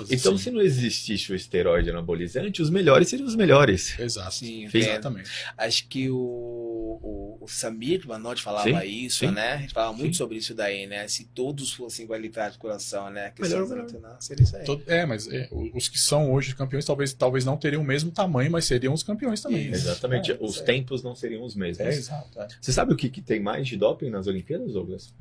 Então, 0.10 0.38
sim. 0.38 0.44
se 0.46 0.52
não 0.52 0.62
existisse 0.62 1.32
o 1.32 1.36
esteroide 1.36 1.90
anabolizante, 1.90 2.62
os 2.62 2.70
melhores 2.70 3.10
seriam 3.10 3.28
os 3.28 3.36
melhores. 3.36 3.98
Exato. 4.00 4.34
Sim, 4.34 4.68
Sim. 4.70 4.78
é, 4.80 4.92
Exatamente. 4.92 5.30
acho 5.58 5.88
que 5.88 6.10
o, 6.10 6.16
o, 6.18 7.27
o 7.40 7.48
Samir 7.48 8.08
Manotti 8.08 8.42
falava 8.42 8.82
Sim, 8.82 8.88
isso, 9.06 9.20
sim. 9.20 9.32
né? 9.32 9.54
A 9.54 9.58
gente 9.58 9.74
falava 9.74 9.94
muito 9.94 10.14
Sim. 10.14 10.18
sobre 10.18 10.38
isso 10.38 10.54
daí, 10.54 10.86
né? 10.88 11.08
Se 11.08 11.26
todos 11.26 11.72
fossem 11.74 12.06
igualitários 12.06 12.54
de 12.54 12.60
coração, 12.60 13.10
né? 13.10 13.28
A 13.38 13.42
Melhor, 13.42 13.62
questão 13.68 13.68
melhor. 13.86 13.92
não, 14.02 14.22
seria 14.22 14.44
isso 14.44 14.56
aí. 14.56 14.64
Todo- 14.64 14.84
É, 14.88 15.06
mas 15.06 15.28
é, 15.28 15.50
os 15.74 15.88
que 15.90 16.00
são 16.00 16.32
hoje 16.32 16.56
campeões 16.56 16.86
talvez, 16.86 17.14
talvez 17.14 17.46
não 17.46 17.58
teriam 17.58 17.82
o 17.82 17.86
mesmo 17.86 18.12
tamanho, 18.12 18.52
mas 18.52 18.66
seriam 18.66 18.94
os 18.94 19.04
campeões 19.04 19.42
também. 19.42 19.68
Isso. 19.72 19.88
Exatamente. 19.88 20.32
É, 20.32 20.38
os 20.40 20.60
tempos 20.62 21.02
não 21.04 21.16
seriam 21.16 21.44
os 21.44 21.56
mesmos. 21.56 21.80
É, 21.86 21.90
exato. 21.90 22.40
é. 22.42 22.48
Você 22.62 22.72
sabe 22.72 22.94
o 22.94 22.96
que, 22.96 23.10
que 23.10 23.22
tem 23.22 23.40
mais 23.40 23.68
de 23.68 23.78
doping 23.78 24.10
nas 24.10 24.28
Olimpíadas, 24.28 24.74
Douglas? 24.74 25.14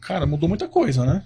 Cara, 0.00 0.26
mudou 0.26 0.48
muita 0.48 0.66
coisa, 0.68 1.04
né? 1.04 1.24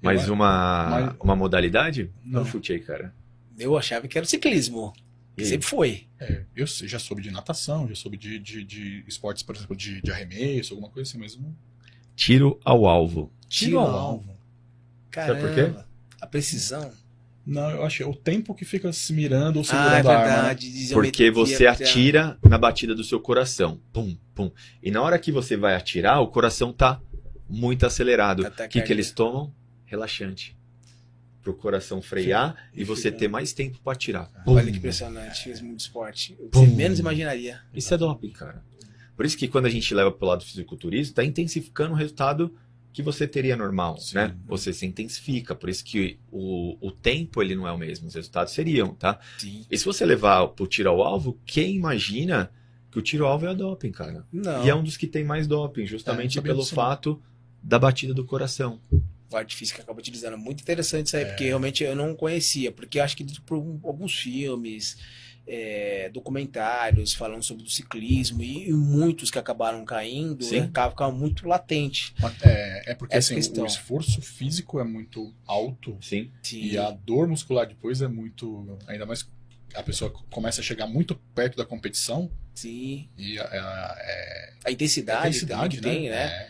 Mais 0.00 0.28
uma, 0.28 0.88
mas- 0.90 1.16
uma 1.20 1.34
modalidade? 1.36 2.10
Não. 2.24 2.42
um 2.42 2.44
chute 2.44 2.72
aí, 2.72 2.80
cara. 2.80 3.14
Eu 3.58 3.76
achava 3.76 4.06
que 4.06 4.18
era 4.18 4.24
o 4.24 4.28
ciclismo. 4.28 4.92
E? 5.36 5.44
Sempre 5.44 5.66
foi. 5.66 6.06
É, 6.20 6.42
eu 6.54 6.66
já 6.66 6.98
soube 6.98 7.20
de 7.22 7.30
natação, 7.30 7.88
já 7.88 7.94
soube 7.94 8.16
de, 8.16 8.38
de, 8.38 8.62
de 8.64 9.04
esportes, 9.06 9.42
por 9.42 9.56
exemplo, 9.56 9.74
de, 9.76 10.00
de 10.00 10.10
arremesso, 10.12 10.74
alguma 10.74 10.90
coisa 10.90 11.08
assim, 11.08 11.18
mas 11.18 11.36
não 11.36 11.54
Tiro 12.16 12.60
ao 12.64 12.86
alvo. 12.86 13.32
tiro 13.48 13.78
ao 13.80 13.88
alvo. 13.90 14.36
Caramba. 15.10 15.40
Sabe 15.40 15.54
por 15.54 15.74
quê? 15.74 15.84
A 16.20 16.26
precisão. 16.26 16.92
Não, 17.46 17.68
eu 17.70 17.84
achei 17.84 18.06
o 18.06 18.14
tempo 18.14 18.54
que 18.54 18.64
fica 18.64 18.90
se 18.92 19.12
mirando 19.12 19.56
ou 19.56 19.62
Ah, 19.62 19.64
segurando 19.64 20.08
é 20.08 20.14
a 20.14 20.18
arma. 20.18 20.32
né? 20.32 20.32
verdade. 20.54 20.88
Porque 20.94 21.30
você 21.30 21.66
atira 21.66 22.38
na 22.42 22.56
batida 22.56 22.94
do 22.94 23.04
seu 23.04 23.20
coração. 23.20 23.78
Pum, 23.92 24.16
pum. 24.34 24.50
E 24.82 24.90
na 24.90 25.02
hora 25.02 25.18
que 25.18 25.30
você 25.32 25.56
vai 25.56 25.74
atirar, 25.74 26.20
o 26.22 26.28
coração 26.28 26.72
tá 26.72 27.00
muito 27.50 27.84
acelerado. 27.84 28.44
O 28.46 28.68
que, 28.68 28.80
que 28.80 28.92
eles 28.92 29.10
tomam? 29.10 29.52
Relaxante. 29.84 30.56
Pro 31.44 31.54
coração 31.54 32.00
frear 32.02 32.54
Sim, 32.54 32.78
e 32.78 32.80
e 32.80 32.84
você 32.84 33.12
ter 33.12 33.28
mais 33.28 33.52
tempo 33.52 33.78
pra 33.84 33.92
atirar. 33.92 34.30
Olha 34.46 34.64
Pum. 34.64 34.72
que 34.72 34.78
impressionante. 34.78 35.44
Fez 35.44 35.60
muito 35.60 35.80
esporte. 35.80 36.36
Você 36.50 36.66
menos 36.66 36.98
imaginaria. 36.98 37.60
Isso 37.72 37.92
é 37.94 37.98
doping, 37.98 38.30
cara. 38.30 38.64
Por 39.14 39.24
isso 39.26 39.36
que 39.36 39.46
quando 39.46 39.66
a 39.66 39.70
gente 39.70 39.94
leva 39.94 40.10
pro 40.10 40.26
lado 40.26 40.42
fisiculturista, 40.44 41.16
tá 41.16 41.24
intensificando 41.24 41.92
o 41.92 41.96
resultado 41.96 42.52
que 42.94 43.02
você 43.02 43.26
teria 43.28 43.56
normal, 43.56 43.98
Sim. 43.98 44.14
né? 44.14 44.36
Você 44.46 44.72
se 44.72 44.86
intensifica, 44.86 45.54
por 45.54 45.68
isso 45.68 45.84
que 45.84 46.18
o, 46.30 46.78
o 46.80 46.90
tempo 46.90 47.42
ele 47.42 47.54
não 47.54 47.66
é 47.68 47.72
o 47.72 47.78
mesmo, 47.78 48.06
os 48.08 48.14
resultados 48.14 48.52
seriam, 48.54 48.94
tá? 48.94 49.18
Sim. 49.36 49.66
E 49.70 49.76
se 49.76 49.84
você 49.84 50.06
levar 50.06 50.46
pro 50.48 50.66
tiro 50.66 50.88
ao 50.88 51.02
alvo, 51.02 51.38
quem 51.44 51.76
imagina 51.76 52.50
que 52.90 52.98
o 52.98 53.02
tiro 53.02 53.26
ao 53.26 53.32
alvo 53.32 53.46
é 53.46 53.54
doping, 53.54 53.90
cara? 53.90 54.24
Não. 54.32 54.64
E 54.64 54.70
é 54.70 54.74
um 54.74 54.82
dos 54.82 54.96
que 54.96 55.08
tem 55.08 55.24
mais 55.24 55.46
doping, 55.48 55.84
justamente 55.86 56.38
É, 56.38 56.42
pelo 56.42 56.64
fato 56.64 57.20
da 57.62 57.78
batida 57.78 58.14
do 58.14 58.24
coração. 58.24 58.80
Artifício 59.40 59.74
que 59.74 59.80
acaba 59.80 59.98
utilizando. 59.98 60.36
Muito 60.38 60.60
interessante 60.62 61.06
isso 61.08 61.16
aí, 61.16 61.22
É. 61.24 61.26
porque 61.26 61.44
realmente 61.44 61.82
eu 61.84 61.94
não 61.96 62.14
conhecia. 62.14 62.70
Porque 62.72 62.98
eu 62.98 63.04
acho 63.04 63.16
que 63.16 63.24
por 63.42 63.58
um- 63.58 63.80
alguns 63.84 64.14
filmes, 64.18 64.96
é, 65.46 66.08
documentários 66.10 67.12
falando 67.12 67.42
sobre 67.42 67.64
o 67.64 67.68
ciclismo 67.68 68.42
e, 68.42 68.68
e 68.68 68.72
muitos 68.72 69.30
que 69.30 69.38
acabaram 69.38 69.84
caindo, 69.84 70.42
Sim. 70.42 70.60
né, 70.60 70.70
ficando 70.90 71.16
muito 71.16 71.46
latente. 71.46 72.14
É, 72.42 72.92
é 72.92 72.94
porque 72.94 73.14
assim, 73.16 73.34
questão. 73.34 73.64
o 73.64 73.66
esforço 73.66 74.22
físico 74.22 74.80
é 74.80 74.84
muito 74.84 75.34
alto 75.46 75.98
Sim. 76.00 76.30
e 76.50 76.78
a 76.78 76.90
dor 76.90 77.28
muscular 77.28 77.66
depois 77.66 78.00
é 78.00 78.08
muito. 78.08 78.78
Ainda 78.86 79.04
mais 79.04 79.28
a 79.74 79.82
pessoa 79.82 80.10
começa 80.30 80.60
a 80.60 80.64
chegar 80.64 80.86
muito 80.86 81.14
perto 81.34 81.56
da 81.58 81.66
competição 81.66 82.30
Sim. 82.54 83.08
e 83.18 83.38
a, 83.38 83.44
a- 83.44 83.96
é, 83.98 84.52
A 84.64 84.70
intensidade, 84.70 85.18
a 85.26 85.28
intensidade, 85.28 85.76
que 85.76 85.82
tem, 85.82 86.08
né? 86.08 86.24
É. 86.26 86.48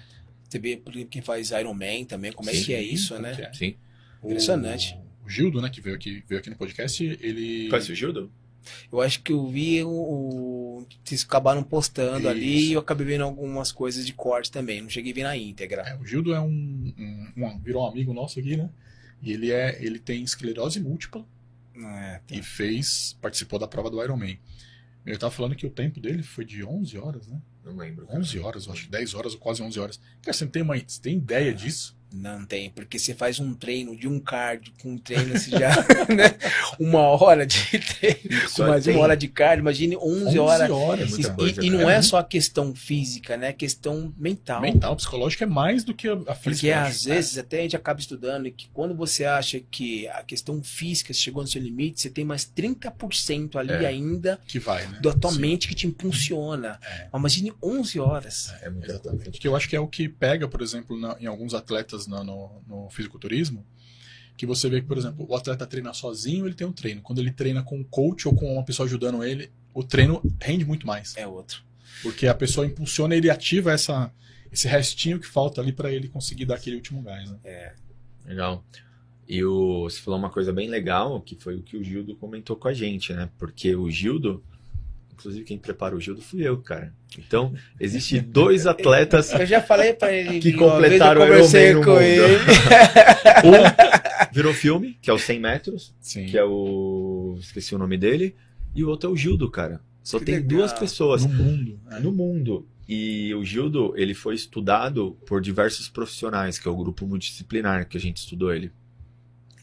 Você 0.49 0.59
vê, 0.59 0.77
por 0.77 0.93
exemplo, 0.93 1.09
quem 1.11 1.23
faz 1.23 1.51
Iron 1.51 1.75
Man 1.75 2.05
também, 2.07 2.33
como 2.33 2.49
é 2.51 2.55
Sim, 2.55 2.65
que 2.65 2.75
é 2.75 2.83
isso, 2.83 3.19
né? 3.19 3.37
é. 3.41 3.53
Sim. 3.53 3.75
Impressionante. 4.23 4.97
O, 5.23 5.27
o 5.27 5.31
Gildo, 5.31 5.61
né, 5.61 5.69
que 5.71 5.81
veio 5.81 5.97
aqui, 5.97 6.23
veio 6.29 6.41
aqui 6.41 6.51
no 6.51 6.57
podcast, 6.57 7.03
ele. 7.21 7.69
Conhece 7.69 7.93
o 7.93 7.95
Gildo? 7.95 8.31
Eu 8.91 9.03
acho 9.03 9.21
que 9.23 9.31
eu 9.33 9.47
vi 9.47 9.83
o, 9.85 9.89
o 9.91 10.87
vocês 11.05 11.23
acabaram 11.23 11.63
postando 11.63 12.27
ali 12.29 12.57
Isso. 12.63 12.71
e 12.71 12.73
eu 12.73 12.81
acabei 12.81 13.07
vendo 13.07 13.23
algumas 13.25 13.71
coisas 13.71 14.07
de 14.07 14.13
corte 14.15 14.51
também. 14.51 14.81
Não 14.81 14.89
cheguei 14.89 15.13
a 15.13 15.15
ver 15.15 15.23
na 15.25 15.37
íntegra. 15.37 15.83
É, 15.83 15.97
o 15.97 16.05
Gildo 16.07 16.33
é 16.33 16.41
um, 16.41 16.47
um- 16.99 17.45
um- 17.45 17.59
virou 17.61 17.85
um 17.85 17.87
amigo 17.91 18.15
nosso 18.15 18.41
aqui, 18.41 18.57
né? 18.57 18.71
E 19.23 19.33
ele 19.33 19.51
é, 19.51 19.79
ele 19.85 19.99
tem 19.99 20.23
esclerose 20.23 20.81
múltipla 20.81 21.27
É, 21.77 22.21
e 22.31 22.43
fez, 22.43 23.19
participou 23.21 23.59
da 23.59 23.69
prova 23.69 23.91
do 23.91 24.03
Ironman. 24.03 24.39
Ele 25.05 25.19
tava 25.19 25.31
falando 25.31 25.55
que 25.55 25.67
o 25.67 25.71
tempo 25.71 26.01
dele 26.01 26.23
foi 26.23 26.45
de 26.45 26.65
11 26.65 26.97
horas, 26.99 27.27
né? 27.27 27.41
Não 27.65 27.77
lembro. 27.77 28.07
cara. 28.07 28.19
11 28.19 28.39
horas, 28.39 28.67
eu 28.67 28.73
acho, 28.73 28.91
10 28.91 29.15
horas 29.15 29.35
ou 29.35 29.39
quase 29.39 29.63
11 29.63 29.79
horas. 29.81 30.01
Cara, 30.23 30.33
você 30.33 30.45
não 30.45 30.51
tem, 30.53 30.63
uma, 30.63 30.79
você 30.79 31.01
tem 31.01 31.17
ideia 31.17 31.53
disso? 31.53 31.97
Não 32.17 32.47
tem, 32.47 32.71
porque 32.71 32.97
você 32.99 33.13
faz 33.13 33.41
um 33.41 33.53
treino 33.55 33.97
de 33.97 34.07
um 34.07 34.21
cardio 34.21 34.73
com 34.81 34.93
um 34.93 34.99
treino 34.99 35.37
você 35.37 35.51
já, 35.51 35.71
né? 36.15 36.37
Uma 36.79 37.01
hora 37.01 37.45
de 37.45 37.59
treino, 37.99 38.49
Só 38.49 38.69
mais 38.69 38.85
tem 38.85 38.95
uma 38.95 39.03
hora 39.03 39.17
de 39.17 39.27
cardio, 39.27 39.63
imagine 39.63 39.97
11, 39.97 40.39
horas. 40.39 40.71
horas. 40.71 41.11
muita 41.11 41.29
E- 41.29 41.35
coisa, 41.35 41.65
e, 41.65 41.71
não 41.71 41.91
é 41.91 42.01
só 42.03 42.19
a 42.19 42.25
questão 42.25 42.75
física, 42.75 43.37
né? 43.37 43.49
É 43.49 43.53
questão 43.53 44.15
mental. 44.17 44.61
Mental, 44.61 44.95
psicológico 44.97 45.43
é 45.43 45.47
mais 45.47 45.83
do 45.83 45.93
que 45.93 46.09
a 46.09 46.13
a 46.15 46.35
física. 46.35 46.41
Porque 46.45 46.71
às 46.71 46.89
acho. 46.97 47.09
vezes 47.09 47.37
até 47.39 47.59
a 47.59 47.63
gente 47.63 47.77
acaba 47.77 47.99
estudando 48.01 48.51
que 48.53 48.69
quando 48.73 48.95
você 48.95 49.25
acha 49.25 49.59
que 49.59 50.07
a 50.09 50.23
questão 50.23 50.63
física 50.63 51.13
chegou 51.13 51.43
no 51.43 51.49
seu 51.49 51.61
limite, 51.61 52.01
você 52.01 52.11
tem 52.11 52.25
mais 52.25 52.45
30% 52.45 53.57
ali 53.57 53.73
É. 53.73 53.87
ainda 53.87 54.39
que 54.47 54.59
vai, 54.59 54.87
né? 54.87 54.99
da 55.03 55.13
tua 55.13 55.33
Sim. 55.33 55.41
mente 55.41 55.67
que 55.69 55.75
te 55.75 55.87
impulsiona. 55.87 56.79
É. 56.83 57.09
Imagine 57.15 57.53
11 57.63 57.99
horas. 58.01 58.53
É 58.63 58.71
coisa. 58.71 58.87
Exatamente. 58.87 59.41
Que 59.41 59.49
eu 59.49 59.57
acho 59.57 59.69
que 59.69 59.75
é 59.77 59.81
o 59.81 59.89
que 59.89 60.09
pega, 60.09 60.47
por 60.47 60.63
exemplo, 60.63 60.99
na- 60.99 61.17
em 61.21 61.27
alguns 61.27 61.55
atletas 61.55 62.04
na- 62.11 62.25
no, 62.25 62.63
no 62.67 62.91
fisiculturismo, 62.91 63.65
que 64.37 64.47
você 64.47 64.69
vê 64.69 64.81
que, 64.81 64.87
por 64.87 64.99
exemplo, 64.99 65.25
o 65.29 65.35
atleta 65.37 65.67
treina 65.67 65.93
sozinho, 65.93 66.47
ele 66.47 66.55
tem 66.55 66.67
um 66.67 66.73
treino. 66.73 67.01
Quando 67.03 67.21
ele 67.21 67.31
treina 67.31 67.63
com 67.63 67.79
um 67.79 67.85
coach 67.85 68.27
ou 68.27 68.35
com 68.35 68.53
uma 68.53 68.65
pessoa 68.65 68.87
ajudando 68.87 69.23
ele, 69.23 69.51
o 69.73 69.83
treino 69.85 70.21
rende 70.41 70.65
muito 70.65 70.87
mais. 70.87 71.17
É 71.17 71.27
outro. 71.27 71.63
Porque 72.03 72.27
a 72.27 72.35
pessoa 72.35 72.67
impulsiona, 72.67 73.15
ele 73.15 73.31
ativa 73.31 73.73
essa, 73.73 74.13
esse 74.51 74.67
restinho 74.67 75.21
que 75.21 75.27
falta 75.27 75.61
ali 75.61 75.73
pra 75.73 75.93
ele 75.93 76.09
conseguir 76.09 76.45
dar 76.47 76.57
aquele 76.57 76.77
último 76.77 77.01
gás. 77.03 77.31
Né? 77.31 77.39
Legal. 78.27 78.65
E 79.27 79.43
o, 79.45 79.85
você 79.85 80.01
falou 80.01 80.19
uma 80.19 80.31
coisa 80.31 80.53
bem 80.53 80.69
legal, 80.69 81.21
que 81.21 81.37
foi 81.37 81.57
o 81.57 81.63
que 81.63 81.77
o 81.77 81.85
Gildo 81.85 82.15
comentou 82.17 82.57
com 82.57 82.69
a 82.69 82.75
gente, 82.75 83.13
né? 83.15 83.31
Porque 83.39 83.75
o 83.75 83.91
Gildo, 83.91 84.45
inclusive 85.19 85.45
quem 85.45 85.57
preparou 85.59 85.99
o 85.99 86.01
Gildo 86.01 86.21
fui 86.21 86.47
eu, 86.47 86.59
cara. 86.59 86.93
Então, 87.19 87.55
existe 87.81 88.21
dois 88.21 88.67
atletas 88.67 89.33
Eu 89.33 89.47
já 89.47 89.63
falei 89.63 89.93
pra 89.95 90.13
ele 90.13 90.41
Que 90.41 90.53
completaram 90.53 91.21
eu 91.23 91.27
o 91.27 91.31
conversei 91.31 91.71
Ironman 91.71 91.81
no 91.81 91.85
com 91.87 91.93
mundo. 91.93 92.03
ele. 92.03 92.39
Um 93.45 94.33
virou 94.35 94.53
filme, 94.55 94.99
que 95.01 95.09
é 95.11 95.13
o 95.13 95.19
100 95.19 95.39
metros, 95.41 95.95
Sim. 96.01 96.27
que 96.27 96.37
é 96.39 96.45
o. 96.45 97.37
Esqueci 97.41 97.75
o 97.75 97.79
nome 97.79 97.97
dele. 97.97 98.35
E 98.75 98.83
o 98.85 98.89
outro 98.89 99.09
é 99.09 99.13
o 99.13 99.17
Gildo, 99.17 99.51
cara. 99.51 99.81
Só 100.03 100.19
Que 100.19 100.25
tem 100.27 100.35
legal. 100.37 100.49
duas 100.59 100.73
pessoas 100.73 101.25
No 101.25 101.33
mundo. 101.33 101.81
né? 101.91 102.01
no 102.01 102.11
mundo. 102.13 102.67
E 102.89 103.33
o 103.35 103.45
Gildo, 103.45 103.95
ele 103.97 104.13
foi 104.15 104.35
estudado 104.35 105.17
por 105.27 105.41
diversos 105.41 105.89
profissionais, 105.89 106.59
que 106.59 106.67
é 106.69 106.71
o 106.71 106.77
grupo 106.77 107.07
multidisciplinar 107.07 107.89
que 107.89 107.97
a 107.97 108.01
gente 108.01 108.19
estudou 108.19 108.53
ele. 108.53 108.71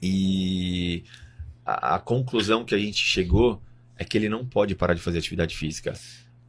E 0.01 1.03
a, 1.65 1.95
a 1.95 1.99
conclusão 1.99 2.63
que 2.65 2.73
a 2.73 2.77
gente 2.79 2.97
chegou 3.03 3.61
é 4.01 4.05
que 4.05 4.17
ele 4.17 4.27
não 4.29 4.45
pode 4.45 4.73
parar 4.75 4.93
de 4.93 5.01
fazer 5.01 5.19
atividade 5.19 5.55
física, 5.55 5.93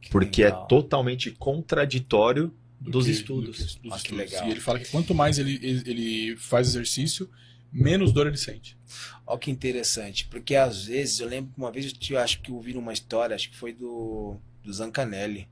porque 0.09 0.43
legal. 0.43 0.65
é 0.65 0.67
totalmente 0.67 1.31
contraditório 1.31 2.53
do 2.79 2.91
dos 2.91 3.05
que- 3.05 3.11
estudos. 3.11 3.57
do 3.59 3.65
que- 3.65 3.79
dos 3.79 3.93
Ah, 3.93 3.95
que 3.95 4.01
estudos. 4.13 4.17
legal. 4.17 4.47
E 4.47 4.51
ele 4.51 4.59
fala 4.59 4.79
que 4.79 4.89
quanto 4.89 5.13
mais 5.15 5.37
ele, 5.37 5.59
ele 5.85 6.35
faz 6.37 6.67
exercício, 6.67 7.29
menos 7.71 8.11
dor 8.11 8.27
ele 8.27 8.37
sente. 8.37 8.77
Olha 9.25 9.39
que 9.39 9.49
interessante, 9.51 10.27
porque 10.27 10.55
às 10.55 10.85
vezes 10.85 11.19
eu 11.19 11.27
lembro 11.27 11.51
que 11.53 11.59
uma 11.59 11.71
vez 11.71 11.85
eu 11.85 11.93
te- 11.93 12.15
acho 12.15 12.41
que 12.41 12.51
eu 12.51 12.55
ouvi 12.55 12.73
uma 12.75 12.91
história, 12.93 13.35
acho 13.35 13.49
que 13.49 13.55
foi 13.55 13.71
do, 13.73 14.37
do 14.63 14.71
Zancanelli, 14.73 15.47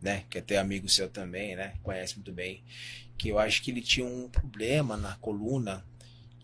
né? 0.00 0.24
Que 0.30 0.38
é 0.38 0.40
até 0.40 0.58
amigo 0.58 0.88
seu 0.88 1.08
também, 1.08 1.56
né? 1.56 1.74
Conhece 1.82 2.14
muito 2.16 2.32
bem. 2.32 2.62
Que 3.18 3.28
eu 3.28 3.38
acho 3.38 3.62
que 3.62 3.70
ele 3.70 3.82
tinha 3.82 4.06
um 4.06 4.28
problema 4.28 4.96
na 4.96 5.14
coluna 5.16 5.84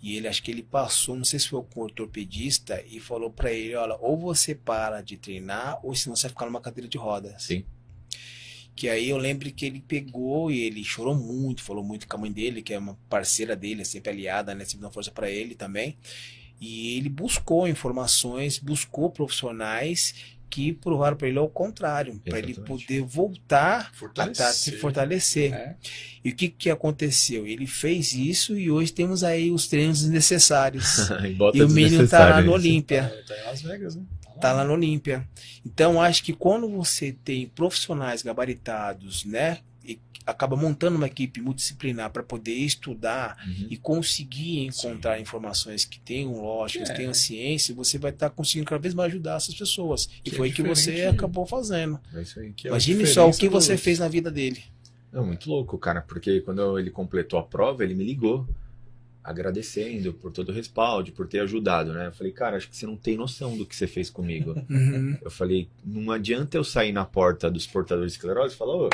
e 0.06 0.14
ele 0.14 0.28
acho 0.28 0.40
que 0.40 0.52
ele 0.52 0.62
passou, 0.62 1.16
não 1.16 1.24
sei 1.24 1.40
se 1.40 1.48
foi 1.48 1.60
com 1.64 1.80
o 1.80 1.82
ortopedista 1.82 2.80
e 2.88 3.00
falou 3.00 3.28
pra 3.28 3.50
ele, 3.50 3.74
olha, 3.74 3.96
ou 3.96 4.16
você 4.16 4.54
para 4.54 5.00
de 5.00 5.16
treinar 5.16 5.80
ou 5.84 5.96
senão 5.96 6.14
você 6.14 6.28
vai 6.28 6.30
ficar 6.30 6.46
numa 6.46 6.60
cadeira 6.60 6.88
de 6.88 6.96
rodas. 6.96 7.42
Sim. 7.42 7.64
Que 8.76 8.88
aí 8.88 9.10
eu 9.10 9.16
lembro 9.16 9.50
que 9.50 9.66
ele 9.66 9.80
pegou 9.80 10.48
e 10.48 10.60
ele 10.60 10.84
chorou 10.84 11.12
muito, 11.12 11.60
falou 11.60 11.82
muito 11.82 12.06
com 12.06 12.16
a 12.16 12.20
mãe 12.20 12.30
dele, 12.30 12.62
que 12.62 12.72
é 12.72 12.78
uma 12.78 12.96
parceira 13.08 13.56
dele, 13.56 13.82
é 13.82 13.84
sempre 13.84 14.12
aliada, 14.12 14.54
né? 14.54 14.64
Sempre 14.64 14.82
dá 14.82 14.92
força 14.92 15.10
pra 15.10 15.28
ele 15.28 15.56
também. 15.56 15.98
E 16.60 16.96
ele 16.96 17.08
buscou 17.08 17.66
informações, 17.66 18.60
buscou 18.60 19.10
profissionais 19.10 20.35
que 20.48 20.72
provaram 20.72 21.16
para 21.16 21.28
ele 21.28 21.38
ao 21.38 21.48
contrário, 21.48 22.20
para 22.24 22.38
ele 22.38 22.54
poder 22.54 23.02
voltar 23.02 23.90
a 23.92 23.96
Fortalecer. 23.96 24.52
se 24.52 24.72
fortalecer. 24.72 25.52
É. 25.52 25.76
E 26.24 26.30
o 26.30 26.34
que, 26.34 26.48
que 26.48 26.70
aconteceu? 26.70 27.46
Ele 27.46 27.66
fez 27.66 28.12
isso 28.12 28.58
e 28.58 28.70
hoje 28.70 28.92
temos 28.92 29.22
aí 29.22 29.50
os 29.50 29.66
treinos 29.66 30.00
desnecessários. 30.00 31.10
e 31.22 31.58
e 31.58 31.62
o 31.62 31.68
menino 31.68 32.06
tá 32.08 32.28
lá 32.28 32.42
no. 32.42 32.52
Olímpia. 32.52 33.12
Tá, 33.26 33.34
tá 33.34 33.40
em 33.40 33.44
Las 33.44 33.62
Vegas, 33.62 33.96
né? 33.96 34.02
Tá 34.40 34.52
lá 34.52 34.64
no 34.64 34.74
Olímpia. 34.74 35.26
Então, 35.64 36.00
acho 36.00 36.22
que 36.22 36.32
quando 36.32 36.68
você 36.68 37.12
tem 37.24 37.46
profissionais 37.46 38.22
gabaritados, 38.22 39.24
né? 39.24 39.58
E 40.26 40.30
acaba 40.30 40.56
montando 40.56 40.96
uma 40.96 41.06
equipe 41.06 41.40
multidisciplinar 41.40 42.10
para 42.10 42.22
poder 42.22 42.54
estudar 42.54 43.36
Uhum. 43.46 43.68
e 43.70 43.76
conseguir 43.76 44.66
encontrar 44.66 45.20
informações 45.20 45.84
que 45.84 46.00
tenham 46.00 46.40
lógica, 46.40 46.84
que 46.84 46.90
É. 46.92 46.94
tenham 46.94 47.14
ciência, 47.14 47.74
você 47.74 47.96
vai 47.98 48.10
estar 48.10 48.30
conseguindo 48.30 48.66
cada 48.68 48.80
vez 48.82 48.92
mais 48.94 49.10
ajudar 49.12 49.36
essas 49.36 49.54
pessoas. 49.54 50.08
E 50.24 50.30
Que 50.30 50.34
é 50.34 50.38
foi 50.38 50.50
o 50.50 50.52
que 50.52 50.62
você 50.62 50.90
diferente- 50.92 51.14
acabou 51.16 51.46
fazendo. 51.46 52.00
É 52.14 52.22
isso 52.22 52.40
aí. 52.40 52.52
Que 52.52 52.68
é 52.68 52.70
Imagine 52.70 53.06
só 53.06 53.28
o 53.28 53.32
que 53.32 53.48
você 53.48 53.76
fez 53.76 53.98
na 53.98 54.08
vida 54.08 54.30
dele. 54.30 54.62
Não, 55.12 55.24
muito 55.24 55.48
louco, 55.48 55.78
cara, 55.78 56.02
porque 56.02 56.40
quando 56.40 56.78
ele 56.78 56.90
completou 56.90 57.38
a 57.38 57.42
prova, 57.42 57.82
ele 57.84 57.94
me 57.94 58.04
ligou 58.04 58.46
agradecendo 59.22 60.12
por 60.12 60.30
todo 60.30 60.50
o 60.50 60.52
respaldo, 60.52 61.10
por 61.12 61.26
ter 61.26 61.40
ajudado, 61.40 61.92
né? 61.92 62.06
Eu 62.06 62.12
falei, 62.12 62.32
cara, 62.32 62.56
acho 62.56 62.68
que 62.68 62.76
você 62.76 62.86
não 62.86 62.96
tem 62.96 63.16
noção 63.16 63.56
do 63.56 63.66
que 63.66 63.74
você 63.74 63.86
fez 63.86 64.08
comigo. 64.08 64.54
Uhum. 64.70 65.16
Eu 65.20 65.30
falei, 65.30 65.68
não 65.84 66.12
adianta 66.12 66.56
eu 66.56 66.62
sair 66.62 66.92
na 66.92 67.04
porta 67.04 67.50
dos 67.50 67.66
portadores 67.66 68.12
de 68.12 68.18
esclerose 68.18 68.54
e 68.54 68.58
falar, 68.58 68.76
ô, 68.76 68.90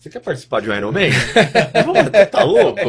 Você 0.00 0.08
quer 0.08 0.20
participar 0.20 0.62
de 0.62 0.70
um 0.70 0.74
Ironman? 0.74 1.10
Você 1.12 2.24
tá 2.24 2.42
louco? 2.42 2.80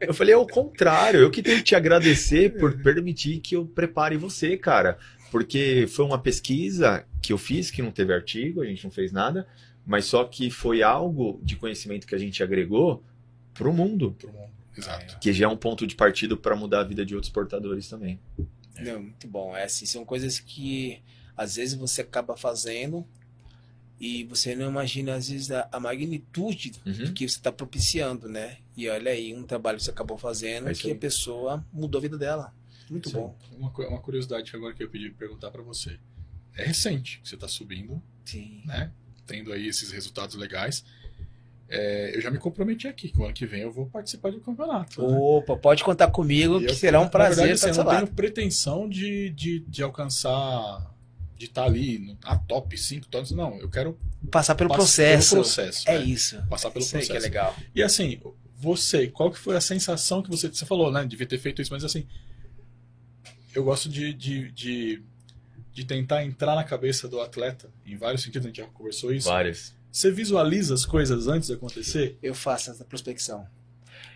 Eu 0.00 0.14
falei, 0.14 0.32
é 0.32 0.36
o 0.36 0.46
contrário. 0.46 1.18
Eu 1.18 1.28
que 1.28 1.42
tenho 1.42 1.56
que 1.56 1.64
te 1.64 1.74
agradecer 1.74 2.56
por 2.56 2.80
permitir 2.80 3.40
que 3.40 3.56
eu 3.56 3.66
prepare 3.66 4.16
você, 4.16 4.56
cara. 4.56 4.96
Porque 5.32 5.88
foi 5.88 6.04
uma 6.04 6.20
pesquisa 6.20 7.04
que 7.20 7.32
eu 7.32 7.38
fiz, 7.38 7.68
que 7.68 7.82
não 7.82 7.90
teve 7.90 8.14
artigo, 8.14 8.62
a 8.62 8.64
gente 8.64 8.84
não 8.84 8.92
fez 8.92 9.10
nada, 9.10 9.44
mas 9.84 10.04
só 10.04 10.22
que 10.22 10.52
foi 10.52 10.84
algo 10.84 11.40
de 11.42 11.56
conhecimento 11.56 12.06
que 12.06 12.14
a 12.14 12.18
gente 12.18 12.40
agregou 12.44 13.02
pro 13.52 13.72
mundo. 13.72 14.12
Pro 14.12 14.32
mundo. 14.32 14.52
Exato. 14.78 15.18
Que 15.18 15.32
já 15.32 15.46
é 15.46 15.48
um 15.48 15.56
ponto 15.56 15.84
de 15.84 15.96
partido 15.96 16.36
para 16.36 16.54
mudar 16.54 16.82
a 16.82 16.84
vida 16.84 17.04
de 17.04 17.16
outros 17.16 17.32
portadores 17.32 17.88
também. 17.88 18.20
Não, 18.78 19.02
muito 19.02 19.26
bom. 19.26 19.56
É 19.56 19.64
assim, 19.64 19.84
são 19.84 20.04
coisas 20.04 20.38
que 20.38 21.02
às 21.36 21.56
vezes 21.56 21.74
você 21.74 22.02
acaba 22.02 22.36
fazendo 22.36 23.04
e 24.04 24.24
você 24.24 24.56
não 24.56 24.68
imagina, 24.68 25.14
às 25.14 25.28
vezes, 25.28 25.50
a, 25.52 25.68
a 25.70 25.78
magnitude 25.78 26.72
Uhum. 26.84 26.92
do 26.92 27.12
que 27.12 27.28
você 27.28 27.36
está 27.36 27.52
propiciando, 27.52 28.28
né? 28.28 28.58
E 28.76 28.88
olha 28.88 29.12
aí, 29.12 29.32
um 29.32 29.44
trabalho 29.44 29.78
que 29.78 29.84
você 29.84 29.90
acabou 29.92 30.18
fazendo 30.18 30.68
É 30.68 30.74
que 30.74 30.88
aí. 30.88 30.92
a 30.92 30.98
pessoa 30.98 31.64
mudou 31.72 31.98
a 31.98 32.02
vida 32.02 32.18
dela. 32.18 32.52
Muito 32.90 33.10
bom. 33.10 33.38
Uma, 33.56 33.70
uma 33.88 34.00
curiosidade 34.00 34.50
que 34.50 34.56
agora 34.56 34.74
que 34.74 34.82
eu 34.82 34.88
pedi 34.90 35.08
perguntar 35.10 35.50
pra 35.52 35.62
você. 35.62 35.98
É 36.56 36.64
recente 36.64 37.20
que 37.22 37.28
você 37.28 37.36
tá 37.36 37.46
subindo, 37.46 38.02
Sim. 38.24 38.60
né? 38.66 38.90
Tendo 39.26 39.52
aí 39.52 39.68
esses 39.68 39.92
resultados 39.92 40.34
legais. 40.34 40.84
É, 41.68 42.14
eu 42.14 42.20
já 42.20 42.30
me 42.30 42.38
comprometi 42.38 42.86
aqui, 42.86 43.08
que 43.08 43.18
o 43.18 43.24
ano 43.24 43.32
que 43.32 43.46
vem 43.46 43.62
eu 43.62 43.72
vou 43.72 43.86
participar 43.86 44.30
do 44.30 44.40
campeonato. 44.40 45.00
né? 45.00 45.16
Opa, 45.18 45.56
pode 45.56 45.82
contar 45.82 46.10
comigo, 46.10 46.60
E 46.60 46.66
que 46.66 46.72
eu- 46.72 46.74
será 46.74 47.00
um 47.00 47.04
na 47.04 47.08
prazer 47.08 47.36
verdade, 47.46 47.54
estar 47.54 47.70
assim, 47.70 47.76
do 47.76 47.80
eu 47.80 47.84
não 47.84 47.92
lado. 47.92 48.04
tenho 48.04 48.14
pretensão 48.16 48.86
de, 48.88 49.30
de, 49.30 49.60
de 49.60 49.82
alcançar, 49.82 50.91
de 51.42 51.48
estar 51.48 51.64
ali 51.64 51.98
no- 51.98 52.16
na 52.22 52.36
top 52.38 52.78
5 52.78 53.06
tonos. 53.08 53.32
Não, 53.32 53.58
eu 53.58 53.68
quero 53.68 53.98
Passar 54.30 54.54
pelo 54.54 54.68
passar 54.70 54.78
processo. 54.78 55.30
pelo 55.30 55.42
processo. 55.42 55.90
É 55.90 55.98
né? 55.98 56.04
isso. 56.04 56.40
Passar 56.48 56.70
pelo 56.70 56.84
Isso 56.84 56.96
aí 56.96 57.02
que 57.04 57.10
é 57.10 57.14
processo. 57.14 57.32
legal. 57.32 57.56
E 57.74 57.82
assim, 57.82 58.20
você, 58.56 59.08
qual 59.08 59.30
que 59.32 59.38
foi 59.38 59.56
a 59.56 59.60
sensação 59.60 60.22
que 60.22 60.30
você. 60.30 60.48
Você 60.48 60.64
falou, 60.64 60.92
né? 60.92 61.04
Devia 61.04 61.26
ter 61.26 61.38
feito 61.38 61.60
isso, 61.60 61.72
mas 61.72 61.82
assim. 61.84 62.06
Eu 63.54 63.64
gosto 63.64 63.88
de, 63.88 64.14
de, 64.14 64.50
de, 64.52 65.02
de 65.72 65.84
tentar 65.84 66.24
entrar 66.24 66.54
na 66.54 66.62
cabeça 66.64 67.08
do 67.08 67.20
atleta, 67.20 67.68
em 67.84 67.96
vários 67.96 68.22
sentidos, 68.22 68.46
a 68.46 68.48
gente 68.48 68.58
já 68.58 68.66
conversou 68.68 69.12
isso. 69.12 69.28
Várias. 69.28 69.74
Você 69.90 70.10
visualiza 70.10 70.72
as 70.74 70.86
coisas 70.86 71.26
antes 71.26 71.48
de 71.48 71.54
acontecer? 71.54 72.16
Eu 72.22 72.34
faço 72.34 72.70
essa 72.70 72.84
prospecção. 72.84 73.44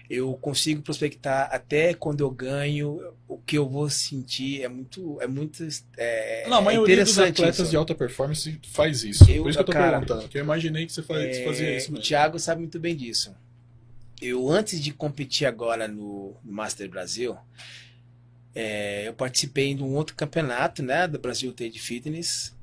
Eu 0.09 0.33
consigo 0.35 0.83
prospectar 0.83 1.49
até 1.53 1.93
quando 1.93 2.21
eu 2.21 2.31
ganho, 2.31 3.01
o 3.27 3.39
que 3.39 3.59
eu 3.59 3.69
vou 3.69 3.91
sentir 3.91 4.63
é 4.63 4.69
muito, 4.69 5.21
é 5.21 5.27
muito 5.27 5.67
é, 5.97 6.47
Não, 6.49 6.59
a 6.59 6.61
é 6.61 6.65
maioria 6.65 6.97
dos 7.05 7.13
interessante 7.13 7.41
atletas 7.41 7.59
isso. 7.61 7.71
de 7.71 7.77
alta 7.77 7.95
performance 7.95 8.61
faz 8.73 9.03
isso. 9.03 9.29
Eu- 9.29 9.43
Por 9.43 9.51
isso 9.51 9.59
que 9.59 9.63
eu 9.63 9.67
tô 9.67 9.73
cara, 9.73 9.99
perguntando, 9.99 10.29
que 10.29 10.39
eu 10.39 10.43
imaginei 10.43 10.87
que 10.87 10.93
você 10.93 11.03
faz- 11.03 11.37
É, 11.39 11.45
fazia 11.45 11.77
isso 11.77 11.89
o 11.89 11.93
mesmo. 11.95 12.05
Thiago 12.07 12.39
sabe 12.39 12.61
muito 12.61 12.79
bem 12.79 12.95
disso. 12.95 13.35
Eu, 14.23 14.49
antes 14.49 14.81
de 14.81 14.93
competir 14.93 15.47
agora 15.47 15.87
no, 15.89 16.35
no 16.43 16.53
Master 16.53 16.89
Brasil, 16.89 17.37
é, 18.55 19.09
eu 19.09 19.13
participei 19.13 19.75
de 19.75 19.83
um 19.83 19.95
outro 19.95 20.15
campeonato, 20.17 20.83
né, 20.83 21.07
do 21.07 21.19
Brasil 21.19 21.53
Trade 21.53 21.79
Fitness. 21.79 22.55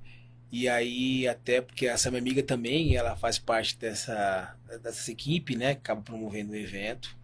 E 0.54 0.70
aí, 0.70 1.28
até 1.28 1.62
porque 1.62 1.88
essa 1.88 2.12
minha 2.12 2.22
amiga 2.22 2.44
também, 2.44 2.96
ela 2.96 3.16
faz 3.16 3.40
parte 3.40 3.76
dessa, 3.76 4.56
dessa 4.84 5.12
equipe, 5.12 5.56
né, 5.56 5.74
que 5.74 5.80
acaba 5.80 6.04
promovendo 6.04 6.52
o 6.52 6.56
evento. 6.56 7.18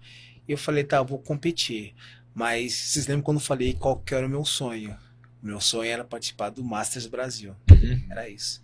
E 0.47 0.51
eu 0.51 0.57
falei, 0.57 0.83
tá, 0.83 0.97
eu 0.97 1.05
vou 1.05 1.19
competir. 1.19 1.93
Mas 2.33 2.73
vocês 2.73 3.05
lembram 3.05 3.21
quando 3.21 3.37
eu 3.37 3.45
falei 3.45 3.75
qual 3.75 3.99
que 3.99 4.15
era 4.15 4.25
o 4.25 4.29
meu 4.29 4.43
sonho? 4.43 4.97
O 5.43 5.45
meu 5.45 5.61
sonho 5.61 5.91
era 5.91 6.03
participar 6.03 6.49
do 6.49 6.63
Masters 6.63 7.05
Brasil. 7.05 7.55
Uhum. 7.69 8.03
Era 8.09 8.27
isso. 8.27 8.63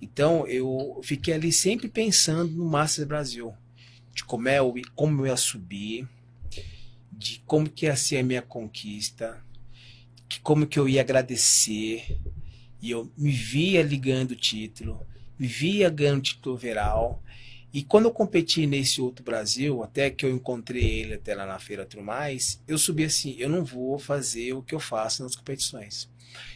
Então 0.00 0.46
eu 0.46 1.00
fiquei 1.02 1.34
ali 1.34 1.50
sempre 1.50 1.88
pensando 1.88 2.52
no 2.52 2.64
Masters 2.64 3.08
Brasil, 3.08 3.52
de 4.14 4.24
como, 4.24 4.48
é, 4.48 4.58
como 4.94 5.22
eu 5.22 5.26
ia 5.26 5.36
subir, 5.36 6.08
de 7.10 7.42
como 7.44 7.68
que 7.68 7.86
ia 7.86 7.96
ser 7.96 8.18
a 8.18 8.22
minha 8.22 8.42
conquista, 8.42 9.44
que 10.28 10.38
como 10.38 10.64
que 10.64 10.78
eu 10.78 10.88
ia 10.88 11.00
agradecer. 11.00 12.20
E 12.86 12.92
eu 12.92 13.10
me 13.18 13.32
via 13.32 13.82
ligando 13.82 14.30
o 14.30 14.36
título, 14.36 15.04
me 15.36 15.48
via 15.48 15.90
ganhando 15.90 16.18
o 16.20 16.22
título 16.22 16.54
overall. 16.54 17.20
E 17.72 17.82
quando 17.82 18.04
eu 18.04 18.12
competi 18.12 18.64
nesse 18.64 19.00
outro 19.00 19.24
Brasil, 19.24 19.82
até 19.82 20.08
que 20.08 20.24
eu 20.24 20.30
encontrei 20.30 21.00
ele 21.00 21.14
até 21.14 21.34
lá 21.34 21.44
na 21.44 21.58
feira 21.58 21.82
e 21.82 21.86
tudo 21.86 22.04
mais, 22.04 22.62
eu 22.68 22.78
subi 22.78 23.02
assim, 23.02 23.34
eu 23.40 23.48
não 23.48 23.64
vou 23.64 23.98
fazer 23.98 24.52
o 24.52 24.62
que 24.62 24.72
eu 24.72 24.78
faço 24.78 25.24
nas 25.24 25.34
competições. 25.34 26.08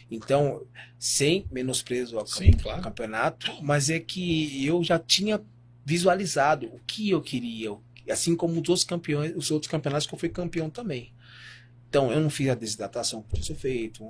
Então, 0.09 0.65
sem 0.97 1.45
menosprezo 1.51 2.17
ao 2.17 2.25
Sim, 2.25 2.51
campe- 2.51 2.63
claro. 2.63 2.81
campeonato, 2.81 3.51
mas 3.61 3.89
é 3.89 3.99
que 3.99 4.65
eu 4.65 4.81
já 4.81 4.97
tinha 4.97 5.41
visualizado 5.85 6.67
o 6.67 6.79
que 6.87 7.09
eu 7.09 7.21
queria, 7.21 7.75
assim 8.09 8.37
como 8.37 8.53
os 8.53 8.69
outros 8.69 8.85
campeões, 8.85 9.35
os 9.35 9.51
outros 9.51 9.69
campeonatos 9.69 10.07
que 10.07 10.15
eu 10.15 10.19
fui 10.19 10.29
campeão 10.29 10.69
também. 10.69 11.11
Então, 11.89 12.09
eu 12.09 12.21
não 12.21 12.29
fiz 12.29 12.47
a 12.47 12.55
desidratação 12.55 13.21
que 13.21 13.43
ser 13.45 13.55
feito, 13.55 14.09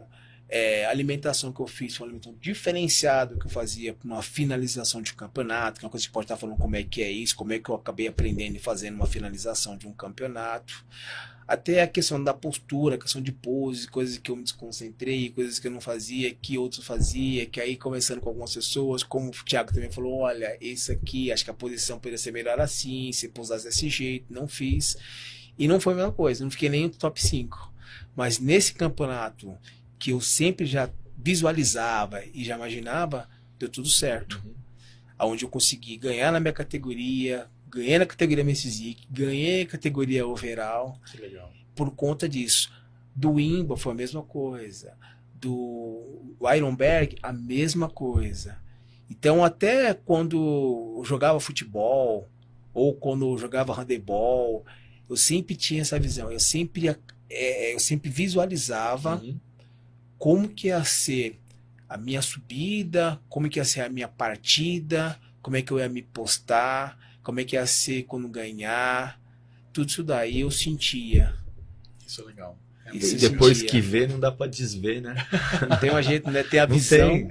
é, 0.52 0.86
a 0.86 0.90
alimentação 0.90 1.54
que 1.54 1.62
eu 1.62 1.68
fiz 1.68 1.96
foi 1.96 2.06
uma 2.06 2.10
alimentação 2.10 2.38
diferenciada 2.42 3.38
que 3.38 3.46
eu 3.46 3.50
fazia 3.50 3.94
para 3.94 4.06
uma 4.06 4.22
finalização 4.22 5.02
de 5.02 5.14
um 5.14 5.16
campeonato, 5.16 5.80
que 5.80 5.86
é 5.86 5.88
uma 5.88 5.92
coisa 5.92 6.06
que 6.06 6.12
pode 6.12 6.26
estar 6.26 6.36
falando 6.36 6.58
como 6.58 6.76
é 6.76 6.84
que 6.84 7.02
é 7.02 7.10
isso, 7.10 7.38
como 7.38 7.54
é 7.54 7.60
que 7.60 7.70
eu 7.70 7.76
acabei 7.76 8.08
aprendendo 8.08 8.58
e 8.58 8.60
fazendo 8.60 8.96
uma 8.96 9.08
finalização 9.08 9.78
de 9.78 9.88
um 9.88 9.94
campeonato. 9.94 10.86
Até 11.48 11.82
a 11.82 11.88
questão 11.88 12.22
da 12.22 12.34
postura, 12.34 12.96
a 12.96 12.98
questão 12.98 13.22
de 13.22 13.32
pose, 13.32 13.88
coisas 13.88 14.18
que 14.18 14.30
eu 14.30 14.36
me 14.36 14.44
desconcentrei, 14.44 15.30
coisas 15.30 15.58
que 15.58 15.68
eu 15.68 15.72
não 15.72 15.82
fazia, 15.82 16.34
que 16.34 16.58
outros 16.58 16.86
fazia, 16.86 17.46
que 17.46 17.62
aí 17.62 17.78
conversando 17.78 18.20
com 18.20 18.28
algumas 18.28 18.54
pessoas, 18.54 19.04
como 19.04 19.30
o 19.30 19.46
Thiago 19.46 19.74
também 19.74 19.90
falou, 19.90 20.20
olha, 20.20 20.58
esse 20.60 20.92
aqui, 20.92 21.32
acho 21.32 21.46
que 21.46 21.50
a 21.50 21.54
posição 21.54 21.98
poderia 21.98 22.18
ser 22.18 22.32
melhor 22.34 22.60
assim, 22.60 23.12
se 23.14 23.30
pousasse 23.30 23.66
desse 23.66 23.88
jeito, 23.88 24.26
não 24.30 24.50
fiz. 24.50 24.98
E 25.58 25.66
não 25.66 25.80
foi 25.80 25.94
a 25.94 25.96
mesma 25.96 26.12
coisa, 26.12 26.44
não 26.44 26.52
fiquei 26.52 26.68
nem 26.68 26.84
no 26.84 26.90
top 26.90 27.22
5. 27.22 27.72
Mas 28.16 28.38
nesse 28.38 28.74
campeonato, 28.74 29.58
que 30.02 30.10
eu 30.12 30.20
sempre 30.20 30.66
já 30.66 30.90
visualizava 31.16 32.24
e 32.34 32.44
já 32.44 32.56
imaginava, 32.56 33.30
deu 33.60 33.70
tudo 33.70 33.88
certo. 33.88 34.42
Uhum. 34.44 35.30
Onde 35.30 35.46
eu 35.46 35.50
consegui 35.50 35.96
ganhar 35.96 36.32
na 36.32 36.40
minha 36.40 36.52
categoria, 36.52 37.46
ganhei 37.70 38.00
na 38.00 38.06
categoria 38.08 38.44
Messizic, 38.44 39.06
ganhei 39.12 39.64
categoria 39.68 40.26
overall 40.26 41.00
Que 41.12 41.22
legal. 41.22 41.54
por 41.76 41.92
conta 41.92 42.28
disso. 42.28 42.72
Do 43.16 43.40
Imba 43.40 43.78
foi 43.78 43.92
a 43.92 43.96
mesma 43.96 44.24
coisa. 44.24 44.98
Do 45.36 46.36
Ironberg, 46.56 47.18
a 47.22 47.32
mesma 47.32 47.88
coisa. 47.88 48.58
Então, 49.08 49.44
até 49.44 49.94
quando 49.94 50.96
eu 50.98 51.06
jogava 51.06 51.40
futebol, 51.40 52.28
ou 52.74 52.96
quando 52.96 53.32
eu 53.32 53.38
jogava 53.38 53.74
handebol, 53.74 54.66
eu 55.08 55.16
sempre 55.16 55.56
tinha 55.56 55.82
essa 55.82 56.00
visão. 56.00 56.32
Eu 56.32 56.40
sempre, 56.40 56.88
é, 57.30 57.76
eu 57.76 57.80
sempre 57.80 58.10
visualizava 58.10 59.18
Uhum. 59.22 59.40
Como 60.22 60.48
que 60.50 60.68
ia 60.68 60.84
ser 60.84 61.40
a 61.90 61.98
minha 61.98 62.22
subida, 62.22 63.20
como 63.28 63.50
que 63.50 63.58
ia 63.58 63.66
ser 63.66 63.82
a 63.82 63.90
minha 63.90 64.08
partida, 64.08 65.20
como 65.42 65.58
é 65.58 65.64
que 65.64 65.72
eu 65.72 65.80
ia 65.80 65.90
me 65.90 66.04
postar, 66.04 66.96
como 67.24 67.40
é 67.40 67.44
que 67.44 67.56
ia 67.56 67.66
ser 67.66 68.04
quando 68.04 68.28
ganhar. 68.30 69.20
Tudo 69.74 69.90
isso 69.90 70.04
daí 70.04 70.42
eu 70.42 70.52
sentia. 70.52 71.34
Isso 72.06 72.22
é 72.22 72.26
legal. 72.26 72.56
É 72.86 72.96
Isso 72.96 73.16
E 73.16 73.30
depois 73.30 73.58
sentia. 73.58 73.72
que 73.72 73.82
vê, 73.82 74.06
não 74.06 74.20
dá 74.20 74.32
pra 74.32 74.46
desver, 74.46 75.02
né? 75.02 75.16
Não 75.68 75.78
tem 75.80 75.92
um 75.92 76.00
jeito, 76.04 76.30
né? 76.30 76.44
Tem 76.52 76.60
a 76.60 76.68
Não 76.68 76.76
visão. 76.76 77.10
tem. 77.10 77.28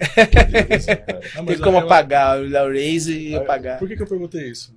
Não, 1.37 1.45
Tem 1.47 1.59
como 1.59 1.77
eu- 1.79 1.85
apagar 1.85 2.41
o 2.41 2.49
Lauraze 2.51 3.17
e 3.17 3.35
apagar. 3.37 3.79
Por 3.79 3.87
que, 3.87 3.95
que 3.95 4.03
eu 4.03 4.07
perguntei 4.09 4.51
isso? 4.51 4.75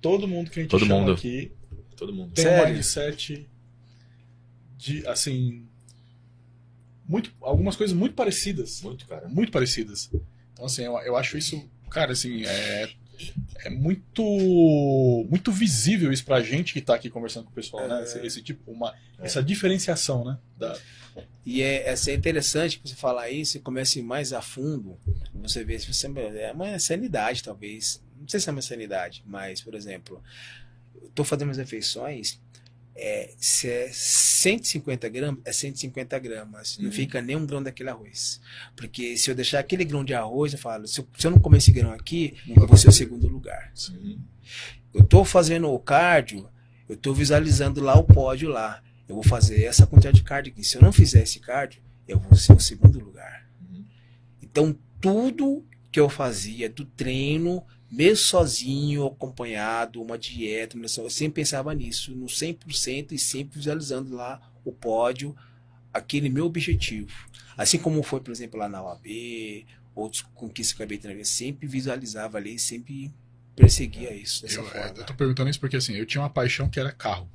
Todo 0.00 0.26
mundo 0.26 0.50
que 0.50 0.58
a 0.58 0.62
gente 0.62 0.70
Todo 0.72 0.84
chama 0.86 0.98
mundo. 1.00 1.12
aqui 1.12 1.52
Todo 1.96 2.12
mundo. 2.12 2.32
tem 2.34 2.44
um 2.46 2.48
Sério? 2.48 2.74
mindset 2.74 3.48
de, 4.76 5.06
assim, 5.06 5.68
muito, 7.06 7.32
algumas 7.40 7.76
coisas 7.76 7.96
muito 7.96 8.14
parecidas. 8.14 8.80
Muito, 8.82 9.06
cara. 9.06 9.28
Muito 9.28 9.52
parecidas. 9.52 10.10
Então, 10.52 10.64
assim, 10.64 10.82
eu, 10.84 10.96
eu 10.98 11.16
acho 11.16 11.36
isso, 11.36 11.62
cara, 11.90 12.12
assim, 12.12 12.44
é, 12.44 12.88
é 13.64 13.70
muito 13.70 14.22
muito 15.30 15.52
visível 15.52 16.12
isso 16.12 16.24
pra 16.24 16.40
gente 16.40 16.72
que 16.72 16.80
tá 16.80 16.94
aqui 16.94 17.08
conversando 17.08 17.44
com 17.44 17.50
o 17.50 17.54
pessoal, 17.54 17.86
né? 17.88 18.00
É. 18.00 18.02
Esse, 18.02 18.18
esse 18.26 18.42
tipo, 18.42 18.70
uma, 18.70 18.94
essa 19.18 19.42
diferenciação, 19.42 20.24
né? 20.24 20.38
Da, 20.56 20.76
E 21.44 21.62
é, 21.62 21.88
é 21.88 21.96
ser 21.96 22.14
interessante 22.14 22.78
que 22.78 22.88
você 22.88 22.94
falar 22.94 23.30
isso 23.30 23.56
e 23.56 23.60
comece 23.60 24.02
mais 24.02 24.32
a 24.32 24.40
fundo. 24.40 24.98
Você 25.34 25.64
vê 25.64 25.78
se 25.78 25.92
você 25.92 26.06
é 26.06 26.52
uma 26.52 26.78
sanidade, 26.78 27.42
talvez. 27.42 28.02
Não 28.18 28.28
sei 28.28 28.40
se 28.40 28.48
é 28.48 28.52
uma 28.52 28.62
sanidade, 28.62 29.22
mas, 29.26 29.60
por 29.60 29.74
exemplo, 29.74 30.22
eu 30.94 31.10
tô 31.14 31.24
fazendo 31.24 31.46
minhas 31.46 31.58
refeições. 31.58 32.40
É, 32.94 33.32
se 33.38 33.68
é 33.68 33.90
150 33.92 35.08
gramas, 35.08 35.40
é 35.44 35.52
150 35.52 36.18
gramas. 36.18 36.78
Não 36.78 36.86
Uhum. 36.86 36.92
fica 36.92 37.22
nem 37.22 37.36
um 37.36 37.46
grão 37.46 37.62
daquele 37.62 37.88
arroz. 37.88 38.40
Porque 38.76 39.16
se 39.16 39.30
eu 39.30 39.34
deixar 39.34 39.60
aquele 39.60 39.84
grão 39.84 40.04
de 40.04 40.12
arroz, 40.14 40.52
eu 40.52 40.58
falo, 40.58 40.86
se 40.86 41.00
eu, 41.00 41.08
se 41.18 41.26
eu 41.26 41.30
não 41.30 41.38
comer 41.38 41.58
esse 41.58 41.72
grão 41.72 41.92
aqui, 41.92 42.36
eu 42.46 42.66
vou 42.66 42.76
ser 42.76 42.88
o 42.88 42.92
segundo 42.92 43.26
lugar. 43.28 43.72
Uhum. 43.90 44.18
Eu 44.92 45.04
tô 45.04 45.24
fazendo 45.24 45.70
o 45.70 45.78
cardio, 45.78 46.48
eu 46.88 46.96
tô 46.96 47.14
visualizando 47.14 47.80
lá 47.80 47.94
o 47.98 48.04
pódio 48.04 48.50
lá. 48.50 48.82
Eu 49.08 49.14
vou 49.14 49.24
fazer 49.24 49.64
essa 49.64 49.86
quantidade 49.86 50.18
de 50.18 50.22
cardio 50.22 50.52
aqui. 50.52 50.62
Se 50.62 50.76
eu 50.76 50.82
não 50.82 50.92
fizer 50.92 51.22
esse 51.22 51.40
cardio, 51.40 51.82
eu 52.06 52.18
vou 52.18 52.34
ser 52.34 52.52
o 52.52 52.60
segundo 52.60 52.98
lugar. 53.00 53.46
Uhum. 53.70 53.84
Então, 54.42 54.78
tudo 55.00 55.64
que 55.90 55.98
eu 55.98 56.08
fazia 56.08 56.68
do 56.68 56.84
treino 56.84 57.64
mesmo 57.92 58.24
sozinho, 58.24 59.06
acompanhado, 59.06 60.00
uma 60.00 60.16
dieta, 60.16 60.78
eu 60.78 61.10
sempre 61.10 61.42
pensava 61.42 61.74
nisso, 61.74 62.14
no 62.14 62.24
100% 62.24 63.12
e 63.12 63.18
sempre 63.18 63.58
visualizando 63.58 64.14
lá 64.16 64.40
o 64.64 64.72
pódio, 64.72 65.36
aquele 65.92 66.30
meu 66.30 66.46
objetivo. 66.46 67.12
Assim 67.54 67.78
como 67.78 68.02
foi, 68.02 68.20
por 68.20 68.30
exemplo, 68.30 68.58
lá 68.58 68.66
na 68.66 68.82
OAB, 68.82 69.66
outros 69.94 70.22
conquistas 70.34 70.74
que 70.74 70.80
eu 70.80 70.84
acabei 70.84 70.96
tendo, 70.96 71.22
sempre 71.26 71.68
visualizava 71.68 72.38
ali, 72.38 72.58
sempre 72.58 73.12
perseguia 73.54 74.14
isso 74.14 74.40
dessa 74.40 74.60
Eu, 74.60 74.66
é, 74.68 74.70
forma. 74.70 74.94
eu 74.96 75.04
tô 75.04 75.12
perguntando 75.14 75.50
isso 75.50 75.60
porque 75.60 75.76
assim, 75.76 75.92
eu 75.94 76.06
tinha 76.06 76.22
uma 76.22 76.30
paixão 76.30 76.70
que 76.70 76.80
era 76.80 76.90
carro. 76.90 77.30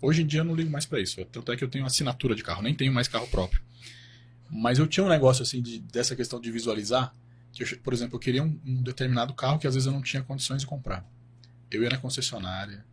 Hoje 0.00 0.22
em 0.22 0.26
dia 0.26 0.40
eu 0.40 0.44
não 0.44 0.54
ligo 0.54 0.70
mais 0.70 0.86
pra 0.86 0.98
isso. 0.98 1.22
Tanto 1.26 1.52
é 1.52 1.56
que 1.58 1.62
eu 1.62 1.68
tenho 1.68 1.84
assinatura 1.84 2.34
de 2.34 2.42
carro, 2.42 2.62
nem 2.62 2.74
tenho 2.74 2.90
mais 2.94 3.08
carro 3.08 3.26
próprio. 3.28 3.60
Mas 4.48 4.78
eu 4.78 4.86
tinha 4.86 5.04
um 5.04 5.08
negócio 5.10 5.42
assim 5.42 5.60
de, 5.60 5.80
dessa 5.80 6.16
questão 6.16 6.40
de 6.40 6.50
visualizar. 6.50 7.14
Eu, 7.58 7.66
por 7.78 7.92
exemplo, 7.92 8.16
eu 8.16 8.20
queria 8.20 8.42
um, 8.42 8.58
um 8.64 8.82
determinado 8.82 9.34
carro 9.34 9.58
que 9.58 9.66
às 9.66 9.74
vezes 9.74 9.86
eu 9.86 9.92
não 9.92 10.02
tinha 10.02 10.22
condições 10.22 10.60
de 10.62 10.66
comprar. 10.66 11.04
Eu 11.70 11.82
ia 11.82 11.90
na 11.90 11.98
concessionária, 11.98 12.84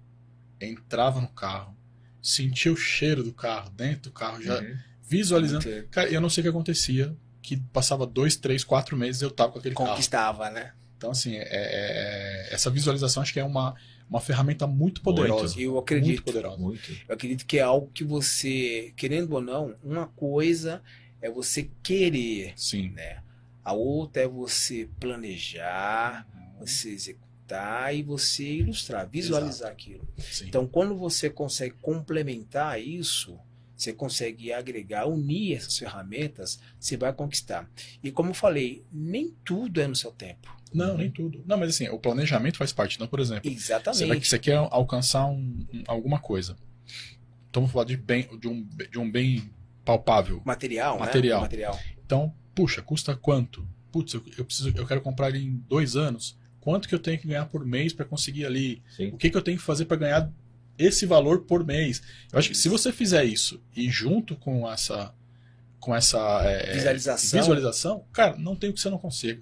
entrava 0.60 1.22
no 1.22 1.28
carro, 1.30 1.76
sentia 2.22 2.72
o 2.72 2.76
cheiro 2.78 3.24
do 3.24 3.34
carro 3.34 3.70
dentro 3.70 4.04
do 4.10 4.12
carro, 4.12 4.42
já 4.42 4.60
Uhum. 4.60 4.78
visualizando. 5.08 5.68
Muito- 5.70 5.88
Cara, 5.90 6.10
eu 6.10 6.20
não 6.20 6.30
sei 6.30 6.42
o 6.42 6.44
que 6.46 6.50
acontecia, 6.50 7.16
que 7.42 7.58
passava 7.58 8.06
dois, 8.06 8.36
três, 8.36 8.64
quatro 8.64 8.98
meses 8.98 9.22
eu 9.22 9.32
tava 9.32 9.54
com 9.54 9.60
aquele 9.60 9.76
carro. 9.76 9.90
Conquistava, 9.92 10.50
né? 10.50 10.74
Então, 10.98 11.12
assim, 11.12 11.36
é- 11.36 11.48
é- 11.50 12.50
essa 12.54 12.70
visualização 12.70 13.22
acho 13.22 13.32
que 13.32 13.40
é 13.40 13.44
uma, 13.44 13.76
uma 14.10 14.20
ferramenta 14.20 14.66
muito 14.66 15.02
poderosa. 15.02 15.54
Eu 15.60 15.72
Muito 15.74 15.80
acredito. 15.84 16.24
poderosa. 16.24 16.58
Muito. 16.58 16.92
Eu 17.08 17.14
acredito 17.16 17.46
que 17.46 17.58
é 17.60 17.62
algo 17.62 17.90
que 17.94 18.04
você, 18.04 18.92
querendo 18.98 19.34
ou 19.34 19.42
não, 19.42 19.76
uma 19.84 20.08
coisa 20.08 20.82
é 21.22 21.30
você 21.30 21.70
querer, 21.84 22.54
Sim. 22.56 22.90
né? 22.90 23.22
A 23.68 23.74
outra 23.74 24.24
é 24.24 24.28
você 24.30 24.88
planejar, 24.98 26.26
você 26.58 26.90
executar 26.90 27.94
e 27.94 28.02
você 28.02 28.46
ilustrar, 28.46 29.10
visualizar 29.10 29.70
aquilo. 29.70 30.08
Sim. 30.18 30.48
Então, 30.48 30.66
quando 30.66 30.96
você 30.96 31.30
consegue 31.30 31.76
complementar 31.82 32.82
isso, 32.82 33.38
você 33.76 33.92
consegue 33.92 34.54
agregar, 34.54 35.06
unir 35.06 35.58
essas 35.58 35.78
ferramentas, 35.78 36.60
você 36.80 36.96
vai 36.96 37.12
conquistar. 37.12 37.70
E 38.02 38.10
como 38.10 38.30
eu 38.30 38.34
falei, 38.34 38.86
nem 38.90 39.36
tudo 39.44 39.82
é 39.82 39.88
no 39.88 39.98
seu 39.98 40.12
tempo. 40.14 40.56
Não, 40.74 40.98
nem 40.98 41.12
tudo. 41.12 41.44
Não, 41.46 41.58
mas 41.58 41.70
assim, 41.72 41.90
o 41.90 42.00
planejamento 42.00 42.58
faz 42.58 42.72
parte. 42.72 42.96
Então, 42.96 43.08
por 43.08 43.20
exemplo, 43.20 43.50
você, 43.52 43.74
vai, 43.74 43.80
Exatamente. 43.82 44.28
você 44.30 44.40
quer 44.40 44.56
alcançar 44.56 45.26
um- 45.26 45.66
um- 45.74 45.84
alguma 45.88 46.20
coisa. 46.20 46.56
Então, 47.50 47.64
vamos 47.64 47.72
falar 47.74 47.86
de, 47.86 47.98
bem, 47.98 48.30
de, 48.40 48.48
um, 48.48 48.64
de 48.64 48.98
um 48.98 49.12
bem 49.12 49.50
palpável. 49.84 50.42
Material, 50.46 51.00
Material. 51.00 51.40
né? 51.42 51.46
Material. 51.46 51.80
Então, 52.06 52.34
puxa, 52.58 52.82
custa 52.82 53.16
quanto? 53.16 53.64
Putz, 53.92 54.16
eu, 54.16 54.24
eu 54.36 54.44
preciso, 54.44 54.74
eu 54.76 54.88
quero 54.88 55.00
comprar 55.00 55.30
ele 55.30 55.46
em 55.46 55.64
dois 55.70 55.96
anos. 55.96 56.36
Quanto 56.60 56.90
que 56.90 56.96
eu 56.96 57.00
tenho 57.00 57.20
que 57.20 57.28
ganhar 57.28 57.46
por 57.46 57.64
mês 57.64 57.94
para 57.94 58.04
conseguir 58.04 58.48
ali? 58.48 58.82
Sim. 58.90 59.10
O 59.10 59.18
que, 59.18 59.30
que 59.30 59.38
eu 59.38 59.44
tenho 59.44 59.58
que 59.58 59.64
fazer 59.64 59.86
para 59.86 59.98
ganhar 59.98 60.32
esse 60.76 61.06
valor 61.06 61.42
por 61.42 61.64
mês? 61.64 62.02
Eu 62.34 62.40
acho 62.40 62.50
que 62.50 62.58
se 62.58 62.68
você 62.68 62.92
fizer 62.92 63.24
isso 63.26 63.62
e 63.76 63.92
junto 63.92 64.36
com 64.36 64.70
essa 64.70 65.14
com 65.80 65.96
essa 65.96 66.18
é, 66.44 66.74
Visualização. 66.74 67.40
visualização, 67.40 68.06
cara, 68.12 68.36
não 68.36 68.56
tem 68.56 68.72
o 68.72 68.74
que 68.74 68.82
você 68.82 68.90
não 68.90 68.98
consiga. 68.98 69.42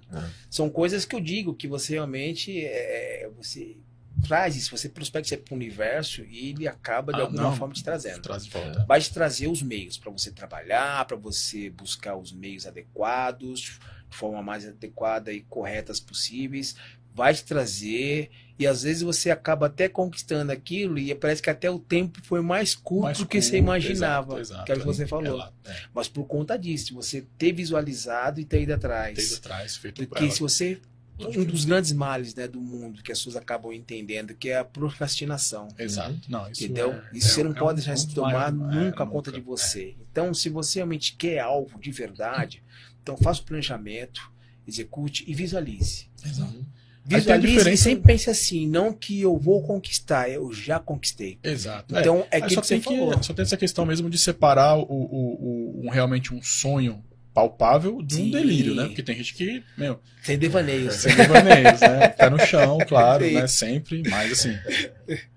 São 0.50 0.68
coisas 0.68 1.06
que 1.06 1.16
eu 1.16 1.20
digo 1.20 1.54
que 1.54 1.66
você 1.66 1.94
realmente 1.94 2.60
é, 2.60 3.28
você 3.34 3.78
traz 4.22 4.56
isso, 4.56 4.76
você 4.76 4.88
prospecta 4.88 5.34
isso 5.34 5.42
para 5.42 5.52
o 5.52 5.56
universo 5.56 6.22
e 6.24 6.50
ele 6.50 6.66
acaba 6.68 7.12
de 7.12 7.20
Ah, 7.20 7.22
alguma 7.24 7.42
não. 7.44 7.56
forma 7.56 7.74
te 7.74 7.82
trazendo. 7.84 8.22
Traz 8.22 8.44
de 8.44 8.50
volta. 8.50 8.84
Vai 8.86 9.00
te 9.00 9.12
trazer 9.12 9.48
os 9.48 9.62
meios 9.62 9.96
para 9.98 10.10
você 10.10 10.30
trabalhar, 10.30 11.04
para 11.04 11.16
você 11.16 11.70
buscar 11.70 12.16
os 12.16 12.32
meios 12.32 12.66
adequados, 12.66 13.78
de 14.10 14.16
forma 14.16 14.42
mais 14.42 14.66
adequada 14.66 15.32
e 15.32 15.40
corretas 15.42 16.00
possíveis. 16.00 16.76
Vai 17.14 17.32
te 17.32 17.44
trazer 17.44 18.30
e 18.58 18.66
às 18.66 18.82
vezes 18.82 19.02
você 19.02 19.30
acaba 19.30 19.66
até 19.66 19.88
conquistando 19.88 20.52
aquilo 20.52 20.98
e 20.98 21.14
parece 21.14 21.40
que 21.42 21.48
até 21.48 21.70
o 21.70 21.78
tempo 21.78 22.20
foi 22.22 22.42
mais 22.42 22.74
curto 22.74 23.04
Mais 23.04 23.18
do 23.18 23.26
que 23.26 23.40
você 23.40 23.50
curto, 23.52 23.62
imaginava, 23.62 24.32
exato, 24.38 24.40
exato. 24.40 24.64
que 24.66 24.72
é 24.72 24.74
o 24.74 24.78
que 24.80 24.84
você 24.86 25.02
É 25.04 25.06
falou. 25.06 25.36
lá, 25.36 25.52
é, 25.64 25.76
Mas 25.94 26.08
por 26.08 26.24
conta 26.26 26.58
disso, 26.58 26.94
você 26.94 27.24
ter 27.38 27.52
visualizado 27.52 28.38
e 28.40 28.44
ter 28.44 28.62
ido 28.62 28.74
atrás. 28.74 29.34
atrás, 29.38 29.76
feito 29.76 30.06
Porque 30.06 30.24
ela- 30.24 30.32
se 30.32 30.40
você. 30.40 30.78
Um 31.18 31.44
dos 31.44 31.64
grandes 31.64 31.92
males 31.92 32.34
né, 32.34 32.46
do 32.46 32.60
mundo 32.60 33.02
que 33.02 33.10
as 33.10 33.18
pessoas 33.18 33.36
acabam 33.36 33.72
entendendo, 33.72 34.34
que 34.34 34.50
é 34.50 34.58
a 34.58 34.64
procrastinação. 34.64 35.68
Exato. 35.78 36.14
Não, 36.28 36.50
isso 36.50 36.64
entendeu? 36.64 36.92
é- 36.92 37.02
Isso 37.12 37.28
é- 37.28 37.30
você 37.30 37.44
não 37.44 37.52
é 37.52 37.54
pode 37.54 37.90
um 37.90 37.96
se 37.96 38.08
tomar 38.14 38.48
é, 38.48 38.52
nunca 38.52 39.06
conta 39.06 39.30
de 39.32 39.38
nunca, 39.38 39.50
você. 39.50 39.94
Então, 40.10 40.34
se 40.34 40.48
você 40.50 40.78
realmente 40.80 41.14
quer 41.16 41.38
algo 41.40 41.80
de 41.80 41.90
verdade, 41.90 42.62
então 43.02 43.16
faça 43.16 43.40
o 43.40 43.44
planejamento, 43.44 44.30
execute 44.66 45.24
e 45.26 45.34
visualize. 45.34 46.08
é. 46.24 46.28
Exato. 46.28 46.66
A 47.08 47.18
Visualize 47.18 47.46
e 47.46 47.56
diferença- 47.58 47.82
sempre 47.84 48.04
pense 48.04 48.28
assim, 48.28 48.66
não 48.66 48.92
que 48.92 49.20
eu 49.20 49.38
vou 49.38 49.62
conquistar, 49.62 50.28
eu 50.28 50.52
já 50.52 50.80
conquistei. 50.80 51.38
Exato. 51.40 51.96
Então, 51.96 52.26
é 52.32 52.36
Aí 52.38 52.42
aquilo 52.42 52.54
só 52.56 52.60
que 52.62 52.66
você 52.66 52.74
tem 52.74 52.82
que, 52.82 52.98
falou. 52.98 53.22
só 53.22 53.32
tem 53.32 53.42
essa 53.44 53.56
questão 53.56 53.86
mesmo 53.86 54.10
de 54.10 54.18
separar 54.18 54.76
o, 54.76 54.82
o, 54.82 54.88
o- 54.90 55.86
um, 55.86 55.88
realmente 55.88 56.34
um 56.34 56.42
sonho 56.42 57.02
palpável 57.36 58.00
de 58.02 58.22
um 58.22 58.30
delírio, 58.30 58.74
né? 58.74 58.86
Porque 58.86 59.02
tem 59.02 59.14
gente 59.14 59.34
que, 59.34 59.62
meu, 59.76 60.00
Sem 60.22 60.38
devaneios. 60.38 60.94
sem 60.94 61.14
devaneios, 61.14 61.80
né? 61.82 62.08
Pé 62.16 62.30
no 62.30 62.38
chão, 62.40 62.78
claro, 62.88 63.24
Sim. 63.26 63.34
né? 63.34 63.46
Sempre, 63.46 64.02
mas 64.08 64.32
assim, 64.32 64.56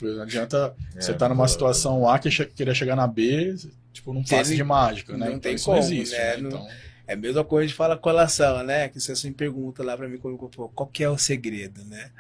não 0.02 0.22
adianta 0.24 0.74
você 0.98 1.12
É, 1.12 1.14
tá 1.14 1.28
numa 1.28 1.44
pô. 1.44 1.48
situação 1.50 2.08
A 2.10 2.18
que 2.18 2.30
querer 2.46 2.74
chegar 2.74 2.96
na 2.96 3.06
B, 3.06 3.54
tipo, 3.92 4.14
num 4.14 4.24
passe 4.24 4.52
Tem- 4.52 4.56
de 4.58 4.64
mágica, 4.64 5.12
né? 5.14 5.20
não 5.20 5.28
então 5.28 5.40
tem 5.42 5.56
isso 5.56 5.66
como, 5.66 5.78
não 5.78 5.84
existe, 5.86 6.16
né? 6.16 6.38
né? 6.38 6.38
Não- 6.38 6.50
Então, 6.50 6.68
É 7.10 7.14
a 7.14 7.18
mesma 7.18 7.44
coisa 7.44 7.68
de 7.68 7.74
falar 7.74 7.98
colação, 7.98 8.64
né? 8.64 8.88
Que 8.88 9.00
você 9.00 9.16
sempre 9.16 9.38
pergunta 9.38 9.82
lá 9.84 9.98
pra 9.98 10.08
mim 10.08 10.20
quando 10.20 10.36
eu 10.40 10.50
falo, 10.56 10.70
qual 10.70 10.88
que 10.88 11.04
é 11.04 11.10
o 11.10 11.18
segredo, 11.18 11.84
né? 11.86 12.12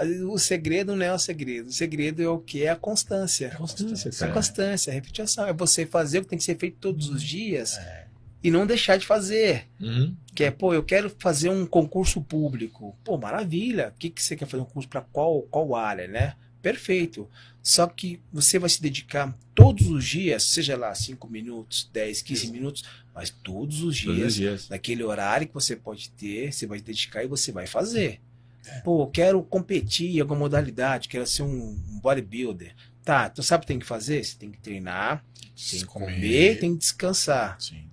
Vezes 0.00 0.22
o 0.22 0.38
segredo 0.38 0.94
não 0.94 1.04
é 1.04 1.12
o 1.12 1.18
segredo. 1.18 1.66
O 1.66 1.72
segredo 1.72 2.22
é 2.22 2.28
o 2.28 2.38
que? 2.38 2.62
É 2.62 2.68
a 2.68 2.76
constância. 2.76 3.50
Constância, 3.58 4.08
É 4.24 4.28
a 4.28 4.32
constância, 4.32 4.90
a 4.92 4.94
repetição. 4.94 5.48
É 5.48 5.52
você 5.52 5.84
fazer 5.84 6.20
o 6.20 6.22
que 6.22 6.28
tem 6.28 6.38
que 6.38 6.44
ser 6.44 6.56
feito 6.56 6.76
todos 6.80 7.08
os 7.10 7.20
dias 7.20 7.76
é, 7.76 8.05
e 8.42 8.50
não 8.50 8.66
deixar 8.66 8.96
de 8.96 9.06
fazer. 9.06 9.66
Uhum. 9.80 10.14
Que 10.34 10.44
é, 10.44 10.50
pô, 10.50 10.72
eu 10.74 10.82
quero 10.82 11.10
fazer 11.18 11.48
um 11.48 11.66
concurso 11.66 12.20
público. 12.20 12.96
Pô, 13.02 13.16
maravilha. 13.18 13.88
O 13.88 13.98
que, 13.98 14.10
que 14.10 14.22
você 14.22 14.36
quer 14.36 14.46
fazer 14.46 14.62
um 14.62 14.66
curso 14.66 14.88
para 14.88 15.00
qual, 15.00 15.42
qual 15.42 15.74
área, 15.74 16.06
né? 16.06 16.34
Perfeito. 16.62 17.28
Só 17.62 17.86
que 17.86 18.20
você 18.32 18.58
vai 18.58 18.68
se 18.70 18.80
dedicar 18.80 19.36
todos 19.54 19.88
os 19.88 20.04
dias, 20.04 20.44
seja 20.44 20.76
lá 20.76 20.94
5 20.94 21.28
minutos, 21.28 21.90
10, 21.92 22.22
15 22.22 22.44
Isso. 22.44 22.52
minutos, 22.52 22.84
mas 23.14 23.30
todos 23.30 23.82
os 23.82 24.00
Todos 24.00 24.16
dias, 24.16 24.28
os 24.28 24.34
dias. 24.34 24.68
naquele 24.68 25.02
horário 25.02 25.48
que 25.48 25.54
você 25.54 25.74
pode 25.74 26.10
ter, 26.10 26.52
você 26.52 26.66
vai 26.66 26.78
se 26.78 26.84
dedicar 26.84 27.24
e 27.24 27.26
você 27.26 27.50
vai 27.50 27.66
fazer. 27.66 28.20
É. 28.66 28.80
Pô, 28.80 29.02
eu 29.02 29.06
quero 29.08 29.42
competir 29.42 30.16
em 30.16 30.20
alguma 30.20 30.40
modalidade, 30.40 31.08
quero 31.08 31.26
ser 31.26 31.42
um 31.42 31.74
bodybuilder. 32.02 32.74
Tá, 33.04 33.30
tu 33.30 33.42
sabe 33.42 33.62
o 33.62 33.62
que 33.62 33.68
tem 33.68 33.78
que 33.78 33.86
fazer? 33.86 34.22
Você 34.22 34.36
tem 34.36 34.50
que 34.50 34.58
treinar, 34.58 35.24
tem 35.70 35.78
que 35.80 35.84
comer, 35.86 36.58
tem 36.58 36.72
que 36.72 36.78
descansar. 36.78 37.56
Sim. 37.60 37.85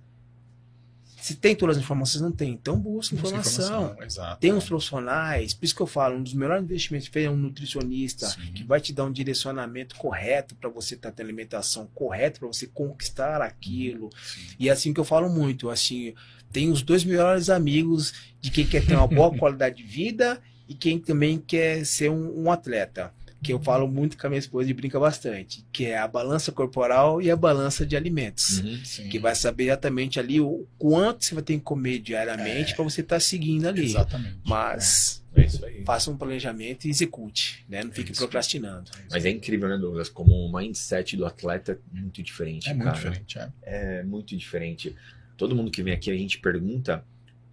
Se 1.24 1.36
tem 1.36 1.56
todas 1.56 1.78
as 1.78 1.82
informações, 1.82 2.20
não 2.20 2.30
tem. 2.30 2.50
Então 2.50 2.78
busca 2.78 3.16
Busca 3.16 3.38
informação. 3.38 3.96
Exato. 3.98 4.38
Tem 4.42 4.52
uns 4.52 4.66
profissionais, 4.66 5.54
por 5.54 5.64
isso 5.64 5.74
que 5.74 5.80
eu 5.80 5.86
falo, 5.86 6.18
um 6.18 6.22
dos 6.22 6.34
melhores 6.34 6.62
investimentos 6.62 7.08
é 7.14 7.30
um 7.30 7.36
nutricionista 7.36 8.26
Sim. 8.26 8.52
que 8.52 8.62
vai 8.62 8.78
te 8.78 8.92
dar 8.92 9.04
um 9.04 9.10
direcionamento 9.10 9.96
correto 9.96 10.54
para 10.54 10.68
você 10.68 10.96
estar 10.96 11.10
tendo 11.12 11.24
alimentação 11.24 11.86
correta, 11.94 12.40
para 12.40 12.48
você 12.48 12.66
conquistar 12.66 13.40
aquilo. 13.40 14.10
Sim. 14.22 14.40
E 14.58 14.68
é 14.68 14.72
assim 14.72 14.92
que 14.92 15.00
eu 15.00 15.04
falo 15.04 15.30
muito, 15.30 15.70
assim, 15.70 16.12
tem 16.52 16.70
os 16.70 16.82
dois 16.82 17.04
melhores 17.04 17.48
amigos 17.48 18.12
de 18.38 18.50
quem 18.50 18.66
quer 18.66 18.84
ter 18.84 18.94
uma 18.94 19.06
boa 19.06 19.32
qualidade 19.38 19.76
de 19.76 19.82
vida 19.82 20.38
e 20.68 20.74
quem 20.74 20.98
também 20.98 21.38
quer 21.38 21.86
ser 21.86 22.10
um, 22.10 22.42
um 22.42 22.52
atleta. 22.52 23.14
Que 23.44 23.52
eu 23.52 23.60
falo 23.62 23.86
muito 23.86 24.16
com 24.16 24.26
a 24.26 24.30
minha 24.30 24.38
esposa 24.38 24.70
e 24.70 24.74
brinca 24.74 24.98
bastante, 24.98 25.64
que 25.72 25.84
é 25.86 25.98
a 25.98 26.08
balança 26.08 26.50
corporal 26.50 27.20
e 27.20 27.30
a 27.30 27.36
balança 27.36 27.84
de 27.86 27.96
alimentos. 27.96 28.60
Uhum. 28.60 29.08
Que 29.08 29.18
vai 29.18 29.34
saber 29.34 29.64
exatamente 29.66 30.18
ali 30.18 30.40
o 30.40 30.66
quanto 30.78 31.24
você 31.24 31.34
vai 31.34 31.42
ter 31.44 31.54
que 31.54 31.60
comer 31.60 31.98
diariamente 31.98 32.74
para 32.74 32.82
você 32.84 33.00
estar 33.02 33.20
seguindo 33.20 33.66
ali. 33.68 33.84
Exatamente. 33.84 34.38
Mas 34.44 35.22
É 35.36 35.44
isso 35.44 35.64
aí. 35.64 35.84
faça 35.84 36.10
um 36.10 36.16
planejamento 36.16 36.86
e 36.86 36.90
execute, 36.90 37.64
né? 37.68 37.84
Não 37.84 37.92
fique 37.92 38.12
isso. 38.12 38.20
procrastinando. 38.20 38.90
É. 38.98 39.02
Mas 39.10 39.24
é 39.24 39.30
incrível, 39.30 39.68
né, 39.68 39.76
Douglas? 39.76 40.08
Como 40.08 40.32
o 40.32 40.52
mindset 40.56 41.16
do 41.16 41.26
atleta 41.26 41.72
é 41.72 42.00
muito 42.00 42.22
diferente, 42.22 42.68
É 42.68 42.74
muito 42.74 42.84
cara. 42.86 42.96
diferente, 42.96 43.38
é. 43.38 43.50
É 43.62 44.02
muito 44.02 44.36
diferente. 44.36 44.94
Todo 45.36 45.54
mundo 45.54 45.70
que 45.70 45.82
vem 45.82 45.92
aqui 45.92 46.10
a 46.10 46.16
gente 46.16 46.38
pergunta 46.38 47.04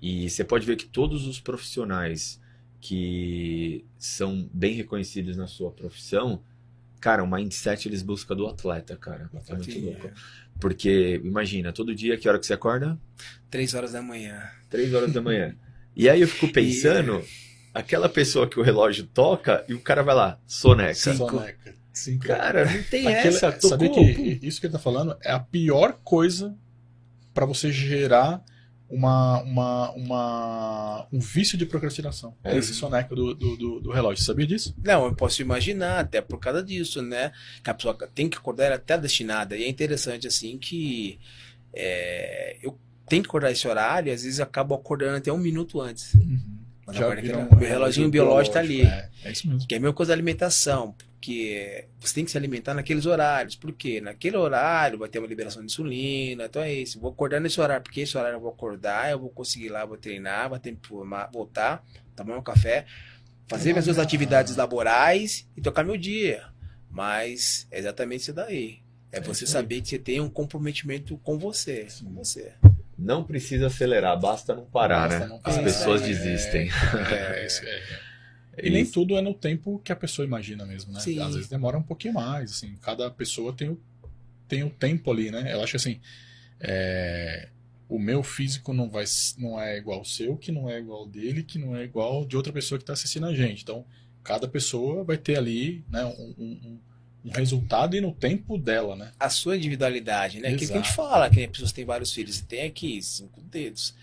e 0.01 0.29
você 0.29 0.43
pode 0.43 0.65
ver 0.65 0.75
que 0.77 0.85
todos 0.85 1.27
os 1.27 1.39
profissionais 1.39 2.40
que 2.81 3.85
são 3.97 4.49
bem 4.51 4.73
reconhecidos 4.73 5.37
na 5.37 5.45
sua 5.47 5.71
profissão, 5.71 6.41
cara, 6.99 7.23
o 7.23 7.29
mindset 7.31 7.87
eles 7.87 8.01
buscam 8.01 8.35
do 8.35 8.47
atleta, 8.47 8.97
cara. 8.97 9.29
É 9.47 9.53
muito 9.55 9.79
louco. 9.79 10.09
Porque, 10.59 11.21
imagina, 11.23 11.71
todo 11.71 11.93
dia, 11.95 12.17
que 12.17 12.27
hora 12.27 12.39
que 12.39 12.45
você 12.45 12.53
acorda? 12.53 12.99
Três 13.49 13.73
horas 13.75 13.91
da 13.93 14.01
manhã. 14.01 14.41
Três 14.69 14.93
horas 14.93 15.13
da 15.13 15.21
manhã. 15.21 15.55
E 15.95 16.09
aí 16.09 16.21
eu 16.21 16.27
fico 16.27 16.49
pensando, 16.53 17.23
aquela 17.73 18.09
pessoa 18.09 18.47
que 18.49 18.59
o 18.59 18.63
relógio 18.63 19.05
toca 19.05 19.63
e 19.69 19.73
o 19.75 19.79
cara 19.79 20.01
vai 20.01 20.15
lá, 20.15 20.39
soneca. 20.47 20.95
Cinco. 20.95 21.29
Soneca. 21.29 21.75
Cinco. 21.93 22.25
Cara, 22.25 22.65
não 22.65 22.83
tem 22.83 23.05
Aquele- 23.07 23.35
essa. 23.35 23.51
Tocou, 23.51 23.69
Sabe 23.69 23.89
que 23.89 24.39
isso 24.47 24.59
que 24.59 24.65
ele 24.67 24.73
tá 24.73 24.79
falando 24.79 25.15
é 25.23 25.31
a 25.31 25.39
pior 25.39 25.99
coisa 26.03 26.55
pra 27.33 27.45
você 27.45 27.71
gerar 27.71 28.43
uma, 28.91 29.41
uma, 29.41 29.91
uma, 29.91 31.07
um 31.11 31.19
vício 31.19 31.57
de 31.57 31.65
procrastinação. 31.65 32.35
É. 32.43 32.57
Esse 32.57 32.73
soneca 32.73 33.15
do, 33.15 33.33
do, 33.33 33.55
do, 33.55 33.79
do 33.79 33.91
relógio. 33.91 34.23
Sabia 34.23 34.45
disso? 34.45 34.75
Não, 34.83 35.05
eu 35.05 35.15
posso 35.15 35.41
imaginar, 35.41 35.99
até 35.99 36.19
por 36.19 36.37
causa 36.37 36.61
disso, 36.61 37.01
né? 37.01 37.31
Que 37.63 37.69
a 37.69 37.73
pessoa 37.73 37.97
tem 38.13 38.29
que 38.29 38.37
acordar 38.37 38.71
até 38.71 38.97
destinada. 38.97 39.55
E 39.55 39.63
é 39.63 39.69
interessante, 39.69 40.27
assim, 40.27 40.57
que 40.57 41.17
é, 41.73 42.57
eu 42.61 42.77
tenho 43.07 43.23
que 43.23 43.29
acordar 43.29 43.51
esse 43.51 43.67
horário 43.67 44.09
e 44.09 44.13
às 44.13 44.23
vezes 44.23 44.39
eu 44.39 44.43
acabo 44.43 44.75
acordando 44.75 45.17
até 45.17 45.31
um 45.31 45.37
minuto 45.37 45.79
antes. 45.79 46.13
Mas 46.15 46.60
Já 46.89 47.15
que 47.15 47.31
um 47.33 47.55
meu 47.57 47.69
reloginho 47.69 48.09
biológico 48.09 48.53
tá 48.53 48.59
ali. 48.59 48.81
É, 48.81 49.09
é 49.23 49.31
isso 49.31 49.47
mesmo. 49.47 49.67
Que 49.67 49.75
é 49.75 49.77
a 49.77 49.81
mesma 49.81 49.93
coisa 49.93 50.09
da 50.09 50.15
alimentação, 50.15 50.93
porque 50.93 51.85
você 51.99 52.15
tem 52.15 52.25
que 52.25 52.31
se 52.31 52.37
alimentar 52.37 52.73
naqueles 52.73 53.05
horários. 53.05 53.55
Por 53.55 53.71
quê? 53.71 54.01
Naquele 54.01 54.37
horário 54.37 54.97
vai 54.97 55.07
ter 55.07 55.19
uma 55.19 55.27
liberação 55.27 55.61
de 55.61 55.67
insulina, 55.67 56.45
então 56.45 56.61
é 56.61 56.73
isso. 56.73 56.99
Vou 56.99 57.11
acordar 57.11 57.39
nesse 57.39 57.61
horário, 57.61 57.83
porque 57.83 58.01
esse 58.01 58.17
horário 58.17 58.37
eu 58.37 58.41
vou 58.41 58.49
acordar, 58.49 59.11
eu 59.11 59.19
vou 59.19 59.29
conseguir 59.29 59.67
ir 59.67 59.69
lá, 59.69 59.85
vou 59.85 59.97
treinar, 59.97 60.49
vou 60.49 60.57
ter 60.59 60.75
voltar, 61.31 61.85
tomar 62.15 62.37
um 62.37 62.43
café, 62.43 62.85
fazer 63.47 63.71
minhas 63.71 63.85
suas 63.85 63.99
atividades 63.99 64.55
laborais 64.55 65.47
e 65.55 65.61
tocar 65.61 65.83
meu 65.83 65.97
dia. 65.97 66.45
Mas 66.89 67.67
é 67.71 67.79
exatamente 67.79 68.21
isso 68.21 68.33
daí. 68.33 68.79
É 69.11 69.17
É 69.17 69.21
você 69.21 69.45
saber 69.45 69.81
que 69.81 69.89
você 69.89 69.99
tem 69.99 70.19
um 70.19 70.29
comprometimento 70.29 71.17
com 71.17 71.37
você. 71.37 71.85
Sim. 71.89 72.05
Com 72.05 72.13
você. 72.13 72.53
Não 73.01 73.23
precisa 73.23 73.67
acelerar, 73.67 74.19
basta 74.19 74.55
não 74.55 74.65
parar, 74.65 75.09
Basta 75.09 75.19
né? 75.19 75.27
não 75.27 75.35
As 75.37 75.41
parar. 75.55 75.63
pessoas 75.63 76.01
É, 76.03 76.05
desistem. 76.07 76.69
É, 77.11 77.45
isso, 77.47 77.61
é. 77.65 77.99
E 78.63 78.69
nem 78.69 78.85
tudo 78.85 79.17
é 79.17 79.21
no 79.21 79.33
tempo 79.33 79.79
que 79.83 79.91
a 79.91 79.95
pessoa 79.95 80.25
imagina 80.25 80.65
mesmo, 80.65 80.93
né? 80.93 80.99
Sim. 80.99 81.19
Às 81.19 81.33
vezes 81.33 81.49
demora 81.49 81.77
um 81.77 81.83
pouquinho 81.83 82.13
mais, 82.13 82.51
assim. 82.51 82.75
Cada 82.81 83.09
pessoa 83.09 83.53
tem 83.53 83.69
o, 83.69 83.81
tem 84.47 84.63
o 84.63 84.69
tempo 84.69 85.11
ali, 85.11 85.31
né? 85.31 85.51
Eu 85.53 85.61
acho 85.63 85.71
que, 85.71 85.77
assim, 85.77 85.99
é, 86.59 87.49
o 87.89 87.97
meu 87.97 88.21
físico 88.21 88.73
não, 88.73 88.89
vai, 88.89 89.05
não 89.37 89.59
é 89.59 89.77
igual 89.77 89.99
ao 89.99 90.05
seu, 90.05 90.37
que 90.37 90.51
não 90.51 90.69
é 90.69 90.79
igual 90.79 90.99
ao 90.99 91.07
dele, 91.07 91.43
que 91.43 91.57
não 91.57 91.75
é 91.75 91.83
igual 91.83 92.13
ao 92.17 92.25
de 92.25 92.37
outra 92.37 92.53
pessoa 92.53 92.77
que 92.77 92.83
está 92.83 92.93
assistindo 92.93 93.25
a 93.25 93.33
gente. 93.33 93.63
Então, 93.63 93.85
cada 94.23 94.47
pessoa 94.47 95.03
vai 95.03 95.17
ter 95.17 95.37
ali 95.37 95.83
né, 95.89 96.03
um, 96.05 96.35
um- 96.37 96.79
um- 97.25 97.29
um 97.29 97.31
resultado 97.31 97.95
e 97.95 98.01
no 98.01 98.11
tempo 98.13 98.57
dela, 98.57 98.95
né? 98.95 99.11
a 99.19 99.29
sua 99.29 99.55
individualidade, 99.57 100.39
né? 100.39 100.49
Aquilo 100.49 100.59
que 100.67 100.73
a 100.73 100.77
gente 100.77 100.85
Exato. 100.91 100.95
fala, 101.09 101.29
que 101.29 101.43
as 101.43 101.49
pessoas 101.51 101.71
têm 101.71 101.85
vários 101.85 102.13
filhos 102.13 102.39
e 102.39 102.43
tem 102.45 102.63
aqui 102.63 103.01
cinco 103.01 103.41
dedos. 103.41 103.95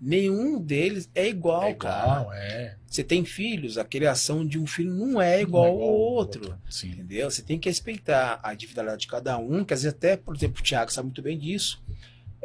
Nenhum 0.00 0.60
deles 0.60 1.08
é 1.14 1.28
igual, 1.28 1.62
é 1.64 1.72
cara. 1.74 2.20
igual, 2.20 2.32
é. 2.34 2.76
Você 2.86 3.02
tem 3.02 3.24
filhos, 3.24 3.78
a 3.78 3.84
criação 3.84 4.44
de 4.46 4.58
um 4.58 4.66
filho 4.66 4.92
não 4.92 5.22
é 5.22 5.40
igual 5.40 5.64
Não 5.76 5.80
é 5.80 5.84
ao 5.84 5.94
outro. 5.94 6.58
Sim. 6.68 6.90
Entendeu? 6.90 7.30
Você 7.30 7.42
tem 7.42 7.58
que 7.58 7.68
respeitar 7.68 8.38
a 8.42 8.52
individualidade 8.52 9.02
de 9.02 9.06
cada 9.06 9.38
um, 9.38 9.64
que 9.64 9.72
às 9.72 9.82
vezes 9.82 9.96
até, 9.96 10.16
por 10.16 10.34
exemplo, 10.36 10.60
o 10.60 10.64
Thiago 10.64 10.92
sabe 10.92 11.06
muito 11.06 11.22
bem 11.22 11.38
disso. 11.38 11.82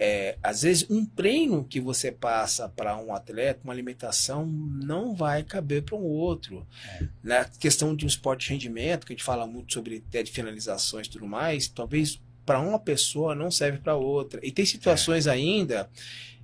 É, 0.01 0.37
às 0.41 0.61
vezes 0.61 0.89
um 0.89 1.05
treino 1.05 1.61
que 1.61 1.81
você 1.81 2.09
passa 2.09 2.69
para 2.69 2.95
um 2.97 3.13
atleta, 3.13 3.59
uma 3.65 3.73
alimentação, 3.73 4.45
não 4.45 5.13
vai 5.13 5.43
caber 5.43 5.83
para 5.83 5.97
um 5.97 6.03
outro. 6.03 6.65
É. 6.85 7.05
Na 7.21 7.43
questão 7.43 7.93
de 7.93 8.05
um 8.05 8.07
esporte 8.07 8.47
de 8.47 8.53
rendimento, 8.53 9.05
que 9.05 9.11
a 9.11 9.15
gente 9.15 9.25
fala 9.25 9.45
muito 9.45 9.73
sobre 9.73 10.01
até 10.07 10.23
de 10.23 10.31
finalizações 10.31 11.07
e 11.07 11.09
tudo 11.09 11.27
mais, 11.27 11.67
talvez 11.67 12.21
para 12.45 12.61
uma 12.61 12.79
pessoa 12.79 13.35
não 13.35 13.51
serve 13.51 13.79
para 13.79 13.97
outra. 13.97 14.39
E 14.41 14.53
tem 14.53 14.65
situações 14.65 15.27
ainda, 15.27 15.89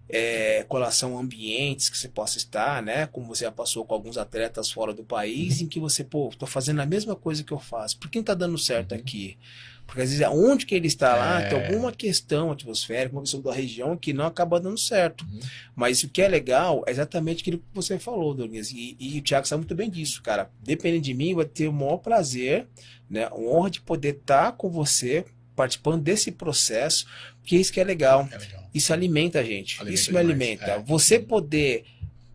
é, 0.09 0.65
colação 0.67 1.17
ambientes 1.17 1.87
que 1.87 1.97
você 1.97 2.09
possa 2.09 2.37
estar, 2.37 2.83
né? 2.83 3.07
Como 3.07 3.25
você 3.25 3.45
já 3.45 3.51
passou 3.51 3.85
com 3.85 3.93
alguns 3.93 4.17
atletas 4.17 4.69
fora 4.69 4.93
do 4.93 5.03
país, 5.03 5.61
em 5.61 5.67
que 5.67 5.79
você, 5.79 6.03
pô, 6.03 6.29
tô 6.37 6.45
fazendo 6.45 6.81
a 6.81 6.85
mesma 6.85 7.15
coisa 7.15 7.41
que 7.41 7.53
eu 7.53 7.59
faço. 7.59 7.97
Por 7.97 8.09
que 8.09 8.17
não 8.17 8.25
tá 8.25 8.33
dando 8.33 8.57
certo 8.57 8.93
aqui? 8.93 9.37
Porque 9.85 10.01
às 10.01 10.09
vezes 10.11 10.25
onde 10.31 10.65
que 10.65 10.73
ele 10.73 10.87
está 10.87 11.15
lá, 11.15 11.41
É. 11.41 11.49
tem 11.49 11.63
alguma 11.65 11.91
questão 11.91 12.51
atmosférica, 12.51 13.15
uma 13.15 13.21
questão 13.21 13.39
da 13.41 13.53
região 13.53 13.95
que 13.95 14.13
não 14.13 14.25
acaba 14.25 14.59
dando 14.59 14.77
certo. 14.79 15.23
Uhum. 15.25 15.39
Mas 15.75 16.03
o 16.03 16.09
que 16.09 16.21
é 16.21 16.27
legal 16.27 16.83
é 16.87 16.91
exatamente 16.91 17.41
aquilo 17.41 17.59
que 17.59 17.65
você 17.73 17.99
falou, 17.99 18.33
Douglas. 18.33 18.71
E, 18.71 18.95
e 18.99 19.19
o 19.19 19.21
Thiago 19.21 19.47
sabe 19.47 19.61
muito 19.61 19.75
bem 19.75 19.89
disso, 19.89 20.21
cara. 20.23 20.49
Dependendo 20.63 21.03
de 21.03 21.13
mim, 21.13 21.35
vai 21.35 21.45
ter 21.45 21.67
o 21.67 21.73
maior 21.73 21.97
prazer, 21.97 22.67
né? 23.09 23.25
A 23.25 23.35
honra 23.35 23.69
de 23.69 23.81
poder 23.81 24.15
estar 24.15 24.53
com 24.53 24.69
você, 24.69 25.23
participando 25.55 26.01
desse 26.01 26.31
processo, 26.31 27.05
porque 27.39 27.55
isso 27.55 27.71
que 27.71 27.79
é 27.79 27.83
legal. 27.83 28.27
É 28.31 28.37
legal. 28.37 28.69
Isso 28.73 28.91
alimenta 28.91 29.39
a 29.39 29.43
gente. 29.43 29.79
Alimenta 29.79 29.93
isso 30.01 30.11
me 30.11 30.17
demais, 30.19 30.29
alimenta. 30.29 30.65
é. 30.71 30.79
Você 30.79 31.17
poder, 31.19 31.85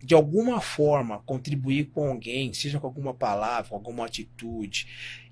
de 0.03 0.15
alguma 0.15 0.61
forma, 0.61 1.19
contribuir 1.27 1.87
com 1.93 2.09
alguém, 2.09 2.53
seja 2.55 2.81
com 2.81 2.87
alguma 2.87 3.13
palavra, 3.13 3.69
com 3.69 3.75
alguma 3.77 4.07
atitude, 4.07 4.87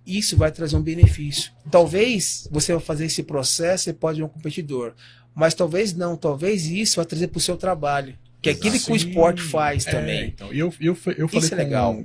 isso 0.08 0.36
vai 0.36 0.50
trazer 0.50 0.76
um 0.76 0.82
benefício. 0.82 1.52
Talvez 1.70 2.48
você 2.50 2.72
vai 2.72 2.82
fazer 2.82 3.04
esse 3.06 3.22
processo 3.22 3.90
e 3.90 3.92
pode 3.92 4.20
ir 4.20 4.24
um 4.24 4.28
competidor. 4.28 4.94
Mas 5.34 5.54
talvez 5.54 5.92
não, 5.94 6.16
talvez 6.16 6.66
isso 6.66 6.96
vai 6.96 7.04
trazer 7.04 7.28
para 7.28 7.38
o 7.38 7.40
seu 7.40 7.56
trabalho. 7.56 8.16
Que 8.42 8.48
é 8.48 8.52
aquilo 8.52 8.78
que 8.78 8.92
o 8.92 8.96
esporte 8.96 9.42
faz 9.42 9.86
É, 9.86 9.90
também. 9.90 10.28
então, 10.28 10.52
e 10.52 10.58
eu, 10.58 10.72
eu, 10.80 10.92
eu 10.92 10.96
falei 10.96 11.26
Isso 11.44 11.46
é 11.46 11.50
com- 11.50 11.56
legal. 11.56 12.04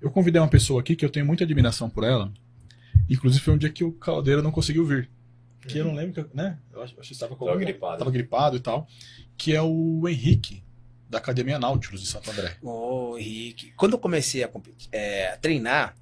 Eu 0.00 0.10
convidei 0.10 0.40
uma 0.40 0.48
pessoa 0.48 0.80
aqui 0.80 0.96
que 0.96 1.04
eu 1.04 1.10
tenho 1.10 1.26
muita 1.26 1.44
admiração 1.44 1.88
por 1.90 2.02
ela. 2.04 2.32
Inclusive 3.08 3.42
foi 3.44 3.54
um 3.54 3.58
dia 3.58 3.68
que 3.70 3.84
o 3.84 3.92
Caldeira 3.92 4.42
não 4.42 4.50
conseguiu 4.50 4.84
vir. 4.86 5.08
Que 5.66 5.78
eu 5.78 5.84
não 5.84 5.94
lembro, 5.94 6.12
que, 6.14 6.20
eu- 6.20 6.30
né? 6.34 6.58
Eu 6.72 6.82
acho, 6.82 6.94
acho 6.98 7.08
que 7.08 7.14
estava 7.14 7.36
com 7.36 7.46
Tava 7.46 7.58
gripado. 7.58 7.98
Tava 7.98 8.10
gripado 8.10 8.56
e 8.56 8.60
tal. 8.60 8.86
Que 9.36 9.54
é 9.54 9.62
o 9.62 10.08
Henrique, 10.08 10.62
da 11.08 11.18
Academia 11.18 11.58
Nautilus 11.58 12.00
de 12.00 12.06
Santo 12.08 12.30
André. 12.30 12.56
Ô, 12.62 13.16
Henrique. 13.18 13.72
Quando 13.76 13.92
eu 13.92 13.98
comecei 13.98 14.42
a, 14.42 14.48
competir- 14.48 14.88
é, 14.90 15.28
a 15.32 15.36
treinar, 15.36 15.94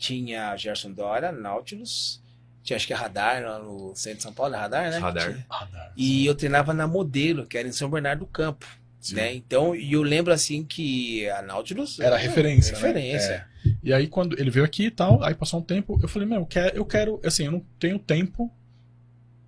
tinha 0.00 0.56
Gerson 0.56 0.92
Dora, 0.92 1.30
Nautilus, 1.30 2.22
tinha 2.62 2.76
acho 2.76 2.86
que 2.86 2.94
a 2.94 2.96
Radar 2.96 3.42
lá 3.44 3.58
no 3.58 3.94
centro 3.94 4.16
de 4.16 4.22
São 4.22 4.32
Paulo, 4.32 4.54
a 4.54 4.60
Radar, 4.60 4.90
né? 4.90 4.98
Radar. 4.98 5.30
Não. 5.30 5.92
E 5.94 6.24
eu 6.24 6.34
treinava 6.34 6.72
na 6.72 6.86
Modelo, 6.86 7.46
que 7.46 7.58
era 7.58 7.68
em 7.68 7.72
São 7.72 7.90
Bernardo 7.90 8.20
do 8.20 8.26
Campo. 8.26 8.66
Sim. 8.98 9.14
Né? 9.14 9.34
Então, 9.34 9.76
e 9.76 9.92
eu 9.92 10.02
lembro 10.02 10.32
assim 10.32 10.64
que 10.64 11.28
a 11.30 11.42
Nautilus 11.42 12.00
Era 12.00 12.16
referência, 12.16 12.72
né? 12.72 12.78
referência. 12.78 13.46
E 13.82 13.92
aí, 13.92 14.06
quando 14.06 14.38
ele 14.38 14.50
veio 14.50 14.64
aqui 14.64 14.86
e 14.86 14.90
tal, 14.90 15.22
aí 15.22 15.34
passou 15.34 15.60
um 15.60 15.62
tempo, 15.62 15.98
eu 16.02 16.08
falei, 16.08 16.26
meu, 16.26 16.40
eu 16.40 16.46
quero, 16.46 16.76
eu 16.76 16.84
quero 16.84 17.20
assim, 17.24 17.44
eu 17.44 17.52
não 17.52 17.60
tenho 17.78 17.98
tempo 17.98 18.50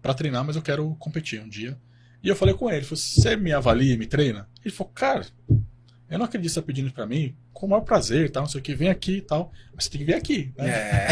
pra 0.01 0.15
treinar, 0.15 0.45
mas 0.45 0.57
eu 0.57 0.63
quero 0.63 0.95
competir 0.99 1.41
um 1.41 1.49
dia. 1.49 1.79
E 2.23 2.29
eu 2.29 2.37
falei 2.37 2.55
com 2.55 2.71
ele, 2.71 2.85
falei, 2.85 3.03
você 3.03 3.37
me 3.37 3.53
avalia 3.53 3.97
me 3.97 4.07
treina? 4.07 4.49
Ele 4.65 4.75
falou, 4.75 4.93
cara, 4.93 5.27
eu 5.49 6.19
não 6.19 6.25
acredito 6.25 6.49
que 6.49 6.55
você 6.55 6.61
tá 6.61 6.67
pedindo 6.67 6.93
pra 6.93 7.07
mim, 7.07 7.35
com 7.63 7.67
o 7.67 7.71
maior 7.71 7.83
prazer, 7.83 8.29
tal, 8.29 8.43
não 8.43 8.51
sei 8.51 8.61
o 8.61 8.63
que, 8.65 8.75
vem 8.75 8.89
aqui 8.89 9.19
e 9.19 9.21
tal, 9.21 9.53
mas 9.73 9.85
você 9.85 9.91
tem 9.91 10.01
que 10.01 10.05
vir 10.05 10.15
aqui, 10.15 10.53
né? 10.59 10.69
É. 10.69 11.07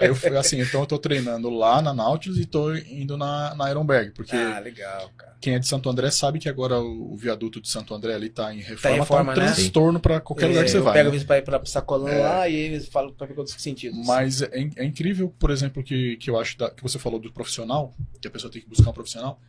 Aí 0.00 0.08
eu 0.10 0.14
fui 0.16 0.36
assim, 0.36 0.60
então 0.60 0.80
eu 0.80 0.86
tô 0.86 0.98
treinando 0.98 1.48
lá 1.50 1.80
na 1.80 1.94
Nautilus 1.94 2.36
e 2.38 2.44
tô 2.44 2.74
indo 2.74 3.16
na, 3.16 3.54
na 3.54 3.70
Ironberg, 3.70 4.10
porque 4.10 4.34
Ah, 4.34 4.58
legal, 4.58 5.08
cara. 5.16 5.36
quem 5.40 5.54
é 5.54 5.58
de 5.60 5.68
Santo 5.68 5.88
André 5.88 6.10
sabe 6.10 6.40
que 6.40 6.48
agora 6.48 6.80
o, 6.80 7.12
o 7.12 7.16
viaduto 7.16 7.60
de 7.60 7.68
Santo 7.68 7.94
André 7.94 8.12
ali 8.14 8.28
tá 8.28 8.52
em 8.52 8.58
reforma, 8.58 8.96
reforma, 8.96 9.34
tá 9.34 9.40
um 9.40 9.44
né? 9.44 9.52
transtorno 9.52 10.00
pra 10.00 10.20
qualquer 10.20 10.46
lugar 10.48 10.64
que 10.64 10.70
você 10.72 10.78
eu 10.78 10.82
vai. 10.82 10.94
pego 10.94 11.16
né? 11.16 11.24
pra 11.24 11.38
ir 11.38 11.42
pra 11.42 11.64
sacolão 11.64 12.08
É. 12.08 12.18
lá 12.22 12.48
e 12.48 12.56
eles 12.56 12.88
falam 12.88 13.12
pra 13.12 13.28
ver 13.28 13.34
quantos 13.34 13.52
sentidos. 13.54 14.04
Mas 14.04 14.42
é, 14.42 14.50
é 14.74 14.84
incrível, 14.84 15.32
por 15.38 15.50
exemplo, 15.52 15.80
que, 15.82 16.16
que 16.16 16.28
eu 16.28 16.40
acho 16.40 16.58
da- 16.58 16.70
que 16.70 16.82
você 16.82 16.98
falou 16.98 17.20
do 17.20 17.32
profissional, 17.32 17.94
que 18.20 18.26
a 18.26 18.30
pessoa 18.32 18.50
tem 18.52 18.60
que 18.60 18.68
buscar 18.68 18.90
um 18.90 18.92
profissional. 18.92 19.40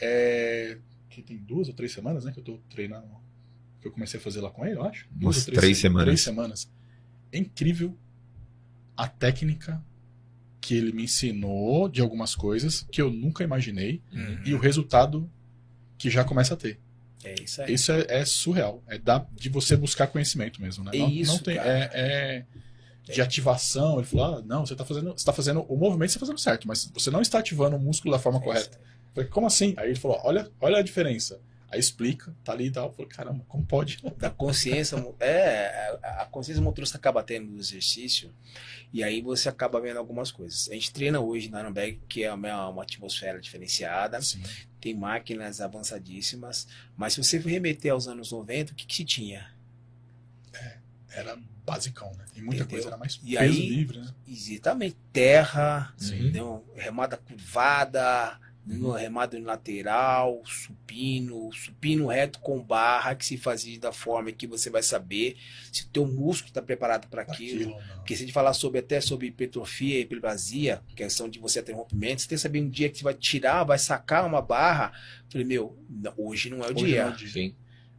É, 0.00 0.78
que 1.10 1.20
tem 1.22 1.36
duas 1.36 1.68
ou 1.68 1.74
três 1.74 1.92
semanas, 1.92 2.24
né, 2.24 2.32
que 2.32 2.40
eu 2.40 2.44
tô 2.44 2.58
treinando, 2.70 3.06
que 3.84 3.88
eu 3.88 3.92
comecei 3.92 4.18
a 4.18 4.22
fazer 4.22 4.40
lá 4.40 4.50
com 4.50 4.64
ele, 4.64 4.76
eu 4.76 4.84
acho. 4.84 5.06
Duas 5.10 5.36
Umas 5.36 5.44
três 5.46 5.76
se- 5.76 5.82
semanas. 5.82 6.04
Três 6.06 6.20
semanas. 6.22 6.70
É 7.30 7.38
incrível 7.38 7.96
a 8.96 9.06
técnica 9.06 9.82
que 10.60 10.74
ele 10.74 10.92
me 10.92 11.04
ensinou 11.04 11.88
de 11.88 12.00
algumas 12.00 12.34
coisas 12.34 12.86
que 12.90 13.02
eu 13.02 13.10
nunca 13.10 13.44
imaginei 13.44 14.00
Uhum. 14.12 14.38
e 14.46 14.54
o 14.54 14.58
resultado 14.58 15.30
que 15.98 16.08
já 16.08 16.24
começa 16.24 16.54
a 16.54 16.56
ter. 16.56 16.80
É 17.22 17.34
isso 17.42 17.60
aí. 17.62 17.74
Isso 17.74 17.92
é, 17.92 18.06
é 18.08 18.24
surreal. 18.24 18.82
É 18.86 18.98
da, 18.98 19.26
de 19.32 19.48
você 19.48 19.76
buscar 19.76 20.06
conhecimento 20.06 20.60
mesmo, 20.62 20.84
né? 20.84 20.90
É 20.94 20.98
não, 20.98 21.08
isso, 21.10 21.32
não 21.32 21.38
tem, 21.38 21.56
cara. 21.56 21.68
é, 21.70 21.90
é 21.92 23.12
de 23.12 23.20
ativação. 23.20 23.98
Ele 23.98 24.06
falou: 24.06 24.38
ah, 24.38 24.42
não, 24.42 24.64
você 24.64 24.72
está 24.74 24.84
fazendo, 24.84 25.12
você 25.12 25.24
tá 25.24 25.32
fazendo 25.32 25.60
o 25.62 25.76
movimento, 25.76 26.10
você 26.10 26.16
está 26.16 26.20
fazendo 26.26 26.38
certo, 26.38 26.66
mas 26.68 26.90
você 26.94 27.10
não 27.10 27.20
está 27.20 27.38
ativando 27.40 27.76
o 27.76 27.80
músculo 27.80 28.12
da 28.12 28.18
forma 28.18 28.38
É 28.38 28.42
correta. 28.42 28.78
Eu 28.78 29.14
falei, 29.14 29.30
como 29.30 29.46
assim? 29.46 29.74
Aí 29.76 29.90
ele 29.90 29.98
falou: 29.98 30.18
olha, 30.24 30.50
olha 30.60 30.78
a 30.78 30.82
diferença. 30.82 31.40
Aí 31.74 31.80
explica, 31.80 32.34
tá 32.44 32.52
ali 32.52 32.66
e 32.66 32.70
tal. 32.70 32.86
Eu 32.88 32.92
falei, 32.92 33.08
caramba, 33.10 33.44
como 33.48 33.64
pode? 33.66 33.98
da 34.16 34.30
consciência 34.30 34.96
é 35.20 35.98
a 36.02 36.22
a 36.22 36.26
consciência 36.26 36.62
motorista 36.62 36.96
acaba 36.96 37.22
tendo 37.22 37.50
no 37.50 37.58
exercício 37.58 38.32
e 38.92 39.02
aí 39.02 39.20
você 39.20 39.48
acaba 39.48 39.80
vendo 39.80 39.98
algumas 39.98 40.30
coisas 40.32 40.68
a 40.70 40.74
gente 40.74 40.92
treina 40.92 41.20
hoje 41.20 41.48
na 41.50 41.60
Ironberg 41.60 42.00
que 42.08 42.22
é 42.24 42.32
uma, 42.32 42.68
uma 42.68 42.82
atmosfera 42.82 43.40
diferenciada 43.40 44.16
Assim, 44.18 44.42
tem 44.80 44.94
máquinas 44.94 45.60
avançadíssimas 45.60 46.66
mas 46.96 47.12
se 47.14 47.22
você 47.22 47.38
remeter 47.38 47.92
aos 47.92 48.06
anos 48.08 48.32
90 48.32 48.72
o 48.72 48.74
que, 48.74 48.86
que 48.86 48.94
se 48.94 49.04
tinha 49.04 49.46
era 51.10 51.38
basicão, 51.64 52.12
né? 52.14 52.24
E 52.34 52.40
muita 52.40 52.62
Entendeu? 52.62 52.68
coisa 52.68 52.88
era 52.88 52.96
mais 52.96 53.20
E 53.22 53.36
peso 53.36 53.42
aí- 53.42 53.68
livre, 53.68 53.98
né? 54.00 54.14
exatamente 54.26 54.96
terra 55.12 55.94
Sim. 55.96 56.32
remada 56.74 57.16
curvada 57.16 58.38
no 58.66 58.92
remado 58.92 59.38
lateral, 59.40 60.42
supino, 60.46 61.52
supino 61.52 62.06
reto 62.06 62.38
com 62.40 62.62
barra, 62.62 63.14
que 63.14 63.24
se 63.24 63.36
fazia 63.36 63.78
da 63.78 63.92
forma 63.92 64.32
que 64.32 64.46
você 64.46 64.70
vai 64.70 64.82
saber 64.82 65.36
se 65.70 65.82
o 65.84 65.88
teu 65.88 66.06
músculo 66.06 66.48
está 66.48 66.62
preparado 66.62 67.06
para 67.08 67.22
aquilo. 67.22 67.74
Aquilo. 67.74 67.94
Porque 67.96 68.16
se 68.16 68.22
a 68.22 68.26
gente 68.26 68.34
falar 68.34 68.54
sobre 68.54 68.80
até 68.80 69.00
sobre 69.00 69.26
hipertrofia 69.26 69.98
e 69.98 70.02
hiperplasia, 70.02 70.82
questão 70.96 71.28
de 71.28 71.38
você 71.38 71.62
ter 71.62 71.72
rompimento, 71.72 72.22
você 72.22 72.28
tem 72.28 72.36
que 72.36 72.42
saber 72.42 72.62
um 72.62 72.68
dia 72.70 72.88
que 72.88 72.98
você 72.98 73.04
vai 73.04 73.14
tirar, 73.14 73.64
vai 73.64 73.78
sacar 73.78 74.26
uma 74.26 74.40
barra. 74.40 74.92
Eu 75.26 75.32
falei, 75.32 75.46
meu, 75.46 75.78
não, 75.88 76.14
hoje 76.16 76.48
não 76.48 76.64
é 76.64 76.68
o 76.68 76.74
Hoje 76.74 76.86
dia. 76.86 77.02
não 77.04 77.10
é 77.10 77.14
o 77.14 77.16
dia. 77.16 77.28
Sim. 77.28 77.54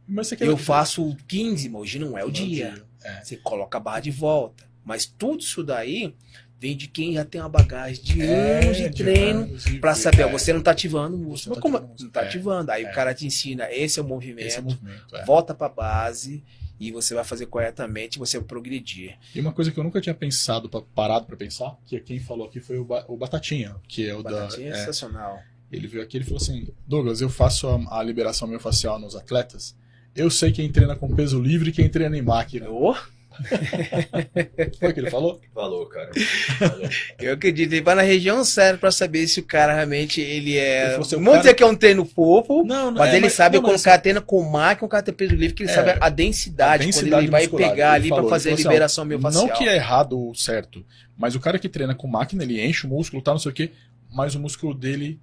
Mas 0.08 0.26
você 0.28 0.36
quer 0.36 0.46
Eu 0.46 0.56
faço 0.56 1.16
15, 1.28 1.68
mas 1.68 1.80
hoje 1.82 1.98
não 1.98 2.18
é 2.18 2.22
o 2.24 2.26
Não 2.26 2.32
dia. 2.32 2.84
É. 3.04 3.22
Você 3.22 3.36
coloca 3.36 3.78
a 3.78 3.80
barra 3.80 4.00
de 4.00 4.10
volta. 4.10 4.66
Mas 4.84 5.04
tudo 5.04 5.40
isso 5.40 5.64
daí 5.64 6.14
vem 6.58 6.76
de 6.76 6.88
quem 6.88 7.14
já 7.14 7.24
tem 7.24 7.40
uma 7.40 7.48
bagagem 7.50 8.02
de 8.02 8.22
anos 8.22 8.76
de 8.76 8.90
treino 8.90 9.48
para 9.80 9.94
saber, 9.94 10.24
ó, 10.24 10.28
é, 10.28 10.32
você 10.32 10.52
não 10.52 10.62
tá 10.62 10.70
ativando 10.70 11.16
o 11.16 11.18
músculo. 11.18 11.54
Não 11.56 11.56
tá 11.56 11.62
como 11.62 11.76
ativando 11.76 12.02
não 12.04 12.10
tá 12.10 12.22
É, 12.22 12.26
ativando? 12.26 12.70
Aí 12.72 12.84
é. 12.84 12.90
o 12.90 12.94
cara 12.94 13.14
te 13.14 13.26
ensina, 13.26 13.70
esse 13.70 13.98
é 13.98 14.02
o 14.02 14.06
movimento, 14.06 14.46
Esse 14.46 14.56
é 14.58 14.60
o 14.60 14.64
movimento. 14.64 15.16
é. 15.16 15.24
volta 15.24 15.54
pra 15.54 15.68
base 15.68 16.42
e 16.80 16.90
você 16.92 17.14
vai 17.14 17.24
fazer 17.24 17.46
corretamente, 17.46 18.18
você 18.18 18.38
vai 18.38 18.46
progredir. 18.46 19.16
E 19.34 19.40
uma 19.40 19.52
coisa 19.52 19.70
que 19.70 19.78
eu 19.78 19.84
nunca 19.84 20.00
tinha 20.00 20.14
pensado, 20.14 20.68
pra- 20.68 20.82
parado 20.94 21.26
pra 21.26 21.36
pensar, 21.36 21.76
que 21.86 21.98
quem 22.00 22.18
falou 22.20 22.46
aqui 22.46 22.60
foi 22.60 22.78
o, 22.78 22.84
Ba- 22.84 23.04
o 23.08 23.16
Batatinha, 23.16 23.76
que 23.88 24.06
é 24.08 24.14
o 24.14 24.22
Batatinha 24.22 24.70
da. 24.70 24.76
é 24.76 24.80
é, 24.80 24.80
sensacional. 24.80 25.38
ele 25.72 25.86
veio 25.86 26.02
aqui 26.02 26.18
e 26.18 26.22
falou 26.22 26.36
assim: 26.38 26.68
Douglas, 26.86 27.20
eu 27.20 27.28
faço 27.30 27.66
a, 27.68 27.98
a 27.98 28.02
liberação 28.02 28.46
miofascial 28.48 28.98
nos 28.98 29.14
atletas. 29.16 29.74
Eu 30.14 30.30
sei 30.30 30.52
quem 30.52 30.70
treina 30.72 30.96
com 30.96 31.14
peso 31.14 31.40
livre 31.40 31.68
e 31.70 31.72
quem 31.72 31.88
treina 31.88 32.16
em 32.16 32.22
máquina. 32.22 32.68
Ô, 32.70 32.94
Foi 34.78 34.90
o 34.90 34.94
que 34.94 35.00
ele 35.00 35.10
falou? 35.10 35.40
Falou, 35.54 35.86
cara. 35.86 36.10
Falou. 36.58 36.88
eu 37.20 37.32
acredito, 37.34 37.72
ele 37.72 37.82
vai 37.82 37.94
na 37.94 38.02
região 38.02 38.44
certa 38.44 38.78
pra 38.78 38.90
saber 38.90 39.26
se 39.28 39.40
o 39.40 39.44
cara 39.44 39.74
realmente 39.74 40.20
ele 40.20 40.56
é. 40.56 40.90
falou 40.90 41.00
assim, 41.02 41.14
o 41.16 41.18
Vamos 41.18 41.30
cara- 41.32 41.42
dizer 41.42 41.54
que 41.54 41.62
é 41.62 41.66
um 41.66 41.74
treino 41.76 42.04
fofo, 42.04 42.64
Não, 42.64 42.90
não 42.90 42.98
mas 42.98 43.12
é, 43.14 43.16
ele 43.16 43.30
sabe 43.30 43.56
não, 43.56 43.62
quando 43.62 43.72
mas 43.72 43.80
o 43.82 43.84
cara 43.84 43.98
treina 44.00 44.20
com 44.20 44.42
máquina, 44.42 44.86
o 44.86 44.88
cara 44.90 45.02
tem 45.02 45.14
peso 45.14 45.34
livre, 45.34 45.54
que 45.54 45.62
ele 45.62 45.70
É, 45.70 45.74
sabe 45.74 45.96
a 46.00 46.08
densidade, 46.08 46.82
a 46.82 46.86
quando 46.86 46.92
densidade 46.94 47.22
ele 47.24 47.30
vai 47.30 47.42
muscular. 47.42 47.70
pegar 47.70 47.86
Ele 47.88 47.94
ali 47.96 48.08
falou, 48.08 48.24
pra 48.24 48.28
ele 48.28 48.30
fazer 48.40 48.50
a 48.50 48.54
assim, 48.54 48.62
liberação 48.62 49.04
miofascial. 49.04 49.46
Não 49.46 49.54
que 49.54 49.68
é 49.68 49.74
errado 49.76 50.18
ou 50.18 50.34
certo, 50.34 50.84
mas 51.16 51.34
o 51.34 51.40
cara 51.40 51.58
que 51.58 51.68
treina 51.68 51.94
com 51.94 52.06
máquina, 52.06 52.42
ele 52.42 52.64
enche 52.64 52.86
o 52.86 52.90
músculo, 52.90 53.22
tá, 53.22 53.32
não 53.32 53.38
sei 53.38 53.50
o 53.50 53.54
quê, 53.54 53.70
mas 54.12 54.34
o 54.34 54.40
músculo 54.40 54.74
dele, 54.74 55.20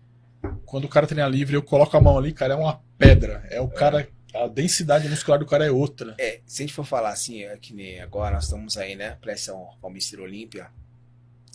quando 0.65 0.85
o 0.85 0.90
cara 0.90 1.07
treina 1.07 1.27
livre, 1.27 1.56
eu 1.56 1.61
coloco 1.61 1.95
a 1.95 2.02
mão 2.02 2.18
ali, 2.18 2.31
cara, 2.34 2.53
é 2.53 2.57
uma 2.57 2.80
pedra. 2.98 3.44
É 3.49 3.60
o 3.61 3.68
cara, 3.68 4.07
a 4.34 4.47
densidade 4.47 5.07
muscular 5.07 5.39
do 5.39 5.45
cara 5.45 5.65
é 5.65 5.72
outra. 5.72 6.15
É, 6.18 6.41
se 6.45 6.64
a 6.64 6.65
gente 6.65 6.73
for 6.73 6.85
falar 6.85 7.10
assim, 7.10 7.43
é 7.43 7.55
que 7.57 7.73
nem 7.73 7.99
agora 8.01 8.35
nós 8.35 8.45
estamos 8.45 8.77
aí, 8.77 8.95
né? 8.95 9.15
Pressão 9.22 9.69
ao 9.81 9.89
Mr. 9.89 10.22
Olímpia. 10.22 10.72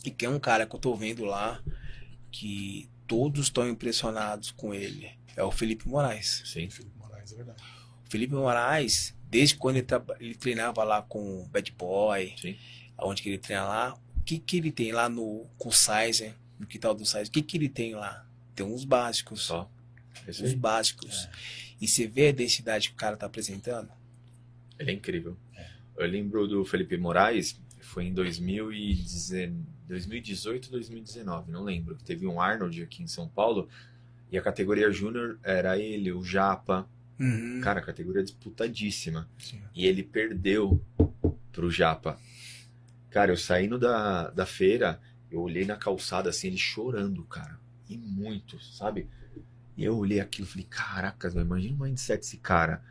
E 0.05 0.10
que 0.10 0.24
é 0.24 0.28
um 0.28 0.38
cara 0.38 0.64
que 0.64 0.74
eu 0.74 0.78
tô 0.78 0.94
vendo 0.94 1.24
lá 1.24 1.62
que 2.30 2.88
todos 3.06 3.46
estão 3.46 3.68
impressionados 3.68 4.50
com 4.52 4.72
ele. 4.72 5.10
É 5.36 5.42
o 5.42 5.50
Felipe 5.50 5.88
Moraes. 5.88 6.42
Sim. 6.46 6.70
Felipe 6.70 6.96
Moraes, 6.96 7.32
é 7.32 7.36
verdade. 7.36 7.62
O 8.06 8.10
Felipe 8.10 8.34
Moraes, 8.34 9.14
desde 9.28 9.56
quando 9.56 9.76
ele, 9.76 9.86
ele 10.20 10.34
treinava 10.34 10.84
lá 10.84 11.02
com 11.02 11.42
o 11.42 11.46
Bad 11.46 11.72
Boy, 11.72 12.34
Sim. 12.40 12.56
aonde 12.96 13.22
que 13.22 13.28
ele 13.28 13.38
treina 13.38 13.64
lá, 13.64 13.94
o 14.16 14.20
que 14.22 14.38
que 14.38 14.56
ele 14.56 14.70
tem 14.70 14.92
lá 14.92 15.09
no 15.09 15.46
com 15.59 15.68
o 15.68 15.72
Sizer, 15.72 16.34
no 16.59 16.66
quintal 16.66 16.94
do 16.94 17.05
Sizer? 17.05 17.26
O 17.26 17.30
que 17.30 17.42
que 17.42 17.56
ele 17.56 17.68
tem 17.68 17.94
lá? 17.94 18.24
Tem 18.55 18.64
uns 18.64 18.84
básicos. 18.84 19.42
Só. 19.42 19.68
Esse 20.26 20.42
Uns 20.42 20.50
aí. 20.50 20.56
E 21.80 21.86
você 21.86 22.06
vê 22.06 22.28
a 22.28 22.32
densidade 22.32 22.88
que 22.88 22.94
o 22.94 22.98
cara 22.98 23.16
tá 23.16 23.26
apresentando? 23.26 23.88
Ele 24.78 24.90
é 24.90 24.94
incrível. 24.94 25.36
É. 25.55 25.66
Eu 25.96 26.06
lembro 26.06 26.46
do 26.46 26.64
Felipe 26.64 26.96
Moraes, 26.96 27.60
foi 27.80 28.05
em 28.05 28.12
2010 28.12 29.52
2018, 29.88 30.70
2019, 30.70 31.50
não 31.50 31.64
lembro. 31.64 31.96
que 31.96 32.05
Teve 32.05 32.26
um 32.26 32.40
Arnold 32.40 32.82
aqui 32.82 33.02
em 33.02 33.06
São 33.06 33.26
Paulo 33.26 33.68
e 34.30 34.36
a 34.36 34.42
categoria 34.42 34.90
Júnior 34.92 35.38
era 35.42 35.78
ele, 35.78 36.12
o 36.12 36.22
Japa. 36.22 36.86
Uhum. 37.18 37.60
Cara, 37.62 37.80
categoria 37.80 38.22
disputadíssima. 38.22 39.28
Sim. 39.38 39.60
E 39.74 39.86
ele 39.86 40.02
perdeu 40.02 40.80
pro 41.50 41.70
Japa. 41.70 42.18
Cara, 43.10 43.32
eu 43.32 43.36
saindo 43.36 43.78
da, 43.78 44.30
da 44.30 44.44
feira, 44.44 45.00
eu 45.30 45.40
olhei 45.40 45.64
na 45.64 45.76
calçada 45.76 46.28
assim, 46.28 46.48
ele 46.48 46.59
chorando, 46.59 47.24
cara. 47.24 47.59
E 47.88 47.96
muito, 47.96 48.62
sabe? 48.62 49.09
E 49.78 49.84
eu 49.84 49.96
olhei 49.96 50.18
aquilo 50.18 50.48
e 50.48 50.50
falei, 50.50 50.66
caracas, 50.68 51.32
velho, 51.32 51.46
imagina 51.46 51.76
o 51.76 51.78
mindset 51.78 52.18
desse 52.18 52.36
cara. 52.36 52.82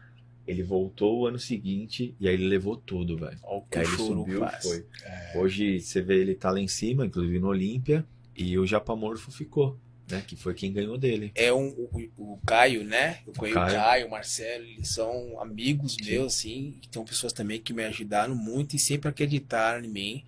Ele 0.48 0.64
voltou 0.64 1.20
o 1.20 1.28
ano 1.28 1.38
seguinte 1.38 2.16
e 2.18 2.30
aí 2.30 2.34
ele 2.34 2.48
levou 2.48 2.78
tudo, 2.78 3.18
velho. 3.18 3.38
Olha 3.44 3.58
o 3.58 3.62
que 3.64 3.78
aí 3.78 3.86
ele 3.86 3.98
subiu 3.98 4.46
e 4.46 4.62
foi. 4.62 4.86
É, 5.04 5.34
Hoje 5.36 5.82
você 5.82 6.02
vê 6.02 6.22
ele 6.22 6.34
tá 6.34 6.50
lá 6.50 6.62
em 6.62 6.68
cima, 6.70 7.06
inclusive 7.06 7.40
no 7.40 7.50
Olímpia, 7.50 8.06
e 8.34 8.58
o 8.58 8.66
Japamorfo 8.66 9.30
ficou, 9.30 9.78
né? 10.10 10.24
Que 10.26 10.38
foi 10.38 10.54
quem 10.54 10.72
ganhou 10.72 10.98
dele. 10.98 11.34
É 11.36 11.52
um, 11.52 11.68
o, 11.68 12.10
o 12.16 12.40
Caio, 12.46 12.86
né? 12.86 13.20
Eu 13.28 13.34
conheço 13.34 13.60
o 13.60 13.62
Caio. 13.62 13.76
Caio, 13.76 14.08
o 14.08 14.12
Marcelo, 14.12 14.64
eles 14.64 14.88
são 14.88 15.42
amigos 15.42 15.96
Sim. 15.96 16.10
meus, 16.10 16.36
assim. 16.36 16.80
Tem 16.90 17.04
pessoas 17.04 17.34
também 17.34 17.60
que 17.60 17.74
me 17.74 17.84
ajudaram 17.84 18.34
muito 18.34 18.78
e 18.78 18.80
sempre 18.80 19.10
acreditaram 19.10 19.84
em 19.84 19.90
mim. 19.90 20.24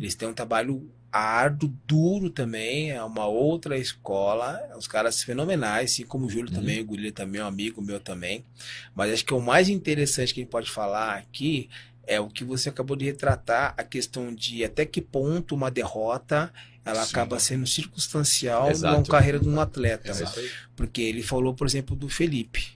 Eles 0.00 0.16
têm 0.16 0.26
um 0.26 0.34
trabalho 0.34 0.90
árduo, 1.16 1.72
duro 1.86 2.28
também. 2.28 2.90
É 2.90 3.02
uma 3.02 3.26
outra 3.26 3.78
escola. 3.78 4.60
Os 4.76 4.88
caras 4.88 5.22
fenomenais, 5.22 5.92
assim 5.92 6.04
como 6.04 6.26
o 6.26 6.30
Júlio 6.30 6.48
Uhum. 6.50 6.60
também, 6.60 6.80
o 6.80 6.84
Gurilha 6.84 7.12
também, 7.12 7.40
um 7.40 7.46
amigo 7.46 7.80
meu 7.80 8.00
também. 8.00 8.44
Mas 8.94 9.12
acho 9.12 9.24
que 9.24 9.32
o 9.34 9.40
mais 9.40 9.68
interessante 9.68 10.34
que 10.34 10.40
a 10.40 10.42
gente 10.42 10.50
pode 10.50 10.70
falar 10.70 11.16
aqui 11.16 11.68
é 12.06 12.20
o 12.20 12.28
que 12.28 12.44
você 12.44 12.68
acabou 12.68 12.96
de 12.96 13.04
retratar, 13.06 13.74
a 13.78 13.82
questão 13.84 14.34
de 14.34 14.62
até 14.64 14.84
que 14.84 15.00
ponto 15.00 15.54
uma 15.54 15.70
derrota 15.70 16.52
ela 16.84 17.02
Sim. 17.02 17.12
acaba 17.12 17.38
sendo 17.38 17.66
circunstancial 17.66 18.70
Exato. 18.70 18.98
na 18.98 19.06
carreira 19.06 19.38
de 19.38 19.48
um 19.48 19.58
atleta. 19.58 20.10
Exato. 20.10 20.38
Porque 20.76 21.00
ele 21.00 21.22
falou, 21.22 21.54
por 21.54 21.66
exemplo, 21.66 21.96
do 21.96 22.10
Felipe. 22.10 22.73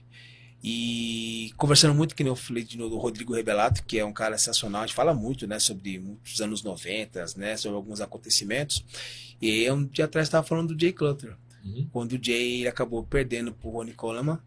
E 0.63 1.51
conversando 1.57 1.93
muito, 1.95 2.13
que 2.15 2.23
nem 2.23 2.31
eu 2.31 2.35
falei 2.35 2.63
de 2.63 2.77
novo, 2.77 2.89
do 2.91 2.97
Rodrigo 2.97 3.33
Rebelato, 3.33 3.83
que 3.85 3.97
é 3.97 4.03
um 4.05 4.11
cara 4.11 4.37
sensacional, 4.37 4.83
a 4.83 4.85
gente 4.85 4.95
fala 4.95 5.13
muito, 5.13 5.47
né, 5.47 5.57
sobre 5.59 5.99
muitos 5.99 6.41
anos 6.41 6.63
90, 6.63 7.25
né, 7.37 7.55
sobre 7.55 7.77
alguns 7.77 8.01
acontecimentos. 8.01 8.83
E 9.41 9.49
aí, 9.49 9.71
um 9.71 9.85
dia 9.85 10.05
atrás 10.05 10.27
estava 10.27 10.45
falando 10.45 10.73
do 10.75 10.79
Jay 10.79 10.91
Clutter, 10.93 11.35
Uhum. 11.63 11.87
quando 11.91 12.13
o 12.13 12.19
Jay 12.23 12.65
acabou 12.67 13.03
perdendo 13.03 13.51
pro 13.51 13.69
Ronnie 13.69 13.93
Coleman, 13.93 14.39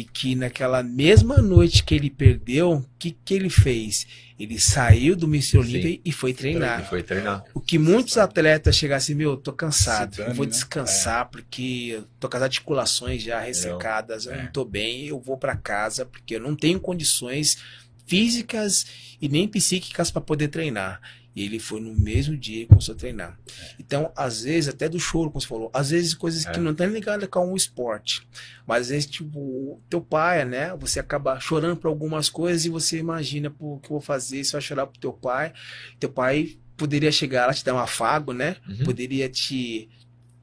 e 0.00 0.04
que 0.04 0.34
naquela 0.34 0.82
mesma 0.82 1.38
noite 1.38 1.82
que 1.82 1.94
ele 1.94 2.08
perdeu, 2.10 2.72
o 2.72 2.84
que, 2.98 3.10
que 3.24 3.34
ele 3.34 3.50
fez? 3.50 4.06
Ele 4.38 4.58
saiu 4.60 5.16
do 5.16 5.26
Mr. 5.26 5.58
Olímpia 5.58 6.00
e 6.04 6.12
foi 6.12 6.30
E 6.30 6.34
treinar. 6.34 6.88
foi 6.88 7.02
treinar. 7.02 7.42
O 7.52 7.60
que 7.60 7.76
muitos 7.78 8.16
atletas 8.16 8.76
chegassem, 8.76 9.16
meu, 9.16 9.36
tô 9.36 9.52
cansado, 9.52 10.16
dane, 10.16 10.30
eu 10.30 10.34
vou 10.36 10.44
né? 10.46 10.52
descansar 10.52 11.28
porque 11.30 11.94
eu 11.96 12.04
tô 12.20 12.28
com 12.28 12.36
as 12.36 12.42
articulações 12.44 13.22
já 13.22 13.40
ressecadas, 13.40 14.26
eu 14.26 14.32
É. 14.34 14.42
não 14.44 14.52
tô 14.52 14.64
bem, 14.64 15.06
eu 15.06 15.18
vou 15.18 15.36
pra 15.36 15.56
casa 15.56 16.04
porque 16.06 16.36
eu 16.36 16.40
não 16.40 16.54
tenho 16.54 16.78
condições 16.78 17.58
físicas 18.06 18.86
e 19.20 19.28
nem 19.28 19.48
psíquicas 19.48 20.10
para 20.10 20.20
poder 20.22 20.48
treinar. 20.48 21.00
E 21.38 21.44
ele 21.44 21.58
foi 21.60 21.80
no 21.80 21.94
mesmo 21.94 22.36
dia 22.36 22.62
que 22.64 22.66
começou 22.70 22.94
a 22.94 22.98
treinar. 22.98 23.38
Então, 23.78 24.10
às 24.16 24.42
vezes, 24.42 24.68
até 24.68 24.88
do 24.88 24.98
choro, 24.98 25.30
como 25.30 25.40
você 25.40 25.46
falou, 25.46 25.70
às 25.72 25.90
vezes 25.90 26.12
coisas 26.14 26.44
que 26.44 26.58
É. 26.58 26.60
não 26.60 26.72
estão 26.72 26.86
ligadas 26.88 27.28
com 27.28 27.52
o 27.52 27.56
esporte. 27.56 28.26
Mas 28.66 28.82
às 28.82 28.88
vezes, 28.88 29.06
tipo, 29.06 29.80
teu 29.88 30.00
pai, 30.00 30.44
né? 30.44 30.74
Você 30.80 30.98
acaba 30.98 31.38
chorando 31.38 31.76
por 31.76 31.86
algumas 31.88 32.28
coisas 32.28 32.64
e 32.64 32.68
você 32.68 32.98
imagina, 32.98 33.50
pô, 33.50 33.74
o 33.74 33.78
que 33.78 33.86
eu 33.86 33.90
vou 33.90 34.00
fazer? 34.00 34.42
Você 34.42 34.52
vai 34.52 34.60
chorar 34.60 34.86
pro 34.86 34.98
teu 35.00 35.12
pai. 35.12 35.52
Teu 36.00 36.08
pai 36.10 36.58
poderia 36.76 37.10
chegar 37.12 37.46
lá, 37.46 37.54
te 37.54 37.64
dar 37.64 37.74
um 37.74 37.78
afago, 37.78 38.32
né? 38.32 38.56
Uhum. 38.68 38.84
Poderia 38.84 39.28
te, 39.28 39.88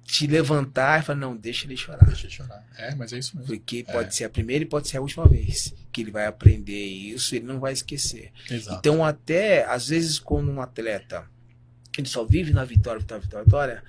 te 0.05 0.27
levantar 0.27 1.01
e 1.01 1.03
falar, 1.03 1.19
não, 1.19 1.35
deixa 1.35 1.65
ele 1.65 1.75
chorar. 1.75 2.05
Deixa 2.05 2.27
eu 2.27 2.31
chorar. 2.31 2.63
É, 2.77 2.93
mas 2.95 3.11
é 3.11 3.17
isso 3.17 3.35
mesmo. 3.35 3.47
Porque 3.51 3.83
É. 3.87 3.91
pode 3.91 4.15
ser 4.15 4.23
a 4.25 4.29
primeira 4.29 4.63
e 4.63 4.67
pode 4.67 4.87
ser 4.87 4.97
a 4.97 5.01
última 5.01 5.27
vez 5.27 5.73
que 5.91 6.01
ele 6.01 6.11
vai 6.11 6.27
aprender 6.27 6.85
isso, 6.85 7.35
ele 7.35 7.45
não 7.45 7.59
vai 7.59 7.73
esquecer. 7.73 8.31
Exato. 8.49 8.77
Então, 8.77 9.03
até 9.03 9.65
às 9.65 9.87
vezes, 9.89 10.19
quando 10.19 10.51
um 10.51 10.61
atleta 10.61 11.25
ele 11.97 12.07
só 12.07 12.23
vive 12.25 12.53
na 12.53 12.63
vitória, 12.65 12.99
vitória, 12.99 13.23
vitória, 13.23 13.45
vitória, 13.45 13.83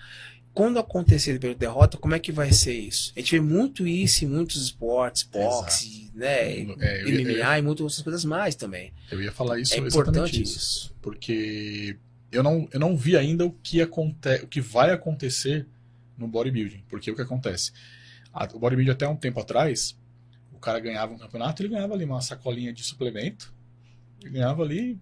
quando 0.54 0.78
acontecer 0.78 1.38
pela 1.38 1.54
derrota, 1.54 1.98
como 1.98 2.14
é 2.14 2.18
que 2.18 2.32
vai 2.32 2.50
ser 2.52 2.72
isso? 2.72 3.12
A 3.14 3.20
gente 3.20 3.32
vê 3.32 3.40
muito 3.40 3.86
isso 3.86 4.24
em 4.24 4.28
muitos 4.28 4.62
esportes, 4.62 5.22
boxe, 5.24 6.10
né, 6.14 6.60
É, 6.80 7.02
eu, 7.02 7.08
MMA 7.42 7.58
e 7.58 7.62
muitas 7.62 7.82
outras 7.82 8.00
coisas 8.02 8.24
mais 8.24 8.54
também. 8.54 8.90
eu 9.10 9.20
ia 9.20 9.30
falar 9.32 9.58
isso 9.60 9.74
é 9.74 9.78
importante 9.78 10.40
isso. 10.40 10.56
isso. 10.58 10.94
Porque 11.02 11.98
eu 12.32 12.42
não, 12.42 12.66
eu 12.72 12.80
não 12.80 12.96
vi 12.96 13.16
ainda 13.18 13.44
o 13.44 13.50
que, 13.50 13.82
aconte, 13.82 14.28
o 14.42 14.46
que 14.46 14.60
vai 14.62 14.90
acontecer 14.92 15.66
no 16.16 16.26
bodybuilding. 16.28 16.84
Porque 16.88 17.10
o 17.10 17.14
que 17.16 17.22
acontece? 17.22 17.72
O 18.54 18.58
bodybuilding 18.58 18.90
até 18.92 19.08
um 19.08 19.16
tempo 19.16 19.40
atrás, 19.40 19.98
o 20.52 20.58
cara 20.58 20.78
ganhava 20.80 21.12
um 21.12 21.18
campeonato, 21.18 21.62
ele 21.62 21.70
ganhava 21.70 21.94
ali 21.94 22.04
uma 22.04 22.20
sacolinha 22.20 22.72
de 22.72 22.82
suplemento. 22.82 23.54
Ele 24.20 24.30
ganhava 24.30 24.62
ali, 24.62 24.98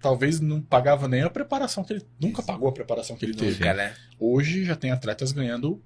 talvez 0.00 0.40
não 0.40 0.60
pagava 0.60 1.06
nem 1.08 1.22
a 1.22 1.30
preparação 1.30 1.82
que 1.84 1.92
ele. 1.94 2.06
Nunca 2.20 2.42
pagou 2.42 2.68
a 2.68 2.72
preparação 2.72 3.16
que 3.16 3.24
ele 3.24 3.34
teve. 3.34 3.52
Nunca, 3.52 3.74
né? 3.74 3.94
Hoje 4.18 4.64
já 4.64 4.76
tem 4.76 4.90
atletas 4.90 5.32
ganhando. 5.32 5.82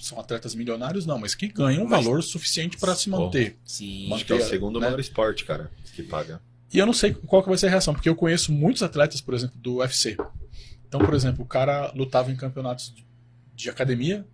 São 0.00 0.20
atletas 0.20 0.54
milionários, 0.54 1.04
não, 1.06 1.18
mas 1.18 1.34
que 1.34 1.48
ganham 1.48 1.82
um 1.84 1.88
Mas- 1.88 2.04
valor 2.04 2.22
suficiente 2.22 2.76
para 2.78 2.94
se 2.94 3.10
manter. 3.10 3.56
Sim. 3.64 4.12
Acho 4.14 4.24
que 4.24 4.30
é 4.32 4.36
o 4.36 4.38
Manter, 4.38 4.48
segundo 4.50 4.78
né? 4.78 4.86
maior 4.86 5.00
esporte, 5.00 5.44
cara, 5.44 5.72
que 5.92 6.04
paga. 6.04 6.40
E 6.72 6.78
eu 6.78 6.86
não 6.86 6.92
sei 6.92 7.12
qual 7.14 7.42
que 7.42 7.48
vai 7.48 7.58
ser 7.58 7.66
a 7.66 7.70
reação, 7.70 7.92
porque 7.92 8.08
eu 8.08 8.14
conheço 8.14 8.52
muitos 8.52 8.80
atletas, 8.84 9.20
por 9.20 9.34
exemplo, 9.34 9.58
do 9.58 9.78
UFC. 9.78 10.16
Então, 10.86 11.00
por 11.00 11.14
exemplo, 11.14 11.42
o 11.42 11.46
cara 11.48 11.90
lutava 11.96 12.30
em 12.30 12.36
campeonatos 12.36 12.94
de- 12.94 13.04
de 13.58 13.68
academia, 13.68 14.24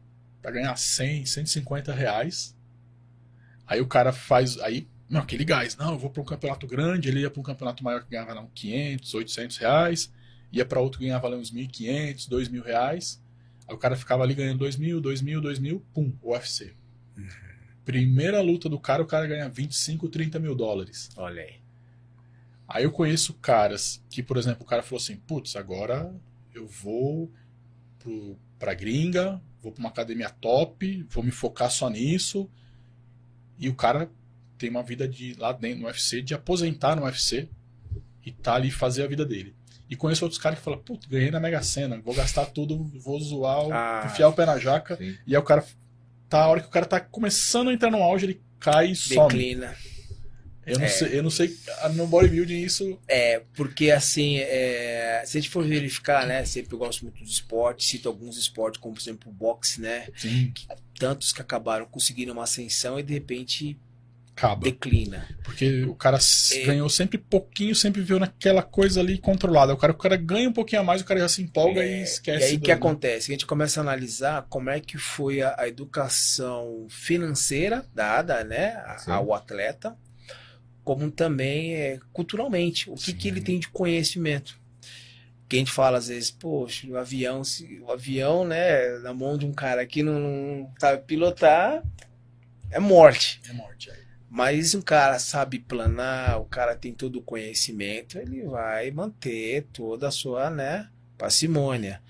pra 0.42 0.50
ganhar 0.50 0.76
100, 0.76 1.24
150 1.24 1.94
reais. 1.94 2.54
Aí 3.66 3.80
o 3.80 3.86
cara 3.86 4.12
faz. 4.12 4.58
Aí, 4.60 4.86
não, 5.08 5.22
aquele 5.22 5.46
gás. 5.46 5.74
Não, 5.78 5.92
eu 5.92 5.98
vou 5.98 6.10
pra 6.10 6.20
um 6.20 6.26
campeonato 6.26 6.66
grande. 6.66 7.08
Ele 7.08 7.20
ia 7.20 7.30
pra 7.30 7.40
um 7.40 7.42
campeonato 7.42 7.82
maior 7.82 8.04
que 8.04 8.10
ganhava 8.10 8.34
não, 8.34 8.50
500, 8.54 9.14
800 9.14 9.56
reais. 9.56 10.12
Ia 10.52 10.66
pra 10.66 10.78
outro 10.78 10.98
que 10.98 11.06
ganhava 11.06 11.26
ali 11.26 11.36
uns 11.36 11.50
1.500, 11.50 12.28
2.000 12.28 12.62
reais. 12.62 13.22
Aí 13.66 13.74
o 13.74 13.78
cara 13.78 13.96
ficava 13.96 14.22
ali 14.22 14.34
ganhando 14.34 14.62
2.000, 14.62 15.00
2.000, 15.00 15.40
2.000, 15.40 15.82
pum, 15.94 16.12
UFC. 16.22 16.74
Primeira 17.82 18.42
luta 18.42 18.68
do 18.68 18.78
cara, 18.78 19.02
o 19.02 19.06
cara 19.06 19.26
ganha 19.26 19.48
25, 19.48 20.06
30 20.10 20.38
mil 20.38 20.54
dólares. 20.54 21.08
Olha 21.16 21.42
aí. 21.42 21.54
Aí 22.68 22.84
eu 22.84 22.92
conheço 22.92 23.32
caras 23.34 24.04
que, 24.10 24.22
por 24.22 24.36
exemplo, 24.36 24.64
o 24.64 24.66
cara 24.66 24.82
falou 24.82 25.00
assim: 25.00 25.16
putz, 25.16 25.56
agora 25.56 26.14
eu 26.54 26.66
vou 26.66 27.32
pro, 27.98 28.38
pra 28.64 28.72
gringa, 28.72 29.38
vou 29.62 29.70
pra 29.70 29.80
uma 29.80 29.90
academia 29.90 30.30
top, 30.30 31.06
vou 31.10 31.22
me 31.22 31.30
focar 31.30 31.70
só 31.70 31.90
nisso. 31.90 32.50
E 33.58 33.68
o 33.68 33.74
cara 33.74 34.10
tem 34.56 34.70
uma 34.70 34.82
vida 34.82 35.06
de 35.06 35.34
lá 35.34 35.52
dentro 35.52 35.80
no 35.80 35.86
UFC, 35.86 36.22
de 36.22 36.32
aposentar 36.32 36.96
no 36.96 37.02
UFC 37.04 37.46
e 38.24 38.32
tá 38.32 38.54
ali 38.54 38.70
fazer 38.70 39.02
a 39.02 39.06
vida 39.06 39.22
dele. 39.26 39.54
E 39.90 39.94
conheço 39.94 40.24
outros 40.24 40.40
caras 40.40 40.58
que 40.58 40.64
falam: 40.64 40.80
putz, 40.80 41.06
ganhei 41.06 41.30
na 41.30 41.38
Mega 41.38 41.62
Sena, 41.62 42.00
vou 42.00 42.14
gastar 42.14 42.46
tudo, 42.46 42.82
vou 43.00 43.20
zoar, 43.20 43.66
Ah, 43.70 44.06
enfiar 44.06 44.28
o 44.28 44.32
pé 44.32 44.46
na 44.46 44.58
jaca. 44.58 44.96
Sim. 44.96 45.14
E 45.26 45.36
aí 45.36 45.38
o 45.38 45.44
cara, 45.44 45.62
tá, 46.26 46.42
a 46.42 46.48
hora 46.48 46.60
que 46.62 46.66
o 46.68 46.70
cara 46.70 46.86
tá 46.86 46.98
começando 46.98 47.68
a 47.68 47.74
entrar 47.74 47.90
no 47.90 48.02
auge, 48.02 48.24
ele 48.24 48.42
cai 48.58 48.92
e 48.92 48.96
some. 48.96 49.28
Eu 50.66 50.78
não, 50.78 50.84
É. 50.86 50.88
sei, 50.88 51.18
eu 51.18 51.22
não 51.22 51.30
sei, 51.30 51.56
no 51.94 52.06
bodybuilding 52.06 52.62
isso 52.62 52.98
É, 53.08 53.42
porque 53.54 53.90
assim, 53.90 54.38
é, 54.38 55.22
se 55.26 55.36
a 55.36 55.40
gente 55.40 55.50
for 55.50 55.64
verificar, 55.66 56.26
né? 56.26 56.44
Sempre 56.44 56.74
eu 56.74 56.78
gosto 56.78 57.02
muito 57.02 57.22
dos 57.22 57.32
esportes, 57.32 57.86
cito 57.88 58.08
alguns 58.08 58.36
esportes, 58.38 58.80
como 58.80 58.94
por 58.94 59.00
exemplo 59.00 59.30
o 59.30 59.34
boxe, 59.34 59.80
né? 59.80 60.08
sim, 60.16 60.52
Tantos 60.98 61.32
que 61.32 61.42
acabaram 61.42 61.84
conseguindo 61.86 62.32
uma 62.32 62.44
ascensão 62.44 62.98
e 62.98 63.02
de 63.02 63.12
repente 63.12 63.76
acaba. 64.36 64.62
declina. 64.64 65.28
Porque 65.44 65.82
o 65.84 65.94
cara 65.94 66.18
É. 66.52 66.62
ganhou 66.64 66.88
sempre 66.88 67.18
pouquinho, 67.18 67.74
sempre 67.74 68.00
viu 68.02 68.18
naquela 68.18 68.62
coisa 68.62 69.00
ali 69.00 69.18
controlada. 69.18 69.72
O 69.74 69.76
cara, 69.76 69.92
o 69.92 69.96
cara 69.96 70.16
ganha 70.16 70.48
um 70.48 70.52
pouquinho 70.52 70.80
a 70.82 70.84
mais, 70.84 71.02
o 71.02 71.04
cara 71.04 71.20
já 71.20 71.28
se 71.28 71.42
empolga 71.42 71.82
É, 71.84 72.00
e 72.00 72.02
esquece. 72.02 72.44
E 72.46 72.48
aí 72.50 72.54
o 72.56 72.58
do- 72.58 72.64
que 72.64 72.72
acontece? 72.72 73.30
A 73.30 73.34
gente 73.34 73.46
começa 73.46 73.80
a 73.80 73.82
analisar 73.82 74.46
como 74.48 74.70
é 74.70 74.80
que 74.80 74.98
foi 74.98 75.42
a, 75.42 75.54
a 75.58 75.68
educação 75.68 76.86
financeira 76.90 77.84
dada, 77.94 78.42
né, 78.44 78.74
a- 78.84 79.14
ao 79.14 79.32
atleta, 79.34 79.96
como 80.84 81.10
também 81.10 81.74
é, 81.74 81.98
culturalmente, 82.12 82.90
o 82.90 82.94
que, 82.94 83.06
Sim. 83.06 83.16
que 83.16 83.28
ele 83.28 83.40
tem 83.40 83.58
de 83.58 83.68
conhecimento. 83.68 84.60
Que 85.48 85.56
a 85.56 85.58
gente 85.58 85.72
fala 85.72 85.98
às 85.98 86.08
vezes, 86.08 86.30
poxa, 86.30 86.86
o 86.86 86.96
avião, 86.96 87.42
se, 87.42 87.80
o 87.80 87.90
avião, 87.90 88.46
né, 88.46 88.98
na 88.98 89.12
mão 89.14 89.36
de 89.36 89.46
um 89.46 89.52
cara 89.52 89.86
que 89.86 90.02
não 90.02 90.70
sabe 90.78 91.02
pilotar, 91.04 91.82
é 92.70 92.78
morte. 92.78 93.40
É 93.48 93.52
morte. 93.52 93.90
aí. 93.90 93.98
Mas 94.28 94.70
se 94.70 94.76
um 94.76 94.82
cara 94.82 95.18
sabe 95.18 95.58
planar, 95.58 96.40
o 96.40 96.44
cara 96.44 96.74
tem 96.74 96.92
todo 96.92 97.20
o 97.20 97.22
conhecimento, 97.22 98.18
ele 98.18 98.42
vai 98.42 98.90
manter 98.90 99.66
toda 99.72 100.08
a 100.08 100.10
sua, 100.10 100.50
né, 100.50 100.88
parcimônia. 101.16 102.02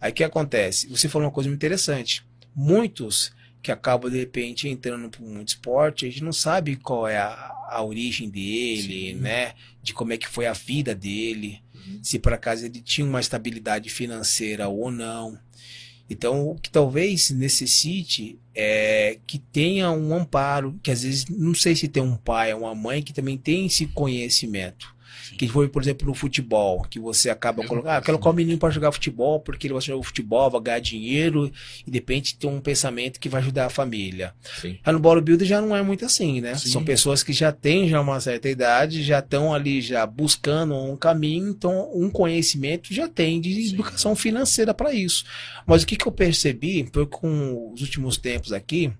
Aí 0.00 0.10
o 0.10 0.14
que 0.14 0.24
acontece? 0.24 0.88
Você 0.88 1.08
falou 1.08 1.26
uma 1.26 1.34
coisa 1.34 1.48
muito 1.48 1.58
interessante. 1.58 2.26
Muitos 2.54 3.32
que 3.66 3.72
acabam 3.72 4.08
de 4.08 4.16
repente 4.16 4.68
entrando 4.68 5.10
para 5.10 5.20
muito 5.20 5.48
esporte, 5.48 6.06
a 6.06 6.08
gente 6.08 6.22
não 6.22 6.32
sabe 6.32 6.76
qual 6.76 7.08
é 7.08 7.18
a, 7.18 7.52
a 7.68 7.82
origem 7.82 8.30
dele, 8.30 9.10
Sim. 9.10 9.14
né? 9.14 9.54
De 9.82 9.92
como 9.92 10.12
é 10.12 10.16
que 10.16 10.28
foi 10.28 10.46
a 10.46 10.52
vida 10.52 10.94
dele, 10.94 11.60
Uhum. 11.74 11.98
se 12.00 12.18
por 12.20 12.32
acaso 12.32 12.64
ele 12.64 12.80
tinha 12.80 13.04
uma 13.06 13.18
estabilidade 13.18 13.90
financeira 13.90 14.68
ou 14.68 14.90
não. 14.90 15.36
Então, 16.08 16.48
o 16.48 16.54
que 16.54 16.70
talvez 16.70 17.30
necessite 17.30 18.38
é 18.54 19.18
que 19.26 19.38
tenha 19.38 19.90
um 19.90 20.14
amparo, 20.14 20.78
que 20.80 20.92
às 20.92 21.02
vezes 21.02 21.26
não 21.28 21.54
sei 21.54 21.74
se 21.74 21.88
tem 21.88 22.02
um 22.02 22.16
pai 22.16 22.54
ou 22.54 22.60
uma 22.60 22.74
mãe 22.74 23.02
que 23.02 23.12
também 23.12 23.36
tem 23.36 23.66
esse 23.66 23.86
conhecimento. 23.88 24.94
Que 25.36 25.48
foi, 25.48 25.68
por 25.68 25.82
exemplo, 25.82 26.06
no 26.06 26.14
futebol, 26.14 26.82
que 26.88 26.98
você 26.98 27.30
acaba 27.30 27.58
Mesma 27.58 27.68
colocando, 27.68 27.92
ah, 27.92 28.00
quero 28.00 28.18
colocar 28.18 28.30
o 28.30 28.32
menino 28.32 28.58
para 28.58 28.70
jogar 28.70 28.92
futebol, 28.92 29.40
porque 29.40 29.66
ele 29.66 29.74
vai 29.74 29.82
jogar 29.82 30.02
futebol, 30.02 30.50
vai 30.50 30.60
ganhar 30.60 30.78
dinheiro, 30.80 31.50
e 31.86 31.90
de 31.90 31.98
repente 31.98 32.36
tem 32.36 32.48
um 32.48 32.60
pensamento 32.60 33.20
que 33.20 33.28
vai 33.28 33.40
ajudar 33.40 33.66
a 33.66 33.70
família. 33.70 34.34
Sim. 34.60 34.78
Já 34.84 34.92
no 34.92 34.98
bodybuilder 34.98 35.46
já 35.46 35.60
não 35.60 35.74
é 35.76 35.82
muito 35.82 36.04
assim, 36.04 36.40
né? 36.40 36.54
Sim. 36.54 36.70
São 36.70 36.84
pessoas 36.84 37.22
que 37.22 37.32
já 37.32 37.52
têm 37.52 37.88
já 37.88 38.00
uma 38.00 38.20
certa 38.20 38.48
idade, 38.48 39.02
já 39.02 39.18
estão 39.18 39.52
ali 39.52 39.80
já 39.80 40.06
buscando 40.06 40.74
um 40.74 40.96
caminho, 40.96 41.48
então 41.48 41.90
um 41.94 42.10
conhecimento 42.10 42.92
já 42.92 43.08
tem 43.08 43.40
de 43.40 43.54
Sim. 43.54 43.74
educação 43.74 44.16
financeira 44.16 44.72
para 44.72 44.92
isso. 44.92 45.24
Mas 45.66 45.82
o 45.82 45.86
que, 45.86 45.96
que 45.96 46.06
eu 46.06 46.12
percebi 46.12 46.88
foi 46.92 47.06
com 47.06 47.72
os 47.72 47.80
últimos 47.80 48.16
tempos 48.16 48.52
aqui, 48.52 48.92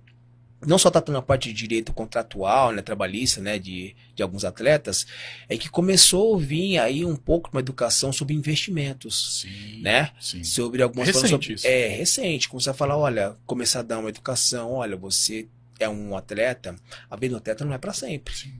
não 0.64 0.78
só 0.78 0.90
tratando 0.90 1.18
a 1.18 1.22
parte 1.22 1.48
de 1.48 1.54
direito 1.54 1.92
contratual, 1.92 2.72
né, 2.72 2.80
trabalhista, 2.82 3.40
né, 3.40 3.58
de, 3.58 3.94
de 4.14 4.22
alguns 4.22 4.44
atletas, 4.44 5.06
é 5.48 5.56
que 5.56 5.68
começou 5.68 6.34
a 6.36 6.38
vir 6.38 6.78
aí 6.78 7.04
um 7.04 7.16
pouco 7.16 7.50
uma 7.52 7.60
educação 7.60 8.12
sobre 8.12 8.34
investimentos, 8.34 9.40
Sim. 9.42 9.80
né? 9.82 10.10
Sim. 10.20 10.42
sobre 10.44 10.82
algumas 10.82 11.06
Recente 11.08 11.28
falando 11.28 11.42
sobre- 11.42 11.54
isso. 11.54 11.66
É, 11.66 11.88
recente. 11.88 12.48
Começar 12.48 12.70
a 12.70 12.74
falar, 12.74 12.96
olha, 12.96 13.36
começar 13.44 13.80
a 13.80 13.82
dar 13.82 13.98
uma 13.98 14.08
educação, 14.08 14.72
olha, 14.72 14.96
você 14.96 15.48
é 15.78 15.88
um 15.88 16.16
atleta, 16.16 16.74
a 17.10 17.14
atleta 17.14 17.64
não 17.64 17.74
é 17.74 17.78
para 17.78 17.92
sempre. 17.92 18.34
Sim. 18.34 18.54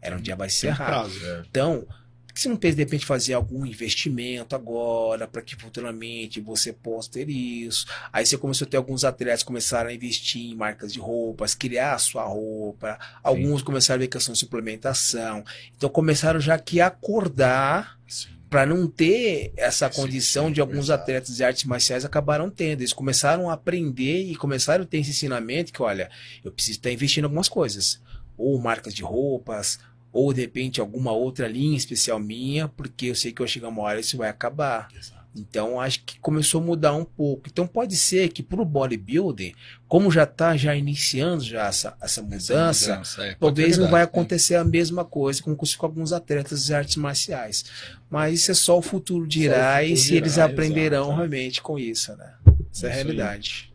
Era 0.00 0.16
um 0.16 0.20
dia 0.20 0.36
vai 0.36 0.48
ser 0.48 0.68
errado. 0.68 1.10
É. 1.22 1.42
Então, 1.50 1.86
por 2.30 2.34
que 2.34 2.40
você 2.42 2.48
não 2.48 2.56
pensa 2.56 2.76
de 2.76 2.82
repente 2.84 3.04
fazer 3.04 3.34
algum 3.34 3.66
investimento 3.66 4.54
agora, 4.54 5.26
para 5.26 5.42
que 5.42 5.56
futuramente 5.56 6.40
você 6.40 6.72
possa 6.72 7.10
ter 7.10 7.28
isso? 7.28 7.86
Aí 8.12 8.24
você 8.24 8.38
começou 8.38 8.66
a 8.66 8.70
ter 8.70 8.76
alguns 8.76 9.04
atletas 9.04 9.42
que 9.42 9.48
começaram 9.48 9.90
a 9.90 9.92
investir 9.92 10.40
em 10.40 10.54
marcas 10.54 10.92
de 10.92 11.00
roupas, 11.00 11.56
criar 11.56 11.94
a 11.94 11.98
sua 11.98 12.22
roupa, 12.24 12.98
alguns 13.20 13.62
começaram 13.62 13.98
a 13.98 14.02
ver 14.02 14.08
questão 14.08 14.32
de 14.32 14.38
suplementação. 14.38 15.44
Então 15.76 15.90
começaram 15.90 16.38
já 16.38 16.56
que 16.56 16.80
acordar 16.80 17.98
Sim. 18.06 18.28
para 18.48 18.64
não 18.64 18.86
ter 18.86 19.52
essa 19.56 19.90
Sim, 19.90 20.00
condição 20.00 20.46
sim, 20.46 20.52
de 20.52 20.60
alguns 20.60 20.84
exato. 20.84 21.02
atletas 21.02 21.34
de 21.34 21.42
artes 21.42 21.64
marciais 21.64 22.04
acabaram 22.04 22.48
tendo. 22.48 22.82
Eles 22.82 22.92
começaram 22.92 23.50
a 23.50 23.54
aprender 23.54 24.22
e 24.22 24.36
começaram 24.36 24.84
a 24.84 24.86
ter 24.86 24.98
esse 24.98 25.10
ensinamento 25.10 25.72
que, 25.72 25.82
olha, 25.82 26.08
eu 26.44 26.52
preciso 26.52 26.78
estar 26.78 26.92
investindo 26.92 27.24
em 27.24 27.26
algumas 27.26 27.48
coisas. 27.48 28.00
Ou 28.38 28.56
marcas 28.58 28.94
de 28.94 29.02
roupas, 29.02 29.80
ou 30.12 30.32
de 30.32 30.40
repente 30.40 30.80
alguma 30.80 31.12
outra 31.12 31.46
linha 31.46 31.76
especial 31.76 32.18
minha, 32.18 32.68
porque 32.68 33.06
eu 33.06 33.14
sei 33.14 33.32
que 33.32 33.40
eu 33.40 33.46
chegar 33.46 33.68
uma 33.68 33.82
hora 33.82 34.00
isso 34.00 34.16
vai 34.16 34.28
acabar. 34.28 34.88
Exato. 34.96 35.20
Então 35.34 35.80
acho 35.80 36.02
que 36.04 36.18
começou 36.18 36.60
a 36.60 36.64
mudar 36.64 36.94
um 36.94 37.04
pouco. 37.04 37.48
Então 37.48 37.66
pode 37.66 37.96
ser 37.96 38.30
que 38.30 38.42
pro 38.42 38.64
bodybuilding, 38.64 39.54
como 39.86 40.10
já 40.10 40.24
está 40.24 40.56
já 40.56 40.74
iniciando 40.74 41.44
já 41.44 41.68
essa, 41.68 41.96
essa 42.00 42.20
mudança, 42.20 42.92
mudança, 42.92 43.24
é, 43.24 43.34
Talvez 43.34 43.78
não 43.78 43.88
vai 43.88 44.00
né? 44.00 44.04
acontecer 44.04 44.56
a 44.56 44.64
mesma 44.64 45.04
coisa 45.04 45.42
como 45.42 45.54
aconteceu 45.54 45.78
com 45.78 45.86
alguns 45.86 46.12
atletas 46.12 46.64
de 46.64 46.74
artes 46.74 46.96
marciais. 46.96 47.64
Mas 48.10 48.40
isso 48.40 48.50
é 48.50 48.54
só 48.54 48.78
o 48.78 48.82
futuro 48.82 49.26
dirá 49.26 49.84
e 49.84 49.96
se 49.96 50.16
eles 50.16 50.36
aprenderão 50.36 51.04
exato, 51.04 51.12
é. 51.12 51.16
realmente 51.16 51.62
com 51.62 51.78
isso, 51.78 52.16
né? 52.16 52.34
Essa 52.72 52.88
é 52.88 52.92
a 52.92 53.00
Isso 53.00 53.20
aí. 53.64 53.69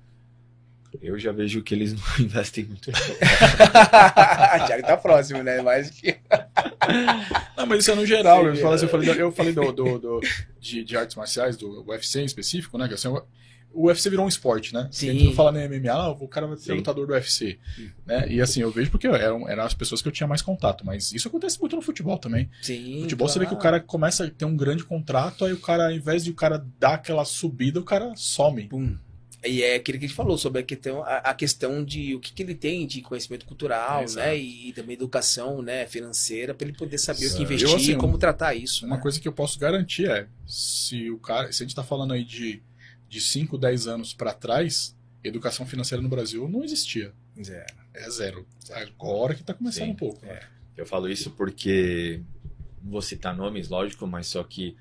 Eu 1.02 1.18
já 1.20 1.32
vejo 1.32 1.62
que 1.64 1.74
eles 1.74 1.94
não 1.98 2.02
investem 2.26 2.66
muito. 2.66 2.92
Thiago 4.68 4.84
tá 4.86 4.98
próximo, 4.98 5.44
né? 5.44 5.62
Mais 5.62 5.90
que. 5.90 6.16
Não, 7.58 7.66
mas 7.66 7.80
isso 7.80 7.92
é 7.92 7.96
no 7.96 8.06
geral. 8.06 8.42
Sim, 8.42 8.48
eu 8.50 8.56
falei, 8.58 8.76
assim, 8.76 8.86
eu 8.86 8.90
falei, 8.90 9.06
do- 9.14 9.20
eu 9.20 9.32
falei 9.32 9.54
do, 9.54 9.72
do- 9.72 10.00
do- 10.00 10.20
de, 10.60 10.84
de 10.84 10.98
artes 10.98 11.16
marciais, 11.16 11.58
do 11.58 11.84
UFC 11.88 12.22
em 12.22 12.26
específico, 12.26 12.78
né? 12.78 12.88
Que 12.88 12.94
assim, 12.94 13.08
o 13.74 13.88
UFC 13.88 14.10
virou 14.10 14.26
um 14.26 14.30
esporte, 14.30 14.74
né? 14.74 14.88
Sim. 14.92 15.10
A 15.10 15.14
gente 15.14 15.26
não 15.26 15.34
fala 15.34 15.52
nem 15.52 15.68
MMA, 15.68 15.92
ah, 15.92 16.12
o 16.12 16.28
cara 16.30 16.48
vai 16.48 16.56
ser 16.58 16.72
Sim. 16.72 16.78
lutador 16.78 17.06
do 17.08 17.14
UFC. 17.14 17.60
Né? 18.06 18.26
E 18.30 18.40
assim, 18.42 18.62
eu 18.62 18.72
vejo 18.72 18.90
porque 18.90 19.06
eram, 19.08 19.50
eram 19.50 19.64
as 19.64 19.74
pessoas 19.74 20.02
que 20.02 20.08
eu 20.08 20.12
tinha 20.14 20.28
mais 20.28 20.42
contato, 20.42 20.86
mas 20.86 21.12
isso 21.12 21.28
acontece 21.28 21.60
muito 21.60 21.76
no 21.76 21.82
futebol 21.82 22.18
também. 22.18 22.50
Sim. 22.62 22.96
No 22.96 23.02
futebol 23.02 23.28
você 23.28 23.38
vê 23.40 23.46
que 23.46 23.54
o 23.54 23.58
cara 23.58 23.80
começa 23.82 24.26
a 24.26 24.30
ter 24.30 24.46
um 24.46 24.56
grande 24.56 24.84
contrato, 24.86 25.44
aí 25.44 25.52
o 25.52 25.60
cara, 25.60 25.88
ao 25.88 25.92
invés 25.92 26.24
de 26.24 26.32
o 26.32 26.36
cara 26.36 26.66
dar 26.80 26.94
aquela 26.94 27.26
subida, 27.26 27.80
o 27.80 27.84
cara 27.84 28.14
some. 28.16 28.64
Pum. 28.70 28.96
E 29.48 29.62
é 29.62 29.76
aquilo 29.76 30.00
que 30.00 30.06
a 30.06 30.08
gente 30.08 30.16
falou 30.16 30.38
sobre 30.38 30.62
a 30.62 30.64
questão, 30.64 31.04
a, 31.04 31.18
a 31.18 31.34
questão 31.34 31.84
de 31.84 32.16
o 32.16 32.20
que, 32.20 32.34
que 32.34 32.44
ele 32.44 32.56
tem 32.56 32.88
de 32.88 33.02
conhecimento 33.02 33.46
cultural, 33.46 34.04
Exato. 34.04 34.26
né? 34.28 34.38
E, 34.38 34.74
também 34.74 34.94
educação 34.96 35.62
né, 35.62 35.86
financeira, 35.86 36.54
para 36.54 36.68
ele 36.68 36.78
poder 36.78 36.98
saber 36.98 37.22
o 37.22 37.24
Exato. 37.26 37.38
que 37.38 37.44
investir 37.44 37.70
Eu, 37.70 37.76
assim, 37.76 37.92
e 37.92 37.96
como 37.96 38.18
tratar 38.18 38.56
isso. 38.56 38.86
Uma 38.86 38.96
né? 38.98 39.02
coisa 39.02 39.20
que 39.20 39.28
eu 39.28 39.34
posso 39.34 39.60
garantir 39.60 40.10
é, 40.10 40.28
se 40.48 41.10
o 41.10 41.18
cara, 41.18 41.52
se 41.52 41.64
a 41.64 41.66
gente 41.66 41.76
tá 41.76 41.84
falando 41.84 42.14
aí 42.14 42.24
de, 42.24 42.62
de 43.08 43.22
5, 43.22 43.58
10 43.58 43.88
anos 43.88 44.14
pra 44.14 44.34
trás, 44.34 44.96
educação 45.24 45.66
financeira 45.66 46.02
no 46.02 46.10
Brasil 46.10 46.48
não 46.48 46.64
existia. 46.64 47.14
É. 47.48 47.66
É 47.94 48.10
zero. 48.10 48.46
Agora 48.72 49.34
que 49.36 49.44
tá 49.44 49.54
começando 49.54 49.86
Sim. 49.86 49.92
um 49.92 49.96
pouco. 49.96 50.26
né? 50.26 50.34
É. 50.34 50.56
Eu 50.78 50.86
falo 50.86 51.10
isso 51.10 51.32
porque 51.32 52.22
não 52.84 52.92
vou 52.92 53.02
citar 53.02 53.36
nomes, 53.36 53.70
lógico, 53.70 54.06
mas 54.06 54.28
só 54.28 54.44
que 54.44 54.76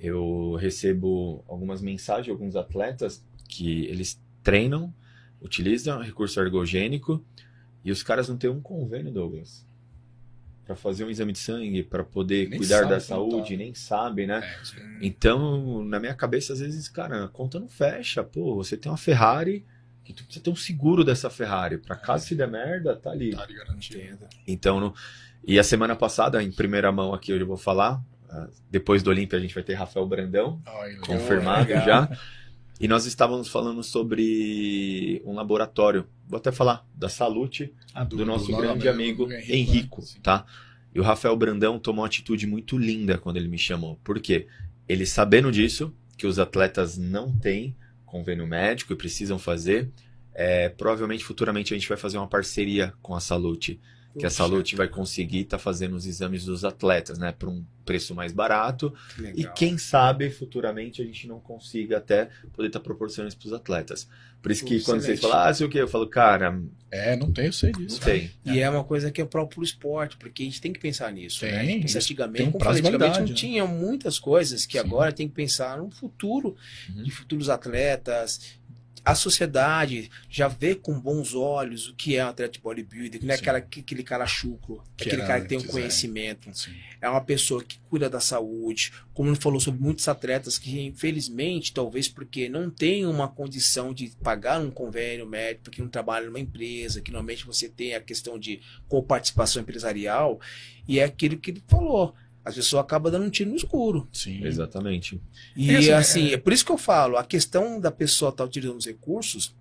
eu 0.00 0.56
recebo 0.56 1.44
algumas 1.46 1.80
mensagens 1.80 2.24
de 2.24 2.30
alguns 2.30 2.56
atletas 2.56 3.22
que 3.56 3.84
eles 3.86 4.20
treinam, 4.42 4.92
utilizam 5.40 6.00
recurso 6.02 6.40
ergogênico 6.40 7.24
e 7.84 7.90
os 7.92 8.02
caras 8.02 8.28
não 8.28 8.36
têm 8.36 8.50
um 8.50 8.60
convênio, 8.60 9.12
Douglas, 9.12 9.66
para 10.64 10.74
fazer 10.74 11.04
um 11.04 11.10
exame 11.10 11.32
de 11.32 11.38
sangue, 11.38 11.82
para 11.82 12.02
poder 12.02 12.48
Nem 12.48 12.58
cuidar 12.58 12.82
da 12.82 12.88
quanto 12.96 13.02
saúde, 13.02 13.50
tá. 13.52 13.56
nem 13.58 13.74
sabe, 13.74 14.26
né? 14.26 14.40
É. 14.42 14.98
Então, 15.06 15.84
na 15.84 16.00
minha 16.00 16.14
cabeça, 16.14 16.54
às 16.54 16.60
vezes, 16.60 16.88
cara, 16.88 17.24
a 17.24 17.28
conta 17.28 17.60
não 17.60 17.68
fecha. 17.68 18.22
Pô, 18.24 18.54
você 18.56 18.76
tem 18.76 18.90
uma 18.90 18.96
Ferrari, 18.96 19.64
que 20.02 20.12
tu 20.14 20.24
precisa 20.24 20.42
ter 20.42 20.50
um 20.50 20.56
seguro 20.56 21.04
dessa 21.04 21.28
Ferrari. 21.28 21.76
Pra 21.78 21.94
caso 21.96 22.26
se 22.26 22.34
der 22.34 22.48
merda, 22.48 22.96
tá 22.96 23.10
ali. 23.10 23.30
Tá 23.32 23.42
ali 23.42 23.54
garantido. 23.54 23.98
Entendo. 24.00 24.26
Então, 24.46 24.80
no- 24.80 24.94
e 25.46 25.58
a 25.58 25.62
semana 25.62 25.94
passada, 25.94 26.42
em 26.42 26.50
primeira 26.50 26.90
mão 26.90 27.12
aqui, 27.12 27.32
hoje 27.32 27.42
eu 27.42 27.46
vou 27.46 27.58
falar. 27.58 28.02
ah, 28.30 28.48
Depois 28.70 29.02
do 29.02 29.10
Olímpia, 29.10 29.38
a 29.38 29.42
gente 29.42 29.54
vai 29.54 29.62
ter 29.62 29.74
Rafael 29.74 30.06
Brandão, 30.08 30.62
Ai, 30.64 30.96
confirmado 30.96 31.68
legal. 31.68 31.84
já. 31.84 32.08
E 32.80 32.88
nós 32.88 33.06
estávamos 33.06 33.48
falando 33.48 33.82
sobre 33.82 35.22
um 35.24 35.34
laboratório. 35.34 36.06
Vou 36.26 36.38
até 36.38 36.50
falar 36.50 36.86
da 36.94 37.08
Salute, 37.08 37.72
Ah, 37.94 38.04
do 38.04 38.24
nosso 38.26 38.50
do 38.50 38.56
grande 38.56 38.88
amigo 38.88 39.26
né? 39.26 39.42
Henrico, 39.48 40.02
Sim. 40.02 40.20
tá? 40.20 40.44
E 40.94 41.00
o 41.00 41.02
Rafael 41.02 41.36
Brandão 41.36 41.78
tomou 41.78 42.02
uma 42.02 42.06
atitude 42.06 42.46
muito 42.46 42.76
linda 42.78 43.18
quando 43.18 43.36
ele 43.36 43.48
me 43.48 43.58
chamou. 43.58 43.98
Por 44.02 44.20
quê? 44.20 44.46
Ele 44.88 45.06
sabendo 45.06 45.50
disso, 45.50 45.94
que 46.16 46.26
os 46.26 46.38
atletas 46.38 46.96
não 46.96 47.32
têm 47.36 47.76
convênio 48.04 48.46
médico 48.46 48.92
e 48.92 48.96
precisam 48.96 49.38
fazer, 49.38 49.90
é, 50.32 50.68
provavelmente 50.68 51.24
futuramente 51.24 51.72
a 51.74 51.76
gente 51.76 51.88
vai 51.88 51.96
fazer 51.96 52.18
uma 52.18 52.28
parceria 52.28 52.92
com 53.02 53.14
a 53.14 53.20
Salute. 53.20 53.80
Que 54.18 54.26
a 54.26 54.30
Salute 54.30 54.76
vai 54.76 54.86
conseguir 54.88 55.40
estar 55.40 55.58
fazendo 55.58 55.94
os 55.96 56.06
exames 56.06 56.44
dos 56.44 56.64
atletas, 56.64 57.18
né? 57.18 57.32
Por 57.32 57.48
um 57.48 57.64
preço 57.84 58.14
mais 58.14 58.32
barato. 58.32 58.94
legal. 59.18 59.34
E 59.36 59.56
quem 59.56 59.76
sabe 59.76 60.30
futuramente 60.30 61.02
a 61.02 61.04
gente 61.04 61.26
não 61.26 61.40
consiga 61.40 61.98
até 61.98 62.30
poder 62.52 62.68
estar 62.68 62.80
proporcionando 62.80 63.28
isso 63.28 63.38
para 63.38 63.46
os 63.48 63.52
atletas. 63.52 64.08
Por 64.40 64.50
isso 64.52 64.64
que 64.64 64.80
quando 64.82 65.00
vocês 65.00 65.20
falam, 65.20 65.38
ah, 65.38 65.54
sei 65.54 65.66
o 65.66 65.70
que, 65.70 65.78
eu 65.78 65.88
falo, 65.88 66.06
cara, 66.06 66.60
É, 66.90 67.16
não 67.16 67.32
tem, 67.32 67.46
eu 67.46 67.52
sei 67.52 67.72
não 67.72 67.80
disso. 67.80 68.00
tem. 68.02 68.30
E 68.44 68.58
é 68.60 68.68
uma 68.68 68.84
coisa 68.84 69.10
que 69.10 69.20
é 69.20 69.24
próprio 69.24 69.56
pro 69.56 69.64
esporte, 69.64 70.16
porque 70.18 70.42
a 70.42 70.46
gente 70.46 70.60
tem 70.60 70.70
que 70.72 70.78
pensar 70.78 71.10
nisso. 71.12 71.40
Tem, 71.40 71.50
né? 71.52 71.60
A 71.60 71.64
gente 71.64 71.82
pensa 71.82 71.98
antigamente, 71.98 72.38
tem 72.38 72.48
um 72.48 72.52
como 72.52 72.64
falei, 72.64 72.80
antigamente 72.80 73.20
não 73.20 73.26
né? 73.26 73.34
tinha 73.34 73.66
muitas 73.66 74.18
coisas 74.18 74.64
que 74.66 74.74
Sim. 74.74 74.78
agora 74.86 75.12
tem 75.12 75.26
que 75.26 75.34
pensar 75.34 75.78
no 75.78 75.90
futuro 75.90 76.54
Uhum. 76.94 77.02
de 77.02 77.10
futuros 77.10 77.48
atletas. 77.48 78.58
A 79.04 79.14
sociedade 79.14 80.10
já 80.30 80.48
vê 80.48 80.74
com 80.74 80.98
bons 80.98 81.34
olhos 81.34 81.88
o 81.88 81.94
que 81.94 82.16
é 82.16 82.24
um 82.24 82.28
atleta 82.28 82.52
de 82.52 82.60
bodybuilding, 82.60 83.18
que 83.18 83.26
não 83.26 83.34
é 83.34 83.36
aquela, 83.36 83.58
aquele 83.58 84.02
cara 84.02 84.26
chucro, 84.26 84.82
Que 84.96 85.08
aquele 85.08 85.26
cara 85.26 85.42
que 85.42 85.48
tem 85.48 85.58
um 85.58 85.64
é. 85.64 85.66
conhecimento. 85.66 86.48
Sim. 86.56 86.72
é 87.02 87.08
uma 87.08 87.20
pessoa 87.20 87.62
que 87.62 87.78
cuida 87.90 88.08
da 88.08 88.18
saúde, 88.18 88.92
como 89.12 89.28
ele 89.28 89.36
falou 89.36 89.60
sobre 89.60 89.82
muitos 89.82 90.08
atletas 90.08 90.56
que, 90.56 90.80
infelizmente, 90.80 91.72
talvez 91.72 92.08
porque 92.08 92.48
não 92.48 92.70
tem 92.70 93.04
uma 93.04 93.28
condição 93.28 93.92
de 93.92 94.10
pagar 94.22 94.58
um 94.58 94.70
convênio 94.70 95.26
médico, 95.26 95.64
porque 95.64 95.82
não 95.82 95.88
trabalha 95.88 96.26
numa 96.26 96.40
empresa, 96.40 97.02
que 97.02 97.12
normalmente 97.12 97.44
você 97.44 97.68
tem 97.68 97.94
a 97.94 98.00
questão 98.00 98.38
de 98.38 98.60
coparticipação 98.88 99.60
empresarial, 99.60 100.40
e 100.88 100.98
é 100.98 101.04
aquilo 101.04 101.36
que 101.36 101.50
ele 101.50 101.62
falou. 101.68 102.14
As 102.44 102.54
pessoas 102.54 102.82
acabam 102.84 103.10
dando 103.10 103.24
um 103.24 103.30
tiro 103.30 103.50
no 103.50 103.56
escuro. 103.56 104.06
Sim. 104.12 104.44
Exatamente. 104.44 105.20
E 105.56 105.70
É 105.70 105.76
assim, 105.78 105.90
assim, 105.92 106.28
é- 106.28 106.32
é... 106.34 106.36
por 106.36 106.52
isso 106.52 106.64
que 106.64 106.72
eu 106.72 106.78
falo, 106.78 107.16
a 107.16 107.24
questão 107.24 107.80
da 107.80 107.90
pessoa 107.90 108.28
estar 108.30 108.44
utilizando 108.44 108.76
os 108.78 108.86
recursos, 108.86 109.54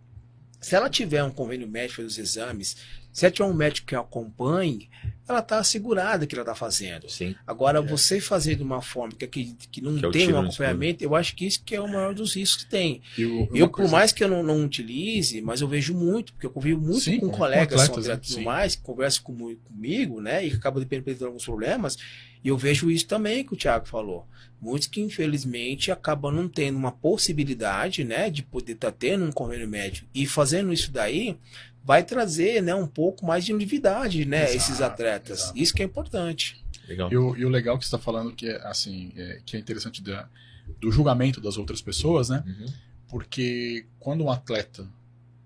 se 0.59 0.75
ela 0.75 0.89
tiver 0.89 1.23
um 1.23 1.31
convênio 1.31 1.67
médico 1.67 1.97
fazer 1.97 2.07
os 2.07 2.17
exames, 2.17 2.75
se 3.13 3.25
ela 3.25 3.31
tiver 3.31 3.47
um 3.47 3.53
médico 3.53 3.87
que 3.87 3.95
a 3.95 3.99
acompanhe, 3.99 4.89
ela 5.25 5.39
está 5.39 5.59
assegurada 5.59 6.27
que 6.27 6.35
ela 6.35 6.41
está 6.41 6.53
fazendo. 6.55 7.07
Sim. 7.09 7.33
Agora, 7.47 7.79
É. 7.79 7.81
você 7.81 8.19
fazer 8.19 8.55
de 8.55 8.63
uma 8.63 8.81
forma 8.81 9.13
que, 9.13 9.25
que, 9.27 9.55
que 9.71 9.81
não 9.81 9.95
Que 9.97 10.05
é 10.07 10.09
tem 10.11 10.33
um 10.33 10.39
acompanhamento, 10.39 11.01
eu 11.03 11.15
acho 11.15 11.33
que 11.35 11.45
isso 11.45 11.63
que 11.63 11.73
é 11.75 11.79
o 11.79 11.87
maior 11.87 12.13
dos 12.13 12.35
riscos 12.35 12.65
que 12.65 12.69
tem. 12.69 13.01
O- 13.19 13.47
eu, 13.55 13.69
por 13.69 13.77
coisa- 13.77 13.91
mais 13.91 14.11
que 14.11 14.21
eu 14.23 14.27
não, 14.27 14.43
não 14.43 14.65
utilize, 14.65 15.39
mas 15.41 15.61
eu 15.61 15.67
vejo 15.67 15.93
muito, 15.93 16.33
porque 16.33 16.45
eu 16.47 16.51
convivo 16.51 16.81
muito 16.81 16.99
Sim, 16.99 17.19
com 17.19 17.29
com 17.29 17.37
colegas 17.37 17.79
que 17.81 17.85
são 17.85 17.99
atletas, 17.99 18.35
né? 18.35 18.41
e 18.41 18.45
mais, 18.45 18.75
que 18.75 18.81
conversam 18.81 19.23
com- 19.23 19.55
comigo, 19.63 20.19
né? 20.19 20.45
E 20.45 20.49
que 20.49 20.55
acabam 20.57 20.81
dependendo 20.81 21.19
de 21.19 21.23
alguns 21.25 21.45
problemas. 21.45 21.97
E 22.43 22.49
eu 22.49 22.57
vejo 22.57 22.91
isso 22.91 23.07
também 23.07 23.45
que 23.45 23.53
o 23.53 23.57
Thiago 23.57 23.87
falou. 23.87 24.27
Muitos 24.59 24.87
que, 24.89 24.99
infelizmente, 24.99 25.89
acabam 25.91 26.33
não 26.33 26.49
tendo 26.49 26.77
uma 26.77 26.91
possibilidade, 26.91 28.03
né, 28.03 28.29
de 28.29 28.43
poder 28.43 28.73
estar 28.73 28.91
tendo 28.91 29.23
um 29.25 29.31
convênio 29.31 29.67
médico. 29.67 30.07
E 30.13 30.25
fazendo 30.25 30.71
isso 30.73 30.91
daí, 30.91 31.37
vai 31.83 32.03
trazer, 32.03 32.61
né, 32.61 32.73
um 32.73 32.87
pouco 32.87 33.25
mais 33.25 33.43
de 33.45 33.51
novidade, 33.53 34.25
né, 34.25 34.43
Exato, 34.43 34.57
esses 34.57 34.81
atletas. 34.81 35.39
exato. 35.41 35.57
Isso 35.57 35.73
que 35.73 35.81
é 35.81 35.85
importante. 35.85 36.63
Legal. 36.87 37.11
E 37.11 37.17
o, 37.17 37.35
e 37.35 37.45
o 37.45 37.49
legal 37.49 37.77
que 37.77 37.83
você 37.85 37.87
está 37.87 37.99
falando 37.99 38.33
que 38.33 38.47
é 38.47 38.55
assim, 38.67 39.11
é, 39.15 39.41
que 39.45 39.55
é 39.57 39.59
interessante 39.59 40.01
da- 40.01 40.27
do 40.79 40.91
julgamento 40.91 41.41
das 41.41 41.57
outras 41.57 41.81
pessoas, 41.81 42.29
né? 42.29 42.43
Uhum. 42.45 42.65
Porque 43.09 43.85
quando 43.99 44.23
um 44.23 44.31
atleta. 44.31 44.87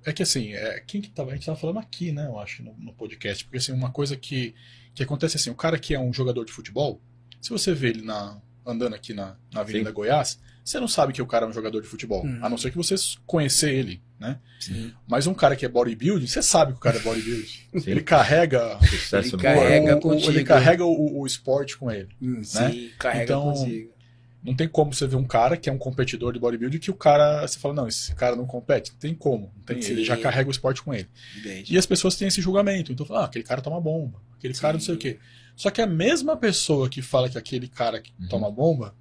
É 0.06 0.14
que 0.14 0.24
assim, 0.24 0.54
é, 0.54 0.80
quem 0.88 1.02
que 1.02 1.10
tava, 1.10 1.32
a 1.32 1.34
gente 1.34 1.46
tava 1.46 1.58
falando 1.60 1.80
aqui, 1.80 2.12
né? 2.12 2.26
Eu 2.28 2.40
acho, 2.40 2.64
no, 2.64 2.74
no 2.78 2.94
podcast. 2.94 3.44
Porque 3.44 3.58
assim, 3.58 3.74
uma 3.74 3.92
coisa 3.92 4.16
que, 4.16 4.56
que 4.96 5.04
acontece 5.04 5.36
assim, 5.38 5.50
o 5.50 5.56
cara 5.56 5.78
que 5.78 5.94
é 5.94 6.00
um 6.00 6.14
jogador 6.14 6.46
de 6.46 6.52
futebol, 6.54 7.02
se 7.42 7.50
você 7.50 7.74
vê 7.74 7.90
ele 7.90 8.04
na, 8.04 8.40
andando 8.66 8.94
aqui 8.96 9.14
na, 9.14 9.36
na 9.54 9.62
Avenida 9.62 9.90
Sim. 9.90 9.96
Goiás, 9.96 10.40
você 10.64 10.80
não 10.80 10.88
sabe 10.88 11.12
que 11.14 11.22
o 11.22 11.26
cara 11.28 11.46
é 11.46 11.50
um 11.50 11.54
jogador 11.54 11.82
de 11.82 11.88
futebol. 11.88 12.24
Uhum. 12.24 12.40
A 12.42 12.48
não 12.50 12.58
ser 12.58 12.72
que 12.72 12.78
você 12.78 12.96
conhecer 13.26 13.74
ele, 13.74 14.02
né? 14.20 14.40
Sim. 14.60 14.92
Mas 15.08 15.28
um 15.28 15.34
cara 15.34 15.56
que 15.56 15.66
é 15.66 15.70
bodybuilding, 15.70 16.28
você 16.28 16.42
sabe 16.42 16.72
que 16.74 16.78
o 16.78 16.82
cara 16.82 16.98
é 16.98 17.02
bodybuilding. 17.02 17.46
Sim. 17.46 17.84
Ele 17.92 18.02
carrega. 18.02 18.78
Sucesso 18.82 19.28
Ele 19.30 19.32
no 19.38 19.44
carrega 19.44 19.96
o- 19.96 20.00
contigo. 20.00 20.32
ele 20.32 20.44
carrega 20.44 20.84
o, 20.86 21.20
o 21.22 21.26
esporte 21.28 21.78
com 21.78 21.92
ele. 21.92 22.10
Sim, 22.44 22.90
carrega 22.98 23.24
Então, 23.24 23.44
consigo. 23.44 23.96
Não 24.44 24.56
tem 24.56 24.68
como 24.68 24.94
você 24.94 25.06
ver 25.06 25.18
um 25.18 25.26
cara 25.26 25.58
que 25.58 25.68
é 25.70 25.74
um 25.74 25.78
competidor 25.78 26.32
de 26.32 26.40
bodybuilding 26.40 26.80
que 26.80 26.90
o 26.92 26.94
cara. 26.96 27.46
Você 27.46 27.60
fala, 27.60 27.74
não, 27.74 27.88
esse 27.88 28.16
cara 28.16 28.36
não 28.36 28.46
compete. 28.46 28.92
Não 28.94 29.00
tem 29.00 29.14
como. 29.14 29.52
Não 29.58 29.64
tem, 29.64 29.78
ele 29.84 30.06
já 30.06 30.16
carrega 30.16 30.48
o 30.48 30.52
esporte 30.52 30.82
com 30.82 30.94
ele. 30.94 31.08
Entende? 31.38 31.74
E 31.74 31.78
as 31.78 31.86
pessoas 31.86 32.16
têm 32.16 32.28
esse 32.30 32.40
julgamento. 32.42 32.92
Então, 32.92 33.06
fala, 33.06 33.22
ah, 33.22 33.26
aquele 33.26 33.44
cara 33.44 33.62
toma 33.62 33.82
bomba. 33.82 34.22
Aquele 34.38 34.54
cara 34.54 34.74
não 34.74 34.80
sei 34.80 34.96
o 34.96 34.98
quê. 34.98 35.18
Só 35.56 35.70
que 35.70 35.82
a 35.82 35.88
mesma 35.88 36.38
pessoa 36.38 36.88
que 36.88 37.02
fala 37.02 37.28
que 37.30 37.38
aquele 37.38 37.68
cara 37.68 38.00
que 38.00 38.14
Uhum. 38.20 38.28
toma 38.30 38.50
bomba. 38.52 38.96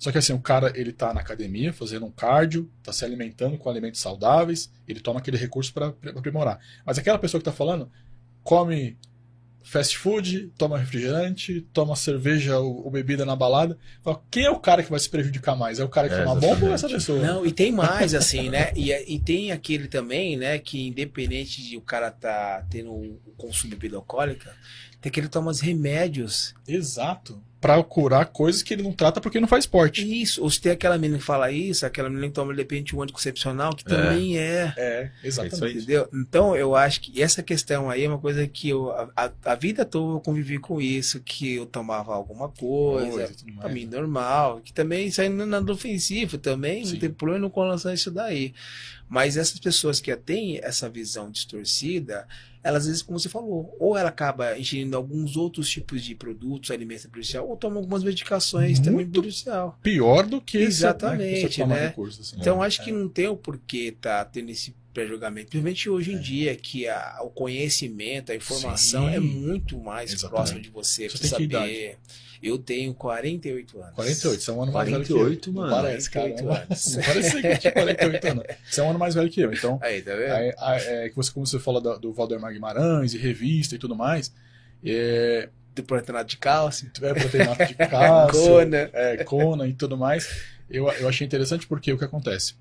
Só 0.00 0.10
que 0.10 0.18
assim, 0.18 0.32
o 0.32 0.40
cara 0.40 0.72
ele 0.74 0.92
tá 0.92 1.14
na 1.14 1.20
academia 1.20 1.72
fazendo 1.74 2.06
um 2.06 2.10
cardio, 2.10 2.68
tá 2.82 2.90
se 2.92 3.04
alimentando 3.04 3.56
com 3.58 3.68
alimentos 3.70 4.00
saudáveis, 4.00 4.72
ele 4.88 4.98
toma 4.98 5.20
aquele 5.20 5.36
recurso 5.36 5.72
para 5.72 5.88
aprimorar. 6.16 6.58
Mas 6.84 6.98
aquela 6.98 7.18
pessoa 7.18 7.38
que 7.38 7.44
tá 7.44 7.52
falando 7.52 7.88
come 8.42 8.96
fast 9.62 9.98
food, 9.98 10.50
toma 10.56 10.78
refrigerante, 10.78 11.60
toma 11.72 11.94
cerveja 11.94 12.58
ou, 12.58 12.86
ou 12.86 12.90
bebida 12.90 13.26
na 13.26 13.36
balada. 13.36 13.76
Fala, 14.02 14.22
quem 14.30 14.44
é 14.46 14.50
o 14.50 14.58
cara 14.58 14.82
que 14.82 14.90
vai 14.90 14.98
se 14.98 15.08
prejudicar 15.10 15.54
mais? 15.54 15.78
É 15.78 15.84
o 15.84 15.88
cara 15.88 16.08
que 16.08 16.14
É, 16.14 16.24
toma 16.24 16.34
bomba 16.34 16.66
ou 16.66 16.72
essa 16.72 16.86
exatamente. 16.86 16.94
pessoa? 16.94 17.18
Não, 17.20 17.44
e 17.44 17.52
tem 17.52 17.70
mais, 17.70 18.14
assim, 18.14 18.48
né? 18.48 18.72
E, 18.74 18.90
e 18.90 19.18
tem 19.18 19.52
aquele 19.52 19.86
também, 19.86 20.34
né? 20.36 20.58
Que 20.58 20.88
independente 20.88 21.62
de 21.62 21.76
o 21.76 21.82
cara 21.82 22.10
tá 22.10 22.64
tendo 22.70 22.90
o 22.90 23.20
consumo 23.36 23.70
de 23.70 23.76
bebida 23.76 23.96
alcoólica, 23.96 24.56
tem 24.98 25.10
aquele 25.10 25.26
que 25.26 25.32
toma 25.32 25.50
os 25.50 25.60
remédios. 25.60 26.54
Exato. 26.66 27.40
Pra 27.60 27.82
curar 27.82 28.24
coisas 28.26 28.62
que 28.62 28.72
ele 28.72 28.82
não 28.82 28.92
trata 28.92 29.20
porque 29.20 29.38
não 29.38 29.46
faz 29.46 29.64
esporte. 29.64 30.22
Isso, 30.22 30.42
ou 30.42 30.48
se 30.50 30.58
tem 30.60 30.72
aquela 30.72 30.96
menina 30.96 31.18
que 31.18 31.24
fala 31.24 31.52
isso, 31.52 31.84
aquela 31.84 32.08
menina 32.08 32.28
que 32.28 32.32
toma 32.32 32.54
de 32.54 32.58
repente 32.60 32.96
um 32.96 33.02
anticoncepcional, 33.02 33.74
que 33.76 33.84
também 33.84 34.38
é. 34.38 34.72
É, 34.78 34.98
aí. 35.22 35.28
exatamente. 35.28 35.76
Entendeu? 35.76 36.08
Então, 36.14 36.56
eu 36.56 36.74
acho 36.74 37.02
que 37.02 37.20
essa 37.22 37.42
questão 37.42 37.90
aí 37.90 38.04
é 38.04 38.08
uma 38.08 38.18
coisa 38.18 38.46
que 38.48 38.70
eu, 38.70 38.90
a, 39.14 39.30
a- 39.44 39.54
vida 39.54 39.84
toda 39.84 40.14
eu 40.16 40.20
convivi 40.20 40.58
com 40.58 40.80
isso, 40.80 41.20
que 41.20 41.56
eu 41.56 41.66
tomava 41.66 42.14
alguma 42.14 42.48
coisa, 42.48 43.26
Coisa 43.26 43.34
pra 43.58 43.68
mim 43.68 43.84
normal, 43.84 44.62
que 44.64 44.72
também 44.72 45.08
isso 45.08 45.20
aí 45.20 45.28
não 45.28 45.44
é 45.44 45.46
nada 45.46 45.70
ofensivo 45.70 46.38
também, 46.38 46.86
Sim. 46.86 46.92
não 46.94 47.00
tem 47.00 47.10
problema 47.10 47.50
com 47.50 47.60
relação 47.62 47.90
a 47.90 47.94
isso 47.94 48.10
daí. 48.10 48.54
Mas 49.06 49.36
essas 49.36 49.58
pessoas 49.58 50.00
que 50.00 50.14
têm 50.16 50.60
essa 50.62 50.88
visão 50.88 51.30
distorcida, 51.30 52.26
elas 52.62 52.82
às 52.82 52.86
vezes, 52.88 53.02
como 53.02 53.18
você 53.18 53.28
falou, 53.28 53.74
ou 53.80 53.96
ela 53.96 54.08
acaba 54.10 54.58
ingerindo 54.58 54.96
alguns 54.96 55.36
outros 55.36 55.68
tipos 55.68 56.02
de 56.04 56.14
produtos, 56.14 56.70
alimentos 56.70 57.06
prejudicial, 57.06 57.48
ou 57.48 57.56
toma 57.56 57.76
algumas 57.76 58.02
medicações 58.04 58.78
também 58.78 59.06
Muito 59.06 59.20
prejudicial. 59.20 59.78
Pior 59.82 60.26
do 60.26 60.40
que 60.40 60.58
esse, 60.58 60.66
Exatamente, 60.66 61.42
né, 61.42 61.48
que 61.48 61.64
né? 61.64 61.86
recurso, 61.88 62.20
assim. 62.20 62.36
Então, 62.38 62.62
É. 62.62 62.66
acho 62.66 62.84
que 62.84 62.92
não 62.92 63.08
tem 63.08 63.28
o 63.28 63.36
porquê 63.36 63.94
tá 63.98 64.24
tendo 64.24 64.50
esse 64.50 64.74
pré-julgamento. 64.92 65.48
Principalmente 65.50 65.88
hoje 65.88 66.12
em 66.12 66.16
É. 66.16 66.18
dia, 66.18 66.56
que 66.56 66.86
a- 66.88 67.20
o 67.22 67.30
conhecimento, 67.30 68.32
a 68.32 68.34
informação 68.34 69.08
Sim. 69.08 69.14
é 69.14 69.20
muito 69.20 69.78
mais 69.78 70.12
Exatamente. 70.12 70.30
próxima 70.34 70.60
de 70.60 70.68
você. 70.70 71.08
Você 71.08 71.28
saber. 71.28 71.96
Eu 72.42 72.56
tenho 72.58 72.94
48 72.94 73.82
anos. 73.82 73.94
48, 73.94 74.40
você 74.42 74.50
é 74.50 74.54
um 74.54 74.62
ano 74.62 74.72
mais 74.72 74.88
velho 74.90 75.04
48, 75.06 75.40
que 75.40 75.48
eu. 75.48 75.52
mano. 75.52 75.70
Não 75.70 75.82
parece, 75.82 76.10
cara. 76.10 76.28
48 76.30 76.62
anos. 76.62 76.96
Não 76.96 77.02
parece 77.02 77.42
que 77.42 77.58
tinha 77.58 77.72
48 77.72 78.26
anos. 78.28 78.44
Você 78.70 78.80
é 78.80 78.84
um 78.84 78.90
ano 78.90 78.98
mais 78.98 79.14
velho 79.14 79.30
que 79.30 79.40
eu. 79.40 79.52
Então, 79.52 79.78
Aí, 79.82 80.00
tá 80.02 80.14
vendo? 80.14 80.32
aí, 80.32 80.54
aí, 80.58 80.82
é, 80.86 81.08
que 81.10 81.16
você, 81.16 81.32
como 81.32 81.46
você 81.46 81.58
fala 81.58 81.80
do, 81.80 81.98
do 81.98 82.12
Valdemar 82.14 82.52
Guimarães 82.52 83.12
e 83.12 83.18
revista 83.18 83.74
e 83.74 83.78
tudo 83.78 83.94
mais, 83.94 84.32
é, 84.84 85.50
Do 85.74 85.82
proteinato 85.82 86.30
de 86.30 86.36
cálcio. 86.38 86.90
é 87.02 87.14
proteínato 87.14 87.66
de 87.66 87.74
cálcio, 87.88 88.40
Cona. 88.42 88.90
é, 88.92 89.24
Kona 89.24 89.66
e 89.68 89.74
tudo 89.74 89.96
mais. 89.98 90.44
Eu, 90.70 90.88
eu 90.92 91.08
achei 91.08 91.26
interessante 91.26 91.66
porque 91.66 91.92
o 91.92 91.98
que 91.98 92.04
acontece? 92.04 92.54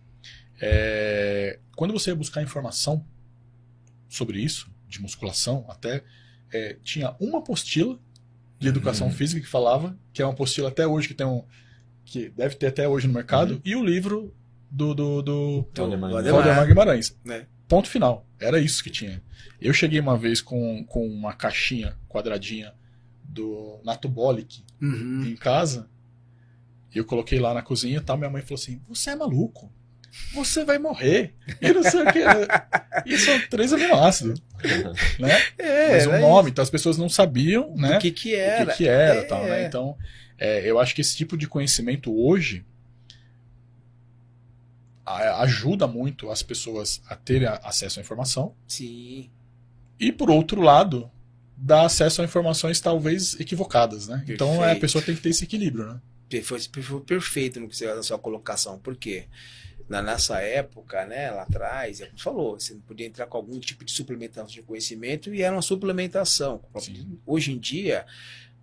É, 0.62 1.58
quando 1.76 1.94
você 1.94 2.10
ia 2.10 2.16
buscar 2.16 2.42
informação 2.42 3.06
sobre 4.10 4.40
isso, 4.40 4.70
de 4.88 5.02
musculação, 5.02 5.66
até 5.70 6.04
é, 6.52 6.76
tinha 6.84 7.16
uma 7.20 7.40
apostila 7.40 7.98
de 8.60 8.68
educação 8.68 9.08
Uhum. 9.08 9.14
física 9.14 9.42
que 9.42 9.48
falava, 9.48 9.98
que 10.14 10.22
é 10.22 10.26
uma 10.26 10.34
apostila 10.34 10.68
até 10.70 10.86
hoje 10.86 11.08
que 11.08 11.14
tem 11.14 11.26
um. 11.26 11.44
que 12.06 12.30
deve 12.30 12.56
ter 12.56 12.68
até 12.68 12.88
hoje 12.88 13.08
no 13.08 13.14
mercado, 13.14 13.54
Uhum. 13.56 13.62
e 13.64 13.76
o 13.76 13.84
livro 13.84 14.34
do, 14.70 14.94
do, 14.94 15.22
do 15.22 15.68
Valdemar. 15.76 16.12
Valdemar. 16.12 16.34
Valdemar 16.44 16.68
Guimarães. 16.68 17.16
Né? 17.24 17.46
Ponto 17.68 17.88
final. 17.88 18.26
Era 18.40 18.60
isso 18.60 18.84
que 18.84 18.90
tinha. 18.90 19.22
Eu 19.62 19.74
cheguei 19.74 20.00
uma 20.00 20.18
vez 20.18 20.42
com, 20.42 20.84
com 20.86 21.08
uma 21.08 21.34
caixinha 21.34 21.96
quadradinha 22.08 22.74
do 23.24 23.80
Natubolic 23.86 24.64
Uhum. 24.82 25.24
em 25.26 25.36
casa. 25.36 25.88
E 26.94 26.98
eu 26.98 27.06
coloquei 27.06 27.40
lá 27.40 27.54
na 27.54 27.62
cozinha 27.62 27.98
e 27.98 28.02
tal. 28.02 28.18
Minha 28.18 28.30
mãe 28.30 28.42
falou 28.42 28.56
assim: 28.56 28.82
Você 28.88 29.12
é 29.12 29.16
maluco? 29.16 29.72
Você 30.34 30.64
vai 30.66 30.78
morrer. 30.78 31.34
E 31.62 31.72
não 31.74 31.84
sei 31.84 32.02
o 32.02 32.06
que. 32.12 32.20
E 33.06 33.18
são 33.18 33.40
três 33.50 33.72
aminoácidos. 33.74 34.42
Né? 35.20 35.42
É, 35.58 35.92
Mas 35.92 36.06
o 36.08 36.12
era 36.12 36.20
nome, 36.20 36.50
então 36.50 36.62
as 36.62 36.70
pessoas 36.70 36.98
não 36.98 37.08
sabiam, 37.10 37.72
isso. 37.74 37.82
né? 37.82 37.98
O 37.98 38.00
que 38.02 38.12
que 38.12 38.34
o 38.36 38.38
era? 38.40 38.72
que, 38.72 38.78
que 38.78 38.88
era 38.88 39.20
É. 39.20 39.24
tal, 39.24 39.44
né? 39.46 39.66
Então, 39.66 39.98
é, 40.38 40.70
eu 40.70 40.80
acho 40.80 40.94
que 40.96 41.02
esse 41.02 41.16
tipo 41.16 41.38
de 41.38 41.48
conhecimento 41.48 42.14
hoje 42.14 42.66
a- 45.06 45.42
ajuda 45.42 45.88
muito 45.88 46.30
as 46.30 46.44
pessoas 46.44 47.02
a 47.08 47.16
terem 47.16 47.48
a- 47.48 47.60
acesso 47.64 48.00
à 48.00 48.02
informação 48.02 48.54
Sim, 48.68 49.30
e, 50.00 50.12
por 50.12 50.30
outro 50.30 50.62
lado, 50.62 51.10
dá 51.58 51.84
acesso 51.86 52.22
a 52.22 52.26
informações 52.26 52.80
talvez 52.80 53.40
equivocadas, 53.40 54.08
né? 54.08 54.24
Então, 54.28 54.50
é, 54.50 54.56
a 54.56 54.60
Perfeito. 54.60 54.82
pessoa 54.82 55.04
tem 55.04 55.16
que 55.16 55.22
ter 55.22 55.30
esse 55.30 55.44
equilíbrio, 55.44 55.86
né? 55.88 56.00
foi, 56.44 56.60
foi 56.62 57.02
perfeito 57.02 57.60
no 57.60 57.68
que 57.68 57.76
você 57.76 57.92
na 57.94 58.04
sua 58.04 58.20
colocação. 58.20 58.78
Por 58.78 58.96
quê? 58.96 59.26
Na 59.90 60.02
nossa 60.04 60.40
época, 60.40 61.04
né, 61.06 61.32
lá 61.32 61.42
atrás, 61.42 62.00
é 62.00 62.06
como 62.06 62.20
falou, 62.20 62.60
você 62.60 62.74
não 62.76 62.82
podia 62.82 63.08
entrar 63.08 63.26
com 63.26 63.38
algum 63.38 63.60
tipo 63.60 63.84
de 63.84 63.92
suplementação 63.92 64.46
de 64.46 64.62
conhecimento 64.62 65.34
e 65.34 65.42
era 65.42 65.54
uma 65.56 65.62
suplementação. 65.64 66.62
Sim. 66.80 67.20
Hoje 67.26 67.52
em 67.52 67.58
dia, 67.58 68.06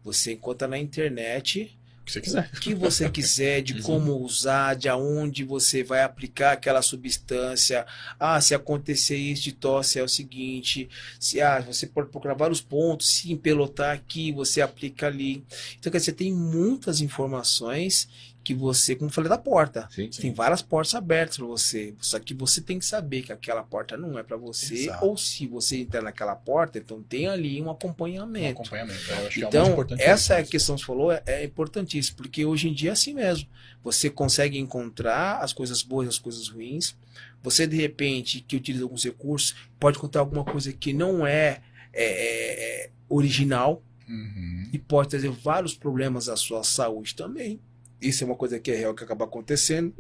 você 0.05 0.33
encontra 0.35 0.69
na 0.69 0.79
internet 0.79 1.77
O 2.01 2.05
que 2.07 2.13
você 2.13 2.21
quiser. 2.21 2.51
o 2.55 2.61
que 2.61 2.75
você 2.75 3.11
quiser, 3.11 3.61
de 3.63 3.73
Uhum. 3.75 3.83
como 3.83 4.17
usar, 4.19 4.77
de 4.77 4.89
aonde 4.89 5.43
você 5.43 5.83
vai 5.83 6.03
aplicar 6.05 6.53
aquela 6.53 6.81
substância. 6.81 7.85
Ah, 8.21 8.41
se 8.41 8.55
acontecer 8.55 9.17
isso 9.17 9.43
de 9.43 9.53
tosse 9.53 9.99
é 9.99 10.05
o 10.05 10.09
seguinte, 10.09 10.89
se 11.19 11.41
ah, 11.41 11.59
você 11.59 11.89
pode 11.89 12.09
procurar 12.11 12.35
vários 12.35 12.61
pontos, 12.61 13.09
se 13.17 13.33
empelotar 13.33 13.93
aqui, 13.97 14.31
você 14.31 14.61
aplica 14.61 15.09
ali. 15.09 15.45
Então, 15.77 15.91
quer 15.91 15.99
dizer, 15.99 16.13
tem 16.13 16.33
muitas 16.33 17.01
informações 17.01 18.09
que 18.47 18.55
você, 18.55 18.95
como 18.95 19.09
eu 19.11 19.13
falei 19.13 19.29
da 19.29 19.37
porta, 19.37 19.89
Sim. 19.91 20.09
tem 20.09 20.33
várias 20.33 20.63
portas 20.63 20.95
abertas 20.95 21.37
para 21.37 21.47
você. 21.47 21.95
Só 21.99 22.21
que 22.21 22.33
você 22.33 22.61
tem 22.61 22.79
que 22.79 22.85
saber 22.85 23.23
que 23.23 23.33
aquela 23.33 23.65
porta 23.65 23.97
não 23.97 24.17
é 24.17 24.23
para 24.23 24.37
você, 24.37 24.75
Exato. 24.85 25.05
ou 25.05 25.17
se 25.17 25.49
você 25.49 25.79
entrar 25.79 26.01
naquela 26.01 26.37
porta, 26.37 26.79
então 26.79 27.03
tem 27.03 27.27
ali 27.27 27.61
um 27.61 27.67
Um 27.67 27.71
acompanhamento. 27.73 28.61
acompanhamento. 28.61 29.01
Eu 29.11 29.27
acho 29.27 29.31
que 29.31 29.45
é 29.45 29.49
Então, 29.49 29.67
importante. 29.73 30.01
essa 30.03 30.35
é 30.35 30.41
a 30.41 30.45
questão 30.45 30.77
que 30.77 30.83
você 30.83 30.87
falou 30.87 31.11
é, 31.11 31.21
é 31.27 31.45
importantíssima, 31.45 32.17
porque 32.17 32.45
hoje 32.45 32.69
em 32.69 32.73
dia 32.73 32.91
é 32.91 32.93
assim 32.93 33.13
mesmo. 33.15 33.49
Você 33.83 34.09
consegue 34.09 34.57
encontrar 34.59 35.39
as 35.43 35.53
coisas 35.53 35.83
boas 35.83 36.07
e 36.07 36.09
as 36.11 36.19
coisas 36.19 36.49
ruins. 36.49 36.97
Você, 37.43 37.67
de 37.67 37.77
repente, 37.77 38.41
que 38.41 38.55
utiliza 38.57 38.85
alguns 38.85 39.03
recursos, 39.05 39.57
pode 39.81 39.99
encontrar 39.99 40.21
alguma 40.21 40.45
coisa 40.45 40.73
que 40.73 40.93
não 40.93 41.27
é, 41.27 41.61
é, 41.93 42.05
é, 42.05 42.85
é 42.87 42.91
original 43.09 43.83
Uhum. 44.09 44.69
e 44.73 44.79
pode 44.79 45.09
trazer 45.09 45.31
vários 45.31 45.75
problemas 45.75 46.29
à 46.29 46.37
sua 46.37 46.63
saúde 46.63 47.17
também. 47.17 47.59
Isso 48.01 48.23
é 48.23 48.27
uma 48.27 48.37
coisa 48.37 48.59
que 48.61 48.71
é 48.71 48.77
real 48.77 48.95
que 48.95 49.05
acaba 49.05 49.25
acontecendo. 49.25 49.95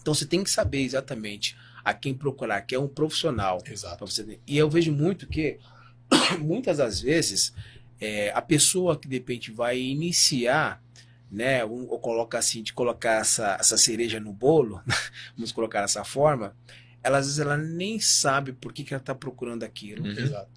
Então 0.00 0.14
você 0.14 0.24
tem 0.26 0.42
que 0.42 0.50
saber 0.50 0.80
exatamente 0.82 1.56
a 1.84 1.92
quem 1.94 2.14
procurar, 2.14 2.60
que 2.62 2.74
é 2.74 2.78
um 2.78 2.88
profissional. 2.88 3.62
Exato. 3.66 4.06
Você- 4.06 4.38
E 4.46 4.56
eu 4.56 4.68
vejo 4.70 4.92
muito 4.92 5.26
que, 5.26 5.58
muitas 6.40 6.78
das 6.78 7.00
vezes, 7.00 7.52
é, 8.00 8.30
a 8.34 8.40
pessoa 8.42 8.98
que 8.98 9.08
de 9.08 9.16
repente 9.16 9.50
vai 9.50 9.78
iniciar, 9.78 10.82
né, 11.30 11.64
um, 11.64 11.86
ou 11.88 11.98
coloca 11.98 12.38
assim, 12.38 12.62
de 12.62 12.72
colocar 12.72 13.20
essa, 13.20 13.56
essa 13.60 13.76
cereja 13.76 14.18
no 14.18 14.32
bolo, 14.32 14.80
vamos 15.36 15.52
colocar 15.52 15.82
dessa 15.82 16.04
forma, 16.04 16.56
ela, 17.02 17.18
às 17.18 17.26
vezes 17.26 17.38
ela 17.40 17.56
nem 17.56 18.00
sabe 18.00 18.52
por 18.52 18.72
que, 18.72 18.82
que 18.84 18.92
ela 18.94 19.00
está 19.00 19.14
procurando 19.14 19.62
aquilo. 19.62 20.04
Uhum. 20.04 20.10
Exato. 20.12 20.50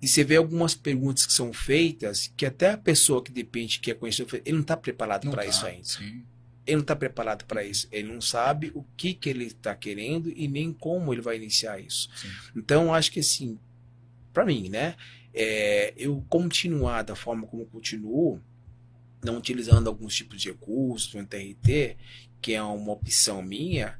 E 0.00 0.08
você 0.08 0.24
vê 0.24 0.36
algumas 0.36 0.74
perguntas 0.74 1.26
que 1.26 1.32
são 1.32 1.52
feitas 1.52 2.32
que 2.36 2.46
até 2.46 2.72
a 2.72 2.78
pessoa 2.78 3.22
que 3.22 3.30
de 3.30 3.40
repente 3.40 3.80
quer 3.80 3.94
conhecer, 3.94 4.26
ele 4.44 4.52
não 4.52 4.62
está 4.62 4.76
preparado 4.76 5.30
para 5.30 5.42
tá, 5.42 5.48
isso 5.48 5.66
ainda. 5.66 5.84
Sim. 5.84 6.24
Ele 6.66 6.76
não 6.76 6.82
está 6.82 6.96
preparado 6.96 7.44
para 7.44 7.64
isso. 7.64 7.88
Ele 7.90 8.12
não 8.12 8.20
sabe 8.20 8.70
o 8.74 8.84
que, 8.96 9.12
que 9.12 9.28
ele 9.28 9.44
está 9.44 9.74
querendo 9.74 10.32
e 10.34 10.48
nem 10.48 10.72
como 10.72 11.12
ele 11.12 11.20
vai 11.20 11.36
iniciar 11.36 11.80
isso. 11.80 12.08
Sim. 12.16 12.28
Então, 12.56 12.94
acho 12.94 13.12
que 13.12 13.20
assim, 13.20 13.58
para 14.32 14.44
mim, 14.44 14.68
né? 14.68 14.94
é, 15.32 15.92
eu 15.96 16.24
continuar 16.28 17.02
da 17.02 17.14
forma 17.14 17.46
como 17.46 17.66
continuo, 17.66 18.40
não 19.22 19.36
utilizando 19.36 19.88
alguns 19.88 20.14
tipos 20.14 20.40
de 20.40 20.48
recursos, 20.48 21.14
um 21.14 21.24
TRT, 21.24 21.96
que 22.40 22.54
é 22.54 22.62
uma 22.62 22.92
opção 22.92 23.42
minha, 23.42 23.99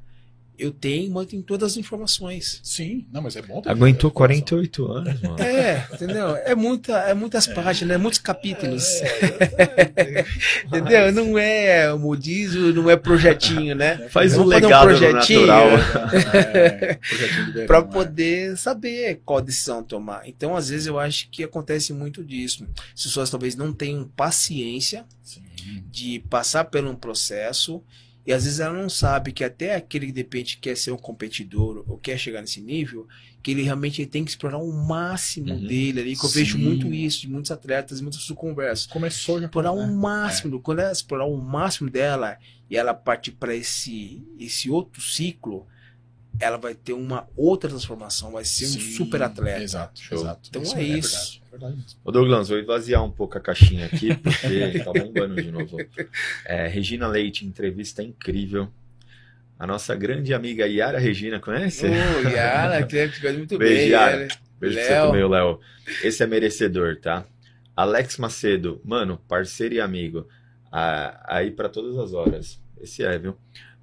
eu 0.61 0.71
tenho, 0.71 1.11
mantenho 1.11 1.41
todas 1.41 1.71
as 1.71 1.77
informações. 1.77 2.59
Sim, 2.63 3.07
não, 3.11 3.23
mas 3.23 3.35
é 3.35 3.41
bom 3.41 3.61
ter 3.61 3.69
Aguentou 3.69 4.11
informação. 4.11 4.11
48 4.11 4.85
anos, 4.91 5.21
mano. 5.21 5.41
É, 5.41 5.87
entendeu? 5.91 6.35
É, 6.35 6.53
muita, 6.53 6.97
é 6.99 7.13
muitas 7.15 7.47
páginas, 7.47 7.95
é 7.95 7.97
muitos 7.97 8.19
capítulos. 8.19 8.85
Entendeu? 10.67 11.11
Não 11.11 11.37
é 11.37 11.91
modismo, 11.95 12.71
não 12.71 12.89
é 12.89 12.95
projetinho, 12.95 13.75
né? 13.75 14.07
Faz 14.09 14.37
um 14.37 14.43
um 14.43 14.45
legado 14.45 14.91
no 14.91 14.97
projetinho. 14.97 15.47
natural. 15.47 15.67
É, 16.53 16.93
projetinho 16.95 17.67
Para 17.67 17.77
é. 17.79 17.81
poder 17.81 18.57
saber 18.57 19.21
qual 19.25 19.41
decisão 19.41 19.83
tomar. 19.83 20.27
Então, 20.27 20.55
às 20.55 20.69
vezes, 20.69 20.85
eu 20.85 20.99
acho 20.99 21.27
que 21.29 21.43
acontece 21.43 21.91
muito 21.91 22.23
disso. 22.23 22.67
As 22.95 23.03
pessoas 23.03 23.29
talvez 23.29 23.55
não 23.55 23.73
tenham 23.73 24.07
paciência 24.15 25.05
Sim. 25.23 25.41
de 25.89 26.19
passar 26.29 26.65
por 26.65 26.85
um 26.85 26.95
processo 26.95 27.81
e 28.25 28.31
às 28.33 28.43
vezes 28.43 28.59
ela 28.59 28.73
não 28.79 28.89
sabe 28.89 29.31
que 29.31 29.43
até 29.43 29.75
aquele 29.75 30.07
que 30.07 30.11
de 30.11 30.19
repente 30.21 30.57
quer 30.59 30.77
ser 30.77 30.91
um 30.91 30.97
competidor 30.97 31.83
ou 31.87 31.97
quer 31.97 32.17
chegar 32.17 32.41
nesse 32.41 32.61
nível, 32.61 33.07
que 33.41 33.51
ele 33.51 33.63
realmente 33.63 34.05
tem 34.05 34.23
que 34.23 34.29
explorar 34.31 34.57
o 34.59 34.71
máximo 34.71 35.51
Uhum. 35.53 35.65
dele 35.67 36.01
ali, 36.01 36.15
que 36.15 36.23
eu 36.25 36.29
vejo 36.29 36.57
Sim. 36.57 36.63
muito 36.63 36.93
isso 36.93 37.21
de 37.21 37.27
muitos 37.29 37.49
atletas, 37.51 37.99
muitas 37.99 38.27
converso. 38.29 38.89
Começou 38.89 39.39
já. 39.39 39.45
Explorar 39.45 39.71
o 39.71 39.87
né? 39.87 39.93
máximo, 39.93 40.59
quando 40.61 40.79
ela 40.79 40.91
explorar 40.91 41.25
o 41.25 41.37
máximo 41.37 41.89
dela 41.89 42.37
e 42.69 42.77
ela 42.77 42.93
partir 42.93 43.31
para 43.31 43.55
esse, 43.55 44.21
esse 44.39 44.69
outro 44.69 45.01
ciclo, 45.01 45.67
ela 46.39 46.57
vai 46.57 46.73
ter 46.75 46.93
uma 46.93 47.27
outra 47.35 47.69
transformação, 47.69 48.31
vai 48.31 48.45
ser 48.45 48.65
um 48.65 48.69
Sim, 48.69 48.79
super 48.79 49.21
atleta. 49.21 49.63
Exato, 49.63 50.01
Show. 50.01 50.17
exato. 50.19 50.49
Então 50.49 50.61
Isso 50.61 50.75
é 50.77 50.81
é 50.81 50.83
isso. 50.83 51.09
verdade, 51.11 51.40
é 51.40 51.40
verdade 51.51 51.75
mesmo. 51.75 51.99
Ô 52.03 52.11
Douglas, 52.11 52.49
vou 52.49 52.57
esvaziar 52.57 53.03
um 53.03 53.11
pouco 53.11 53.37
a 53.37 53.41
caixinha 53.41 53.85
aqui, 53.85 54.15
porque 54.15 54.79
tá 54.83 54.91
bombando 54.93 55.41
de 55.41 55.51
novo. 55.51 55.77
É, 56.45 56.67
Regina 56.67 57.07
Leite, 57.07 57.45
entrevista 57.45 58.01
incrível. 58.01 58.69
A 59.59 59.67
nossa 59.67 59.93
grande 59.95 60.33
amiga 60.33 60.65
Yara 60.65 60.97
Regina, 60.97 61.39
conhece? 61.39 61.85
Ô, 61.85 62.29
Yara, 62.29 62.83
que 62.83 63.07
fez 63.07 63.37
muito 63.37 63.57
Beijo, 63.57 63.75
bem. 63.75 63.89
Yara. 63.89 64.11
Yara. 64.21 64.27
Beijo 64.59 64.75
pra 64.75 64.85
você 64.85 64.91
Léo. 64.91 65.07
também, 65.07 65.29
Léo. 65.29 65.59
Esse 66.03 66.23
é 66.23 66.27
merecedor, 66.27 66.97
tá? 66.99 67.25
Alex 67.75 68.17
Macedo, 68.17 68.81
mano, 68.83 69.19
parceiro 69.27 69.75
e 69.75 69.81
amigo. 69.81 70.27
Ah, 70.71 71.23
aí 71.27 71.51
pra 71.51 71.69
todas 71.69 71.97
as 71.97 72.13
horas. 72.13 72.59
Esse 72.79 73.03
é, 73.03 73.17
viu? 73.19 73.37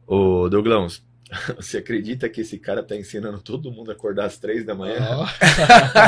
Ô, 0.07 0.49
Douglão, 0.49 0.86
você 1.56 1.78
acredita 1.78 2.28
que 2.28 2.40
esse 2.40 2.59
cara 2.59 2.82
tá 2.82 2.96
ensinando 2.96 3.40
todo 3.40 3.70
mundo 3.70 3.90
a 3.90 3.94
acordar 3.94 4.26
às 4.26 4.38
três 4.38 4.64
da 4.64 4.74
manhã? 4.74 4.98
Ó, 5.00 5.26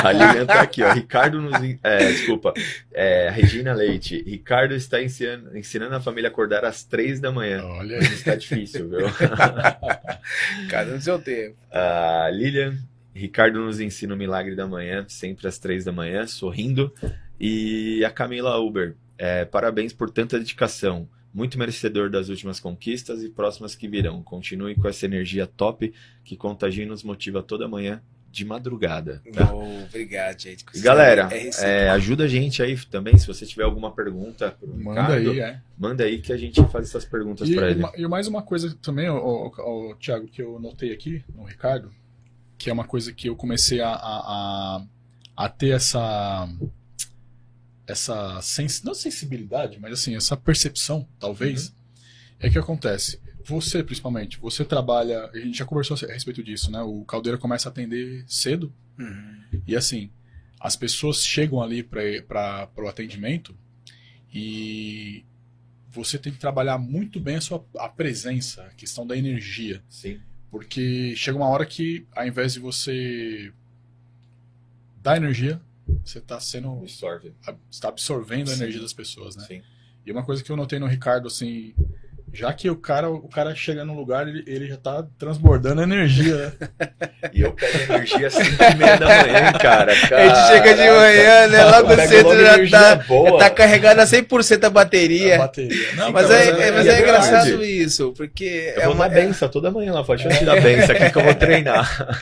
A 0.03 0.11
Lilian 0.11 0.45
tá 0.45 0.61
aqui, 0.61 0.81
ó. 0.81 0.91
Ricardo 0.91 1.41
nos. 1.41 1.53
É, 1.83 1.97
desculpa. 2.11 2.53
É, 2.91 3.29
Regina 3.29 3.73
Leite. 3.73 4.21
Ricardo 4.23 4.73
está 4.73 5.01
ensinando, 5.01 5.57
ensinando 5.57 5.95
a 5.95 6.01
família 6.01 6.29
a 6.29 6.31
acordar 6.31 6.65
às 6.65 6.83
três 6.83 7.19
da 7.19 7.31
manhã. 7.31 7.63
olha 7.63 7.99
Isso 7.99 8.13
está 8.13 8.35
difícil, 8.35 8.89
viu? 8.89 9.07
Cada 10.69 10.91
no 10.91 11.01
seu 11.01 11.19
tempo. 11.19 11.55
A 11.71 12.29
Lilian, 12.31 12.77
Ricardo 13.13 13.59
nos 13.59 13.79
ensina 13.79 14.13
o 14.13 14.17
milagre 14.17 14.55
da 14.55 14.67
manhã, 14.67 15.05
sempre 15.07 15.47
às 15.47 15.59
três 15.59 15.85
da 15.85 15.91
manhã, 15.91 16.25
sorrindo. 16.25 16.93
E 17.39 18.03
a 18.05 18.09
Camila 18.09 18.57
Uber, 18.57 18.95
é, 19.17 19.45
parabéns 19.45 19.93
por 19.93 20.09
tanta 20.09 20.39
dedicação. 20.39 21.07
Muito 21.33 21.57
merecedor 21.57 22.09
das 22.09 22.29
últimas 22.29 22.59
conquistas 22.59 23.23
e 23.23 23.29
próximas 23.29 23.75
que 23.75 23.87
virão. 23.87 24.21
Continue 24.21 24.75
com 24.75 24.87
essa 24.87 25.05
energia 25.05 25.47
top 25.47 25.93
que 26.23 26.35
contagia 26.35 26.83
e 26.83 26.87
nos 26.87 27.03
motiva 27.03 27.41
toda 27.41 27.67
manhã 27.67 28.01
de 28.31 28.45
madrugada. 28.45 29.21
Tá? 29.33 29.53
Oh, 29.53 29.83
obrigado, 29.83 30.39
gente. 30.39 30.65
E 30.73 30.79
galera, 30.79 31.29
É 31.31 31.49
é, 31.59 31.89
ajuda 31.89 32.23
a 32.23 32.27
gente 32.27 32.63
aí 32.63 32.77
também. 32.85 33.17
Se 33.17 33.27
você 33.27 33.45
tiver 33.45 33.63
alguma 33.63 33.91
pergunta 33.91 34.51
pro 34.51 34.69
Manda 34.69 35.01
Ricardo, 35.01 35.31
aí, 35.31 35.39
é. 35.41 35.61
manda 35.77 36.03
aí 36.05 36.21
que 36.21 36.31
a 36.31 36.37
gente 36.37 36.63
faz 36.67 36.87
essas 36.87 37.03
perguntas 37.03 37.49
para 37.49 37.71
ele. 37.71 37.83
e 37.97 38.07
mais 38.07 38.27
uma 38.27 38.41
coisa 38.41 38.73
também, 38.81 39.09
o, 39.09 39.47
o, 39.47 39.95
Thiago, 39.95 40.27
que 40.27 40.41
eu 40.41 40.57
notei 40.59 40.93
aqui 40.93 41.23
no 41.35 41.43
Ricardo, 41.43 41.91
que 42.57 42.69
é 42.69 42.73
uma 42.73 42.85
coisa 42.85 43.11
que 43.11 43.27
eu 43.27 43.35
comecei 43.35 43.81
a, 43.81 43.89
a, 43.89 43.97
a, 43.97 44.85
a 45.35 45.49
ter 45.49 45.71
essa. 45.71 46.47
Essa 47.91 48.41
sens, 48.41 48.81
não 48.83 48.93
sensibilidade, 48.93 49.79
mas 49.79 49.93
assim, 49.93 50.15
essa 50.15 50.35
percepção, 50.37 51.07
talvez, 51.19 51.73
é 52.39 52.49
que 52.49 52.57
acontece. 52.57 53.19
Você, 53.45 53.83
principalmente, 53.83 54.39
você 54.39 54.63
trabalha. 54.63 55.29
A 55.33 55.37
gente 55.39 55.57
já 55.57 55.65
conversou 55.65 55.97
a 56.07 56.13
respeito 56.13 56.43
disso, 56.43 56.71
né? 56.71 56.81
O 56.81 57.03
Caldeira 57.05 57.37
começa 57.37 57.69
a 57.69 57.71
atender 57.71 58.23
cedo, 58.27 58.73
Uhum. 58.99 59.61
e 59.67 59.75
assim, 59.75 60.11
as 60.59 60.75
pessoas 60.75 61.25
chegam 61.25 61.61
ali 61.61 61.81
para 61.81 62.69
o 62.77 62.87
atendimento 62.87 63.55
e 64.33 65.25
você 65.89 66.17
tem 66.17 66.31
que 66.31 66.39
trabalhar 66.39 66.77
muito 66.77 67.19
bem 67.19 67.35
a 67.37 67.41
sua 67.41 67.65
a 67.77 67.89
presença, 67.89 68.63
a 68.63 68.69
questão 68.69 69.05
da 69.05 69.17
energia. 69.17 69.83
Sim. 69.89 70.19
Porque 70.49 71.15
chega 71.15 71.37
uma 71.37 71.47
hora 71.49 71.65
que, 71.65 72.05
ao 72.15 72.27
invés 72.27 72.53
de 72.53 72.59
você 72.59 73.51
dar 75.01 75.17
energia, 75.17 75.59
você 76.03 76.19
está 76.19 76.39
sendo. 76.39 76.71
Absorve. 76.79 77.33
está 77.69 77.87
absorvendo 77.87 78.49
a 78.49 78.55
Sim. 78.55 78.61
energia 78.63 78.81
das 78.81 78.93
pessoas, 78.93 79.35
né? 79.35 79.45
Sim. 79.45 79.61
E 80.05 80.11
uma 80.11 80.23
coisa 80.23 80.43
que 80.43 80.51
eu 80.51 80.55
notei 80.57 80.79
no 80.79 80.87
Ricardo, 80.87 81.27
assim, 81.27 81.73
Já 82.33 82.53
que 82.53 82.69
o 82.69 82.75
cara, 82.75 83.09
o 83.09 83.27
cara 83.27 83.53
chega 83.53 83.83
no 83.83 83.93
lugar, 83.95 84.27
ele, 84.27 84.43
ele 84.47 84.67
já 84.67 84.77
tá 84.77 85.05
transbordando 85.19 85.81
energia. 85.81 86.53
né? 86.59 86.69
E 87.33 87.41
eu 87.41 87.53
pego 87.53 87.77
energia 87.93 88.27
às 88.27 88.33
5 88.33 88.47
e 88.49 88.75
meia 88.75 88.97
da 88.97 89.05
manhã, 89.05 89.53
cara. 89.53 89.91
A 89.91 89.95
gente 89.95 90.47
chega 90.47 90.73
de 90.73 90.89
manhã, 90.89 91.47
né? 91.47 91.63
Logo 91.65 91.87
Pega 91.89 92.07
cedo 92.07 92.27
logo 92.29 92.65
já 92.65 92.79
tá, 92.97 93.03
boa. 93.03 93.29
já 93.31 93.37
tá 93.37 93.49
carregada 93.51 94.01
a 94.01 94.05
100% 94.05 94.63
a 94.63 94.67
A 94.67 94.69
bateria. 94.69 95.37
bateria. 95.37 95.93
Não, 95.95 96.11
Mas 96.11 96.25
então, 96.25 96.35
é, 96.37 96.67
é- 96.67 96.71
mas 96.71 96.87
é 96.87 96.89
é 96.97 96.99
engraçado 97.01 97.63
isso, 97.63 98.11
porque 98.17 98.73
Eu 98.75 98.81
é 98.81 98.85
vou 98.85 98.95
uma, 98.95 99.07
na 99.07 99.13
benção 99.13 99.47
toda 99.49 99.71
manhã 99.71 99.93
lá, 99.93 100.01
deixa 100.01 100.27
eu 100.29 100.37
te 100.37 100.43
dar 100.45 100.59
benção 100.61 100.95
aqui 100.95 101.09
que 101.11 101.17
eu 101.17 101.23
vou 101.23 101.35
treinar. 101.35 102.17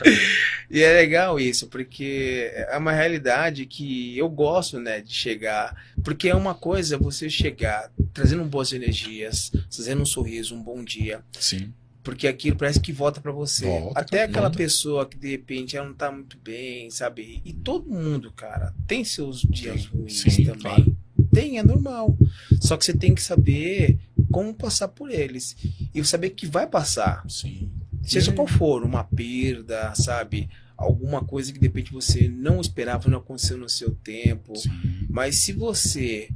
E 0.72 0.84
é 0.84 0.92
legal 0.92 1.40
isso, 1.40 1.66
porque 1.66 2.48
é 2.54 2.76
uma 2.78 2.92
realidade 2.92 3.66
que 3.66 4.16
eu 4.16 4.28
gosto, 4.28 4.78
né, 4.78 5.00
de 5.00 5.12
chegar. 5.12 5.74
Porque 6.04 6.28
é 6.28 6.34
uma 6.34 6.54
coisa 6.54 6.96
você 6.96 7.28
chegar 7.28 7.90
trazendo 8.14 8.44
boas 8.44 8.72
energias, 8.72 9.50
trazendo 9.68 9.99
um 10.00 10.06
sorriso, 10.06 10.54
um 10.54 10.62
bom 10.62 10.82
dia. 10.84 11.22
Sim. 11.38 11.72
Porque 12.02 12.26
aquilo 12.26 12.56
parece 12.56 12.80
que 12.80 12.92
volta 12.92 13.20
pra 13.20 13.30
você. 13.30 13.66
Volta, 13.66 14.00
Até 14.00 14.22
aquela 14.22 14.48
volta. 14.48 14.56
pessoa 14.56 15.06
que 15.06 15.18
de 15.18 15.30
repente 15.30 15.76
ela 15.76 15.86
não 15.86 15.94
tá 15.94 16.10
muito 16.10 16.38
bem, 16.38 16.90
sabe? 16.90 17.42
E 17.44 17.52
todo 17.52 17.90
mundo, 17.90 18.32
cara, 18.32 18.74
tem 18.86 19.04
seus 19.04 19.42
dias 19.42 19.86
ruins 19.86 20.20
sim, 20.20 20.44
também. 20.44 20.60
claro. 20.62 20.96
Tem, 21.32 21.58
é 21.58 21.62
normal. 21.62 22.16
Só 22.60 22.76
que 22.76 22.84
você 22.84 22.94
tem 22.94 23.14
que 23.14 23.22
saber 23.22 23.98
como 24.32 24.54
passar 24.54 24.88
por 24.88 25.10
eles. 25.10 25.56
E 25.94 26.02
saber 26.04 26.30
que 26.30 26.46
vai 26.46 26.66
passar. 26.66 27.24
Sim. 27.28 27.70
Seja 28.02 28.32
qual 28.32 28.46
for, 28.48 28.82
uma 28.82 29.04
perda, 29.04 29.94
sabe? 29.94 30.48
Alguma 30.76 31.22
coisa 31.22 31.52
que 31.52 31.58
de 31.58 31.66
repente 31.66 31.92
você 31.92 32.28
não 32.28 32.60
esperava, 32.60 33.10
não 33.10 33.18
aconteceu 33.18 33.58
no 33.58 33.68
seu 33.68 33.90
tempo. 33.90 34.56
Sim. 34.56 34.70
Mas 35.08 35.36
se 35.36 35.52
você 35.52 36.30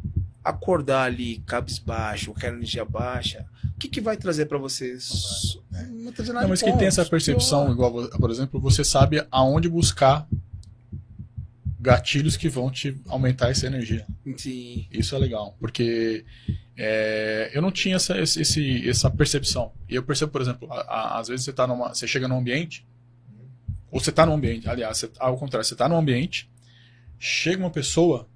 acordar 0.45 1.05
ali 1.05 1.39
cabisbaixo, 1.47 2.31
com 2.33 2.37
aquela 2.37 2.57
energia 2.57 2.85
baixa, 2.85 3.47
o 3.75 3.79
que, 3.79 3.89
que 3.89 4.01
vai 4.01 4.17
trazer 4.17 4.47
pra 4.47 4.59
você? 4.59 4.97
Não 5.91 6.05
vai 6.05 6.13
trazer 6.13 6.33
nada 6.33 6.43
Não, 6.43 6.51
mas 6.51 6.59
de 6.59 6.65
que 6.67 6.71
bom, 6.73 6.79
tem 6.79 6.87
essa 6.87 7.05
percepção, 7.05 7.73
igual, 7.73 8.09
por 8.11 8.31
exemplo, 8.31 8.61
você 8.61 8.85
sabe 8.85 9.27
aonde 9.31 9.69
buscar 9.69 10.29
gatilhos 11.81 12.37
que 12.37 12.49
vão 12.49 12.71
te 12.71 12.99
aumentar 13.09 13.51
essa 13.51 13.67
energia. 13.67 14.07
Sim. 14.37 14.87
Isso 14.91 15.15
é 15.15 15.19
legal, 15.19 15.57
porque 15.61 16.25
é, 16.77 17.51
eu 17.53 17.61
não 17.61 17.71
tinha 17.71 17.97
essa, 17.97 18.19
esse, 18.19 18.89
essa 18.89 19.11
percepção. 19.11 19.73
E 19.89 19.95
eu 19.95 20.03
percebo, 20.03 20.33
por 20.33 20.41
exemplo, 20.41 20.71
a- 20.73 20.81
a- 20.81 21.19
às 21.21 21.29
vezes 21.29 21.45
você, 21.45 21.53
tá 21.53 21.67
numa, 21.67 21.89
você 21.95 22.07
chega 22.07 22.27
num 22.27 22.39
ambiente, 22.39 22.87
ou 23.91 24.01
você 24.01 24.11
está 24.11 24.25
num 24.25 24.33
ambiente, 24.35 24.69
aliás, 24.69 24.99
você- 24.99 25.11
ao 25.19 25.37
contrário, 25.37 25.65
você 25.67 25.75
está 25.75 25.89
num 25.89 25.97
ambiente, 25.99 26.51
chega 27.19 27.63
uma 27.63 27.71
pessoa, 27.71 28.29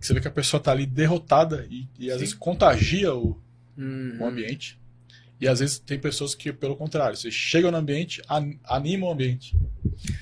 que 0.00 0.06
você 0.06 0.14
vê 0.14 0.20
que 0.20 0.28
a 0.28 0.30
pessoa 0.30 0.58
está 0.58 0.72
ali 0.72 0.86
derrotada 0.86 1.66
e, 1.70 1.88
e 1.98 2.08
às 2.10 2.14
Sim. 2.14 2.20
vezes 2.20 2.34
contagia 2.34 3.14
o, 3.14 3.40
Hum. 3.78 4.16
o 4.20 4.24
ambiente. 4.26 4.78
E 5.40 5.46
às 5.46 5.60
vezes 5.60 5.78
tem 5.78 5.98
pessoas 5.98 6.34
que, 6.34 6.50
pelo 6.52 6.74
contrário, 6.76 7.14
você 7.16 7.30
chega 7.30 7.70
no 7.70 7.76
ambiente, 7.76 8.22
an- 8.28 8.54
anima 8.64 9.06
o 9.06 9.12
ambiente. 9.12 9.54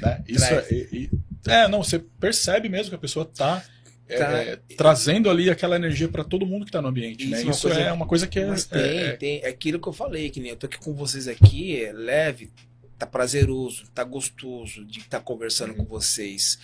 Né? 0.01 0.25
Isso 0.27 0.45
é, 0.45 0.67
e- 0.71 1.11
é, 1.47 1.69
não, 1.69 1.83
você 1.85 1.99
percebe 2.01 2.69
mesmo 2.69 2.91
que 2.91 2.97
a 2.97 2.99
pessoa 2.99 3.25
está 3.25 3.63
Tá. 4.09 4.59
trazendo 4.77 5.31
ali 5.31 5.49
aquela 5.49 5.77
energia 5.77 6.09
para 6.09 6.25
todo 6.25 6.45
mundo 6.45 6.65
que 6.65 6.69
está 6.71 6.83
no 6.83 6.89
ambiente. 6.89 7.23
Isso 7.25 7.31
né? 7.31 7.41
é 7.41 7.45
uma 7.45 7.51
Isso 7.53 7.63
coisa- 7.69 7.81
é 7.81 7.93
uma 7.93 8.07
coisa 8.07 8.27
que 8.27 8.39
é. 8.41 8.47
Mas 8.47 8.65
tem, 8.65 8.81
é- 8.99 9.13
tem. 9.17 9.41
É 9.43 9.49
aquilo 9.49 9.79
que 9.81 9.89
eu 9.89 9.93
falei, 9.93 10.31
que 10.31 10.41
nem 10.41 10.51
eu 10.51 10.57
tô 10.57 10.67
aqui 10.67 10.79
com 10.79 10.93
vocês 10.95 11.27
aqui, 11.29 11.81
é 11.83 11.93
leve, 11.93 12.51
tá 12.99 13.07
prazeroso, 13.07 13.85
tá 13.95 14.05
gostoso 14.05 14.85
de 14.85 15.01
estar 15.01 15.21
conversando 15.21 15.71
Uhum. 15.71 15.77
com 15.79 15.85
vocês. 15.85 16.59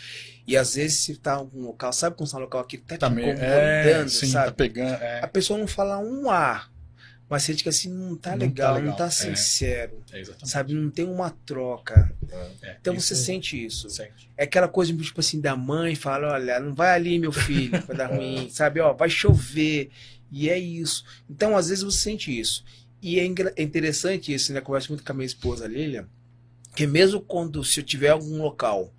E 0.46 0.56
às 0.56 0.74
vezes 0.74 0.98
se 1.00 1.16
tá 1.16 1.32
em 1.32 1.36
algum 1.36 1.62
local, 1.62 1.92
sabe 1.92 2.16
quando 2.16 2.28
você 2.28 2.32
tá 2.32 2.38
num 2.38 2.44
local 2.44 2.60
aqui, 2.60 2.78
tá 2.78 2.96
te 2.96 3.00
tá 3.00 3.06
incomodando, 3.08 3.40
é, 3.40 4.08
sim, 4.08 4.26
sabe? 4.26 4.46
tá 4.46 4.52
pegando. 4.52 4.94
é, 5.02 5.20
A 5.22 5.28
pessoa 5.28 5.58
não 5.58 5.66
fala 5.66 5.98
um 5.98 6.28
A, 6.30 6.68
mas 7.28 7.44
você 7.44 7.54
que 7.54 7.68
assim, 7.68 7.88
não 7.88 8.16
tá 8.16 8.30
Não 8.32 8.38
tá 8.38 8.44
legal, 8.44 8.74
não 8.74 8.80
legal, 8.82 8.96
tá 8.96 9.06
é. 9.06 9.10
sincero, 9.10 10.02
é 10.12 10.22
sabe? 10.44 10.74
Não 10.74 10.90
tem 10.90 11.04
uma 11.06 11.30
troca. 11.46 12.10
É, 12.62 12.76
Então 12.80 12.94
isso 12.94 13.08
você 13.08 13.14
sente 13.16 13.64
isso. 13.64 13.88
sente. 13.88 14.28
É 14.36 14.44
aquela 14.44 14.66
coisa, 14.66 14.92
tipo 14.96 15.20
assim, 15.20 15.40
da 15.40 15.54
mãe 15.56 15.94
fala, 15.94 16.32
olha, 16.32 16.58
não 16.58 16.74
vai 16.74 16.94
ali, 16.94 17.18
meu 17.18 17.30
filho, 17.32 17.80
vai 17.86 17.96
dar 17.96 18.06
ruim, 18.14 18.48
sabe? 18.50 18.80
Ó, 18.80 18.92
vai 18.92 19.08
chover. 19.10 19.90
E 20.32 20.48
é 20.50 20.58
isso. 20.58 21.04
Então, 21.28 21.56
às 21.56 21.68
vezes, 21.68 21.84
você 21.84 21.98
sente 21.98 22.36
isso. 22.36 22.64
E 23.02 23.18
é, 23.20 23.24
é 23.56 23.62
interessante 23.62 24.32
isso, 24.34 24.52
né? 24.52 24.58
Eu 24.58 24.62
converso 24.62 24.90
muito 24.90 25.04
com 25.04 25.12
a 25.12 25.14
minha 25.14 25.26
esposa, 25.26 25.66
Lilia, 25.66 26.06
que 26.74 26.86
mesmo 26.86 27.20
quando, 27.20 27.62
se 27.64 27.80
eu 27.80 27.84
tiver 27.84 28.08
algum 28.10 28.40
local 28.42 28.92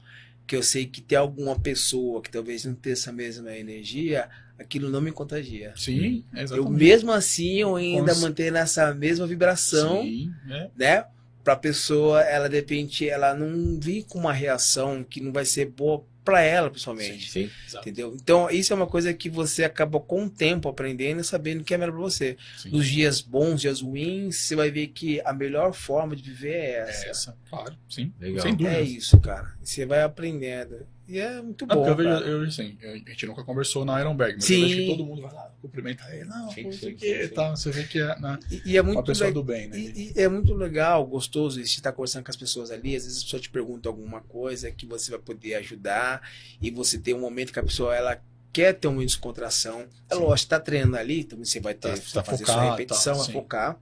que 0.48 0.56
eu 0.56 0.64
sei 0.64 0.86
que 0.86 1.02
tem 1.02 1.18
alguma 1.18 1.58
pessoa 1.58 2.22
que 2.22 2.30
talvez 2.30 2.66
não 2.66 2.74
tenha 2.76 2.94
essa 2.94 3.12
mesma 3.12 3.56
energia, 3.56 4.30
aquilo 4.60 4.90
não 4.90 5.00
me 5.00 5.12
contagia. 5.12 5.74
Sim, 5.78 6.26
Eu 6.34 6.42
exatamente. 6.44 6.72
mesmo 6.74 7.12
assim, 7.12 7.60
eu 7.62 7.76
ainda 7.78 8.12
Cons- 8.14 8.22
manter 8.22 8.52
nessa 8.52 8.94
mesma 8.94 9.26
vibração 9.26 10.02
Sim, 10.04 10.32
é. 10.50 10.70
né? 10.76 11.06
Pra 11.44 11.56
pessoa, 11.56 12.22
ela 12.22 12.48
de 12.50 12.58
repente, 12.58 13.08
ela 13.10 13.34
não 13.34 13.80
vir 13.80 14.04
com 14.04 14.20
uma 14.20 14.34
reação 14.34 15.04
que 15.04 15.22
não 15.22 15.32
vai 15.32 15.46
ser 15.46 15.66
boa 15.68 16.06
pra 16.24 16.42
ela, 16.42 16.70
pessoalmente. 16.70 17.30
Sim. 17.32 17.50
Exato. 17.68 17.88
Entendeu? 17.88 18.16
Então, 18.22 18.50
isso 18.50 18.72
é 18.72 18.76
uma 18.76 18.88
coisa 18.88 19.14
que 19.14 19.30
você 19.30 19.64
acaba 19.64 20.00
com 20.00 20.26
o 20.26 20.30
tempo 20.30 20.70
aprendendo 20.70 21.22
e 21.22 21.24
sabendo 21.24 21.64
que 21.64 21.74
é 21.74 21.78
melhor 21.78 21.94
pra 21.94 22.02
você. 22.02 22.38
Sim. 22.58 22.70
Nos 22.72 22.88
dias 22.88 23.22
bons, 23.22 23.62
dias 23.62 23.82
ruins, 23.82 24.36
você 24.38 24.56
vai 24.56 24.70
ver 24.72 24.88
que 24.88 25.20
a 25.22 25.34
melhor 25.34 25.74
forma 25.74 26.16
de 26.16 26.22
viver 26.24 26.54
é 26.54 26.72
É 26.76 26.90
essa. 26.90 27.08
essa, 27.10 27.38
claro, 27.50 27.76
sim. 27.90 28.14
Legal. 28.20 28.42
Sem 28.44 28.56
dúvida. 28.56 28.78
É 28.78 28.82
isso, 28.82 29.20
cara. 29.20 29.54
Você 29.62 29.86
vai 29.86 30.02
aprendendo. 30.04 30.86
E 31.08 31.20
é 31.20 31.42
muito 31.42 31.66
bom. 31.66 31.86
eu 31.86 31.96
vejo, 31.96 32.10
eu, 32.10 32.42
assim, 32.44 32.78
a 32.82 33.10
gente 33.10 33.26
nunca 33.26 33.44
conversou 33.44 33.84
na 33.84 34.00
Ironberg, 34.00 34.36
mas 34.36 34.46
Sim. 34.46 34.56
eu 34.56 34.62
vejo 34.62 34.76
que 34.82 34.88
todo 34.88 35.06
mundo 35.06 35.22
vai 35.24 35.34
lá, 35.34 35.52
cumprimenta 35.62 36.04
ele, 36.16 36.24
não, 36.26 36.50
Sim, 36.52 36.64
não 36.64 36.72
sei 36.72 36.90
sim, 36.90 36.96
o 36.96 36.98
que, 36.98 37.06
sim, 37.24 37.28
sim. 37.30 37.36
tá, 37.36 37.50
você 37.50 37.72
vê 37.72 37.84
que 37.84 38.00
é 38.00 38.20
né, 38.20 38.40
E, 38.50 38.62
e 38.72 38.78
é 38.78 38.82
uma 38.82 38.94
muito 38.94 39.06
pessoa 39.06 39.28
legal. 39.28 39.44
do 39.44 39.48
bem, 39.48 39.68
né? 39.68 39.78
E, 39.78 40.14
e 40.16 40.22
é 40.22 40.30
muito 40.30 40.54
legal, 40.54 41.06
gostoso 41.06 41.60
isso, 41.60 41.76
estar 41.76 41.92
conversando 41.92 42.24
com 42.24 42.32
as 42.32 42.38
pessoas 42.38 42.72
ali. 42.72 42.96
Às 42.96 43.04
vezes 43.04 43.20
a 43.20 43.24
pessoa 43.26 43.40
te 43.42 43.50
pergunta 43.50 43.90
alguma 43.90 44.22
coisa 44.22 44.72
que 44.72 44.86
você 44.86 45.12
vai 45.12 45.20
poder 45.20 45.56
ajudar 45.56 46.22
e 46.62 46.72
você 46.72 46.98
tem 46.98 47.14
um 47.14 47.20
momento 47.20 47.52
que 47.52 47.60
a 47.60 47.64
pessoa 47.64 47.94
ela 47.96 48.22
quer 48.54 48.74
ter 48.74 48.88
uma 48.88 49.04
descontração. 49.06 49.86
É 50.10 50.16
lógico, 50.16 50.50
tá 50.50 50.60
treinando 50.60 50.98
ali, 50.98 51.22
então 51.22 51.38
você 51.40 51.60
vai 51.60 51.74
ter 51.74 51.94
Tá- 51.94 51.98
que 52.00 52.14
tá 52.14 52.24
fazer 52.24 52.46
focado, 52.46 52.60
sua 52.62 52.72
repetição, 52.72 53.18
tá, 53.18 53.24
sim. 53.24 53.34
focar. 53.34 53.80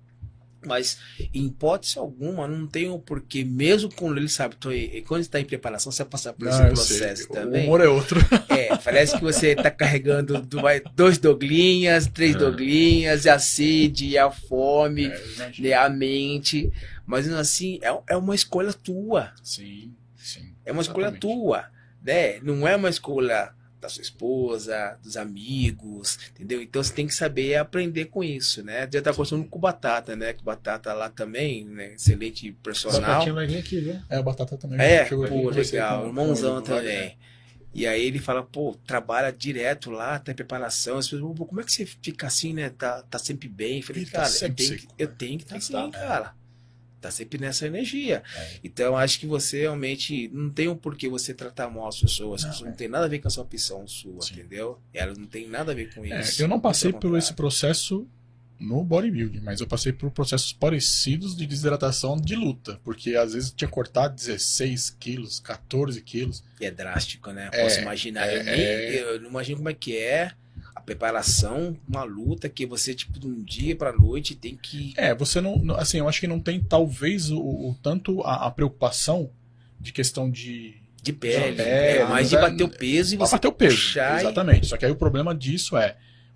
Mas, 0.65 0.97
em 1.33 1.45
hipótese 1.45 1.97
alguma, 1.97 2.47
não 2.47 2.67
tem 2.67 2.89
o 2.89 2.99
porquê, 2.99 3.43
mesmo 3.45 3.89
quando 3.93 4.17
ele 4.17 4.27
sabe, 4.27 4.55
tô, 4.57 4.71
e 4.71 5.01
quando 5.07 5.21
está 5.21 5.39
em 5.39 5.45
preparação, 5.45 5.89
você 5.91 6.03
vai 6.03 6.09
passar 6.11 6.33
por 6.33 6.47
esse 6.47 6.59
Não, 6.59 6.67
eu 6.67 6.75
sei, 6.75 6.97
processo 6.97 7.23
O 7.29 7.33
também. 7.33 7.63
humor 7.65 7.79
é 7.81 7.87
outro. 7.87 8.19
É, 8.49 8.75
parece 8.77 9.15
que 9.17 9.23
você 9.23 9.55
tá 9.55 9.71
carregando 9.71 10.41
dois 10.95 11.17
doglinhas, 11.17 12.07
três 12.07 12.35
Ah. 12.35 12.39
doglinhas, 12.39 13.23
e 13.25 13.29
a 13.29 13.39
sede, 13.39 14.07
e 14.07 14.17
a 14.17 14.29
fome, 14.29 15.11
É, 15.63 15.73
a 15.73 15.89
mente. 15.89 16.71
Mas 17.05 17.27
assim, 17.31 17.79
é, 17.81 18.13
é 18.13 18.17
uma 18.17 18.35
escolha 18.35 18.73
tua. 18.73 19.31
Sim, 19.41 19.93
sim. 20.17 20.53
É 20.65 20.71
uma 20.71 20.81
escolha 20.81 21.05
exatamente. 21.07 21.21
tua. 21.21 21.65
Né? 22.03 22.39
Não 22.41 22.67
é 22.67 22.75
uma 22.75 22.89
escolha 22.89 23.51
da 23.79 23.89
sua 23.89 24.01
esposa, 24.01 24.97
dos 25.01 25.17
amigos, 25.17 26.17
entendeu? 26.31 26.61
Então 26.61 26.83
você 26.83 26.93
tem 26.93 27.07
que 27.07 27.13
saber 27.13 27.55
aprender 27.55 28.05
com 28.05 28.23
isso, 28.23 28.63
né? 28.63 28.87
Já 28.91 29.01
tá 29.01 29.11
conversando 29.11 29.45
com 29.45 29.57
o 29.57 29.61
Batata, 29.61 30.15
né? 30.15 30.33
Que 30.33 30.41
o 30.41 30.45
Batata 30.45 30.93
lá 30.93 31.09
também, 31.09 31.65
né? 31.65 31.93
Excelente 31.93 32.51
personal. 32.63 33.01
Batatinha 33.01 33.33
vai 33.33 33.47
vir 33.47 33.57
aqui, 33.57 33.79
viu? 33.79 33.95
É, 34.09 34.19
o 34.19 34.23
Batata 34.23 34.57
também. 34.57 34.79
É, 34.79 35.05
Chegou 35.05 35.25
aqui, 35.25 35.33
pô, 35.33 35.43
conversei 35.43 35.79
legal. 35.79 36.07
Irmãozão 36.07 36.61
também. 36.61 37.17
E 37.73 37.85
aí 37.85 38.03
ele 38.03 38.19
fala, 38.19 38.41
pô, 38.43 38.75
trabalha 38.85 39.31
direto 39.31 39.91
lá, 39.91 40.17
tá 40.17 40.31
em 40.31 40.35
preparação. 40.35 40.97
As 40.97 41.07
pessoas, 41.07 41.37
pô, 41.37 41.45
como 41.45 41.61
é 41.61 41.63
que 41.63 41.71
você 41.71 41.85
fica 41.85 42.27
assim, 42.27 42.53
né? 42.53 42.69
Tá, 42.71 43.03
tá 43.03 43.19
sempre 43.19 43.47
bem. 43.47 43.77
Eu 43.77 43.83
falei, 43.83 44.01
Ele 44.01 44.11
tá 44.11 44.23
cara, 44.23 44.33
eu 44.41 44.55
tenho, 44.55 44.77
que, 44.77 44.87
eu 44.97 45.07
né? 45.07 45.15
tenho 45.17 45.37
que 45.37 45.43
estar 45.43 45.55
que 45.55 45.63
assim, 45.63 45.91
tá, 45.91 45.99
cara. 45.99 46.38
Tá 47.01 47.09
sempre 47.09 47.39
nessa 47.39 47.65
energia. 47.65 48.21
É. 48.35 48.49
Então, 48.63 48.97
acho 48.97 49.19
que 49.19 49.25
você 49.25 49.61
realmente 49.61 50.29
não 50.33 50.49
tem 50.49 50.67
um 50.67 50.75
porquê 50.75 51.07
você 51.07 51.33
tratar 51.33 51.69
mal 51.69 51.87
as 51.87 51.99
pessoas. 51.99 52.43
Não, 52.43 52.51
Isso 52.51 52.63
não 52.65 52.71
é. 52.71 52.75
tem 52.75 52.87
nada 52.89 53.05
a 53.05 53.07
ver 53.07 53.19
com 53.19 53.27
a 53.27 53.31
sua 53.31 53.43
opção 53.43 53.87
sua, 53.87 54.21
Sim. 54.21 54.33
entendeu? 54.33 54.77
Ela 54.93 55.13
não 55.17 55.25
tem 55.25 55.47
nada 55.47 55.71
a 55.71 55.75
ver 55.75 55.93
com 55.93 56.03
É, 56.05 56.19
isso. 56.21 56.41
eu 56.41 56.47
não 56.47 56.59
passei 56.59 56.91
por 56.91 57.17
esse 57.17 57.33
processo 57.33 58.05
no 58.59 58.83
bodybuilding, 58.83 59.39
mas 59.39 59.61
eu 59.61 59.67
passei 59.67 59.93
por 59.93 60.11
processos 60.11 60.51
parecidos 60.51 61.33
de 61.37 61.47
desidratação 61.47 62.17
de 62.19 62.35
luta, 62.35 62.77
porque 62.83 63.15
às 63.15 63.31
vezes 63.33 63.49
eu 63.51 63.55
tinha 63.55 63.69
cortado 63.69 64.13
16 64.15 64.89
quilos, 64.99 65.39
14 65.39 66.01
quilos. 66.01 66.43
E 66.59 66.65
é 66.65 66.71
drástico, 66.71 67.31
né? 67.31 67.49
É, 67.53 67.63
Posso 67.63 67.79
imaginar. 67.79 68.27
é, 68.27 68.37
eu, 68.39 68.43
nem- 68.43 68.53
é. 68.55 69.01
eu 69.03 69.21
não 69.21 69.29
imagino 69.29 69.55
como 69.59 69.69
é 69.69 69.73
que 69.73 69.97
é 69.97 70.33
a 70.79 70.81
preparação, 70.81 71.77
uma 71.87 72.03
luta 72.03 72.47
que 72.47 72.65
você, 72.65 72.95
tipo, 72.95 73.19
de 73.19 73.27
um 73.27 73.43
dia 73.43 73.75
pra 73.75 73.91
noite 73.91 74.33
tem 74.33 74.55
que. 74.55 74.93
É, 74.95 75.13
você 75.13 75.41
não. 75.41 75.61
Assim, 75.75 75.97
eu 75.99 76.07
acho 76.07 76.19
que 76.21 76.27
não 76.27 76.39
tem 76.39 76.59
talvez 76.61 77.29
o, 77.29 77.37
o 77.39 77.75
tanto 77.83 78.21
a, 78.23 78.47
a 78.47 78.51
preocupação 78.51 79.29
de 79.79 79.91
questão 79.91 80.29
de. 80.29 80.75
De 81.01 81.13
pele, 81.13 81.55
De 81.55 81.61
é, 81.61 81.93
pele, 81.93 82.09
mais 82.09 82.29
de 82.29 82.35
né? 82.35 82.41
bater 82.41 82.63
o 82.63 82.69
peso 82.69 83.13
e 83.13 83.17
você 83.17 83.31
bater 83.35 83.47
o 83.47 83.51
peso. 83.53 83.75
puxar 83.75 84.17
e- 84.17 84.21
Exatamente. 84.21 84.67
Só 84.67 84.75
que 84.77 84.85
aí 84.85 84.91
o 84.91 84.95
problema 84.97 85.33
disso 85.33 85.77
é 85.77 85.95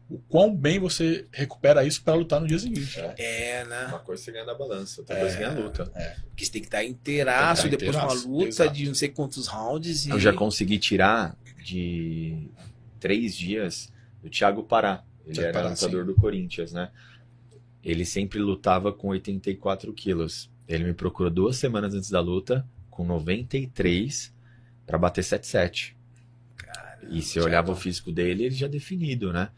o 0.10 0.18
quão 0.20 0.56
bem 0.56 0.80
você 0.80 1.26
recupera 1.34 1.84
isso 1.86 2.02
para 2.02 2.14
lutar 2.14 2.40
no 2.40 2.48
dia 2.48 2.57
seguinte. 2.60 2.98
É. 2.99 3.14
É, 3.60 3.65
né? 3.65 3.86
Uma 3.90 3.99
coisa 3.99 4.24
você 4.24 4.32
ganha 4.32 4.45
na 4.45 4.53
balança, 4.53 5.02
outra 5.02 5.15
É. 5.15 5.20
coisa 5.20 5.34
você 5.36 5.41
ganha 5.41 5.53
na 5.53 5.60
luta. 5.60 5.86
Porque 6.30 6.45
você 6.45 6.52
tem 6.52 6.61
que 6.61 6.68
estar 6.68 6.84
inteiraço 6.84 7.64
Tem 7.64 7.72
que 7.72 7.78
depois 7.78 7.91
de 7.91 7.98
uma 7.98 8.06
inteiraço, 8.14 8.30
luta 8.32 8.48
exato. 8.48 8.74
de 8.74 8.86
não 8.88 8.94
sei 8.95 9.10
quantos 9.10 9.48
rounds. 9.48 10.06
E... 10.06 10.10
Eu 10.11 10.20
já 10.20 10.32
consegui 10.34 10.78
tirar 10.80 11.36
de 11.64 12.48
três 13.02 13.36
dias 13.36 13.91
do 14.23 14.29
Thiago 14.29 14.63
Pará. 14.63 15.03
Ele 15.23 15.35
Thiago 15.35 15.49
era 15.49 15.59
Pará, 15.59 15.69
lutador 15.69 16.05
do 16.05 16.15
Corinthians, 16.15 16.73
né? 16.73 16.89
ele 17.83 18.05
sempre 18.05 18.39
lutava 18.39 18.93
com 18.93 19.09
84 19.09 19.91
quilos. 19.93 20.49
Ele 20.67 20.85
me 20.85 20.93
procurou 20.93 21.29
duas 21.29 21.57
semanas 21.57 21.93
antes 21.93 22.09
da 22.09 22.21
luta, 22.21 22.65
com 22.89 23.05
93, 23.05 24.33
para 24.85 24.97
bater 24.97 25.23
77. 25.23 25.95
E 27.09 27.21
se 27.21 27.37
eu 27.37 27.43
olhava 27.43 27.71
o 27.71 27.75
físico 27.75 28.11
dele, 28.11 28.45
ele 28.45 28.55
já 28.55 28.67
definido, 28.67 29.33
né? 29.33 29.49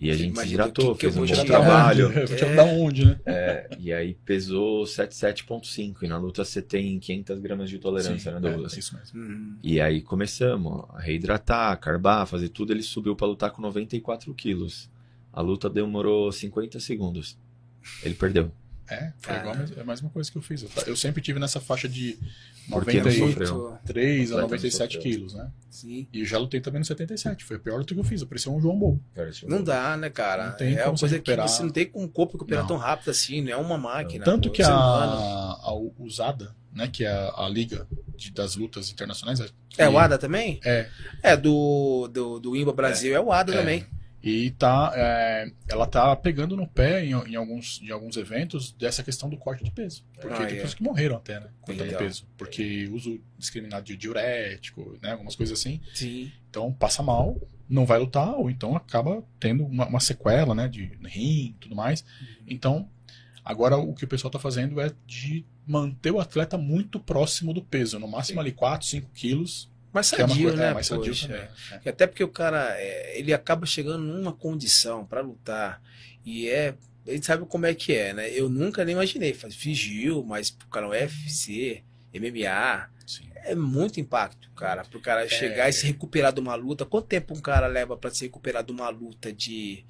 E 0.00 0.10
a 0.10 0.14
Você 0.14 0.18
gente 0.22 0.38
se 0.38 0.54
hidratou, 0.54 0.94
que 0.94 1.00
que 1.00 1.06
eu 1.06 1.10
fez 1.12 1.16
um 1.16 1.18
vou 1.18 1.26
bom 1.26 1.32
tirar 1.42 1.44
trabalho. 1.44 2.26
Tirar 2.26 2.50
É. 2.50 2.54
da 2.54 2.64
onde, 2.64 3.04
né? 3.04 3.20
É, 3.26 3.68
e 3.80 3.92
aí 3.92 4.14
pesou 4.24 4.84
77,5. 4.84 6.02
E 6.02 6.06
na 6.08 6.16
luta 6.16 6.44
você 6.44 6.62
tem 6.62 6.98
500 7.00 7.40
gramas 7.40 7.68
de 7.68 7.78
tolerância, 7.78 8.30
Sim, 8.30 8.34
né, 8.36 8.40
Douglas? 8.40 8.72
é, 8.74 8.76
é 8.76 8.78
isso 8.78 8.96
mesmo. 8.96 9.20
Uhum. 9.20 9.56
E 9.62 9.80
aí 9.80 10.00
começamos 10.00 10.84
a 10.94 11.00
reidratar, 11.00 11.76
carbar, 11.80 12.26
fazer 12.26 12.48
tudo. 12.48 12.72
Ele 12.72 12.82
subiu 12.82 13.16
pra 13.16 13.26
lutar 13.26 13.50
com 13.50 13.60
94 13.60 14.32
quilos. 14.34 14.88
A 15.32 15.40
luta 15.40 15.68
demorou 15.68 16.30
50 16.30 16.78
segundos. 16.78 17.36
Ele 18.04 18.14
perdeu. 18.14 18.52
É, 18.90 19.12
foi 19.18 19.34
Cara. 19.34 19.40
igual, 19.40 19.68
é 19.76 19.80
a 19.80 19.84
mesma 19.84 20.08
coisa 20.10 20.30
que 20.32 20.38
eu 20.38 20.42
fiz. 20.42 20.62
Eu, 20.62 20.70
eu 20.86 20.96
sempre 20.96 21.20
tive 21.22 21.38
nessa 21.38 21.60
faixa 21.60 21.86
de 21.88 22.18
Porque 22.70 22.96
não 22.98 23.04
93 23.04 23.18
sofreu. 23.18 23.68
a 23.68 23.74
Atleta 23.76 24.30
não 24.34 24.40
97 24.42 24.94
sofreu. 24.94 25.02
quilos, 25.12 25.34
né? 25.34 25.50
Sim. 25.70 26.08
E 26.12 26.20
eu 26.20 26.26
já 26.26 26.38
lutei 26.38 26.60
também 26.60 26.78
no 26.78 26.84
77. 26.84 27.44
Foi 27.44 27.56
a 27.56 27.60
pior 27.60 27.78
luta 27.78 27.92
que 27.94 28.00
eu 28.00 28.04
fiz. 28.04 28.22
Eu 28.22 28.26
parecia 28.26 28.50
um 28.50 28.58
João 28.60 28.78
Bobo. 28.78 29.02
Não 29.46 29.62
dá, 29.62 29.96
né, 29.96 30.08
cara? 30.10 30.46
Não 30.50 30.56
tem 30.56 30.72
é 30.74 30.78
como 30.78 30.92
uma 30.92 30.98
coisa 30.98 31.14
recuperar. 31.16 31.46
que 31.46 31.52
você 31.52 31.62
não 31.62 31.70
tem 31.70 31.86
com 31.86 32.02
o 32.04 32.08
corpo 32.08 32.32
recuperar 32.34 32.62
Não. 32.62 32.68
tão 32.68 32.76
rápido 32.78 33.10
assim, 33.10 33.42
não 33.42 33.52
é 33.52 33.56
uma 33.56 33.76
máquina. 33.76 34.24
Tanto 34.24 34.48
pô, 34.48 34.54
que 34.54 34.62
a, 34.62 34.70
a 34.72 35.74
usada, 35.98 36.54
né, 36.72 36.88
que 36.88 37.04
é 37.04 37.08
a, 37.10 37.44
a 37.44 37.48
liga 37.48 37.86
de- 38.16 38.30
das 38.32 38.56
lutas 38.56 38.90
internacionais. 38.90 39.40
que- 39.68 39.80
É 39.82 39.88
o 39.88 39.98
ADA 39.98 40.16
também? 40.18 40.60
É, 40.64 40.88
É, 41.22 41.36
do, 41.36 42.08
do, 42.12 42.40
do 42.40 42.56
IMBA 42.56 42.72
Brasil 42.72 43.14
é, 43.14 43.20
o 43.20 43.30
ADA 43.32 43.52
É. 43.54 43.58
também. 43.58 43.86
E 44.22 44.50
tá, 44.52 44.92
é, 44.96 45.52
ela 45.68 45.86
tá 45.86 46.14
pegando 46.16 46.56
no 46.56 46.66
pé 46.66 47.04
em, 47.04 47.10
em 47.10 47.36
alguns, 47.36 47.80
em 47.82 47.90
alguns 47.90 48.16
eventos 48.16 48.72
dessa 48.72 49.02
questão 49.02 49.28
do 49.30 49.36
corte 49.36 49.62
de 49.62 49.70
peso. 49.70 50.04
Porque 50.20 50.34
Ah, 50.42 50.46
tem 50.46 50.46
é. 50.46 50.54
pessoas 50.54 50.74
que 50.74 50.82
morreram 50.82 51.16
até, 51.16 51.38
né? 51.38 51.46
Cortando 51.60 51.86
Legal. 51.86 52.00
peso. 52.00 52.26
Porque 52.36 52.88
uso 52.92 53.20
discriminado 53.38 53.84
de 53.84 53.96
diurético, 53.96 54.98
né? 55.00 55.12
Algumas 55.12 55.36
coisas 55.36 55.56
assim. 55.58 55.80
Sim. 55.94 56.32
Então 56.50 56.72
passa 56.72 57.00
mal, 57.02 57.40
não 57.68 57.86
vai 57.86 57.98
lutar, 58.00 58.34
ou 58.34 58.50
então 58.50 58.74
acaba 58.74 59.22
tendo 59.38 59.64
uma, 59.64 59.86
uma 59.86 60.00
sequela, 60.00 60.52
né? 60.54 60.66
De 60.68 60.84
rim 61.04 61.50
e 61.50 61.56
tudo 61.60 61.76
mais. 61.76 62.04
Então, 62.46 62.88
agora 63.44 63.76
o 63.76 63.94
que 63.94 64.04
o 64.04 64.08
pessoal 64.08 64.30
tá 64.32 64.38
fazendo 64.40 64.80
é 64.80 64.92
de 65.06 65.44
manter 65.64 66.10
o 66.10 66.18
atleta 66.18 66.58
muito 66.58 66.98
próximo 66.98 67.52
do 67.54 67.62
peso. 67.62 67.98
No 68.00 68.08
máximo 68.08 68.40
ali 68.40 68.50
4, 68.50 68.84
5 68.86 69.10
quilos. 69.14 69.70
Mais 69.98 70.12
é 70.12 70.16
sadio, 70.16 70.42
coisa- 70.48 70.56
né? 70.56 70.70
é, 70.70 70.74
mais 70.74 70.86
sadio 70.86 71.20
também. 71.20 71.40
é. 71.84 71.88
Até 71.90 72.06
porque 72.06 72.24
o 72.24 72.28
cara, 72.28 72.74
é, 72.78 73.18
ele 73.18 73.32
acaba 73.32 73.66
chegando 73.66 74.02
numa 74.04 74.32
condição 74.32 75.04
pra 75.04 75.20
lutar 75.20 75.82
e 76.24 76.48
é, 76.48 76.74
ele 77.06 77.22
sabe 77.22 77.44
como 77.46 77.66
é 77.66 77.74
que 77.74 77.92
é, 77.94 78.12
né? 78.12 78.30
Eu 78.30 78.48
nunca 78.48 78.84
nem 78.84 78.94
imaginei, 78.94 79.32
fingiu, 79.34 80.22
mas 80.24 80.50
pro 80.50 80.68
cara 80.68 80.88
UFC, 80.88 81.82
MMA, 82.12 82.88
Sim. 83.06 83.28
é 83.36 83.54
muito 83.54 83.98
impacto, 84.00 84.50
cara, 84.52 84.84
pro 84.84 85.00
cara 85.00 85.24
É. 85.24 85.28
chegar 85.28 85.68
e 85.68 85.72
se 85.72 85.86
recuperar 85.86 86.32
de 86.32 86.40
uma 86.40 86.54
luta. 86.54 86.84
Quanto 86.84 87.06
tempo 87.06 87.34
um 87.34 87.40
cara 87.40 87.66
leva 87.66 87.96
pra 87.96 88.10
se 88.10 88.24
recuperar 88.24 88.62
de 88.64 88.72
uma 88.72 88.88
luta 88.88 89.32
de 89.32 89.84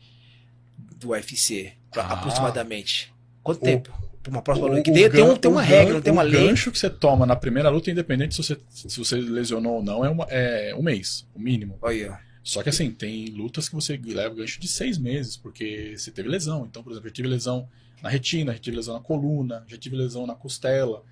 do 0.96 1.08
UFC, 1.10 1.72
pra- 1.90 2.04
Ah. 2.04 2.12
aproximadamente? 2.14 3.12
Quanto 3.42 3.58
O- 3.58 3.64
tempo? 3.64 4.07
Uma 4.28 4.42
próxima 4.42 4.66
O- 4.66 4.70
luta? 4.70 4.82
Que 4.82 4.90
o 4.90 4.94
tem, 4.94 5.10
tem, 5.10 5.22
um- 5.24 5.36
tem 5.36 5.50
uma 5.50 5.60
o 5.60 5.64
regra, 5.64 5.86
gan- 5.86 5.94
não 5.94 6.00
tem 6.02 6.12
uma 6.12 6.22
o 6.22 6.26
lei. 6.26 6.46
gancho 6.48 6.70
que 6.70 6.78
você 6.78 6.88
toma 6.90 7.24
na 7.26 7.34
primeira 7.36 7.68
luta, 7.68 7.90
independente 7.90 8.34
se 8.34 8.42
você, 8.42 8.58
se 8.68 8.98
você 8.98 9.16
lesionou 9.16 9.76
ou 9.76 9.82
não, 9.82 10.04
é, 10.04 10.08
uma, 10.10 10.24
é 10.30 10.74
um 10.74 10.82
mês, 10.82 11.26
o 11.34 11.38
mínimo. 11.40 11.78
Olha, 11.82 12.12
ó. 12.12 12.28
Só 12.42 12.62
que 12.62 12.68
assim, 12.70 12.90
tem 12.90 13.26
lutas 13.26 13.68
que 13.68 13.74
você 13.74 14.00
leva 14.02 14.34
gancho 14.34 14.58
de 14.58 14.68
seis 14.68 14.96
meses, 14.96 15.36
porque 15.36 15.94
você 15.96 16.10
teve 16.10 16.28
lesão. 16.28 16.64
Então, 16.64 16.82
por 16.82 16.90
exemplo, 16.92 17.08
eu 17.08 17.12
tive 17.12 17.28
lesão 17.28 17.68
na 18.02 18.08
retina, 18.08 18.52
já 18.54 18.58
tive 18.58 18.76
lesão 18.76 18.94
na 18.94 19.00
coluna, 19.00 19.64
já 19.66 19.76
tive 19.76 19.96
lesão 19.96 20.26
na 20.26 20.34
costela. 20.34 21.02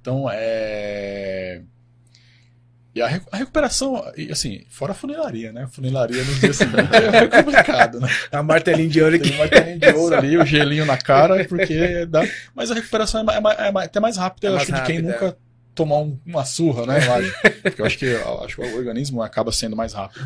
Então, 0.00 0.28
é. 0.30 1.62
E 2.94 3.02
a, 3.02 3.06
a 3.32 3.36
recuperação, 3.36 4.04
e, 4.16 4.30
assim, 4.30 4.64
fora 4.70 4.92
a 4.92 4.94
funilaria, 4.94 5.52
né? 5.52 5.64
A 5.64 5.68
funilaria 5.68 6.22
nos 6.22 6.38
dias 6.40 6.56
seguintes 6.56 6.90
é 6.92 7.26
complicado, 7.42 7.98
né? 8.00 8.08
a 8.30 8.42
martelinho 8.42 8.88
de 8.88 9.02
ouro 9.02 9.16
aqui. 9.16 9.24
Tem 9.30 9.32
uma 9.34 9.44
martelinha 9.46 9.78
de 9.78 9.98
ouro 9.98 10.14
ali, 10.14 10.36
o 10.38 10.46
gelinho 10.46 10.86
na 10.86 10.96
cara, 10.96 11.44
porque 11.44 12.06
dá. 12.06 12.22
Mas 12.54 12.70
a 12.70 12.74
recuperação 12.74 13.20
é, 13.28 13.34
é 13.34 13.66
é 13.80 13.84
até 13.84 13.98
mais 13.98 14.16
rápida, 14.16 14.46
É 14.46 14.50
eu 14.50 14.56
acho, 14.56 14.66
de 14.66 14.72
quem 14.82 14.98
rápida, 15.00 15.12
nunca 15.12 15.36
tomou 15.74 16.04
um- 16.04 16.20
uma 16.24 16.44
surra, 16.44 16.86
né? 16.86 17.00
Porque 17.62 17.82
eu 17.82 17.86
acho 17.86 17.98
que, 17.98 18.04
eu 18.06 18.44
acho 18.44 18.54
que 18.56 18.62
o 18.62 18.76
organismo 18.76 19.22
acaba 19.22 19.50
sendo 19.50 19.74
mais 19.74 19.92
rápido. 19.92 20.24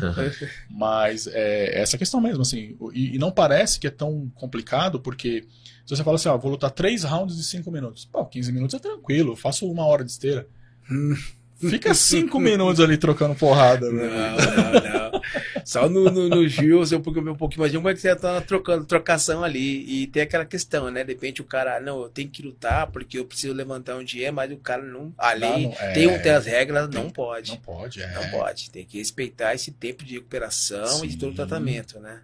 Mas 0.69 1.25
é 1.25 1.81
essa 1.81 1.97
questão 1.97 2.21
mesmo, 2.21 2.43
assim. 2.43 2.77
E, 2.93 3.15
e 3.15 3.17
não 3.17 3.31
parece 3.31 3.79
que 3.79 3.87
é 3.87 3.91
tão 3.91 4.31
complicado, 4.35 4.99
porque 4.99 5.43
se 5.87 5.95
você 5.95 6.03
fala 6.03 6.17
assim, 6.17 6.29
ó, 6.29 6.37
vou 6.37 6.51
lutar 6.51 6.69
três 6.69 7.03
rounds 7.03 7.35
de 7.35 7.43
cinco 7.43 7.71
minutos. 7.71 8.05
Pô, 8.05 8.23
15 8.25 8.51
minutos 8.51 8.75
é 8.75 8.79
tranquilo, 8.79 9.31
eu 9.31 9.35
faço 9.35 9.65
uma 9.71 9.85
hora 9.87 10.03
de 10.05 10.11
esteira. 10.11 10.45
Hum. 10.91 11.15
Fica 11.59 11.93
cinco 11.93 12.39
minutos 12.39 12.79
ali 12.79 12.97
trocando 12.97 13.35
porrada, 13.35 13.91
né? 13.91 14.07
Não, 14.07 14.71
não, 14.91 15.11
não. 15.11 15.21
Só 15.65 15.89
no, 15.89 16.05
no, 16.09 16.29
no 16.29 16.47
Gils 16.47 16.91
eu 16.91 16.99
um 16.99 17.01
pouquinho 17.01 17.59
mais 17.59 17.71
como 17.75 17.89
é 17.89 17.93
que 17.93 17.99
você 17.99 18.15
tá 18.15 18.39
trocando 18.41 18.85
trocação 18.85 19.43
ali. 19.43 19.83
E 20.03 20.07
tem 20.07 20.23
aquela 20.23 20.45
questão, 20.45 20.89
né? 20.89 21.03
De 21.03 21.11
repente 21.13 21.41
o 21.41 21.45
cara, 21.45 21.79
não, 21.79 22.01
eu 22.01 22.09
tenho 22.09 22.29
que 22.29 22.41
lutar 22.41 22.87
porque 22.87 23.19
eu 23.19 23.25
preciso 23.25 23.53
levantar 23.53 23.95
um 23.97 24.03
dinheiro, 24.03 24.33
mas 24.33 24.51
o 24.51 24.57
cara 24.57 24.81
não. 24.81 25.13
A 25.17 25.33
lei 25.33 25.63
não- 25.67 25.73
é, 25.79 25.91
tem, 25.93 26.07
um, 26.07 26.19
tem 26.21 26.31
as 26.31 26.45
regras, 26.45 26.89
não 26.89 27.03
tem- 27.03 27.09
pode. 27.11 27.51
Não 27.51 27.57
pode, 27.57 28.01
é. 28.01 28.13
Não 28.13 28.29
pode. 28.29 28.71
Tem 28.71 28.85
que 28.85 28.97
respeitar 28.97 29.53
esse 29.53 29.71
tempo 29.71 30.03
de 30.05 30.15
recuperação 30.15 31.03
e 31.03 31.09
de 31.09 31.17
todo 31.17 31.29
o 31.29 31.31
Sim. 31.31 31.35
tratamento, 31.37 31.99
né? 31.99 32.21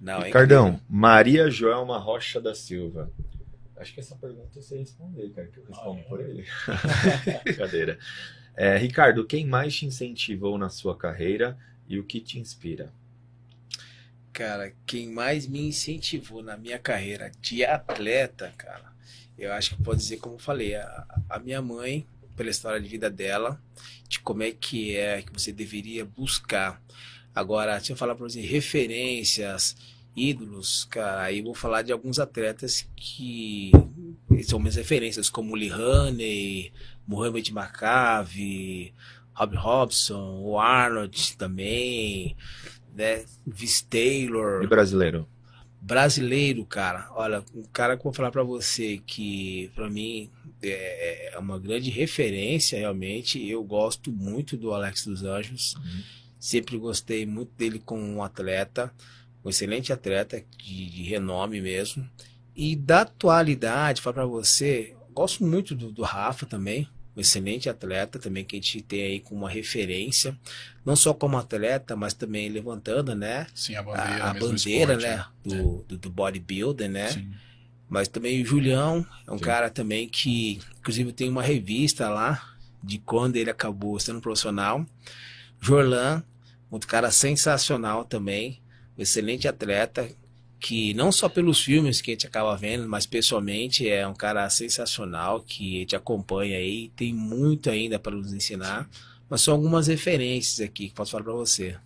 Não, 0.00 0.20
é 0.20 0.26
Ricardão, 0.26 0.66
incrível. 0.68 0.84
Maria 0.90 1.50
Joelma 1.50 1.98
Rocha 1.98 2.40
da 2.40 2.54
Silva. 2.54 3.10
Acho 3.78 3.92
que 3.92 4.00
essa 4.00 4.14
pergunta 4.16 4.48
você 4.54 4.78
responder, 4.78 5.28
cara, 5.30 5.48
que 5.48 5.58
eu 5.58 5.64
respondo 5.68 5.98
Ah, 5.98 6.00
é? 6.00 6.08
por 6.08 6.20
ele. 6.20 6.44
Brincadeira. 7.44 7.98
É, 8.56 8.78
Ricardo, 8.78 9.26
quem 9.26 9.44
mais 9.46 9.76
te 9.76 9.84
incentivou 9.84 10.56
na 10.56 10.70
sua 10.70 10.96
carreira 10.96 11.58
e 11.86 11.98
o 11.98 12.04
que 12.04 12.20
te 12.20 12.38
inspira? 12.38 12.90
Cara, 14.32 14.72
quem 14.86 15.10
mais 15.10 15.46
me 15.46 15.60
incentivou 15.60 16.42
na 16.42 16.56
minha 16.56 16.78
carreira 16.78 17.30
de 17.40 17.64
atleta, 17.64 18.52
cara, 18.56 18.92
eu 19.38 19.52
acho 19.52 19.76
que 19.76 19.82
pode 19.82 20.00
dizer, 20.00 20.16
como 20.18 20.36
eu 20.36 20.38
falei, 20.38 20.74
a, 20.74 21.06
a 21.28 21.38
minha 21.38 21.60
mãe, 21.60 22.06
pela 22.34 22.48
história 22.48 22.80
de 22.80 22.88
vida 22.88 23.10
dela, 23.10 23.60
de 24.08 24.20
como 24.20 24.42
é 24.42 24.50
que 24.50 24.96
é 24.96 25.20
que 25.20 25.32
você 25.32 25.52
deveria 25.52 26.04
buscar. 26.04 26.82
Agora, 27.34 27.78
se 27.80 27.92
eu 27.92 27.96
falar 27.96 28.14
para 28.14 28.26
você 28.26 28.40
referências, 28.40 29.76
ídolos, 30.14 30.86
cara, 30.86 31.24
aí 31.24 31.42
vou 31.42 31.54
falar 31.54 31.82
de 31.82 31.92
alguns 31.92 32.18
atletas 32.18 32.88
que 32.96 33.70
são 34.44 34.58
minhas 34.58 34.76
referências, 34.76 35.28
como 35.28 35.54
Lee 35.54 35.70
Haney, 35.70 36.72
Mohamed 37.06 37.52
Maccabi, 37.52 38.92
Rob 39.34 39.56
Robson, 39.56 40.40
o 40.42 40.58
Arnold 40.58 41.36
também, 41.36 42.36
né? 42.94 43.24
Viz 43.46 43.82
Taylor, 43.82 44.62
E 44.62 44.66
brasileiro? 44.66 45.28
brasileiro, 45.80 46.64
cara. 46.64 47.08
Olha, 47.12 47.44
um 47.54 47.62
cara 47.72 47.94
que 47.96 48.00
eu 48.00 48.04
vou 48.04 48.12
falar 48.12 48.30
pra 48.32 48.42
você 48.42 49.00
que 49.06 49.70
pra 49.74 49.88
mim 49.88 50.30
é, 50.62 51.34
é 51.34 51.38
uma 51.38 51.58
grande 51.58 51.90
referência 51.90 52.78
realmente. 52.78 53.46
Eu 53.48 53.62
gosto 53.62 54.10
muito 54.10 54.56
do 54.56 54.72
Alex 54.72 55.04
dos 55.06 55.22
Anjos. 55.22 55.74
Uhum. 55.76 56.02
Sempre 56.40 56.76
gostei 56.78 57.24
muito 57.26 57.52
dele 57.56 57.78
como 57.78 58.02
um 58.02 58.22
atleta, 58.22 58.92
um 59.44 59.48
excelente 59.50 59.92
atleta 59.92 60.42
de, 60.58 60.90
de 60.90 61.02
renome 61.04 61.60
mesmo. 61.60 62.08
E 62.54 62.74
da 62.74 63.02
atualidade, 63.02 64.00
falar 64.00 64.14
pra 64.14 64.26
você, 64.26 64.96
gosto 65.12 65.44
muito 65.44 65.74
do, 65.74 65.92
do 65.92 66.02
Rafa 66.02 66.46
também, 66.46 66.88
um 67.16 67.20
excelente 67.20 67.68
atleta 67.68 68.18
também 68.18 68.44
que 68.44 68.56
a 68.56 68.60
gente 68.60 68.82
tem 68.82 69.02
aí 69.02 69.20
como 69.20 69.40
uma 69.42 69.50
referência, 69.50 70.36
não 70.84 70.94
só 70.94 71.14
como 71.14 71.38
atleta, 71.38 71.96
mas 71.96 72.12
também 72.12 72.48
levantando, 72.50 73.14
né? 73.14 73.46
Sim, 73.54 73.74
a 73.74 73.82
bandeira, 73.82 74.24
a, 74.24 74.30
a 74.30 74.34
bandeira, 74.34 74.92
esporte, 74.94 75.16
né? 75.16 75.26
Do, 75.42 75.84
do, 75.88 75.98
do 75.98 76.10
bodybuilder, 76.10 76.90
né? 76.90 77.08
Sim. 77.08 77.30
Mas 77.88 78.08
também 78.08 78.42
o 78.42 78.44
Julião 78.44 79.06
é 79.26 79.32
um 79.32 79.38
Sim. 79.38 79.44
cara 79.44 79.70
também 79.70 80.08
que, 80.08 80.60
inclusive, 80.78 81.12
tem 81.12 81.28
uma 81.28 81.42
revista 81.42 82.08
lá 82.08 82.54
de 82.82 82.98
quando 82.98 83.36
ele 83.36 83.48
acabou 83.48 83.98
sendo 83.98 84.20
profissional. 84.20 84.84
Jorlan, 85.60 86.22
outro 86.70 86.88
cara 86.88 87.10
sensacional 87.10 88.04
também, 88.04 88.60
um 88.98 89.02
excelente 89.02 89.48
atleta, 89.48 90.08
que 90.58 90.94
não 90.94 91.12
só 91.12 91.28
pelos 91.28 91.60
filmes 91.60 92.00
que 92.00 92.10
a 92.10 92.14
gente 92.14 92.26
acaba 92.26 92.56
vendo, 92.56 92.88
mas 92.88 93.06
pessoalmente 93.06 93.88
é 93.88 94.06
um 94.06 94.14
cara 94.14 94.48
sensacional 94.50 95.40
que 95.42 95.76
a 95.76 95.80
gente 95.80 95.96
acompanha 95.96 96.56
aí, 96.58 96.90
tem 96.96 97.12
muito 97.12 97.68
ainda 97.70 97.98
para 97.98 98.14
nos 98.16 98.32
ensinar. 98.32 98.88
Mas 99.28 99.40
são 99.42 99.54
algumas 99.54 99.86
referências 99.88 100.60
aqui 100.60 100.88
que 100.88 100.94
posso 100.94 101.10
falar 101.12 101.24
para 101.24 101.32
você. 101.32 101.76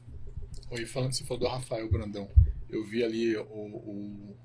Oi, 0.71 0.87
falando, 0.87 1.13
você 1.13 1.25
falou 1.25 1.41
do 1.41 1.49
Rafael 1.49 1.91
Brandão. 1.91 2.29
Eu 2.69 2.85
vi 2.87 3.03
ali 3.03 3.37
o, 3.37 3.43
o- 3.43 4.37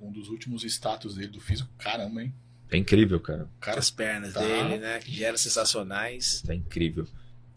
um 0.00 0.10
dos 0.12 0.28
últimos 0.28 0.62
status 0.64 1.14
dele 1.14 1.28
do 1.28 1.40
físico. 1.40 1.68
Caramba, 1.78 2.22
hein? 2.22 2.34
É 2.70 2.76
incrível, 2.76 3.18
cara. 3.20 3.48
Cara 3.60 3.78
As 3.78 3.90
pernas 3.90 4.32
tá. 4.32 4.40
dele, 4.40 4.78
né? 4.78 4.98
Que 5.00 5.10
geram 5.12 5.36
sensacionais. 5.36 6.42
Tá 6.46 6.54
incrível. 6.54 7.06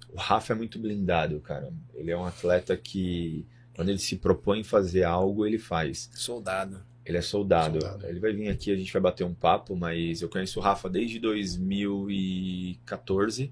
O 0.10 0.18
Rafa 0.18 0.54
é 0.54 0.56
muito 0.56 0.80
blindado, 0.80 1.40
cara. 1.40 1.72
Ele 1.94 2.12
é 2.12 2.18
um 2.18 2.26
atleta 2.26 2.76
que, 2.76 3.46
quando 3.76 3.90
ele 3.90 4.00
se 4.00 4.16
propõe 4.18 4.64
fazer 4.64 5.04
algo, 5.04 5.46
ele 5.46 5.58
faz. 5.58 6.10
Soldado. 6.14 6.82
Ele 7.06 7.18
é 7.18 7.22
soldado. 7.22 7.82
Soldado. 7.82 8.08
Ele 8.08 8.20
vai 8.20 8.32
vir 8.34 8.50
aqui, 8.50 8.72
a 8.72 8.76
gente 8.76 8.94
vai 8.94 9.02
bater 9.02 9.24
um 9.24 9.34
papo, 9.34 9.76
mas 9.76 10.22
eu 10.22 10.30
conheço 10.30 10.60
o 10.60 10.62
Rafa 10.62 10.88
desde 10.90 11.20
2014, 11.20 13.52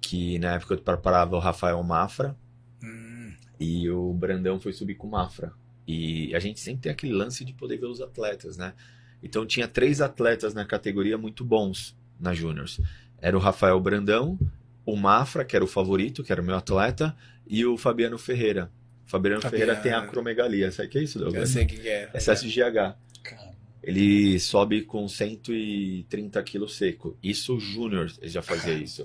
que 0.00 0.38
na 0.38 0.54
época 0.54 0.74
eu 0.74 0.78
preparava 0.78 1.36
o 1.36 1.40
Rafael 1.40 1.82
Mafra 1.82 2.36
Hum, 2.82 3.32
e 3.58 3.88
o 3.90 4.12
Brandão 4.12 4.60
foi 4.60 4.72
subir 4.72 4.94
com 4.94 5.06
o 5.06 5.10
Mafra. 5.10 5.52
E 5.86 6.34
a 6.34 6.38
gente 6.38 6.60
sempre 6.60 6.82
tem 6.82 6.92
aquele 6.92 7.12
lance 7.12 7.44
de 7.44 7.52
poder 7.52 7.78
ver 7.78 7.86
os 7.86 8.00
atletas, 8.00 8.56
né? 8.56 8.74
Então 9.22 9.46
tinha 9.46 9.68
três 9.68 10.00
atletas 10.00 10.52
na 10.52 10.64
categoria 10.64 11.16
muito 11.16 11.44
bons 11.44 11.96
na 12.18 12.34
Júniors. 12.34 12.80
Era 13.18 13.36
o 13.36 13.40
Rafael 13.40 13.80
Brandão, 13.80 14.38
o 14.84 14.96
Mafra, 14.96 15.44
que 15.44 15.56
era 15.56 15.64
o 15.64 15.68
favorito, 15.68 16.22
que 16.22 16.32
era 16.32 16.42
o 16.42 16.44
meu 16.44 16.56
atleta, 16.56 17.16
e 17.46 17.64
o 17.64 17.76
Fabiano 17.76 18.18
Ferreira. 18.18 18.70
O 19.06 19.10
Fabiano 19.10 19.40
Fabiano. 19.40 19.64
Ferreira 19.64 19.76
tem 19.80 19.92
acromegalia. 19.92 20.70
Sabe 20.72 20.88
o 20.88 20.90
que 20.90 20.98
é 20.98 21.02
isso, 21.02 21.18
eu 21.18 21.24
Douglas? 21.24 21.50
sei 21.50 21.64
o 21.64 21.66
que 21.66 21.88
é. 21.88 22.10
Excesso 22.14 22.46
de 22.46 22.52
GH. 22.60 22.96
Cara, 23.22 23.52
Ele 23.82 24.38
sobe 24.40 24.82
com 24.82 25.06
130 25.08 26.42
quilos 26.42 26.76
seco. 26.76 27.16
Isso 27.22 27.58
Júnior 27.60 28.12
ele 28.20 28.30
já 28.30 28.42
fazia 28.42 28.74
isso. 28.74 29.04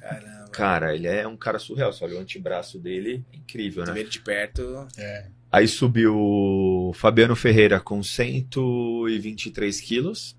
Caramba. 0.00 0.48
Cara, 0.50 0.94
ele 0.94 1.06
é 1.06 1.26
um 1.28 1.36
cara 1.36 1.58
surreal. 1.58 1.92
Você 1.92 2.02
olha 2.04 2.16
o 2.16 2.20
antebraço 2.20 2.78
dele, 2.78 3.24
incrível, 3.32 3.84
né? 3.84 3.98
ele 4.00 4.08
de 4.08 4.20
perto. 4.20 4.86
é. 4.96 5.26
Aí 5.50 5.68
subiu 5.68 6.16
o 6.16 6.92
Fabiano 6.94 7.36
Ferreira 7.36 7.78
com 7.78 8.02
123 8.02 9.80
quilos, 9.82 10.34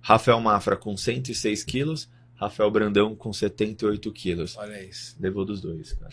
Rafael 0.00 0.40
Mafra 0.40 0.76
com 0.76 0.96
106 0.96 1.62
quilos, 1.62 2.10
Rafael 2.38 2.70
Brandão 2.70 3.16
com 3.16 3.32
78 3.32 4.12
quilos. 4.12 4.56
Olha 4.56 4.80
isso. 4.80 5.16
Levou 5.18 5.44
dos 5.44 5.60
dois, 5.60 5.92
cara. 5.94 6.12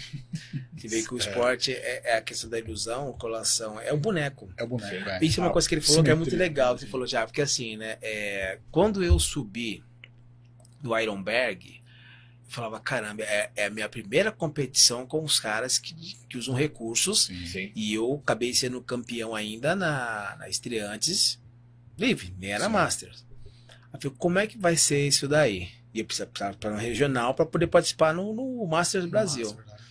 Você 0.75 0.87
vê 0.89 1.03
que 1.03 1.13
o 1.13 1.17
esporte 1.17 1.71
é, 1.71 2.01
é 2.03 2.17
a 2.17 2.21
questão 2.21 2.49
da 2.49 2.57
ilusão, 2.57 3.13
colação, 3.13 3.79
é 3.79 3.93
o 3.93 3.97
boneco. 3.97 4.51
É 4.57 4.63
o 4.63 4.67
boneco, 4.67 5.07
é. 5.07 5.19
Isso 5.23 5.39
é 5.39 5.43
uma 5.43 5.53
coisa 5.53 5.69
que 5.69 5.75
ele 5.75 5.81
falou 5.81 6.03
que 6.03 6.09
é 6.09 6.15
muito 6.15 6.35
legal, 6.35 6.75
você 6.75 6.87
falou 6.87 7.05
já, 7.05 7.27
porque 7.27 7.43
assim, 7.43 7.77
né, 7.77 7.99
é, 8.01 8.57
quando 8.71 9.03
eu 9.03 9.19
subi 9.19 9.83
do 10.81 10.97
Ironberg, 10.97 11.83
eu 12.43 12.51
falava, 12.51 12.79
caramba, 12.79 13.21
é, 13.21 13.51
é 13.55 13.65
a 13.67 13.69
minha 13.69 13.87
primeira 13.87 14.31
competição 14.31 15.05
com 15.05 15.23
os 15.23 15.39
caras 15.39 15.77
que, 15.77 15.93
que 16.27 16.39
usam 16.39 16.55
recursos, 16.55 17.25
Sim. 17.25 17.45
Sim. 17.45 17.71
e 17.75 17.93
eu 17.93 18.19
acabei 18.23 18.51
sendo 18.51 18.81
campeão 18.81 19.35
ainda 19.35 19.75
na, 19.75 20.37
na 20.39 20.49
Estreantes 20.49 21.39
Livre, 21.95 22.33
nem 22.39 22.51
era 22.51 22.65
Sim. 22.65 22.71
Masters. 22.71 23.25
Aí 23.67 23.89
eu 23.93 24.01
falei, 24.01 24.17
como 24.17 24.39
é 24.39 24.47
que 24.47 24.57
vai 24.57 24.75
ser 24.75 25.07
isso 25.07 25.27
daí? 25.27 25.69
Eu 25.99 26.05
precisava 26.05 26.53
para 26.57 26.73
um 26.73 26.77
regional 26.77 27.33
para 27.33 27.45
poder 27.45 27.67
participar 27.67 28.13
no, 28.13 28.33
no 28.33 28.65
Masters 28.67 29.05
Brasil. 29.05 29.47
Verdade. 29.53 29.83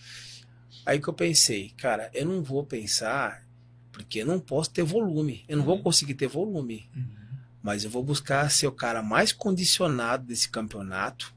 Aí 0.85 0.99
que 1.01 1.07
eu 1.07 1.13
pensei, 1.13 1.71
cara, 1.77 2.09
eu 2.13 2.25
não 2.25 2.43
vou 2.43 2.63
pensar, 2.63 3.43
porque 3.91 4.19
eu 4.19 4.25
não 4.25 4.39
posso 4.39 4.69
ter 4.69 4.83
volume. 4.83 5.43
Eu 5.47 5.57
não 5.57 5.63
vou 5.63 5.77
Uhum. 5.77 5.83
conseguir 5.83 6.13
ter 6.13 6.27
volume. 6.27 6.89
Uhum. 6.95 7.15
Mas 7.63 7.83
eu 7.83 7.89
vou 7.89 8.03
buscar 8.03 8.49
ser 8.51 8.67
o 8.67 8.71
cara 8.71 9.01
mais 9.01 9.31
condicionado 9.31 10.25
desse 10.27 10.47
campeonato 10.49 11.33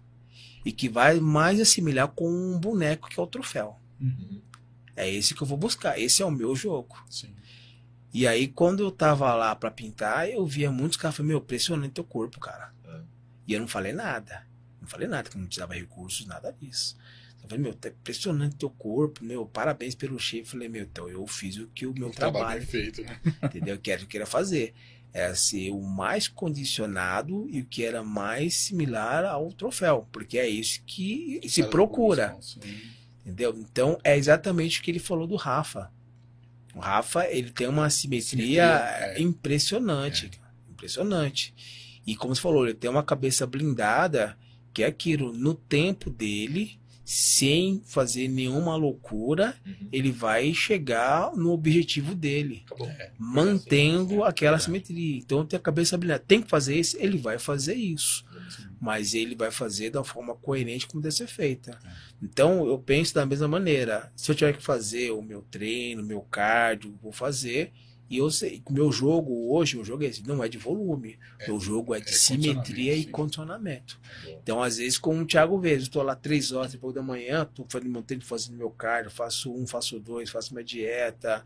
e 0.64 0.70
que 0.72 0.88
vai 0.88 1.18
mais 1.18 1.58
assimilar 1.60 2.08
com 2.08 2.28
um 2.30 2.58
boneco 2.58 3.08
que 3.08 3.18
é 3.18 3.22
o 3.22 3.26
troféu. 3.26 3.80
Uhum. 3.98 4.42
É 4.94 5.08
esse 5.10 5.34
que 5.34 5.40
eu 5.42 5.46
vou 5.46 5.56
buscar. 5.56 5.98
Esse 5.98 6.20
é 6.22 6.26
o 6.26 6.30
meu 6.30 6.54
jogo. 6.54 7.02
Sim. 7.08 7.34
E 8.12 8.26
aí, 8.26 8.48
quando 8.48 8.82
eu 8.82 8.90
tava 8.90 9.32
lá 9.34 9.54
pra 9.54 9.70
pintar, 9.70 10.28
eu 10.28 10.44
via 10.44 10.70
muitos 10.70 10.96
caras 10.98 11.16
falando, 11.16 11.28
meu, 11.28 11.38
impressionante 11.38 11.92
teu 11.92 12.04
corpo, 12.04 12.38
cara. 12.40 12.72
É. 12.84 13.00
E 13.46 13.52
eu 13.54 13.60
não 13.60 13.68
falei 13.68 13.92
nada. 13.92 14.46
Não 14.88 14.90
falei 14.90 15.06
nada, 15.06 15.28
que 15.28 15.36
não 15.36 15.44
precisava 15.44 15.74
recursos, 15.74 16.24
nada 16.26 16.50
disso. 16.50 16.96
Eu 17.42 17.48
falei, 17.48 17.62
meu, 17.62 17.74
tá 17.74 17.90
impressionante 17.90 18.56
teu 18.56 18.70
corpo, 18.70 19.22
meu, 19.22 19.44
parabéns 19.44 19.94
pelo 19.94 20.18
shape. 20.18 20.44
Eu 20.44 20.46
falei, 20.46 20.68
meu, 20.68 20.82
então 20.82 21.08
eu 21.08 21.26
fiz 21.26 21.58
o 21.58 21.66
que 21.68 21.86
o 21.86 21.92
meu 21.92 22.08
Um 22.08 22.10
trabalho 22.10 22.64
trabalho, 22.64 22.66
feito, 22.66 23.02
né? 23.02 23.20
entendeu? 23.44 23.78
Que 23.78 23.90
era 23.90 23.98
o 23.98 24.00
que 24.00 24.06
eu 24.06 24.10
queria 24.10 24.26
fazer. 24.26 24.72
Era 25.12 25.34
ser 25.34 25.70
o 25.70 25.80
mais 25.82 26.26
condicionado 26.26 27.46
e 27.50 27.60
o 27.60 27.66
que 27.66 27.84
era 27.84 28.02
mais 28.02 28.54
similar 28.54 29.24
ao 29.26 29.52
troféu. 29.52 30.08
Porque 30.10 30.38
é 30.38 30.48
isso 30.48 30.82
que 30.86 31.40
se 31.48 31.62
procura. 31.64 32.36
sim. 32.40 32.60
Entendeu? 33.20 33.54
Então 33.58 33.98
é 34.02 34.16
exatamente 34.16 34.80
o 34.80 34.82
que 34.82 34.90
ele 34.90 34.98
falou 34.98 35.26
do 35.26 35.36
Rafa. 35.36 35.92
O 36.74 36.78
Rafa, 36.78 37.26
ele 37.26 37.50
tem 37.50 37.66
uma 37.66 37.90
simetria, 37.90 38.64
é. 38.64 39.20
impressionante. 39.20 40.30
cara. 40.30 40.54
Impressionante. 40.70 41.54
E 42.06 42.16
como 42.16 42.34
você 42.34 42.40
falou, 42.40 42.64
ele 42.64 42.74
tem 42.74 42.88
uma 42.88 43.02
cabeça 43.02 43.46
blindada, 43.46 44.34
que 44.78 44.84
é 44.84 44.86
aquilo, 44.86 45.32
no 45.32 45.54
tempo 45.54 46.08
dele, 46.08 46.78
sem 47.04 47.82
fazer 47.84 48.28
nenhuma 48.28 48.76
loucura, 48.76 49.56
Uhum. 49.66 49.88
ele 49.90 50.12
vai 50.12 50.54
chegar 50.54 51.34
no 51.34 51.50
objetivo 51.50 52.14
dele. 52.14 52.62
É. 52.80 53.10
mantendo 53.18 54.22
é, 54.24 54.28
aquela 54.28 54.56
verdade. 54.56 54.64
simetria. 54.64 55.16
Então 55.18 55.44
tem 55.44 55.56
a 55.56 55.60
cabeça 55.60 55.98
blindada. 55.98 56.22
Tem 56.24 56.40
que 56.40 56.48
fazer 56.48 56.78
isso, 56.78 56.96
ele 57.00 57.18
vai 57.18 57.40
fazer 57.40 57.74
isso 57.74 58.24
Sim. 58.50 58.68
mas 58.80 59.14
ele 59.14 59.34
vai 59.34 59.50
fazer 59.50 59.90
da 59.90 60.04
forma 60.04 60.36
coerente 60.36 60.86
como 60.86 61.02
deve 61.02 61.16
ser 61.16 61.26
feita. 61.26 61.76
Então 62.22 62.64
eu 62.68 62.78
penso 62.78 63.12
da 63.14 63.26
mesma 63.26 63.48
maneira. 63.48 64.12
Se 64.14 64.30
eu 64.30 64.34
tiver 64.36 64.56
que 64.56 64.62
fazer 64.62 65.10
o 65.10 65.20
meu 65.20 65.42
treino, 65.42 66.02
o 66.02 66.06
meu 66.06 66.20
cardio, 66.20 66.94
vou 67.02 67.10
fazer. 67.10 67.72
E 68.10 68.16
eu 68.18 68.30
sei 68.30 68.60
que 68.60 68.70
o 68.70 68.74
meu 68.74 68.90
jogo 68.90 69.52
hoje, 69.54 69.76
o 69.76 69.84
jogo 69.84 70.02
é 70.02 70.06
esse, 70.06 70.26
não 70.26 70.42
é 70.42 70.48
de 70.48 70.56
volume. 70.56 71.18
É, 71.38 71.46
meu 71.46 71.60
jogo 71.60 71.94
é 71.94 72.00
de 72.00 72.08
é 72.08 72.12
simetria 72.12 72.94
e 72.94 73.04
condicionamento, 73.04 73.04
sim. 73.04 73.10
condicionamento. 73.12 74.00
Acabou. 74.02 74.40
Então, 74.42 74.62
às 74.62 74.76
vezes, 74.78 74.96
com 74.98 75.20
o 75.20 75.26
Thiago 75.26 75.58
Vezes, 75.60 75.80
eu 75.80 75.88
estou 75.88 76.02
lá 76.02 76.16
três 76.16 76.52
horas 76.52 76.72
depois 76.72 76.94
da 76.94 77.02
manhã, 77.02 77.42
estou 77.42 77.66
fazendo 77.68 77.90
meu 77.90 78.02
treino, 78.02 78.24
fazendo 78.24 78.56
meu 78.56 78.70
cardio, 78.70 79.10
faço 79.10 79.52
um, 79.54 79.66
faço 79.66 80.00
dois, 80.00 80.30
faço 80.30 80.54
minha 80.54 80.64
dieta, 80.64 81.44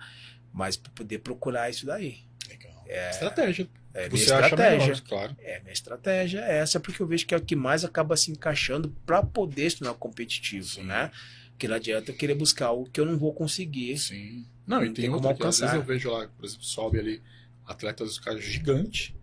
mas 0.52 0.76
para 0.76 0.92
poder 0.92 1.18
procurar 1.18 1.68
isso 1.68 1.84
daí. 1.84 2.18
Legal. 2.48 2.84
É, 2.86 3.10
Estratégia. 3.10 3.68
é 3.94 4.08
minha 4.08 4.24
Você 4.24 4.32
acha 4.32 4.44
estratégia. 4.44 4.78
melhor, 4.86 5.00
claro. 5.00 5.36
É, 5.40 5.60
minha 5.60 5.72
estratégia 5.72 6.38
é 6.40 6.58
essa, 6.58 6.78
porque 6.78 7.02
eu 7.02 7.06
vejo 7.06 7.26
que 7.26 7.34
é 7.34 7.38
o 7.38 7.42
que 7.42 7.56
mais 7.56 7.84
acaba 7.84 8.16
se 8.16 8.30
encaixando 8.30 8.94
para 9.04 9.22
poder 9.22 9.70
se 9.70 9.78
tornar 9.78 9.94
competitivo, 9.94 10.66
Sim. 10.66 10.84
né? 10.84 11.10
Porque 11.50 11.66
não 11.66 11.74
adianta 11.76 12.10
eu 12.10 12.16
querer 12.16 12.34
buscar 12.34 12.66
algo 12.66 12.88
que 12.90 13.00
eu 13.00 13.06
não 13.06 13.16
vou 13.16 13.32
conseguir. 13.32 13.98
Sim. 13.98 14.46
Não, 14.66 14.82
e 14.82 14.86
tem 14.86 14.94
tem 14.94 15.10
como 15.10 15.26
outra 15.26 15.34
que 15.42 15.46
às 15.48 15.58
vezes 15.58 15.74
eu 15.74 15.82
vejo 15.82 16.10
lá, 16.10 16.26
por 16.28 16.44
exemplo, 16.44 16.64
sobe 16.64 16.98
ali 16.98 17.22
atletas 17.66 18.08
dos 18.08 18.18
caras 18.18 18.44
gigante, 18.44 19.14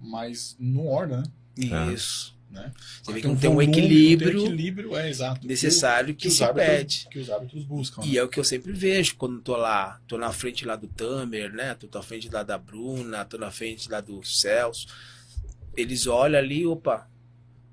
mas 0.00 0.56
não 0.58 0.86
orna, 0.86 1.22
né? 1.56 1.68
Ah. 1.72 1.92
Isso. 1.92 2.36
né? 2.50 2.72
Você 3.02 3.12
vê 3.12 3.20
que 3.20 3.26
não 3.26 3.34
um 3.34 3.38
tem 3.38 3.50
um 3.50 3.54
volume, 3.54 3.72
equilíbrio 3.78 4.32
Não 4.32 4.38
tem 4.44 4.46
equilíbrio, 4.54 4.96
é 4.96 5.08
exato. 5.10 5.46
necessário 5.46 6.14
que, 6.14 6.22
que, 6.22 6.28
os 6.28 6.34
se 6.36 6.44
árbitros, 6.44 6.76
pede. 6.76 7.08
que 7.10 7.18
os 7.18 7.28
árbitros 7.30 7.64
buscam. 7.64 8.02
E 8.04 8.12
né? 8.12 8.16
é 8.18 8.22
o 8.22 8.28
que 8.28 8.40
eu 8.40 8.44
sempre 8.44 8.72
vejo 8.72 9.16
quando 9.16 9.40
tô 9.40 9.56
lá, 9.56 10.00
tô 10.08 10.16
na 10.16 10.32
frente 10.32 10.64
lá 10.64 10.74
do 10.76 10.88
Tamer, 10.88 11.52
né? 11.52 11.74
Tô 11.74 11.88
na 11.92 12.02
frente 12.02 12.28
lá 12.30 12.42
da 12.42 12.56
Bruna, 12.56 13.24
tô 13.24 13.36
na 13.36 13.50
frente 13.50 13.90
lá 13.90 14.00
do 14.00 14.24
Celso. 14.24 14.86
Eles 15.76 16.06
olham 16.06 16.38
ali, 16.38 16.64
opa, 16.66 17.06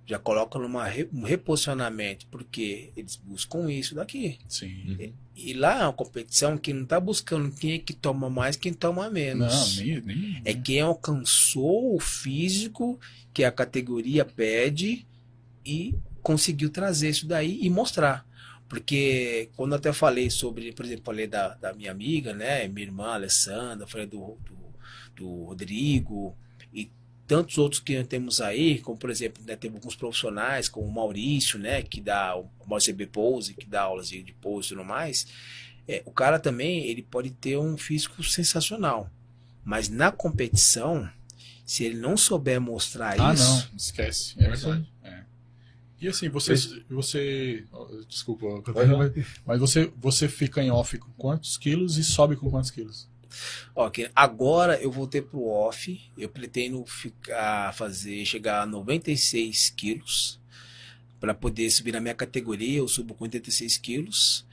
já 0.05 0.19
colocam 0.19 0.61
numa 0.61 0.85
re- 0.85 1.09
um 1.13 1.23
reposicionamento, 1.23 2.27
porque 2.27 2.91
eles 2.97 3.15
buscam 3.15 3.71
isso 3.71 3.95
daqui. 3.95 4.37
Sim. 4.49 5.13
E 5.35 5.53
lá 5.53 5.81
é 5.81 5.83
uma 5.83 5.93
competição 5.93 6.57
que 6.57 6.71
não 6.71 6.85
tá 6.85 6.97
buscando 6.99 7.51
quem 7.51 7.73
é 7.73 7.79
que 7.79 7.93
toma 7.93 8.29
mais, 8.29 8.55
quem 8.55 8.73
toma 8.73 9.09
menos. 9.09 9.77
Não, 9.77 9.83
nem. 9.83 10.01
nem 10.01 10.41
É 10.45 10.53
quem 10.53 10.79
alcançou 10.79 11.93
o 11.93 11.99
físico 11.99 12.97
que 13.33 13.43
a 13.43 13.51
categoria 13.51 14.23
pede 14.23 15.05
e 15.65 15.93
conseguiu 16.23 16.69
trazer 16.69 17.09
isso 17.09 17.27
daí 17.27 17.59
e 17.61 17.69
mostrar. 17.69 18.25
Porque 18.69 19.49
quando 19.57 19.73
eu 19.73 19.77
até 19.77 19.91
falei 19.91 20.29
sobre, 20.29 20.71
por 20.71 20.85
exemplo, 20.85 21.05
falei 21.05 21.27
da, 21.27 21.49
da 21.55 21.73
minha 21.73 21.91
amiga, 21.91 22.33
né, 22.33 22.67
minha 22.67 22.87
irmã 22.87 23.09
Alessandra, 23.09 23.85
falei 23.85 24.07
do, 24.07 24.37
do, 24.45 24.57
do 25.15 25.43
Rodrigo 25.43 26.35
tantos 27.27 27.57
outros 27.57 27.81
que 27.81 28.03
temos 28.03 28.39
aí, 28.39 28.79
como 28.79 28.97
por 28.97 29.09
exemplo, 29.09 29.43
né, 29.45 29.55
tem 29.55 29.71
alguns 29.71 29.95
profissionais, 29.95 30.69
como 30.69 30.87
o 30.87 30.91
Maurício, 30.91 31.57
né, 31.57 31.81
que 31.81 31.99
dá 31.99 32.35
o 32.35 32.49
Maurício 32.67 32.93
B. 32.93 33.07
Pose, 33.07 33.53
que 33.53 33.65
dá 33.65 33.81
aulas 33.81 34.07
de, 34.09 34.21
de 34.21 34.33
pose 34.33 34.67
e 34.67 34.69
tudo 34.69 34.85
mais. 34.85 35.27
É, 35.87 36.01
o 36.05 36.11
cara 36.11 36.39
também, 36.39 36.85
ele 36.85 37.01
pode 37.03 37.31
ter 37.31 37.57
um 37.57 37.77
físico 37.77 38.23
sensacional. 38.23 39.09
Mas 39.63 39.89
na 39.89 40.11
competição, 40.11 41.09
se 41.65 41.83
ele 41.83 41.97
não 41.97 42.15
souber 42.15 42.61
mostrar 42.61 43.19
Ah, 43.19 43.33
isso, 43.33 43.43
não, 43.43 43.75
esquece. 43.75 44.35
É 44.37 44.53
Isso. 44.53 44.67
verdade. 44.67 44.91
É. 45.03 45.23
E 45.99 46.07
assim, 46.07 46.29
você. 46.29 46.53
você 46.89 47.65
desculpa, 48.07 48.45
mas, 48.73 49.25
mas 49.45 49.59
você, 49.59 49.91
você 49.97 50.27
fica 50.27 50.61
em 50.61 50.69
off 50.69 50.97
com 50.99 51.11
quantos 51.13 51.57
quilos 51.57 51.97
e 51.97 52.03
sobe 52.03 52.35
com 52.35 52.49
quantos 52.49 52.69
quilos? 52.69 53.09
Que 53.91 54.09
agora 54.15 54.79
eu 54.81 54.91
voltei 54.91 55.21
pro 55.21 55.45
off, 55.45 55.99
eu 56.17 56.29
pretendo 56.29 56.85
ficar, 56.85 57.73
fazer, 57.73 58.25
chegar 58.25 58.61
a 58.61 58.65
96 58.65 59.69
quilos, 59.71 60.39
para 61.19 61.33
poder 61.33 61.69
subir 61.69 61.91
na 61.91 61.99
minha 61.99 62.13
categoria, 62.13 62.79
eu 62.79 62.87
subo 62.87 63.13
com 63.13 63.23
86 63.23 63.77
quilos, 63.77 64.45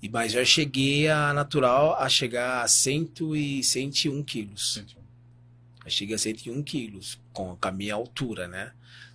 e 0.00 0.08
mas 0.08 0.32
já 0.32 0.44
cheguei 0.44 1.08
a 1.08 1.32
natural 1.32 1.96
a 1.98 2.08
chegar 2.08 2.62
a 2.62 2.68
100 2.68 3.12
e 3.36 3.64
101 3.64 4.22
quilos. 4.22 4.74
101. 4.74 5.00
Eu 5.84 5.90
cheguei 5.90 6.14
a 6.14 6.18
101 6.18 6.62
quilos 6.62 7.20
com, 7.32 7.56
com 7.56 7.68
a 7.68 7.72
minha 7.72 7.94
altura, 7.94 8.48
né? 8.48 8.72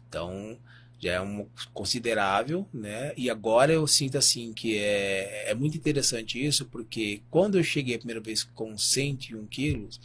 Então 0.08 0.58
já 1.00 1.14
é 1.14 1.22
um 1.22 1.48
considerável, 1.74 2.68
né? 2.74 3.14
E 3.16 3.30
agora 3.30 3.72
eu 3.74 3.88
sinto 3.88 4.18
assim 4.18 4.54
que 4.54 4.78
é, 4.78 5.50
é 5.50 5.54
muito 5.56 5.78
interessante 5.78 6.44
isso, 6.44 6.66
porque 6.66 7.22
quando 7.30 7.58
eu 7.58 7.64
cheguei 7.64 7.96
a 7.96 8.00
primeira 8.00 8.22
vez 8.22 8.44
com 8.44 8.78
101 8.78 9.46
quilos, 9.48 10.00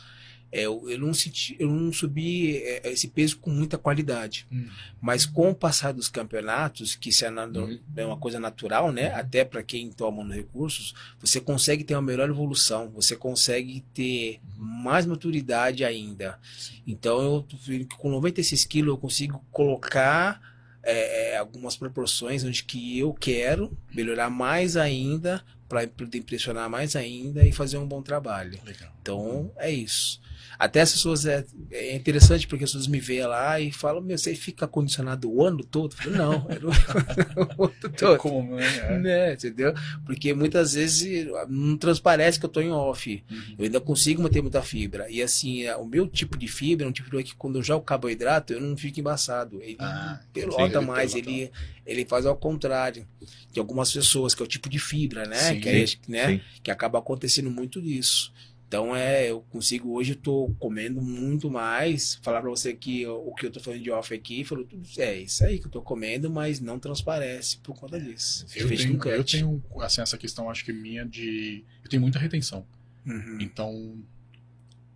é, 0.52 0.60
eu, 0.62 0.88
eu, 0.88 0.96
não 1.00 1.12
senti, 1.12 1.56
eu 1.58 1.68
não 1.68 1.92
subi 1.92 2.58
é, 2.58 2.92
esse 2.92 3.08
peso 3.08 3.38
com 3.38 3.50
muita 3.50 3.76
qualidade. 3.76 4.46
Hum. 4.52 4.68
Mas 5.02 5.26
com 5.26 5.50
o 5.50 5.54
passar 5.54 5.92
dos 5.92 6.08
campeonatos, 6.08 6.94
que 6.94 7.08
isso 7.08 7.24
é, 7.24 7.30
na- 7.30 7.44
Uhum. 7.46 7.80
é 7.96 8.06
uma 8.06 8.16
coisa 8.16 8.38
natural, 8.38 8.92
né? 8.92 9.12
Até 9.14 9.44
para 9.44 9.64
quem 9.64 9.90
toma 9.90 10.22
nos 10.22 10.36
recursos, 10.36 10.94
você 11.18 11.40
consegue 11.40 11.82
ter 11.82 11.96
uma 11.96 12.02
melhor 12.02 12.28
evolução, 12.30 12.88
você 12.90 13.16
consegue 13.16 13.80
ter 13.92 14.38
mais 14.56 15.06
maturidade 15.06 15.84
ainda. 15.84 16.38
Então, 16.86 17.20
eu 17.20 17.86
com 17.98 18.08
96 18.10 18.64
quilos 18.64 18.90
eu 18.94 18.98
consigo 18.98 19.44
colocar 19.50 20.53
é, 20.84 21.32
é, 21.32 21.36
algumas 21.36 21.76
proporções 21.76 22.44
onde 22.44 22.64
que 22.64 22.98
eu 22.98 23.12
quero 23.12 23.76
melhorar 23.92 24.30
mais 24.30 24.76
ainda, 24.76 25.44
para 25.68 25.86
poder 25.88 26.18
impressionar 26.18 26.68
mais 26.68 26.94
ainda 26.94 27.44
e 27.44 27.50
fazer 27.52 27.78
um 27.78 27.86
bom 27.86 28.02
trabalho. 28.02 28.58
Legal. 28.64 28.92
Então, 29.00 29.50
é 29.56 29.70
isso. 29.70 30.20
Até 30.58 30.80
as 30.80 30.92
pessoas, 30.92 31.26
é, 31.26 31.44
é 31.70 31.96
interessante 31.96 32.46
porque 32.46 32.64
as 32.64 32.70
pessoas 32.70 32.86
me 32.86 33.00
veem 33.00 33.26
lá 33.26 33.60
e 33.60 33.72
falam, 33.72 34.00
meu, 34.00 34.16
você 34.16 34.34
fica 34.34 34.66
condicionado 34.66 35.30
o 35.30 35.44
ano 35.44 35.64
todo? 35.64 35.92
Eu 35.92 35.96
falo, 35.96 36.16
não, 36.16 36.46
era 36.48 36.66
o 36.66 37.64
ano 37.64 37.74
todo. 37.96 38.18
Como, 38.18 38.56
né? 38.56 38.64
É. 38.78 38.98
Né, 38.98 39.32
entendeu? 39.34 39.74
Porque 40.04 40.32
muitas 40.34 40.74
vezes 40.74 41.26
não 41.48 41.76
transparece 41.76 42.38
que 42.38 42.46
eu 42.46 42.50
tô 42.50 42.60
em 42.60 42.70
off. 42.70 43.24
Uhum. 43.30 43.54
Eu 43.58 43.64
ainda 43.64 43.80
consigo 43.80 44.22
manter 44.22 44.40
muita 44.42 44.62
fibra. 44.62 45.10
E 45.10 45.22
assim, 45.22 45.64
é, 45.64 45.76
o 45.76 45.84
meu 45.84 46.06
tipo 46.06 46.36
de 46.36 46.48
fibra 46.48 46.86
é 46.86 46.88
um 46.88 46.92
tipo 46.92 47.10
de 47.16 47.24
que 47.24 47.34
quando 47.34 47.56
eu 47.56 47.62
jogo 47.62 47.84
carboidrato, 47.84 48.52
eu 48.52 48.60
não 48.60 48.76
fico 48.76 49.00
embaçado. 49.00 49.60
Ele 49.62 49.76
Ah, 49.78 50.20
pelota 50.32 50.62
ele 50.78 50.86
mais, 50.86 51.12
pelota. 51.12 51.30
ele, 51.30 51.50
ele 51.86 52.04
faz 52.04 52.26
ao 52.26 52.36
contrário 52.36 53.06
de 53.52 53.58
algumas 53.60 53.92
pessoas, 53.92 54.34
que 54.34 54.42
é 54.42 54.44
o 54.44 54.48
tipo 54.48 54.68
de 54.68 54.78
fibra, 54.78 55.26
né? 55.26 55.36
Sim. 55.36 55.60
que, 55.60 55.68
é, 55.68 55.84
né? 56.08 56.28
Sim. 56.28 56.40
que 56.62 56.70
acaba 56.70 56.98
acontecendo 56.98 57.50
muito 57.50 57.80
disso. 57.80 58.32
Então 58.66 58.94
é, 58.96 59.30
eu 59.30 59.40
consigo 59.42 59.92
hoje 59.92 60.12
eu 60.12 60.16
tô 60.16 60.54
comendo 60.58 61.00
muito 61.00 61.50
mais. 61.50 62.16
Falar 62.22 62.40
pra 62.40 62.50
você 62.50 62.74
que 62.74 63.02
eu- 63.02 63.24
o 63.26 63.34
que 63.34 63.46
eu 63.46 63.50
tô 63.52 63.60
falando 63.60 63.82
de 63.82 63.90
off 63.90 64.12
aqui, 64.12 64.42
falou 64.44 64.64
tudo, 64.64 64.82
é 64.98 65.16
isso 65.18 65.44
aí 65.44 65.58
que 65.60 65.66
eu 65.66 65.70
tô 65.70 65.80
comendo, 65.82 66.28
mas 66.30 66.60
não 66.60 66.78
transparece 66.78 67.58
por 67.58 67.74
conta 67.78 68.00
disso. 68.00 68.46
Eu 68.56 68.68
tenho, 68.68 69.00
eu 69.08 69.24
tenho 69.24 69.62
assim, 69.80 70.00
essa 70.00 70.18
questão, 70.18 70.50
acho 70.50 70.64
que 70.64 70.72
minha 70.72 71.04
de. 71.04 71.64
Eu 71.84 71.88
tenho 71.90 72.02
muita 72.02 72.18
retenção. 72.18 72.66
Uhum. 73.06 73.38
Então, 73.40 74.02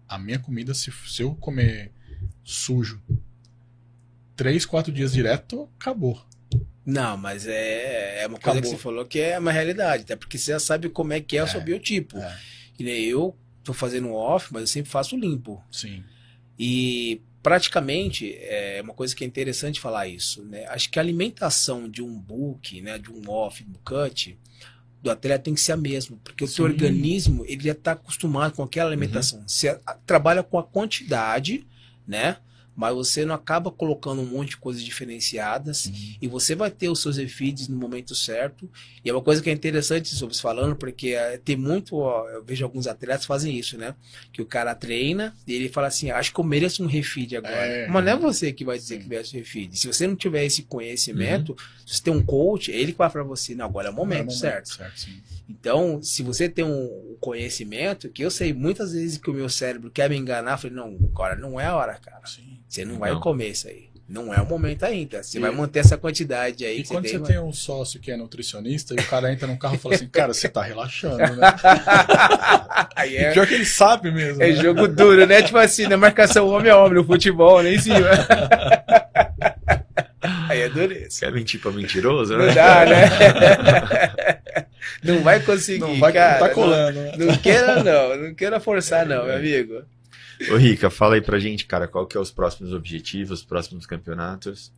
a 0.08 0.18
minha 0.18 0.38
comida, 0.38 0.72
se, 0.74 0.90
se 1.06 1.22
eu 1.22 1.34
comer 1.36 1.92
sujo 2.42 3.00
três, 4.34 4.64
quatro 4.64 4.90
dias 4.92 5.12
direto, 5.12 5.68
acabou. 5.78 6.24
Não, 6.84 7.16
mas 7.18 7.46
é, 7.46 8.22
é 8.22 8.26
uma 8.26 8.38
coisa 8.38 8.58
Acabou. 8.58 8.62
que 8.62 8.76
você 8.76 8.82
falou 8.82 9.04
que 9.04 9.20
é 9.20 9.38
uma 9.38 9.52
realidade, 9.52 10.04
até 10.04 10.16
porque 10.16 10.38
você 10.38 10.52
já 10.52 10.58
sabe 10.58 10.88
como 10.88 11.12
é 11.12 11.20
que 11.20 11.36
é, 11.36 11.44
o 11.44 11.46
seu 11.46 11.60
É, 11.60 11.64
biotipo. 11.64 12.16
é. 12.18 12.40
Que 12.74 12.82
nem 12.84 13.04
eu 13.04 13.36
tô 13.68 13.74
fazendo 13.74 14.12
off, 14.12 14.48
mas 14.52 14.62
eu 14.62 14.66
sempre 14.66 14.90
faço 14.90 15.16
limpo. 15.16 15.62
Sim. 15.70 16.02
E 16.58 17.20
praticamente 17.42 18.34
é 18.40 18.80
uma 18.82 18.94
coisa 18.94 19.14
que 19.14 19.22
é 19.22 19.26
interessante 19.26 19.78
falar 19.80 20.08
isso, 20.08 20.42
né? 20.44 20.64
Acho 20.66 20.90
que 20.90 20.98
a 20.98 21.02
alimentação 21.02 21.88
de 21.88 22.02
um 22.02 22.18
book, 22.18 22.80
né, 22.80 22.98
de 22.98 23.10
um 23.10 23.28
off, 23.30 23.62
do 23.64 23.78
cut, 23.80 24.38
do 25.02 25.10
atleta 25.10 25.44
tem 25.44 25.54
que 25.54 25.60
ser 25.60 25.72
a 25.72 25.76
mesma, 25.76 26.16
porque 26.24 26.42
o 26.42 26.48
Sim. 26.48 26.54
seu 26.54 26.64
organismo 26.64 27.44
ele 27.46 27.62
já 27.62 27.72
está 27.72 27.92
acostumado 27.92 28.54
com 28.54 28.62
aquela 28.62 28.90
alimentação. 28.90 29.42
Você 29.46 29.68
a- 29.86 29.94
trabalha 30.06 30.42
com 30.42 30.58
a 30.58 30.64
quantidade, 30.64 31.66
né? 32.06 32.38
Mas 32.78 32.94
você 32.94 33.24
não 33.24 33.34
acaba 33.34 33.72
colocando 33.72 34.22
um 34.22 34.24
monte 34.24 34.50
de 34.50 34.56
coisas 34.56 34.80
diferenciadas 34.84 35.90
e 36.22 36.28
você 36.28 36.55
vai 36.55 36.70
ter 36.70 36.88
os 36.88 37.02
seus 37.02 37.18
efeeds 37.18 37.66
no 37.66 37.76
momento 37.76 38.14
certo. 38.14 38.70
E 39.05 39.10
é 39.10 39.12
uma 39.12 39.20
coisa 39.20 39.42
que 39.42 39.50
é 39.50 39.52
interessante 39.52 40.14
sobre 40.14 40.32
isso 40.32 40.42
falando, 40.42 40.76
porque 40.76 41.09
eh, 41.09 41.40
tem 41.44 41.56
muito, 41.56 41.96
ó, 41.96 42.30
eu 42.30 42.44
vejo 42.44 42.64
alguns 42.64 42.86
atletas 42.86 43.26
fazem 43.26 43.59
isso, 43.59 43.76
né? 43.76 43.96
Que 44.32 44.40
o 44.40 44.46
cara 44.46 44.76
treina 44.76 45.34
e 45.44 45.55
ele 45.55 45.68
fala 45.68 45.88
assim, 45.88 46.12
acho 46.12 46.32
que 46.32 46.38
eu 46.38 46.44
mereço 46.44 46.84
um 46.84 46.86
refeed 46.86 47.34
agora. 47.34 47.56
É. 47.56 47.88
Mas 47.88 48.05
não 48.05 48.12
é 48.12 48.16
você 48.16 48.52
que 48.52 48.64
vai 48.64 48.78
dizer 48.78 48.94
Sim. 48.98 49.02
que 49.02 49.09
merece 49.09 49.36
um 49.36 49.40
refeed. 49.40 49.74
Se 49.74 49.88
você 49.88 50.06
não 50.06 50.14
tiver 50.14 50.44
esse 50.44 50.62
conhecimento, 50.62 51.56
se 51.84 51.96
você 51.96 52.02
tem 52.05 52.14
um 52.14 52.22
coach, 52.22 52.70
ele 52.70 52.92
que 52.92 52.98
vai 52.98 53.10
para 53.10 53.24
você, 53.24 53.56
não, 53.56 53.64
agora 53.64 53.88
é 53.88 53.90
o 53.90 53.94
momento, 53.94 54.30
É 54.30 54.32
o 54.32 54.36
certo? 54.36 54.68
Certo, 54.68 55.00
sim. 55.00 55.20
Então, 55.48 56.00
se 56.02 56.22
você 56.22 56.48
tem 56.48 56.64
um 56.64 57.16
conhecimento, 57.20 58.09
que 58.10 58.22
eu 58.22 58.30
sei 58.30 58.52
muitas 58.52 58.92
vezes 58.92 59.16
que 59.16 59.30
o 59.30 59.34
meu 59.34 59.48
cérebro 59.48 59.90
quer 59.90 60.09
me 60.09 60.16
enganar, 60.16 60.52
eu 60.52 60.59
falei, 60.59 60.76
não, 60.76 60.94
agora 61.10 61.34
não 61.34 61.59
é 61.59 61.66
a 61.66 61.74
hora, 61.74 61.94
cara. 61.94 62.24
sim. 62.26 62.59
Você 62.68 62.84
não 62.84 62.98
vai 62.98 63.12
Não. 63.12 63.20
comer 63.20 63.48
isso 63.48 63.66
aí. 63.68 63.88
Não 64.08 64.32
é 64.32 64.40
o 64.40 64.46
momento 64.46 64.84
ainda. 64.84 65.22
Você 65.22 65.36
E- 65.36 65.40
vai 65.40 65.50
manter 65.50 65.80
essa 65.80 65.98
quantidade 65.98 66.64
aí 66.64 66.80
E 66.80 66.82
que 66.82 66.88
quando 66.88 67.04
você 67.06 67.18
você 67.18 67.24
tem. 67.24 67.36
tem 67.36 67.38
um 67.38 67.52
sócio 67.52 68.00
que 68.00 68.10
é 68.10 68.16
nutricionista 68.16 68.94
e 68.94 69.00
o 69.00 69.04
cara 69.06 69.30
entra 69.30 69.46
no 69.46 69.58
carro 69.58 69.74
e 69.74 69.78
fala 69.78 69.94
assim, 69.96 70.08
cara, 70.12 70.32
você 70.32 70.48
tá 70.48 70.62
relaxando, 70.62 71.18
né? 71.18 71.26
Aí 72.96 73.16
é, 73.18 73.32
pior 73.32 73.46
que 73.46 73.52
ele 73.54 73.66
sabe 73.66 74.10
mesmo. 74.10 74.42
é 74.42 74.50
né? 74.50 74.62
jogo 74.62 74.88
duro, 74.88 75.26
né? 75.26 75.42
Tipo 75.42 75.58
assim, 75.58 75.86
na 75.86 75.98
marcação 75.98 76.48
homem 76.48 76.70
a 76.70 76.78
homem 76.78 76.94
no 76.94 77.04
futebol, 77.04 77.62
nem 77.62 77.74
em 77.74 77.78
cima. 77.78 78.08
Aí 80.48 80.60
é 80.62 80.68
dureza. 80.68 81.20
Quer 81.20 81.32
mentir 81.32 81.60
pra 81.60 81.70
mentiroso, 81.70 82.36
Não 82.36 82.46
né? 82.46 82.54
dá, 82.54 82.84
né? 82.86 84.66
Não 85.02 85.22
vai 85.22 85.40
conseguir, 85.40 85.80
Não 85.80 85.98
vai 85.98 86.12
cara. 86.12 86.40
não 86.40 86.48
tá 86.48 86.54
colando, 86.54 86.98
né? 87.00 87.12
Não, 87.16 87.26
não 87.26 87.36
queira 87.36 87.82
não, 87.84 88.16
não 88.16 88.34
queira 88.34 88.58
forçar 88.58 89.06
não, 89.06 89.24
meu 89.26 89.36
amigo. 89.36 89.82
Ô, 90.51 90.56
Rica, 90.56 90.89
fala 90.89 91.16
aí 91.16 91.20
pra 91.20 91.39
gente, 91.39 91.66
cara, 91.66 91.89
qual 91.89 92.06
que 92.06 92.16
é 92.16 92.20
os 92.20 92.31
próximos 92.31 92.73
objetivos, 92.73 93.40
os 93.40 93.44
próximos 93.44 93.86
campeonatos? 93.86 94.73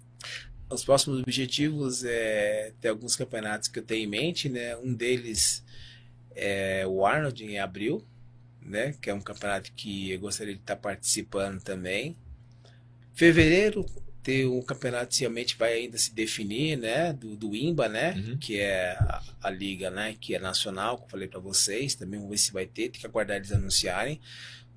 Os 0.71 0.85
próximos 0.85 1.21
objetivos 1.21 2.05
é 2.05 2.73
ter 2.81 2.89
alguns 2.89 3.17
campeonatos 3.17 3.69
que 3.69 3.79
eu 3.79 3.83
tenho 3.83 4.05
em 4.05 4.07
mente, 4.07 4.49
né? 4.49 4.77
Um 4.77 4.95
deles 4.95 5.65
é 6.35 6.87
o 6.87 7.05
Arnold 7.05 7.45
em 7.45 7.59
abril, 7.59 8.05
né? 8.63 8.95
Que 9.01 9.11
é 9.11 9.15
um 9.15 9.21
campeonato 9.21 9.73
que 9.73 10.13
eu 10.13 10.21
gostaria 10.21 10.55
de 10.55 10.61
estar 10.61 10.77
participando 10.77 11.61
também. 11.61 12.17
Fevereiro 13.13 13.85
ter 14.23 14.47
um 14.47 14.63
campeonato 14.63 15.15
que 15.15 15.21
realmente 15.21 15.57
vai 15.57 15.73
ainda 15.75 15.97
se 15.99 16.15
definir, 16.15 16.77
né? 16.77 17.13
Do, 17.13 17.37
do 17.37 17.55
IMBA, 17.55 17.89
né? 17.89 18.15
Uhum. 18.15 18.39
Que 18.39 18.61
é 18.61 18.93
a, 18.93 19.23
a 19.43 19.51
liga, 19.51 19.91
né? 19.91 20.15
Que 20.21 20.35
é 20.35 20.39
nacional, 20.39 20.99
que 20.99 21.05
eu 21.05 21.09
falei 21.09 21.29
para 21.29 21.41
vocês. 21.41 21.95
Também 21.95 22.19
vamos 22.19 22.31
ver 22.31 22.39
se 22.39 22.53
vai 22.53 22.67
ter, 22.67 22.91
tem 22.91 23.01
que 23.01 23.07
aguardar 23.07 23.37
eles 23.37 23.53
anunciarem. 23.53 24.21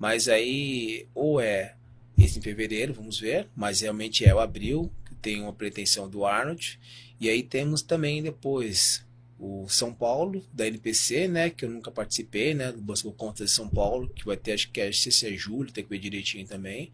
Mas 0.04 0.28
aí, 0.28 1.06
ou 1.14 1.40
é 1.40 1.76
esse 2.18 2.38
em 2.38 2.42
fevereiro, 2.42 2.92
vamos 2.92 3.18
ver. 3.18 3.48
Mas 3.56 3.80
realmente 3.80 4.22
é 4.22 4.34
o 4.34 4.38
abril, 4.38 4.92
que 5.06 5.14
tem 5.14 5.40
uma 5.40 5.50
pretensão 5.50 6.10
do 6.10 6.26
Arnold. 6.26 6.78
E 7.18 7.26
aí 7.30 7.42
temos 7.42 7.80
também 7.80 8.22
depois 8.22 9.02
o 9.38 9.66
São 9.66 9.94
Paulo, 9.94 10.44
da 10.52 10.66
NPC, 10.66 11.26
né? 11.26 11.48
Que 11.48 11.64
eu 11.64 11.70
nunca 11.70 11.90
participei, 11.90 12.52
né? 12.52 12.70
Do 12.70 12.82
Busco 12.82 13.10
Contas 13.12 13.48
de 13.48 13.56
São 13.56 13.66
Paulo, 13.66 14.10
que 14.10 14.26
vai 14.26 14.36
ter, 14.36 14.52
acho 14.52 14.70
que 14.70 14.78
é, 14.78 14.92
se 14.92 15.26
é 15.26 15.32
julho, 15.38 15.72
tem 15.72 15.82
que 15.82 15.88
ver 15.88 16.00
direitinho 16.00 16.46
também. 16.46 16.92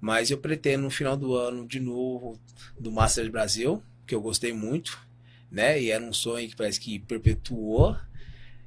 Mas 0.00 0.30
eu 0.30 0.38
pretendo 0.38 0.84
no 0.84 0.90
final 0.90 1.16
do 1.16 1.34
ano, 1.34 1.66
de 1.66 1.80
novo, 1.80 2.38
do 2.78 2.92
Masters 2.92 3.28
Brasil, 3.28 3.82
que 4.06 4.14
eu 4.14 4.20
gostei 4.20 4.52
muito, 4.52 5.04
né? 5.50 5.82
E 5.82 5.90
era 5.90 6.04
um 6.04 6.12
sonho 6.12 6.48
que 6.48 6.54
parece 6.54 6.78
que 6.78 7.00
perpetuou. 7.00 7.96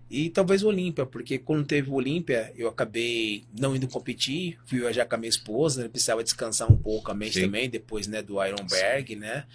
E 0.10 0.30
talvez 0.30 0.64
o 0.64 0.68
Olímpia, 0.68 1.06
porque 1.06 1.38
quando 1.38 1.66
teve 1.68 1.90
o 1.90 1.94
Olímpia, 1.94 2.52
eu 2.58 2.68
acabei 2.68 3.44
não 3.58 3.76
indo 3.76 3.88
competir, 3.88 4.58
fui 4.66 4.80
viajar 4.80 5.06
com 5.06 5.16
a 5.16 5.18
minha 5.20 5.30
esposa, 5.30 5.84
né? 5.84 5.88
precisava 5.90 6.24
descansar 6.24 6.72
um 6.72 6.78
pouco 6.78 7.12
a 7.12 7.14
mente 7.14 7.36
Sim. 7.36 7.42
também, 7.42 7.70
depois 7.70 8.08
né, 8.08 8.22
do 8.22 8.44
Ironberg, 8.44 9.16
né? 9.16 9.46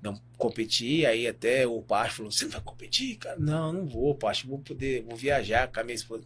Não 0.00 0.18
competi, 0.38 1.04
aí 1.04 1.26
até 1.26 1.66
o 1.66 1.82
Pacho 1.82 2.16
falou, 2.18 2.30
você 2.32 2.44
não 2.44 2.52
vai 2.52 2.60
competir, 2.60 3.16
cara? 3.16 3.36
Não, 3.38 3.72
não 3.72 3.84
vou, 3.84 4.14
Pacho, 4.14 4.46
vou 4.48 4.60
poder, 4.60 5.02
vou 5.02 5.16
viajar 5.16 5.66
com 5.68 5.80
a 5.80 5.84
minha 5.84 5.96
esposa. 5.96 6.22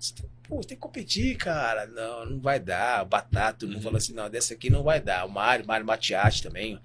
Pô, 0.46 0.60
tem 0.60 0.76
que 0.76 0.82
competir, 0.82 1.36
cara. 1.38 1.86
Não, 1.86 2.26
não 2.26 2.38
vai 2.38 2.60
dar. 2.60 3.04
Batata, 3.06 3.60
todo 3.60 3.68
mundo 3.70 3.76
Uhum. 3.78 3.82
falou 3.82 3.96
assim, 3.96 4.12
não, 4.12 4.28
dessa 4.28 4.52
aqui 4.54 4.68
não 4.68 4.82
vai 4.82 5.00
dar. 5.00 5.24
O 5.24 5.30
Mário, 5.30 5.66
Mário 5.66 5.86
Matiati 5.86 6.42
também, 6.42 6.78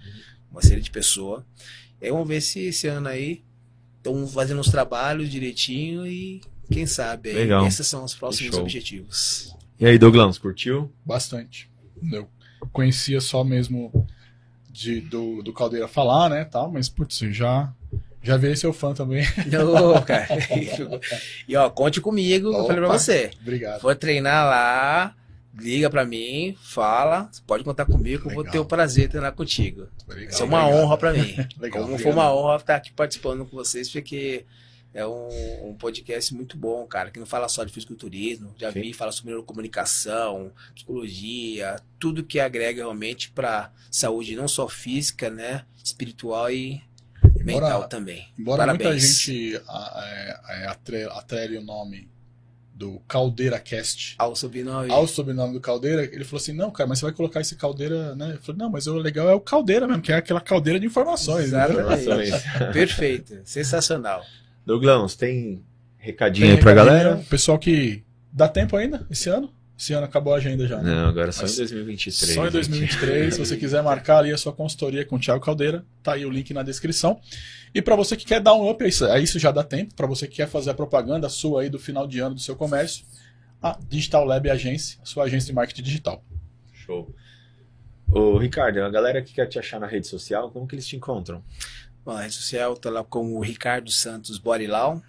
uma 0.50 0.62
série 0.62 0.80
de 0.80 0.90
pessoas. 0.90 1.44
E 2.02 2.06
aí 2.06 2.12
vamos 2.12 2.28
ver 2.28 2.40
se 2.40 2.62
esse 2.68 2.88
ano 2.88 3.10
aí 3.10 3.44
estão 3.98 4.26
fazendo 4.26 4.62
os 4.62 4.70
trabalhos 4.70 5.30
direitinho 5.30 6.08
e 6.08 6.40
quem 6.72 6.86
sabe 6.86 7.32
Legal. 7.32 7.66
esses 7.68 7.86
são 7.88 8.04
os 8.04 8.14
próximos 8.14 8.54
Show. 8.54 8.62
objetivos. 8.64 9.56
E 9.80 9.86
aí, 9.86 9.98
Douglas, 9.98 10.38
curtiu? 10.38 10.92
Bastante. 11.06 11.70
Eu 12.12 12.28
conhecia 12.72 13.22
só 13.22 13.44
mesmo 13.44 14.08
de, 14.70 15.02
do, 15.02 15.42
do 15.44 15.54
Caldeira 15.54 15.88
falar, 15.88 16.30
né, 16.30 16.46
tal, 16.46 16.72
mas, 16.72 16.90
putz, 16.90 17.18
já, 17.32 17.72
já 18.22 18.38
virei 18.38 18.56
seu 18.56 18.74
fã 18.74 18.94
também. 18.94 19.24
Cara. 20.06 20.28
e 21.48 21.56
ó, 21.56 21.70
conte 21.70 22.02
comigo, 22.02 22.50
que 22.52 22.56
eu 22.56 22.62
falei 22.64 22.78
pra 22.78 22.88
Opa. 22.88 23.00
você. 23.00 23.32
Obrigado. 23.42 23.82
For 23.82 23.96
treinar 23.96 24.46
lá, 24.46 25.16
liga 25.60 25.90
pra 25.90 26.06
mim, 26.06 26.56
fala, 26.62 27.30
você 27.32 27.42
pode 27.46 27.64
contar 27.64 27.86
comigo, 27.86 28.24
que 28.24 28.30
eu 28.30 28.34
vou 28.36 28.44
ter 28.44 28.60
o 28.60 28.66
prazer 28.66 29.06
de 29.06 29.12
treinar 29.12 29.34
contigo. 29.34 29.88
Obrigado, 30.06 30.34
Isso 30.34 30.42
é 30.44 30.46
uma 30.46 30.62
obrigado. 30.64 30.84
honra 30.84 30.98
pra 30.98 31.14
mim. 31.14 31.36
Legal, 31.60 31.82
Como 31.84 31.94
obrigado. 31.94 32.02
foi 32.04 32.12
uma 32.12 32.34
honra 32.34 32.56
estar 32.58 32.76
aqui 32.76 32.92
participando 32.94 33.46
com 33.46 33.56
vocês, 33.58 33.90
porque 33.90 34.46
é 34.94 35.06
um, 35.06 35.70
um 35.70 35.76
podcast 35.76 36.34
muito 36.34 36.58
bom, 36.58 36.86
cara, 36.88 37.12
que 37.12 37.20
não 37.20 37.26
fala 37.26 37.48
só 37.48 37.64
de 37.64 37.72
fisiculturismo, 37.72 38.54
já 38.58 38.72
Sim. 38.72 38.82
vi, 38.82 38.94
fala 38.94 39.12
sobre 39.12 39.32
neurocomunicação, 39.32 40.52
psicologia, 40.74 41.76
tudo 42.00 42.24
que 42.24 42.40
agrega 42.40 42.82
realmente 42.82 43.30
pra 43.32 43.72
saúde, 43.92 44.36
não 44.36 44.48
só 44.48 44.68
física, 44.68 45.30
né, 45.30 45.64
espiritual 45.84 46.50
e 46.52 46.82
Embora- 47.24 47.44
mental 47.44 47.88
também. 47.88 48.28
Embora 48.38 48.66
muita 48.68 48.84
Parabéns. 48.86 49.20
gente 49.22 49.62
a- 49.68 50.40
é, 50.50 50.68
atre- 50.68 51.04
atrele 51.12 51.58
o 51.58 51.62
nome 51.64 52.10
do 52.74 53.00
Caldeira 53.08 53.60
Cast. 53.60 54.14
Ao 54.20 54.36
sobrenome. 54.36 54.92
Ao 54.92 55.08
sobrenome 55.08 55.54
do 55.54 55.60
Caldeira, 55.60 56.04
ele 56.04 56.24
falou 56.24 56.40
assim: 56.40 56.54
não, 56.54 56.70
cara, 56.70 56.88
mas 56.88 57.00
você 57.00 57.06
vai 57.06 57.14
colocar 57.14 57.42
esse 57.42 57.56
Caldeira, 57.56 58.16
né? 58.16 58.34
Eu 58.36 58.42
falei, 58.42 58.60
não, 58.60 58.70
mas 58.70 58.86
o 58.86 58.96
legal 58.98 59.28
é 59.28 59.34
o 59.34 59.40
Caldeira 59.42 59.88
mesmo, 59.88 60.02
que 60.02 60.12
é 60.12 60.16
aquela 60.18 60.40
caldeira 60.40 60.80
de 60.80 60.86
informações. 60.86 61.52
né? 61.52 61.66
Exatamente. 61.66 62.02
Informações. 62.04 62.44
Perfeito. 62.74 63.42
Sensacional. 63.46 64.24
Douglas, 64.68 65.16
tem 65.16 65.64
recadinho 65.98 66.46
Tem 66.48 66.56
aí 66.58 66.62
pra 66.62 66.72
recadinho, 66.72 66.94
galera? 66.98 67.16
né? 67.16 67.26
Pessoal 67.30 67.58
que. 67.58 68.04
Dá 68.34 68.50
tempo 68.50 68.76
ainda? 68.76 69.08
Esse 69.10 69.30
ano? 69.30 69.50
Esse 69.80 69.94
ano 69.94 70.06
acabou 70.06 70.34
a 70.34 70.38
agenda 70.38 70.68
já. 70.68 70.78
né? 70.78 70.94
Não, 70.94 71.08
agora 71.08 71.32
só 71.32 71.44
Mas 71.44 71.54
em 71.54 71.58
2023. 71.60 72.34
Só 72.34 72.42
em 72.42 72.44
gente. 72.46 72.52
2023. 72.54 73.34
Se 73.34 73.40
você 73.40 73.56
quiser 73.56 73.82
marcar 73.82 74.18
ali 74.18 74.34
a 74.34 74.38
sua 74.38 74.52
consultoria 74.52 75.06
com 75.06 75.16
o 75.16 75.20
Thiago 75.20 75.40
Caldeira, 75.44 75.86
tá 76.04 76.14
aí 76.16 76.26
o 76.26 76.30
link 76.30 76.54
na 76.54 76.64
descrição. 76.64 77.18
E 77.74 77.82
para 77.82 77.96
você 77.96 78.18
que 78.18 78.26
quer 78.26 78.42
dar 78.42 78.56
um 78.56 78.70
up, 78.70 78.84
a 78.84 79.20
isso, 79.20 79.40
já 79.40 79.52
dá 79.52 79.64
tempo. 79.64 79.96
Para 79.96 80.06
você 80.06 80.28
que 80.28 80.36
quer 80.36 80.50
fazer 80.50 80.72
a 80.72 80.74
propaganda 80.74 81.30
sua 81.30 81.62
aí 81.62 81.70
do 81.70 81.80
final 81.80 82.06
de 82.06 82.20
ano 82.20 82.36
do 82.36 82.42
seu 82.42 82.56
comércio, 82.56 83.06
a 83.62 83.80
Digital 83.88 84.26
Lab 84.26 84.50
Agência, 84.50 85.00
a 85.02 85.06
sua 85.06 85.24
agência 85.24 85.48
de 85.48 85.54
marketing 85.54 85.84
digital. 85.84 86.22
Show. 86.74 87.16
Ô, 88.10 88.38
Ricardo, 88.38 88.80
a 88.82 88.90
galera 88.90 89.22
que 89.22 89.34
quer 89.34 89.46
te 89.46 89.60
achar 89.60 89.80
na 89.80 89.88
rede 89.88 90.08
social, 90.08 90.50
como 90.52 90.68
que 90.68 90.76
eles 90.76 90.88
te 90.88 90.96
encontram? 90.96 91.44
Bom, 92.08 92.16
a 92.16 92.22
rede 92.22 92.36
social 92.36 92.74
tá 92.78 92.90
lá 92.90 93.04
como 93.04 93.36
o 93.36 93.42
Ricardo 93.42 93.92
Santos 93.92 94.38
Borilau. 94.38 95.04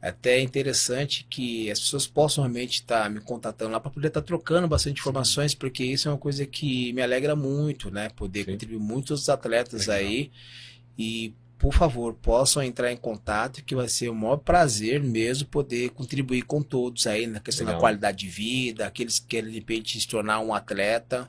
Até 0.00 0.38
é 0.38 0.40
interessante 0.40 1.26
que 1.28 1.70
as 1.70 1.80
pessoas 1.80 2.06
possam 2.06 2.44
realmente 2.44 2.76
estar 2.76 3.10
me 3.10 3.20
contatando 3.20 3.72
lá 3.72 3.78
para 3.78 3.90
poder 3.90 4.08
estar 4.08 4.22
trocando 4.22 4.66
bastante 4.66 5.00
informações, 5.00 5.54
porque 5.54 5.84
isso 5.84 6.08
é 6.08 6.10
uma 6.10 6.16
coisa 6.16 6.46
que 6.46 6.94
me 6.94 7.02
alegra 7.02 7.36
muito, 7.36 7.90
né? 7.90 8.08
Poder 8.08 8.46
Sim. 8.46 8.52
contribuir 8.52 8.78
muitos 8.78 9.28
atletas 9.28 9.86
Legal. 9.86 9.96
aí. 9.96 10.30
E, 10.96 11.34
por 11.58 11.74
favor, 11.74 12.14
possam 12.14 12.62
entrar 12.62 12.90
em 12.90 12.96
contato, 12.96 13.62
que 13.62 13.74
vai 13.74 13.86
ser 13.86 14.08
o 14.08 14.14
maior 14.14 14.38
prazer 14.38 15.02
mesmo 15.02 15.46
poder 15.48 15.90
contribuir 15.90 16.40
com 16.40 16.62
todos 16.62 17.06
aí 17.06 17.26
na 17.26 17.38
questão 17.38 17.66
Legal. 17.66 17.78
da 17.78 17.80
qualidade 17.82 18.16
de 18.16 18.28
vida, 18.28 18.86
aqueles 18.86 19.18
que 19.18 19.26
querem 19.26 19.50
de 19.50 19.58
repente 19.58 20.00
se 20.00 20.08
tornar 20.08 20.40
um 20.40 20.54
atleta. 20.54 21.28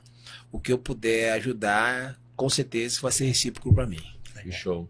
O 0.50 0.58
que 0.58 0.72
eu 0.72 0.78
puder 0.78 1.34
ajudar, 1.34 2.18
com 2.34 2.48
certeza 2.48 2.98
vai 3.02 3.12
ser 3.12 3.26
recíproco 3.26 3.74
para 3.74 3.86
mim. 3.86 4.19
Que 4.42 4.52
show. 4.52 4.88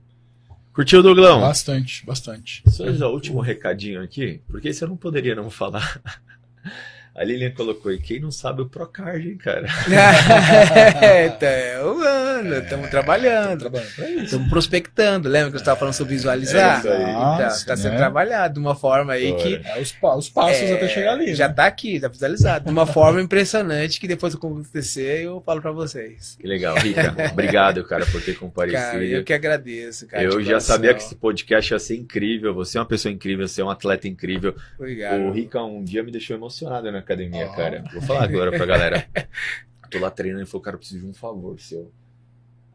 Curtiu, 0.73 1.03
Douglão? 1.03 1.41
Bastante, 1.41 2.07
bastante. 2.07 2.63
Só 2.69 2.85
o 2.85 3.13
último 3.13 3.41
recadinho 3.41 4.03
aqui, 4.03 4.41
porque 4.49 4.69
esse 4.69 4.83
eu 4.83 4.89
não 4.89 4.97
poderia 4.97 5.35
não 5.35 5.51
falar. 5.51 6.01
A 7.15 7.25
Lilian 7.25 7.51
colocou, 7.51 7.93
e 7.93 7.99
quem 7.99 8.21
não 8.21 8.31
sabe 8.31 8.63
o 8.63 8.67
Procard, 8.67 9.29
hein, 9.29 9.37
cara? 9.37 9.67
então, 11.27 11.99
mano, 11.99 12.55
estamos 12.57 12.89
trabalhando, 12.89 13.59
Trabalhando 13.61 14.25
estamos 14.25 14.49
prospectando. 14.49 15.29
Lembra 15.29 15.51
que 15.51 15.57
eu 15.57 15.61
estava 15.61 15.79
falando 15.79 15.95
sobre 15.95 16.15
visualizar? 16.15 16.77
É 16.77 16.79
isso 16.79 16.89
aí. 16.89 17.03
Então, 17.03 17.13
Nossa, 17.39 17.57
está 17.59 17.77
sendo 17.77 17.93
né? 17.93 17.97
trabalhado 17.99 18.55
de 18.55 18.61
uma 18.61 18.75
forma 18.75 19.13
aí 19.13 19.33
Bora. 19.33 19.43
que 19.43 19.61
É 19.65 19.81
os, 19.81 19.93
pa- 19.93 20.17
os 20.17 20.29
passos 20.29 20.63
é, 20.63 20.75
até 20.75 20.89
chegar 20.89 21.13
ali. 21.13 21.35
já 21.35 21.47
né? 21.47 21.53
está 21.53 21.67
aqui, 21.67 21.97
está 21.97 22.09
visualizado. 22.09 22.65
De 22.65 22.71
uma 22.71 22.87
forma 22.87 23.21
impressionante 23.21 24.01
que 24.01 24.07
depois 24.09 24.35
que 24.35 24.39
acontecer 24.39 25.25
eu 25.25 25.41
falo 25.45 25.61
para 25.61 25.73
vocês. 25.73 26.37
Que 26.41 26.47
legal, 26.47 26.77
Rica. 26.77 27.15
Obrigado, 27.33 27.85
cara, 27.85 28.07
por 28.07 28.21
ter 28.23 28.33
Cara, 28.35 28.39
comparecido. 28.39 29.05
eu 29.05 29.25
que 29.25 29.33
agradeço, 29.33 30.07
cara. 30.07 30.23
eu 30.23 30.43
já 30.43 30.61
sabia 30.61 30.95
que 30.95 31.03
esse 31.03 31.15
podcast 31.17 31.73
ia 31.73 31.79
ser 31.79 31.97
incrível. 31.97 32.55
Você 32.55 32.79
é 32.79 32.81
uma 32.81 32.87
pessoa 32.87 33.13
incrível, 33.13 33.47
você 33.47 33.61
é 33.61 33.65
um 33.65 33.71
atleta 33.71 34.09
incrível. 34.09 34.55
Obrigado. 34.79 35.21
O 35.23 35.33
Rica 35.33 35.63
um 35.63 35.83
dia 35.85 36.03
me 36.03 36.11
deixou 36.11 36.37
emocionado 36.37 36.89
na 37.01 37.05
academia, 37.05 37.47
Ó. 37.47 37.57
cara. 37.57 37.85
Vou 37.93 38.03
falar 38.03 38.25
agora 38.25 38.51
pra 38.53 38.67
galera. 38.67 39.07
Tô 39.91 39.99
lá 39.99 40.11
treinando 40.11 40.45
e 40.45 40.47
falou, 40.47 40.63
cara, 40.63 40.77
eu 40.77 40.79
preciso 40.79 41.01
de 41.01 41.07
um 41.07 41.15
favor 41.15 41.59
seu. 41.59 41.93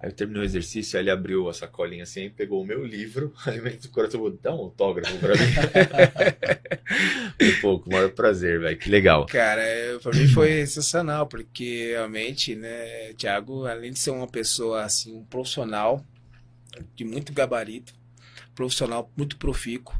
Aí 0.02 0.10
eu 0.10 0.14
terminei 0.14 0.41
o 0.41 0.45
exercício, 0.45 0.97
aí 0.97 1.03
ele 1.03 1.10
abriu 1.10 1.47
a 1.47 1.53
sacolinha 1.53 2.03
assim, 2.03 2.30
pegou 2.30 2.61
o 2.61 2.65
meu 2.65 2.85
livro, 2.85 3.34
aí 3.47 3.61
me 3.61 3.72
do 3.72 3.88
coração, 3.89 4.19
vou 4.19 4.31
dar 4.31 4.53
um 4.53 4.60
autógrafo 4.60 5.18
pra 5.18 5.34
mim. 5.34 5.39
Foi 7.39 7.52
pouco, 7.61 7.89
maior 7.89 8.11
prazer, 8.11 8.60
velho. 8.60 8.77
Que 8.77 8.89
legal. 8.89 9.26
Cara, 9.27 9.61
é, 9.61 9.97
pra 9.97 10.11
mim 10.14 10.27
foi 10.27 10.65
sensacional, 10.65 11.26
porque 11.27 11.91
realmente, 11.91 12.56
né, 12.56 13.14
Thiago, 13.14 13.65
além 13.65 13.91
de 13.91 13.99
ser 13.99 14.11
uma 14.11 14.27
pessoa, 14.27 14.84
assim, 14.84 15.15
um 15.15 15.23
profissional 15.23 16.06
de 16.95 17.03
muito 17.03 17.34
gabarito, 17.34 17.93
profissional 18.53 19.11
muito 19.18 19.38
profícuo, 19.38 19.95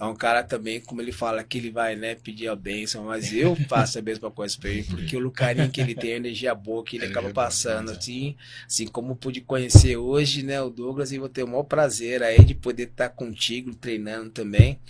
é 0.00 0.04
um 0.04 0.14
cara 0.16 0.42
também, 0.42 0.80
como 0.80 1.02
ele 1.02 1.12
fala, 1.12 1.44
que 1.44 1.58
ele 1.58 1.70
vai, 1.70 1.94
né, 1.94 2.14
pedir 2.14 2.48
a 2.48 2.56
bênção, 2.56 3.04
mas 3.04 3.32
eu 3.32 3.54
faço 3.68 3.98
a 3.98 4.02
mesma 4.02 4.30
coisa 4.30 4.56
pra 4.58 4.70
ele, 4.70 4.84
porque 4.84 5.16
o 5.16 5.30
carinho 5.30 5.70
que 5.70 5.80
ele 5.80 5.94
tem, 5.94 6.14
a 6.14 6.16
energia 6.16 6.54
boa 6.54 6.84
que 6.84 6.96
ele 6.96 7.04
Energia 7.04 7.06
acaba 7.06 7.30
boa, 7.30 7.30
passando, 7.30 7.90
né? 7.90 7.92
assim, 7.92 8.36
assim 8.66 8.86
como 8.86 9.14
pude 9.16 9.42
conhecer 9.42 9.96
hoje, 9.98 10.42
né, 10.42 10.60
o 10.62 10.70
Douglas, 10.70 11.12
e 11.12 11.18
vou 11.18 11.28
ter 11.28 11.42
o 11.42 11.48
maior 11.48 11.64
prazer 11.64 12.22
aí 12.22 12.44
de 12.44 12.54
poder 12.54 12.84
estar 12.84 13.10
contigo, 13.10 13.74
treinando 13.74 14.30
também. 14.30 14.80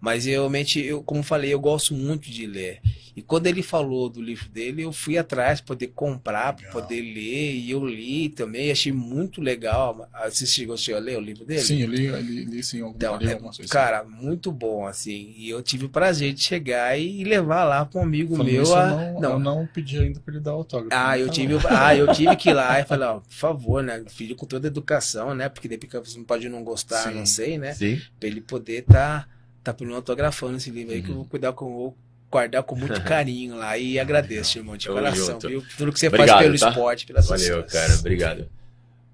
Mas 0.00 0.24
realmente, 0.24 0.80
eu, 0.80 1.02
como 1.02 1.22
falei, 1.22 1.52
eu 1.52 1.60
gosto 1.60 1.94
muito 1.94 2.30
de 2.30 2.46
ler. 2.46 2.80
E 3.14 3.20
quando 3.20 3.46
ele 3.48 3.62
falou 3.62 4.08
do 4.08 4.22
livro 4.22 4.48
dele, 4.48 4.82
eu 4.82 4.92
fui 4.92 5.18
atrás 5.18 5.60
para 5.60 5.68
poder 5.68 5.88
comprar, 5.88 6.54
para 6.54 6.64
Legal. 6.66 6.82
poder 6.82 7.02
ler. 7.02 7.54
E 7.56 7.70
eu 7.70 7.84
li 7.86 8.28
também, 8.30 8.70
achei 8.70 8.92
muito 8.92 9.42
legal. 9.42 10.08
Você 10.24 10.46
chegou 10.46 10.76
chegou 10.76 11.00
a 11.00 11.04
ler 11.04 11.18
o 11.18 11.20
livro 11.20 11.44
dele? 11.44 11.60
Sim, 11.60 11.82
eu 11.82 11.88
li, 11.88 12.06
eu 12.06 12.20
li, 12.20 12.44
li 12.46 12.62
sim 12.62 12.80
alguma, 12.80 12.96
Então, 12.96 13.16
li 13.18 13.28
é, 13.28 13.32
algumas 13.34 13.56
coisas. 13.56 13.70
cara, 13.70 14.02
muito 14.04 14.50
bom, 14.50 14.86
assim. 14.86 15.34
E 15.36 15.50
eu 15.50 15.62
tive 15.62 15.84
o 15.84 15.88
prazer 15.90 16.32
de 16.32 16.40
chegar 16.40 16.98
e 16.98 17.22
levar 17.24 17.64
lá 17.64 17.84
para 17.84 18.00
um 18.00 18.04
amigo 18.04 18.36
Falando 18.36 18.52
meu. 18.52 18.62
isso, 18.62 18.74
a- 18.74 18.82
eu, 18.82 19.20
não, 19.20 19.32
eu 19.32 19.38
não 19.38 19.66
pedi 19.66 19.98
ainda 19.98 20.20
pra 20.20 20.32
ele 20.32 20.42
dar 20.42 20.52
autógrafo. 20.52 20.94
ah, 20.96 21.12
Não 21.12 21.18
eu 21.18 21.26
tá 21.26 21.32
tive, 21.34 21.54
ah, 21.68 21.94
eu 21.94 22.12
tive 22.12 22.36
que 22.36 22.50
ir 22.50 22.54
lá 22.54 22.80
e 22.80 22.84
falar, 22.86 23.16
ó, 23.16 23.20
por 23.20 23.32
favor, 23.32 23.82
né? 23.82 24.02
Filho 24.08 24.34
com 24.34 24.46
toda 24.46 24.66
a 24.66 24.70
educação, 24.70 25.34
né? 25.34 25.48
Porque 25.48 25.68
depois 25.68 26.08
você 26.08 26.16
não 26.18 26.24
pode 26.24 26.48
não 26.48 26.64
gostar, 26.64 27.10
Sim. 27.10 27.14
não 27.18 27.26
sei, 27.26 27.58
né? 27.58 27.74
Sim? 27.74 28.00
Pra 28.18 28.28
ele 28.28 28.40
poder 28.40 28.82
tá, 28.82 29.28
tá 29.62 29.72
por 29.74 29.86
mim 29.86 29.94
autografando 29.94 30.56
esse 30.56 30.70
livro 30.70 30.92
aí, 30.94 31.02
que 31.02 31.08
eu 31.08 31.12
Uhum. 31.12 31.20
vou 31.20 31.26
cuidar 31.28 31.52
com 31.52 31.64
vou 31.72 31.96
guardar 32.30 32.62
com 32.62 32.76
muito 32.76 33.00
carinho 33.04 33.56
lá. 33.56 33.76
E 33.76 33.98
agradeço, 33.98 34.58
irmão, 34.58 34.76
de 34.76 34.86
coração, 34.88 35.26
junto. 35.34 35.48
viu? 35.48 35.64
Tudo 35.76 35.92
que 35.92 35.98
você 36.00 36.08
Obrigado, 36.08 36.28
faz 36.36 36.42
pelo 36.46 36.58
tá? 36.58 36.68
esporte, 36.70 37.06
pelas 37.06 37.26
Valeu, 37.28 37.62
pessoas. 37.64 37.72
cara. 37.72 37.98
Obrigado. 37.98 38.48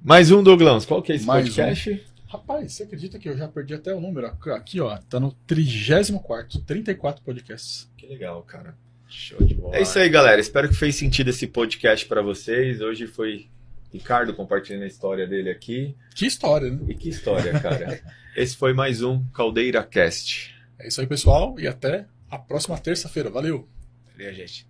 Mais 0.02 0.30
um, 0.30 0.42
Douglas. 0.42 0.84
Qual 0.84 1.02
que 1.02 1.12
é 1.12 1.16
esse 1.16 1.24
Mais 1.26 1.44
podcast? 1.44 2.06
Rapaz, 2.28 2.72
você 2.72 2.82
acredita 2.82 3.18
que 3.18 3.28
eu 3.28 3.36
já 3.36 3.48
perdi 3.48 3.72
até 3.74 3.94
o 3.94 4.00
número? 4.00 4.26
Aqui, 4.26 4.80
ó, 4.80 4.96
tá 5.08 5.18
no 5.20 5.32
34, 5.46 6.60
34 6.60 7.22
podcasts. 7.24 7.88
Que 7.96 8.06
legal, 8.06 8.42
cara. 8.42 8.74
Show 9.08 9.40
de 9.44 9.54
bola. 9.54 9.76
É 9.76 9.82
isso 9.82 9.98
aí, 9.98 10.08
galera. 10.08 10.40
Espero 10.40 10.68
que 10.68 10.74
fez 10.74 10.96
sentido 10.96 11.30
esse 11.30 11.46
podcast 11.46 12.04
pra 12.06 12.20
vocês. 12.22 12.80
Hoje 12.80 13.06
foi 13.06 13.46
Ricardo 13.96 14.34
compartilhando 14.34 14.82
a 14.82 14.86
história 14.86 15.26
dele 15.26 15.48
aqui. 15.48 15.96
Que 16.14 16.26
história, 16.26 16.70
né? 16.70 16.80
E 16.88 16.94
que 16.94 17.08
história, 17.08 17.58
cara. 17.60 17.98
Esse 18.36 18.54
foi 18.54 18.74
mais 18.74 19.02
um 19.02 19.24
Caldeira 19.30 19.82
Cast. 19.82 20.54
É 20.78 20.88
isso 20.88 21.00
aí, 21.00 21.06
pessoal, 21.06 21.58
e 21.58 21.66
até 21.66 22.06
a 22.30 22.38
próxima 22.38 22.78
terça-feira. 22.78 23.30
Valeu! 23.30 23.66
Valeu, 24.12 24.34
gente. 24.34 24.68